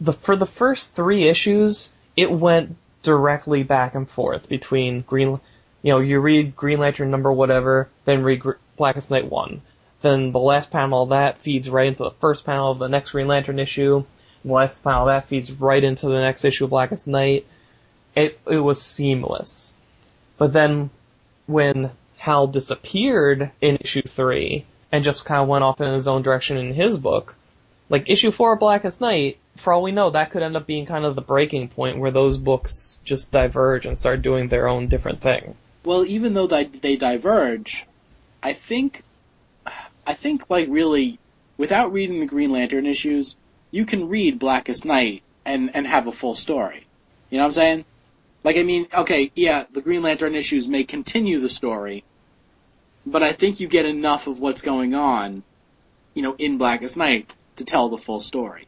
the 0.00 0.12
for 0.12 0.36
the 0.36 0.46
first 0.46 0.94
three 0.94 1.28
issues, 1.28 1.92
it 2.16 2.30
went 2.30 2.76
directly 3.02 3.62
back 3.62 3.94
and 3.94 4.08
forth 4.08 4.48
between 4.48 5.02
Green. 5.02 5.40
You 5.82 5.92
know, 5.92 5.98
you 6.00 6.20
read 6.20 6.56
Green 6.56 6.78
Lantern 6.78 7.10
number 7.10 7.32
whatever, 7.32 7.88
then 8.04 8.22
read 8.22 8.40
Gr- 8.40 8.52
Blackest 8.76 9.10
Night 9.10 9.30
one. 9.30 9.60
Then 10.00 10.32
the 10.32 10.38
last 10.38 10.70
panel 10.70 11.02
of 11.02 11.10
that 11.10 11.38
feeds 11.38 11.68
right 11.70 11.86
into 11.86 12.04
the 12.04 12.10
first 12.10 12.44
panel 12.44 12.70
of 12.70 12.78
the 12.78 12.88
next 12.88 13.12
Green 13.12 13.28
Lantern 13.28 13.58
issue. 13.58 14.04
The 14.44 14.52
last 14.52 14.82
panel 14.82 15.02
of 15.02 15.08
that 15.08 15.28
feeds 15.28 15.52
right 15.52 15.82
into 15.82 16.08
the 16.08 16.20
next 16.20 16.44
issue 16.44 16.64
of 16.64 16.70
Blackest 16.70 17.08
Night. 17.08 17.46
It 18.14 18.38
it 18.46 18.58
was 18.58 18.82
seamless. 18.82 19.74
But 20.38 20.52
then 20.52 20.90
when 21.46 21.90
Hal 22.24 22.46
disappeared 22.46 23.50
in 23.60 23.76
issue 23.76 24.00
three 24.00 24.64
and 24.90 25.04
just 25.04 25.26
kind 25.26 25.42
of 25.42 25.48
went 25.48 25.62
off 25.62 25.82
in 25.82 25.92
his 25.92 26.08
own 26.08 26.22
direction 26.22 26.56
in 26.56 26.72
his 26.72 26.98
book, 26.98 27.36
like 27.90 28.08
issue 28.08 28.30
four 28.30 28.56
Blackest 28.56 29.02
Night, 29.02 29.36
for 29.56 29.74
all 29.74 29.82
we 29.82 29.92
know, 29.92 30.08
that 30.08 30.30
could 30.30 30.42
end 30.42 30.56
up 30.56 30.66
being 30.66 30.86
kind 30.86 31.04
of 31.04 31.16
the 31.16 31.20
breaking 31.20 31.68
point 31.68 31.98
where 31.98 32.10
those 32.10 32.38
books 32.38 32.96
just 33.04 33.30
diverge 33.30 33.84
and 33.84 33.98
start 33.98 34.22
doing 34.22 34.48
their 34.48 34.68
own 34.68 34.88
different 34.88 35.20
thing. 35.20 35.54
Well, 35.84 36.06
even 36.06 36.32
though 36.32 36.46
they, 36.46 36.64
they 36.64 36.96
diverge, 36.96 37.84
I 38.42 38.54
think, 38.54 39.02
I 40.06 40.14
think 40.14 40.48
like 40.48 40.68
really, 40.70 41.18
without 41.58 41.92
reading 41.92 42.20
the 42.20 42.26
Green 42.26 42.52
Lantern 42.52 42.86
issues, 42.86 43.36
you 43.70 43.84
can 43.84 44.08
read 44.08 44.38
Blackest 44.38 44.86
Night 44.86 45.22
and 45.44 45.76
and 45.76 45.86
have 45.86 46.06
a 46.06 46.12
full 46.12 46.36
story. 46.36 46.86
You 47.28 47.36
know 47.36 47.44
what 47.44 47.48
I'm 47.48 47.52
saying? 47.52 47.84
Like 48.44 48.56
I 48.56 48.62
mean, 48.62 48.88
okay, 48.94 49.30
yeah, 49.34 49.64
the 49.70 49.82
Green 49.82 50.00
Lantern 50.00 50.34
issues 50.34 50.66
may 50.66 50.84
continue 50.84 51.38
the 51.40 51.50
story, 51.50 52.02
but 53.06 53.22
I 53.22 53.32
think 53.32 53.60
you 53.60 53.68
get 53.68 53.86
enough 53.86 54.26
of 54.26 54.40
what's 54.40 54.62
going 54.62 54.94
on, 54.94 55.42
you 56.14 56.22
know, 56.22 56.34
in 56.38 56.58
Blackest 56.58 56.96
Night 56.96 57.32
to 57.56 57.64
tell 57.64 57.88
the 57.88 57.98
full 57.98 58.20
story. 58.20 58.66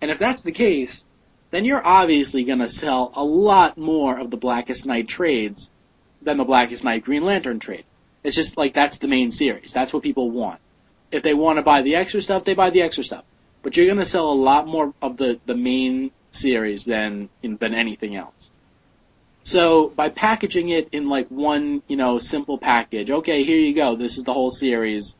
And 0.00 0.10
if 0.10 0.18
that's 0.18 0.42
the 0.42 0.52
case, 0.52 1.04
then 1.50 1.64
you're 1.64 1.84
obviously 1.84 2.44
going 2.44 2.58
to 2.58 2.68
sell 2.68 3.12
a 3.14 3.24
lot 3.24 3.78
more 3.78 4.18
of 4.18 4.30
the 4.30 4.36
Blackest 4.36 4.86
Night 4.86 5.08
trades 5.08 5.70
than 6.22 6.36
the 6.36 6.44
Blackest 6.44 6.84
Night 6.84 7.04
Green 7.04 7.24
Lantern 7.24 7.58
trade. 7.58 7.84
It's 8.24 8.36
just 8.36 8.56
like 8.56 8.74
that's 8.74 8.98
the 8.98 9.08
main 9.08 9.30
series. 9.30 9.72
That's 9.72 9.92
what 9.92 10.02
people 10.02 10.30
want. 10.30 10.60
If 11.12 11.22
they 11.22 11.34
want 11.34 11.58
to 11.58 11.62
buy 11.62 11.82
the 11.82 11.94
extra 11.94 12.20
stuff, 12.20 12.44
they 12.44 12.54
buy 12.54 12.70
the 12.70 12.82
extra 12.82 13.04
stuff. 13.04 13.24
But 13.62 13.76
you're 13.76 13.86
going 13.86 13.98
to 13.98 14.04
sell 14.04 14.30
a 14.30 14.34
lot 14.34 14.66
more 14.66 14.92
of 15.00 15.16
the, 15.16 15.38
the 15.46 15.56
main 15.56 16.10
series 16.30 16.84
than 16.84 17.28
than 17.42 17.74
anything 17.74 18.16
else. 18.16 18.50
So 19.46 19.90
by 19.90 20.08
packaging 20.08 20.70
it 20.70 20.88
in 20.90 21.08
like 21.08 21.28
one, 21.28 21.80
you 21.86 21.94
know, 21.94 22.18
simple 22.18 22.58
package, 22.58 23.12
okay, 23.12 23.44
here 23.44 23.56
you 23.56 23.74
go. 23.74 23.94
This 23.94 24.18
is 24.18 24.24
the 24.24 24.32
whole 24.32 24.50
series. 24.50 25.16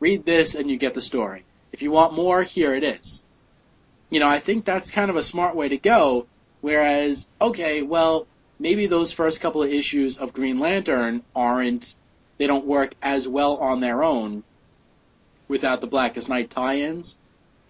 Read 0.00 0.24
this 0.24 0.54
and 0.54 0.70
you 0.70 0.78
get 0.78 0.94
the 0.94 1.02
story. 1.02 1.44
If 1.72 1.82
you 1.82 1.90
want 1.90 2.14
more, 2.14 2.42
here 2.42 2.74
it 2.74 2.82
is. 2.82 3.22
You 4.08 4.18
know, 4.18 4.28
I 4.28 4.40
think 4.40 4.64
that's 4.64 4.90
kind 4.90 5.10
of 5.10 5.16
a 5.16 5.22
smart 5.22 5.54
way 5.54 5.68
to 5.68 5.76
go. 5.76 6.26
Whereas, 6.62 7.28
okay, 7.38 7.82
well, 7.82 8.26
maybe 8.58 8.86
those 8.86 9.12
first 9.12 9.42
couple 9.42 9.62
of 9.62 9.70
issues 9.70 10.16
of 10.16 10.32
Green 10.32 10.58
Lantern 10.58 11.22
aren't, 11.34 11.96
they 12.38 12.46
don't 12.46 12.64
work 12.64 12.94
as 13.02 13.28
well 13.28 13.58
on 13.58 13.80
their 13.80 14.02
own 14.02 14.42
without 15.48 15.82
the 15.82 15.86
Blackest 15.86 16.30
Night 16.30 16.48
tie-ins. 16.48 17.18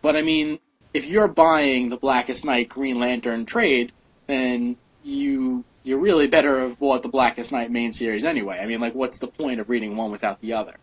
But 0.02 0.14
I 0.14 0.22
mean, 0.22 0.60
if 0.94 1.04
you're 1.06 1.26
buying 1.26 1.88
the 1.88 1.96
Blackest 1.96 2.44
Night 2.44 2.68
Green 2.68 3.00
Lantern 3.00 3.44
trade, 3.44 3.90
then 4.28 4.76
you 5.02 5.64
you're 5.86 6.00
really 6.00 6.26
better 6.26 6.60
have 6.60 6.78
bought 6.80 7.02
the 7.04 7.08
Blackest 7.08 7.52
Night 7.52 7.70
main 7.70 7.92
series 7.92 8.24
anyway. 8.24 8.58
I 8.60 8.66
mean, 8.66 8.80
like, 8.80 8.94
what's 8.94 9.18
the 9.18 9.28
point 9.28 9.60
of 9.60 9.68
reading 9.68 9.96
one 9.96 10.10
without 10.10 10.40
the 10.40 10.54
other? 10.54 10.74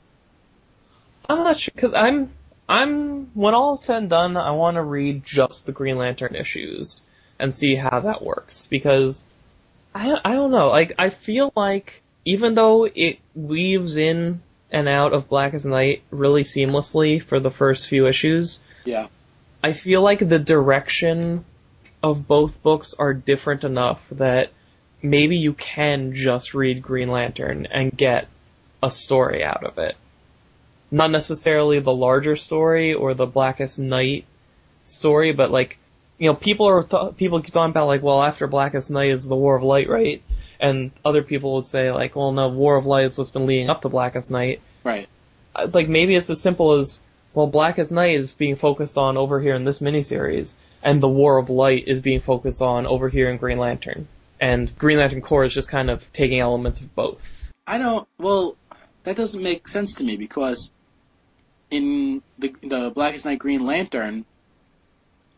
I'm 1.27 1.39
not 1.39 1.59
sure 1.59 1.73
because 1.75 1.93
I'm 1.93 2.31
I'm 2.69 3.25
when 3.34 3.53
all 3.53 3.73
is 3.73 3.84
said 3.84 3.97
and 3.97 4.09
done, 4.09 4.38
I 4.38 4.51
want 4.51 4.75
to 4.75 4.81
read 4.81 5.25
just 5.25 5.65
the 5.65 5.73
Green 5.73 5.97
Lantern 5.97 6.35
issues 6.35 7.01
and 7.38 7.53
see 7.53 7.75
how 7.75 7.99
that 7.99 8.23
works 8.23 8.67
because 8.67 9.25
I 9.93 10.17
I 10.23 10.34
don't 10.34 10.51
know. 10.51 10.69
Like 10.69 10.93
I 10.97 11.09
feel 11.09 11.51
like 11.53 12.01
even 12.23 12.55
though 12.55 12.85
it 12.85 13.19
weaves 13.35 13.97
in 13.97 14.41
and 14.71 14.88
out 14.88 15.11
of 15.11 15.27
Blackest 15.27 15.65
Night 15.65 16.01
really 16.11 16.43
seamlessly 16.43 17.21
for 17.21 17.41
the 17.41 17.51
first 17.51 17.88
few 17.88 18.07
issues, 18.07 18.59
Yeah. 18.85 19.07
I 19.61 19.73
feel 19.73 20.01
like 20.01 20.27
the 20.27 20.39
direction 20.39 21.43
of 22.01 22.27
both 22.27 22.63
books 22.63 22.93
are 22.93 23.13
different 23.13 23.63
enough 23.63 24.05
that 24.11 24.51
maybe 25.03 25.35
you 25.35 25.53
can 25.53 26.13
just 26.13 26.53
read 26.55 26.81
Green 26.81 27.09
Lantern 27.09 27.67
and 27.67 27.95
get 27.95 28.27
a 28.81 28.89
story 28.89 29.43
out 29.43 29.63
of 29.63 29.77
it. 29.77 29.95
Not 30.89 31.11
necessarily 31.11 31.80
the 31.80 31.93
larger 31.93 32.35
story 32.35 32.93
or 32.93 33.13
the 33.13 33.25
Blackest 33.25 33.80
Night 33.80 34.25
story, 34.85 35.34
but 35.34 35.51
like, 35.51 35.77
you 36.17 36.30
know, 36.30 36.35
people 36.35 36.67
are 36.67 36.84
th- 36.84 37.17
people 37.17 37.41
keep 37.41 37.53
talking 37.53 37.71
about 37.71 37.88
like, 37.88 38.01
well, 38.01 38.23
after 38.23 38.47
Blackest 38.47 38.89
Night 38.91 39.09
is 39.09 39.27
the 39.27 39.35
War 39.35 39.55
of 39.55 39.63
Light, 39.63 39.89
right? 39.89 40.23
And 40.59 40.91
other 41.03 41.23
people 41.23 41.55
would 41.55 41.65
say 41.65 41.91
like, 41.91 42.15
well, 42.15 42.31
no, 42.31 42.47
War 42.47 42.77
of 42.77 42.85
Light 42.85 43.05
is 43.05 43.17
what's 43.17 43.31
been 43.31 43.45
leading 43.45 43.69
up 43.69 43.81
to 43.81 43.89
Blackest 43.89 44.31
Night. 44.31 44.61
Right. 44.84 45.07
Uh, 45.53 45.67
Like 45.73 45.89
maybe 45.89 46.15
it's 46.15 46.30
as 46.30 46.39
simple 46.39 46.73
as, 46.73 47.01
well, 47.34 47.47
Blackest 47.47 47.91
Night 47.91 48.19
is 48.19 48.31
being 48.31 48.55
focused 48.55 48.97
on 48.97 49.17
over 49.17 49.41
here 49.41 49.55
in 49.55 49.65
this 49.65 49.80
miniseries, 49.80 50.55
and 50.84 51.01
the 51.01 51.09
War 51.09 51.39
of 51.39 51.49
Light 51.49 51.88
is 51.88 51.99
being 51.99 52.21
focused 52.21 52.61
on 52.61 52.85
over 52.85 53.09
here 53.09 53.30
in 53.30 53.38
Green 53.38 53.57
Lantern. 53.57 54.07
And 54.44 54.78
Green 54.78 54.98
Lantern 54.98 55.22
Corps 55.22 55.45
is 55.45 55.53
just 55.53 55.70
kind 55.70 55.90
of 55.90 56.11
taking 56.11 56.41
elements 56.41 56.82
of 56.82 56.94
both. 56.94 57.49
I 57.65 57.78
don't. 57.78 58.06
Well, 58.18 58.57
that 59.03 59.15
doesn't 59.15 59.41
make 59.41 59.70
sense 59.70 59.95
to 59.95 60.03
me 60.03 60.18
because 60.18 60.74
in 61.72 62.22
the 62.38 62.53
the 62.61 62.91
Blackest 62.94 63.24
Night 63.24 63.40
Green 63.40 63.65
Lantern, 63.65 64.26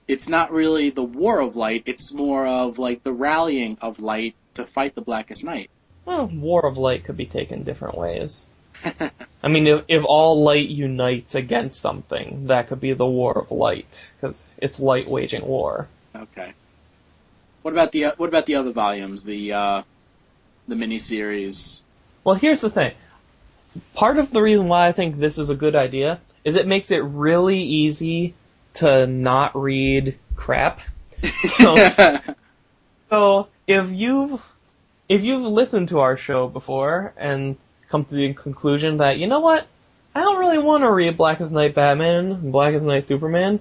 it's 0.08 0.28
not 0.28 0.52
really 0.52 0.90
the 0.90 1.04
War 1.04 1.40
of 1.40 1.56
Light. 1.56 1.84
It's 1.86 2.12
more 2.14 2.48
of 2.48 2.80
like 2.80 3.04
the 3.04 3.14
rallying 3.14 3.78
of 3.80 4.00
light 4.00 4.34
to 4.56 4.66
fight 4.66 4.96
the 4.96 5.02
Blackest 5.02 5.44
Night. 5.44 5.70
Well, 6.06 6.26
War 6.26 6.66
of 6.66 6.80
Light 6.80 7.04
could 7.04 7.16
be 7.16 7.28
taken 7.28 7.62
different 7.62 8.00
ways. 8.00 8.48
I 9.44 9.48
mean, 9.48 9.68
if, 9.68 9.84
if 9.88 10.04
all 10.04 10.44
light 10.44 10.70
unites 10.70 11.36
against 11.36 11.80
something, 11.80 12.48
that 12.48 12.70
could 12.70 12.80
be 12.80 12.94
the 12.94 13.06
War 13.06 13.38
of 13.38 13.52
Light, 13.52 14.12
because 14.16 14.56
it's 14.58 14.80
light 14.80 15.08
waging 15.08 15.46
war. 15.46 15.90
okay. 16.16 16.56
What 17.66 17.74
about 17.74 17.92
the 17.94 18.14
what 18.18 18.30
about 18.30 18.46
the 18.46 18.58
other 18.58 18.72
volumes? 18.72 19.24
The 19.24 19.54
uh, 19.54 19.82
the 20.68 20.76
miniseries. 20.76 21.80
Well, 22.24 22.36
here's 22.36 22.62
the 22.62 22.70
thing. 22.70 22.94
Part 23.96 24.20
of 24.20 24.30
the 24.30 24.40
reason 24.40 24.68
why 24.68 24.88
I 24.88 24.92
think 24.92 25.18
this 25.18 25.40
is 25.40 25.50
a 25.50 25.56
good 25.56 25.76
idea 25.76 26.20
is 26.44 26.56
it 26.56 26.68
makes 26.68 26.92
it 26.92 27.00
really 27.00 27.58
easy 27.58 28.36
to 28.76 29.08
not 29.08 29.60
read 29.60 30.20
crap. 30.36 30.80
So, 31.58 31.76
so 33.10 33.48
if 33.66 33.90
you've 33.90 34.48
if 35.10 35.24
you've 35.24 35.42
listened 35.42 35.90
to 35.90 36.02
our 36.02 36.18
show 36.18 36.48
before 36.48 37.16
and 37.18 37.58
come 37.90 38.06
to 38.06 38.14
the 38.14 38.36
conclusion 38.36 38.98
that 38.98 39.18
you 39.18 39.26
know 39.26 39.40
what, 39.40 39.66
I 40.14 40.20
don't 40.20 40.38
really 40.38 40.60
want 40.60 40.84
to 40.84 40.92
read 40.92 41.18
Blackest 41.18 41.52
Night 41.52 41.74
Batman, 41.74 42.52
Black 42.52 42.74
Blackest 42.74 42.86
Night 42.86 43.06
Superman, 43.06 43.60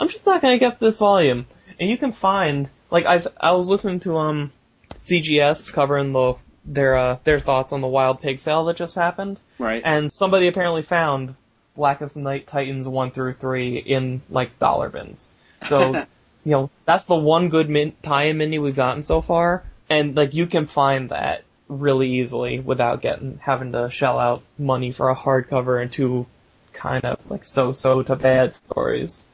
I'm 0.00 0.08
just 0.08 0.24
not 0.24 0.40
gonna 0.40 0.56
get 0.56 0.80
this 0.80 0.96
volume. 0.96 1.44
And 1.78 1.90
you 1.90 1.98
can 1.98 2.12
find 2.12 2.70
like 2.92 3.06
I 3.06 3.24
I 3.40 3.52
was 3.52 3.68
listening 3.68 3.98
to 4.00 4.16
um 4.18 4.52
CGS 4.94 5.72
covering 5.72 6.12
the 6.12 6.34
their 6.64 6.96
uh, 6.96 7.18
their 7.24 7.40
thoughts 7.40 7.72
on 7.72 7.80
the 7.80 7.88
Wild 7.88 8.20
Pig 8.20 8.38
sale 8.38 8.66
that 8.66 8.76
just 8.76 8.94
happened, 8.94 9.40
Right. 9.58 9.82
and 9.84 10.12
somebody 10.12 10.46
apparently 10.46 10.82
found 10.82 11.34
Blackest 11.74 12.16
Night 12.16 12.46
Titans 12.46 12.86
one 12.86 13.10
through 13.10 13.34
three 13.34 13.78
in 13.78 14.22
like 14.30 14.58
dollar 14.60 14.88
bins. 14.88 15.30
So 15.62 15.92
you 16.44 16.50
know 16.52 16.70
that's 16.84 17.06
the 17.06 17.16
one 17.16 17.48
good 17.48 17.68
min- 17.68 17.94
tie-in 18.02 18.36
mini 18.38 18.58
we've 18.60 18.76
gotten 18.76 19.02
so 19.02 19.20
far, 19.22 19.64
and 19.90 20.14
like 20.16 20.34
you 20.34 20.46
can 20.46 20.66
find 20.66 21.08
that 21.08 21.42
really 21.68 22.20
easily 22.20 22.60
without 22.60 23.00
getting 23.00 23.40
having 23.42 23.72
to 23.72 23.90
shell 23.90 24.18
out 24.18 24.42
money 24.58 24.92
for 24.92 25.08
a 25.08 25.16
hardcover 25.16 25.80
and 25.82 25.90
two 25.90 26.26
kind 26.72 27.04
of 27.04 27.18
like 27.30 27.44
so-so 27.44 28.02
to 28.02 28.14
bad 28.14 28.54
stories. 28.54 29.26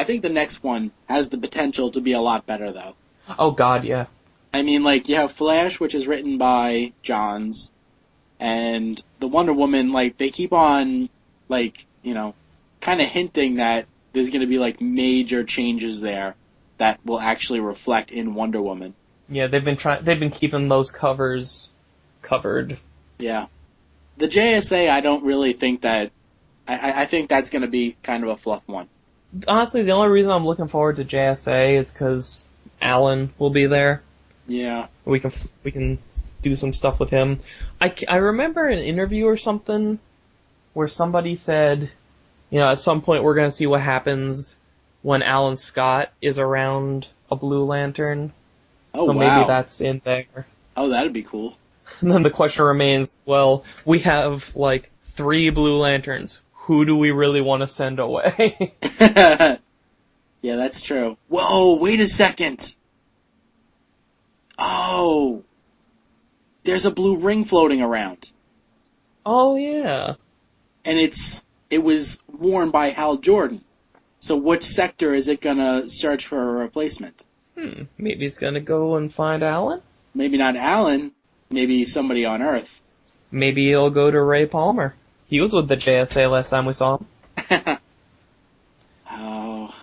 I 0.00 0.04
think 0.04 0.22
the 0.22 0.30
next 0.30 0.62
one 0.64 0.92
has 1.08 1.28
the 1.28 1.36
potential 1.38 1.90
to 1.92 2.00
be 2.00 2.12
a 2.12 2.20
lot 2.20 2.46
better 2.46 2.72
though. 2.72 2.94
Oh 3.38 3.50
God, 3.50 3.84
yeah. 3.84 4.06
I 4.54 4.62
mean, 4.62 4.82
like 4.82 5.08
you 5.08 5.16
have 5.16 5.32
Flash, 5.32 5.78
which 5.78 5.94
is 5.94 6.06
written 6.06 6.38
by 6.38 6.92
Johns, 7.02 7.70
and 8.38 9.00
the 9.18 9.28
Wonder 9.28 9.52
Woman. 9.52 9.92
Like 9.92 10.16
they 10.18 10.30
keep 10.30 10.52
on, 10.52 11.08
like 11.48 11.86
you 12.02 12.14
know, 12.14 12.34
kind 12.80 13.00
of 13.00 13.08
hinting 13.08 13.56
that 13.56 13.86
there's 14.12 14.30
going 14.30 14.40
to 14.40 14.46
be 14.46 14.58
like 14.58 14.80
major 14.80 15.44
changes 15.44 16.00
there 16.00 16.34
that 16.78 16.98
will 17.04 17.20
actually 17.20 17.60
reflect 17.60 18.10
in 18.10 18.34
Wonder 18.34 18.62
Woman. 18.62 18.94
Yeah, 19.28 19.46
they've 19.48 19.64
been 19.64 19.76
trying. 19.76 20.02
They've 20.02 20.18
been 20.18 20.30
keeping 20.30 20.68
those 20.68 20.90
covers 20.90 21.68
covered. 22.22 22.78
Yeah, 23.18 23.46
the 24.16 24.28
JSA. 24.28 24.88
I 24.88 25.00
don't 25.02 25.24
really 25.24 25.52
think 25.52 25.82
that. 25.82 26.10
I, 26.66 26.76
I- 26.90 27.02
I 27.02 27.06
think 27.06 27.28
that's 27.28 27.50
going 27.50 27.62
to 27.62 27.68
be 27.68 27.96
kind 28.02 28.24
of 28.24 28.30
a 28.30 28.36
fluff 28.36 28.62
one. 28.66 28.88
Honestly, 29.46 29.82
the 29.82 29.92
only 29.92 30.08
reason 30.08 30.32
I'm 30.32 30.46
looking 30.46 30.68
forward 30.68 30.96
to 30.96 31.04
JSA 31.04 31.78
is 31.78 31.90
because 31.90 32.48
Alan 32.80 33.32
will 33.38 33.50
be 33.50 33.66
there. 33.66 34.02
Yeah. 34.46 34.88
We 35.04 35.20
can 35.20 35.32
we 35.62 35.70
can 35.70 35.98
do 36.42 36.56
some 36.56 36.72
stuff 36.72 36.98
with 36.98 37.10
him. 37.10 37.40
I, 37.80 37.94
I 38.08 38.16
remember 38.16 38.66
an 38.66 38.80
interview 38.80 39.26
or 39.26 39.36
something 39.36 39.98
where 40.72 40.88
somebody 40.88 41.36
said, 41.36 41.90
you 42.50 42.58
know, 42.58 42.68
at 42.68 42.78
some 42.78 43.02
point 43.02 43.22
we're 43.22 43.34
gonna 43.34 43.50
see 43.50 43.66
what 43.66 43.80
happens 43.80 44.58
when 45.02 45.22
Alan 45.22 45.56
Scott 45.56 46.12
is 46.20 46.38
around 46.38 47.06
a 47.30 47.36
Blue 47.36 47.64
Lantern. 47.64 48.32
Oh 48.92 49.06
so 49.06 49.12
wow. 49.12 49.18
maybe 49.18 49.46
that's 49.46 49.80
in 49.80 50.00
there. 50.04 50.46
Oh, 50.76 50.88
that'd 50.88 51.12
be 51.12 51.22
cool. 51.22 51.56
And 52.00 52.10
then 52.10 52.22
the 52.22 52.30
question 52.30 52.64
remains, 52.64 53.20
well, 53.26 53.64
we 53.84 53.98
have 54.00 54.54
like 54.54 54.90
three 55.02 55.50
Blue 55.50 55.76
Lanterns. 55.76 56.40
Who 56.70 56.84
do 56.84 56.94
we 56.94 57.10
really 57.10 57.40
want 57.40 57.62
to 57.62 57.66
send 57.66 57.98
away? 57.98 58.76
yeah, 59.00 59.56
that's 60.40 60.82
true. 60.82 61.16
Whoa, 61.26 61.78
wait 61.80 61.98
a 61.98 62.06
second. 62.06 62.76
Oh. 64.56 65.42
There's 66.62 66.86
a 66.86 66.92
blue 66.92 67.16
ring 67.16 67.44
floating 67.44 67.82
around. 67.82 68.30
oh 69.26 69.56
yeah. 69.56 70.14
And 70.84 70.96
it's 70.96 71.44
it 71.70 71.82
was 71.82 72.22
worn 72.28 72.70
by 72.70 72.90
Hal 72.90 73.16
Jordan. 73.16 73.64
So 74.20 74.36
which 74.36 74.62
sector 74.62 75.12
is 75.12 75.26
it 75.26 75.40
gonna 75.40 75.88
search 75.88 76.28
for 76.28 76.40
a 76.40 76.62
replacement? 76.62 77.26
Hmm, 77.58 77.82
maybe 77.98 78.20
he's 78.20 78.38
gonna 78.38 78.60
go 78.60 78.94
and 78.94 79.12
find 79.12 79.42
Alan? 79.42 79.82
Maybe 80.14 80.36
not 80.36 80.54
Alan, 80.54 81.10
maybe 81.50 81.84
somebody 81.84 82.26
on 82.26 82.42
Earth. 82.42 82.80
Maybe 83.32 83.66
he'll 83.66 83.90
go 83.90 84.08
to 84.08 84.22
Ray 84.22 84.46
Palmer. 84.46 84.94
He 85.30 85.40
was 85.40 85.54
with 85.54 85.68
the 85.68 85.76
JSA 85.76 86.28
last 86.28 86.50
time 86.50 86.66
we 86.66 86.72
saw 86.72 86.98
him. 86.98 87.06
oh. 89.10 89.74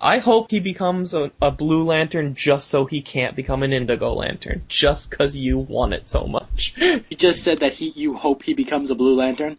I 0.00 0.18
hope 0.18 0.50
he 0.50 0.58
becomes 0.58 1.14
a, 1.14 1.30
a 1.40 1.52
Blue 1.52 1.84
Lantern 1.84 2.34
just 2.34 2.68
so 2.68 2.84
he 2.84 3.00
can't 3.00 3.36
become 3.36 3.62
an 3.62 3.72
Indigo 3.72 4.12
Lantern, 4.14 4.64
just 4.68 5.12
'cause 5.12 5.36
you 5.36 5.58
want 5.58 5.94
it 5.94 6.08
so 6.08 6.26
much. 6.26 6.74
You 6.80 7.16
just 7.16 7.44
said 7.44 7.60
that 7.60 7.72
he 7.72 7.88
you 7.90 8.14
hope 8.14 8.42
he 8.42 8.52
becomes 8.54 8.90
a 8.90 8.96
blue 8.96 9.14
lantern? 9.14 9.58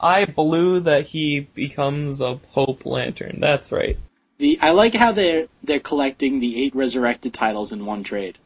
I 0.00 0.24
blew 0.24 0.80
that 0.80 1.06
he 1.06 1.40
becomes 1.40 2.20
a 2.22 2.40
Hope 2.52 2.86
Lantern. 2.86 3.38
That's 3.38 3.70
right. 3.70 3.98
The 4.38 4.58
I 4.62 4.70
like 4.70 4.94
how 4.94 5.12
they're 5.12 5.46
they're 5.62 5.78
collecting 5.78 6.40
the 6.40 6.64
eight 6.64 6.74
resurrected 6.74 7.34
titles 7.34 7.70
in 7.72 7.84
one 7.84 8.02
trade. 8.02 8.38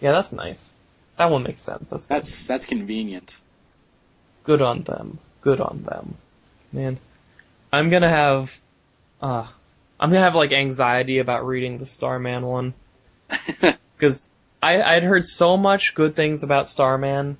Yeah, 0.00 0.12
that's 0.12 0.32
nice. 0.32 0.74
That 1.16 1.30
one 1.30 1.44
makes 1.44 1.62
sense. 1.62 1.88
That's. 1.90 2.06
That's 2.06 2.46
that's 2.48 2.66
convenient. 2.66 3.36
good 4.42 4.60
on 4.60 4.82
them. 4.82 5.18
Good 5.48 5.60
on 5.62 5.82
them. 5.82 6.14
Man, 6.72 6.98
I'm 7.72 7.88
gonna 7.88 8.10
have, 8.10 8.60
uh, 9.22 9.46
I'm 9.98 10.10
gonna 10.10 10.22
have 10.22 10.34
like 10.34 10.52
anxiety 10.52 11.20
about 11.20 11.46
reading 11.46 11.78
the 11.78 11.86
Starman 11.86 12.44
one 12.44 12.74
because 13.96 14.28
I 14.62 14.82
I'd 14.82 15.04
heard 15.04 15.24
so 15.24 15.56
much 15.56 15.94
good 15.94 16.14
things 16.14 16.42
about 16.42 16.68
Starman, 16.68 17.38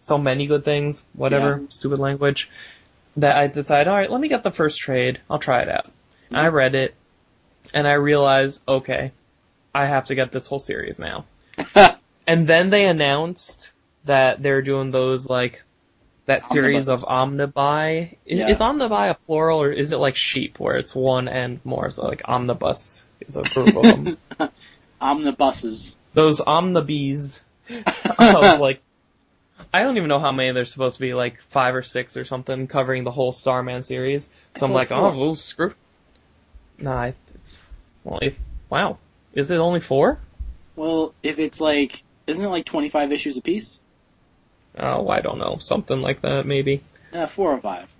so 0.00 0.16
many 0.16 0.46
good 0.46 0.64
things, 0.64 1.04
whatever 1.12 1.58
Yeah. 1.60 1.66
stupid 1.68 1.98
language, 1.98 2.48
that 3.18 3.36
I 3.36 3.48
decided, 3.48 3.88
all 3.88 3.98
right, 3.98 4.10
let 4.10 4.18
me 4.22 4.28
get 4.28 4.42
the 4.42 4.50
first 4.50 4.78
trade. 4.80 5.20
I'll 5.28 5.38
try 5.38 5.60
it 5.60 5.68
out. 5.68 5.90
I 6.32 6.46
read 6.46 6.74
it, 6.74 6.94
and 7.74 7.86
I 7.86 7.92
realized, 7.92 8.62
okay, 8.66 9.12
I 9.74 9.84
have 9.84 10.06
to 10.06 10.14
get 10.14 10.32
this 10.32 10.46
whole 10.46 10.58
series 10.58 10.98
now. 10.98 11.26
And 12.26 12.46
then 12.46 12.70
they 12.70 12.86
announced 12.86 13.72
that 14.04 14.40
they're 14.40 14.62
doing 14.62 14.90
those 14.92 15.28
like 15.28 15.62
that 16.26 16.42
series 16.42 16.88
of 16.88 17.00
omnibuy. 17.00 18.16
Is, 18.24 18.38
Yeah. 18.38 18.48
is 18.48 18.58
omnibuy 18.60 19.10
a 19.10 19.14
plural 19.14 19.62
or 19.62 19.72
is 19.72 19.92
it 19.92 19.98
like 19.98 20.16
sheep 20.16 20.58
where 20.60 20.76
it's 20.76 20.94
one 20.94 21.28
and 21.28 21.60
more? 21.64 21.90
So 21.90 22.06
like 22.06 22.22
omnibus 22.24 23.08
is 23.20 23.36
a 23.36 23.42
group 23.42 23.76
of 23.76 23.82
them. 23.82 24.18
Omnibuses. 25.00 25.96
Those 26.14 26.40
omnibes 26.40 27.44
of 28.18 28.60
like 28.60 28.82
I 29.72 29.82
don't 29.82 29.96
even 29.96 30.08
know 30.08 30.18
how 30.18 30.32
many 30.32 30.52
there's 30.52 30.72
supposed 30.72 30.96
to 30.96 31.00
be, 31.00 31.14
like 31.14 31.40
five 31.40 31.74
or 31.74 31.82
six 31.82 32.16
or 32.16 32.24
something, 32.24 32.66
covering 32.66 33.04
the 33.04 33.10
whole 33.10 33.32
Starman 33.32 33.82
series. 33.82 34.30
So 34.54 34.66
I'm 34.66 34.72
oh, 34.72 34.74
like, 34.74 34.88
four. 34.88 34.98
oh, 34.98 35.18
well, 35.18 35.34
screw. 35.34 35.74
Nah, 36.78 37.00
I, 37.00 37.14
well, 38.04 38.18
if, 38.20 38.38
wow, 38.68 38.98
is 39.32 39.50
it 39.50 39.58
only 39.58 39.80
four? 39.80 40.18
Well, 40.76 41.14
if 41.22 41.38
it's 41.38 41.60
like, 41.60 42.02
isn't 42.26 42.44
it 42.44 42.48
like 42.48 42.64
25 42.64 43.12
issues 43.12 43.36
apiece? 43.36 43.81
Oh, 44.78 45.08
I 45.08 45.20
don't 45.20 45.38
know, 45.38 45.58
something 45.58 46.00
like 46.00 46.22
that 46.22 46.46
maybe. 46.46 46.82
Uh, 47.12 47.26
four 47.26 47.52
or 47.52 47.58
five. 47.58 47.92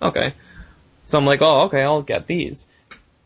Okay. 0.00 0.34
So 1.02 1.18
I'm 1.18 1.26
like, 1.26 1.42
oh, 1.42 1.62
okay, 1.62 1.82
I'll 1.82 2.02
get 2.02 2.26
these. 2.26 2.68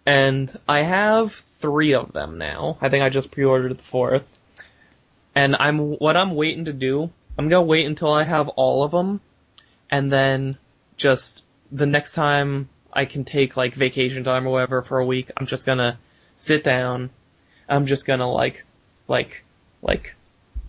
And 0.05 0.57
I 0.69 0.83
have 0.83 1.45
three 1.61 1.95
of 1.95 2.13
them 2.13 2.39
now. 2.39 2.79
I 2.81 2.89
think 2.89 3.03
I 3.03 3.09
just 3.09 3.31
pre-ordered 3.31 3.77
the 3.77 3.83
fourth. 3.83 4.39
And 5.35 5.57
I'm, 5.59 5.79
what 5.79 6.17
I'm 6.17 6.35
waiting 6.35 6.67
to 6.67 6.73
do, 6.73 7.11
I'm 7.39 7.49
gonna 7.49 7.63
wait 7.63 7.87
until 7.87 8.13
I 8.13 8.25
have 8.25 8.49
all 8.49 8.83
of 8.83 8.91
them, 8.91 9.21
and 9.91 10.11
then 10.11 10.57
just, 10.97 11.45
the 11.71 11.87
next 11.87 12.15
time 12.15 12.69
I 12.91 13.05
can 13.05 13.25
take 13.25 13.57
like 13.57 13.75
vacation 13.75 14.25
time 14.25 14.47
or 14.47 14.51
whatever 14.51 14.81
for 14.81 14.99
a 14.99 15.05
week, 15.05 15.31
I'm 15.37 15.47
just 15.47 15.67
gonna 15.67 15.99
sit 16.37 16.65
down, 16.65 17.11
I'm 17.69 17.85
just 17.85 18.07
gonna 18.07 18.31
like, 18.31 18.65
like, 19.09 19.45
like, 19.83 20.16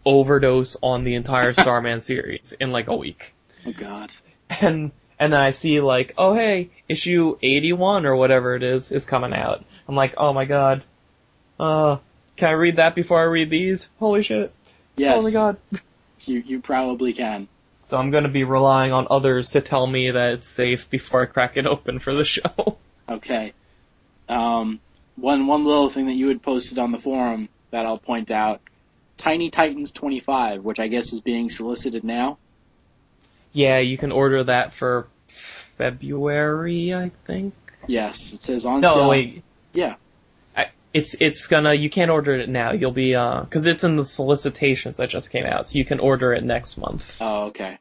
overdose 0.07 0.77
on 0.81 1.03
the 1.03 1.15
entire 1.15 1.51
Starman 1.63 1.99
series 1.99 2.53
in 2.59 2.71
like 2.71 2.87
a 2.87 2.95
week 2.95 3.33
Oh 3.65 3.73
god. 3.73 4.13
and 4.61 4.91
and 5.19 5.33
then 5.33 5.39
I 5.41 5.51
see 5.51 5.81
like, 5.81 6.13
oh 6.17 6.33
hey, 6.35 6.69
issue 6.87 7.37
81 7.41 8.05
or 8.05 8.15
whatever 8.15 8.55
it 8.55 8.61
is 8.63 8.91
is 8.91 9.05
coming 9.05 9.33
out. 9.33 9.65
I'm 9.87 9.95
like, 9.95 10.13
oh 10.15 10.31
my 10.31 10.45
god, 10.45 10.83
uh, 11.59 11.97
can 12.35 12.49
I 12.49 12.51
read 12.51 12.75
that 12.75 12.93
before 12.95 13.19
I 13.19 13.23
read 13.23 13.49
these? 13.49 13.89
Holy 13.99 14.21
shit! 14.21 14.53
Yes. 14.95 15.17
Oh 15.19 15.27
my 15.27 15.31
god! 15.33 15.57
You 16.21 16.39
you 16.45 16.59
probably 16.61 17.13
can. 17.13 17.47
So 17.83 17.97
I'm 17.97 18.11
gonna 18.11 18.29
be 18.29 18.43
relying 18.43 18.91
on 18.93 19.07
others 19.09 19.51
to 19.51 19.61
tell 19.61 19.87
me 19.87 20.11
that 20.11 20.33
it's 20.33 20.47
safe 20.47 20.87
before 20.89 21.23
I 21.23 21.25
crack 21.25 21.57
it 21.57 21.65
open 21.65 21.97
for 21.99 22.13
the 22.13 22.25
show. 22.35 22.77
Okay. 23.09 23.53
Um, 24.29 24.79
one 25.15 25.47
one 25.47 25.65
little 25.65 25.89
thing 25.89 26.05
that 26.05 26.13
you 26.13 26.27
had 26.27 26.43
posted 26.43 26.77
on 26.77 26.91
the 26.91 26.99
forum 26.99 27.49
that 27.71 27.85
I'll 27.87 27.97
point 27.97 28.29
out: 28.29 28.61
Tiny 29.17 29.49
Titans 29.49 29.91
25, 29.91 30.63
which 30.63 30.79
I 30.79 30.87
guess 30.87 31.11
is 31.13 31.21
being 31.21 31.49
solicited 31.49 32.03
now. 32.03 32.37
yeah, 33.51 33.79
you 33.79 33.97
can 33.97 34.11
order 34.11 34.43
that 34.43 34.73
for 34.75 35.07
February, 35.77 36.93
I 36.93 37.11
think. 37.25 37.53
Yes, 37.87 38.33
it 38.33 38.41
says 38.41 38.65
on 38.65 38.81
No, 38.81 38.93
sale. 38.93 39.09
wait. 39.09 39.43
Yeah. 39.73 39.95
I, 40.55 40.67
it's 40.93 41.15
it's 41.19 41.47
gonna 41.47 41.73
you 41.73 41.89
can't 41.89 42.11
order 42.11 42.35
it 42.35 42.49
now. 42.49 42.71
You'll 42.71 42.91
be 42.91 43.15
uh 43.15 43.41
because 43.41 43.65
it's 43.65 43.83
in 43.83 43.95
the 43.95 44.05
solicitations 44.05 44.97
that 44.97 45.09
just 45.09 45.31
came 45.31 45.45
out, 45.45 45.65
so 45.65 45.77
you 45.77 45.85
can 45.85 45.99
order 45.99 46.33
it 46.33 46.43
next 46.43 46.77
month. 46.77 47.17
Oh, 47.21 47.45
okay. 47.47 47.77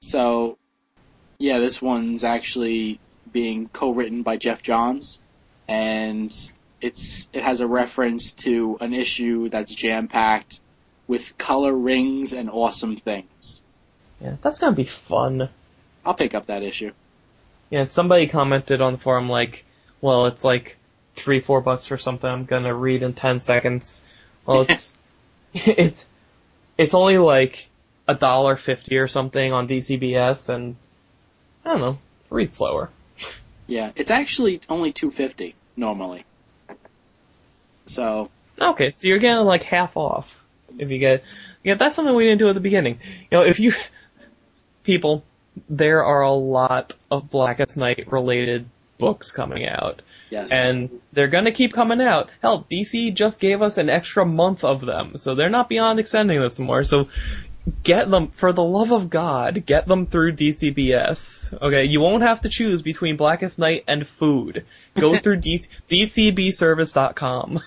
So, 0.00 0.58
yeah, 1.38 1.58
this 1.58 1.80
one's 1.80 2.24
actually 2.24 3.00
being 3.32 3.68
co-written 3.68 4.22
by 4.22 4.36
Geoff 4.36 4.62
Johns, 4.62 5.18
and 5.68 6.34
it's 6.84 7.30
it 7.32 7.42
has 7.42 7.62
a 7.62 7.66
reference 7.66 8.32
to 8.32 8.76
an 8.82 8.92
issue 8.92 9.48
that's 9.48 9.74
jam-packed 9.74 10.60
with 11.06 11.38
color 11.38 11.72
rings 11.72 12.34
and 12.34 12.50
awesome 12.50 12.94
things. 12.94 13.62
Yeah, 14.20 14.36
that's 14.42 14.58
gonna 14.58 14.76
be 14.76 14.84
fun. 14.84 15.48
I'll 16.04 16.12
pick 16.12 16.34
up 16.34 16.46
that 16.46 16.62
issue. 16.62 16.92
Yeah, 17.70 17.86
somebody 17.86 18.26
commented 18.26 18.82
on 18.82 18.92
the 18.92 18.98
forum 18.98 19.30
like, 19.30 19.64
well, 20.02 20.26
it's 20.26 20.44
like 20.44 20.76
three, 21.16 21.40
four 21.40 21.62
bucks 21.62 21.86
for 21.86 21.96
something 21.96 22.28
I'm 22.28 22.44
gonna 22.44 22.74
read 22.74 23.02
in 23.02 23.14
ten 23.14 23.38
seconds. 23.38 24.04
Well, 24.44 24.66
it's, 24.68 24.98
it's, 25.54 26.04
it's 26.76 26.92
only 26.92 27.16
like 27.16 27.66
a 28.06 28.14
dollar 28.14 28.56
fifty 28.56 28.98
or 28.98 29.08
something 29.08 29.54
on 29.54 29.68
DCBS, 29.68 30.50
and 30.50 30.76
I 31.64 31.70
don't 31.70 31.80
know, 31.80 31.98
read 32.28 32.52
slower. 32.52 32.90
Yeah, 33.66 33.92
it's 33.96 34.10
actually 34.10 34.60
only 34.68 34.92
two 34.92 35.10
fifty 35.10 35.54
normally. 35.76 36.26
So 37.86 38.30
Okay, 38.60 38.90
so 38.90 39.08
you're 39.08 39.18
getting 39.18 39.44
like 39.44 39.64
half 39.64 39.96
off 39.96 40.44
if 40.78 40.90
you 40.90 40.98
get. 40.98 41.24
Yeah, 41.62 41.74
that's 41.74 41.96
something 41.96 42.14
we 42.14 42.24
didn't 42.24 42.38
do 42.38 42.48
at 42.48 42.54
the 42.54 42.60
beginning. 42.60 42.98
You 43.30 43.38
know, 43.38 43.44
if 43.44 43.58
you 43.58 43.72
people, 44.84 45.24
there 45.68 46.04
are 46.04 46.22
a 46.22 46.32
lot 46.32 46.94
of 47.10 47.30
Blackest 47.30 47.76
Night 47.76 48.10
related 48.12 48.66
books 48.98 49.32
coming 49.32 49.66
out. 49.66 50.02
yes, 50.30 50.52
And 50.52 51.00
they're 51.12 51.28
gonna 51.28 51.52
keep 51.52 51.72
coming 51.72 52.00
out. 52.00 52.30
Hell, 52.42 52.66
DC 52.70 53.14
just 53.14 53.40
gave 53.40 53.60
us 53.62 53.78
an 53.78 53.88
extra 53.88 54.24
month 54.24 54.62
of 54.62 54.82
them, 54.82 55.16
so 55.16 55.34
they're 55.34 55.50
not 55.50 55.68
beyond 55.68 55.98
extending 55.98 56.40
this 56.40 56.58
more. 56.58 56.84
So 56.84 57.08
get 57.82 58.10
them, 58.10 58.28
for 58.28 58.52
the 58.52 58.62
love 58.62 58.92
of 58.92 59.10
God, 59.10 59.64
get 59.66 59.88
them 59.88 60.06
through 60.06 60.32
DCBS. 60.32 61.60
Okay, 61.60 61.84
you 61.84 62.00
won't 62.00 62.22
have 62.22 62.42
to 62.42 62.48
choose 62.48 62.82
between 62.82 63.16
Blackest 63.16 63.58
Night 63.58 63.84
and 63.88 64.06
food. 64.06 64.64
Go 64.94 65.16
through 65.18 65.38
DC, 65.38 65.68
DCBService.com. 65.90 67.62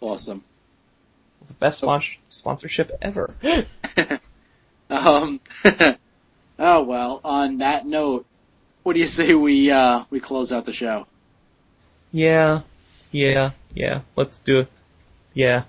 awesome. 0.00 0.44
It's 1.42 1.50
the 1.50 1.56
best 1.56 1.78
sponsor, 1.78 2.12
sponsorship 2.28 2.90
ever. 3.00 3.30
Um, 4.90 5.40
oh 6.58 6.82
well. 6.82 7.20
On 7.22 7.58
that 7.58 7.86
note, 7.86 8.26
what 8.82 8.94
do 8.94 8.98
you 9.00 9.06
say 9.06 9.34
we 9.34 9.70
uh 9.70 10.04
we 10.10 10.18
close 10.18 10.52
out 10.52 10.66
the 10.66 10.72
show? 10.72 11.06
yeah, 12.10 12.62
yeah, 13.12 13.52
yeah. 13.72 14.00
Let's 14.16 14.40
do 14.40 14.60
it. 14.60 14.68
Yeah. 15.32 15.62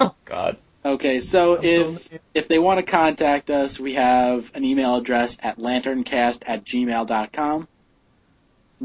oh 0.00 0.14
God. 0.24 0.56
Okay, 0.84 1.20
so 1.20 1.56
I'm 1.56 1.62
so- 1.62 1.68
if 1.68 2.20
if 2.34 2.48
they 2.48 2.58
want 2.58 2.80
to 2.80 2.84
contact 2.86 3.50
us, 3.50 3.78
we 3.78 3.94
have 3.94 4.50
an 4.56 4.64
email 4.64 4.96
address 4.96 5.38
at 5.40 5.58
lanterncast 5.58 6.42
at 6.46 6.64
gmail.com. 6.64 7.68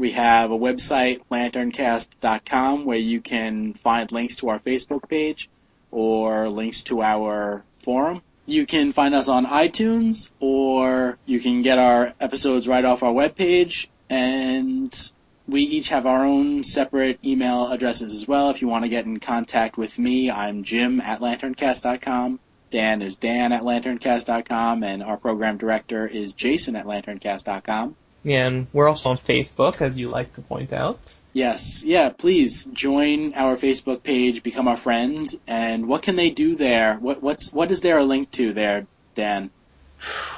We 0.00 0.12
have 0.12 0.50
a 0.50 0.56
website, 0.56 1.20
lanterncast.com, 1.30 2.86
where 2.86 2.96
you 2.96 3.20
can 3.20 3.74
find 3.74 4.10
links 4.10 4.36
to 4.36 4.48
our 4.48 4.58
Facebook 4.58 5.06
page 5.10 5.50
or 5.90 6.48
links 6.48 6.80
to 6.84 7.02
our 7.02 7.64
forum. 7.80 8.22
You 8.46 8.64
can 8.64 8.94
find 8.94 9.14
us 9.14 9.28
on 9.28 9.44
iTunes, 9.44 10.30
or 10.40 11.18
you 11.26 11.38
can 11.38 11.60
get 11.60 11.78
our 11.78 12.14
episodes 12.18 12.66
right 12.66 12.82
off 12.82 13.02
our 13.02 13.12
webpage, 13.12 13.88
and 14.08 15.12
we 15.46 15.64
each 15.64 15.90
have 15.90 16.06
our 16.06 16.24
own 16.24 16.64
separate 16.64 17.22
email 17.22 17.70
addresses 17.70 18.14
as 18.14 18.26
well. 18.26 18.48
If 18.48 18.62
you 18.62 18.68
want 18.68 18.84
to 18.84 18.88
get 18.88 19.04
in 19.04 19.20
contact 19.20 19.76
with 19.76 19.98
me, 19.98 20.30
I'm 20.30 20.64
Jim 20.64 21.02
at 21.02 21.20
lanterncast.com. 21.20 22.40
Dan 22.70 23.02
is 23.02 23.16
Dan 23.16 23.52
at 23.52 23.64
lanterncast.com, 23.64 24.82
and 24.82 25.02
our 25.02 25.18
program 25.18 25.58
director 25.58 26.06
is 26.06 26.32
Jason 26.32 26.74
at 26.74 26.86
lanterncast.com. 26.86 27.96
And 28.24 28.66
we're 28.72 28.88
also 28.88 29.10
on 29.10 29.18
Facebook, 29.18 29.80
as 29.80 29.98
you 29.98 30.10
like 30.10 30.34
to 30.34 30.42
point 30.42 30.72
out. 30.72 31.16
Yes, 31.32 31.84
yeah, 31.84 32.10
please 32.10 32.64
join 32.66 33.34
our 33.34 33.56
Facebook 33.56 34.02
page, 34.02 34.42
become 34.42 34.68
our 34.68 34.76
friend, 34.76 35.28
and 35.46 35.88
what 35.88 36.02
can 36.02 36.16
they 36.16 36.30
do 36.30 36.56
there? 36.56 36.96
What 36.96 37.22
what's 37.22 37.52
what 37.52 37.70
is 37.70 37.80
there 37.80 37.98
a 37.98 38.04
link 38.04 38.30
to 38.32 38.52
there, 38.52 38.86
Dan? 39.14 39.50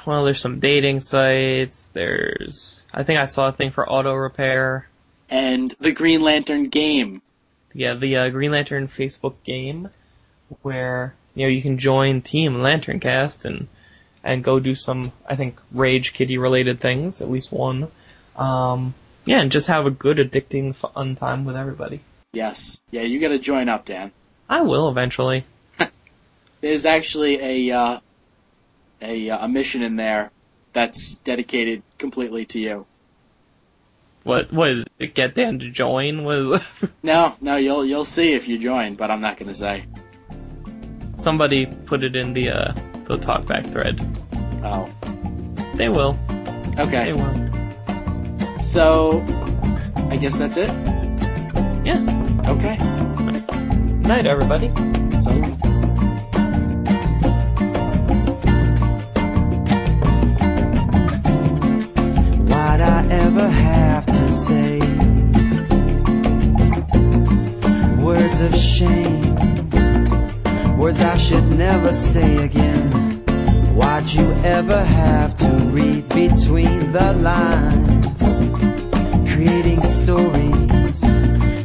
Well, 0.05 0.25
there's 0.25 0.41
some 0.41 0.59
dating 0.59 0.99
sites. 0.99 1.89
There's, 1.93 2.83
I 2.93 3.03
think 3.03 3.19
I 3.19 3.25
saw 3.25 3.47
a 3.47 3.53
thing 3.53 3.71
for 3.71 3.89
auto 3.89 4.13
repair. 4.13 4.87
And 5.29 5.73
the 5.79 5.93
Green 5.93 6.21
Lantern 6.21 6.69
game. 6.69 7.21
Yeah, 7.73 7.95
the 7.95 8.17
uh, 8.17 8.29
Green 8.29 8.51
Lantern 8.51 8.87
Facebook 8.87 9.35
game, 9.43 9.89
where 10.61 11.15
you 11.33 11.45
know 11.45 11.49
you 11.49 11.61
can 11.61 11.79
join 11.79 12.21
Team 12.21 12.55
LanternCast 12.55 13.45
and 13.45 13.67
and 14.23 14.43
go 14.43 14.59
do 14.59 14.75
some, 14.75 15.11
I 15.27 15.35
think, 15.35 15.59
Rage 15.71 16.13
Kitty 16.13 16.37
related 16.37 16.79
things, 16.79 17.21
at 17.21 17.29
least 17.29 17.51
one. 17.51 17.89
Um, 18.35 18.93
yeah, 19.25 19.39
and 19.41 19.51
just 19.51 19.67
have 19.67 19.85
a 19.85 19.91
good, 19.91 20.17
addicting, 20.17 20.75
fun 20.75 21.15
time 21.15 21.45
with 21.45 21.55
everybody. 21.55 22.01
Yes, 22.33 22.81
yeah, 22.91 23.01
you 23.01 23.19
got 23.19 23.29
to 23.29 23.39
join 23.39 23.69
up, 23.69 23.85
Dan. 23.85 24.11
I 24.49 24.61
will 24.61 24.89
eventually. 24.89 25.45
There's 26.61 26.85
actually 26.85 27.69
a 27.69 27.75
uh, 27.77 27.99
a 29.01 29.29
uh, 29.29 29.45
a 29.45 29.47
mission 29.47 29.83
in 29.83 29.95
there 29.97 30.31
that's 30.73 31.15
dedicated 31.15 31.83
completely 31.97 32.45
to 32.45 32.59
you. 32.59 32.85
What 34.23 34.51
was 34.51 34.85
it? 34.99 35.13
Get 35.13 35.35
Dan 35.35 35.59
to 35.59 35.69
join? 35.69 36.23
Was 36.23 36.61
No, 37.03 37.35
no, 37.41 37.57
you'll 37.57 37.85
you'll 37.85 38.05
see 38.05 38.33
if 38.33 38.47
you 38.47 38.57
join, 38.57 38.95
but 38.95 39.11
I'm 39.11 39.21
not 39.21 39.37
to 39.37 39.53
say. 39.53 39.85
somebody 41.15 41.65
put 41.65 42.03
it 42.03 42.15
in 42.15 42.33
the 42.33 42.49
uh, 42.49 42.73
the 43.05 43.17
talkback 43.17 43.71
thread? 43.71 43.99
Oh, 44.63 44.89
They 45.75 45.89
will. 45.89 46.17
okay. 46.79 47.11
They 47.11 47.13
will. 47.13 48.63
So, 48.63 49.23
I 50.09 50.17
guess 50.17 50.37
that's 50.37 50.57
it. 50.57 50.69
Yeah. 51.85 51.99
Okay. 52.47 52.77
Night, 54.07 54.25
everybody. 54.25 54.69
So. 55.19 55.31
Why'd 62.49 62.81
I 62.81 63.05
ever 63.11 63.47
have 63.49 64.05
to 64.05 64.29
say 64.29 64.79
words 68.03 68.39
of 68.41 68.55
shame? 68.55 69.32
Words 70.83 70.99
I 70.99 71.15
should 71.15 71.49
never 71.57 71.93
say 71.93 72.43
again. 72.43 72.91
Why'd 73.73 74.09
you 74.09 74.29
ever 74.43 74.83
have 74.83 75.33
to 75.35 75.47
read 75.71 76.09
between 76.09 76.91
the 76.91 77.13
lines? 77.21 78.21
Creating 79.33 79.81
stories 79.81 81.01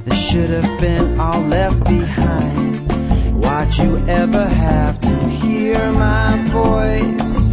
that 0.04 0.14
should 0.14 0.50
have 0.50 0.80
been 0.80 1.18
all 1.18 1.40
left 1.40 1.82
behind. 1.82 3.42
Why'd 3.42 3.76
you 3.78 3.98
ever 4.06 4.46
have 4.46 5.00
to 5.00 5.28
hear 5.28 5.90
my 5.90 6.40
voice? 6.52 7.47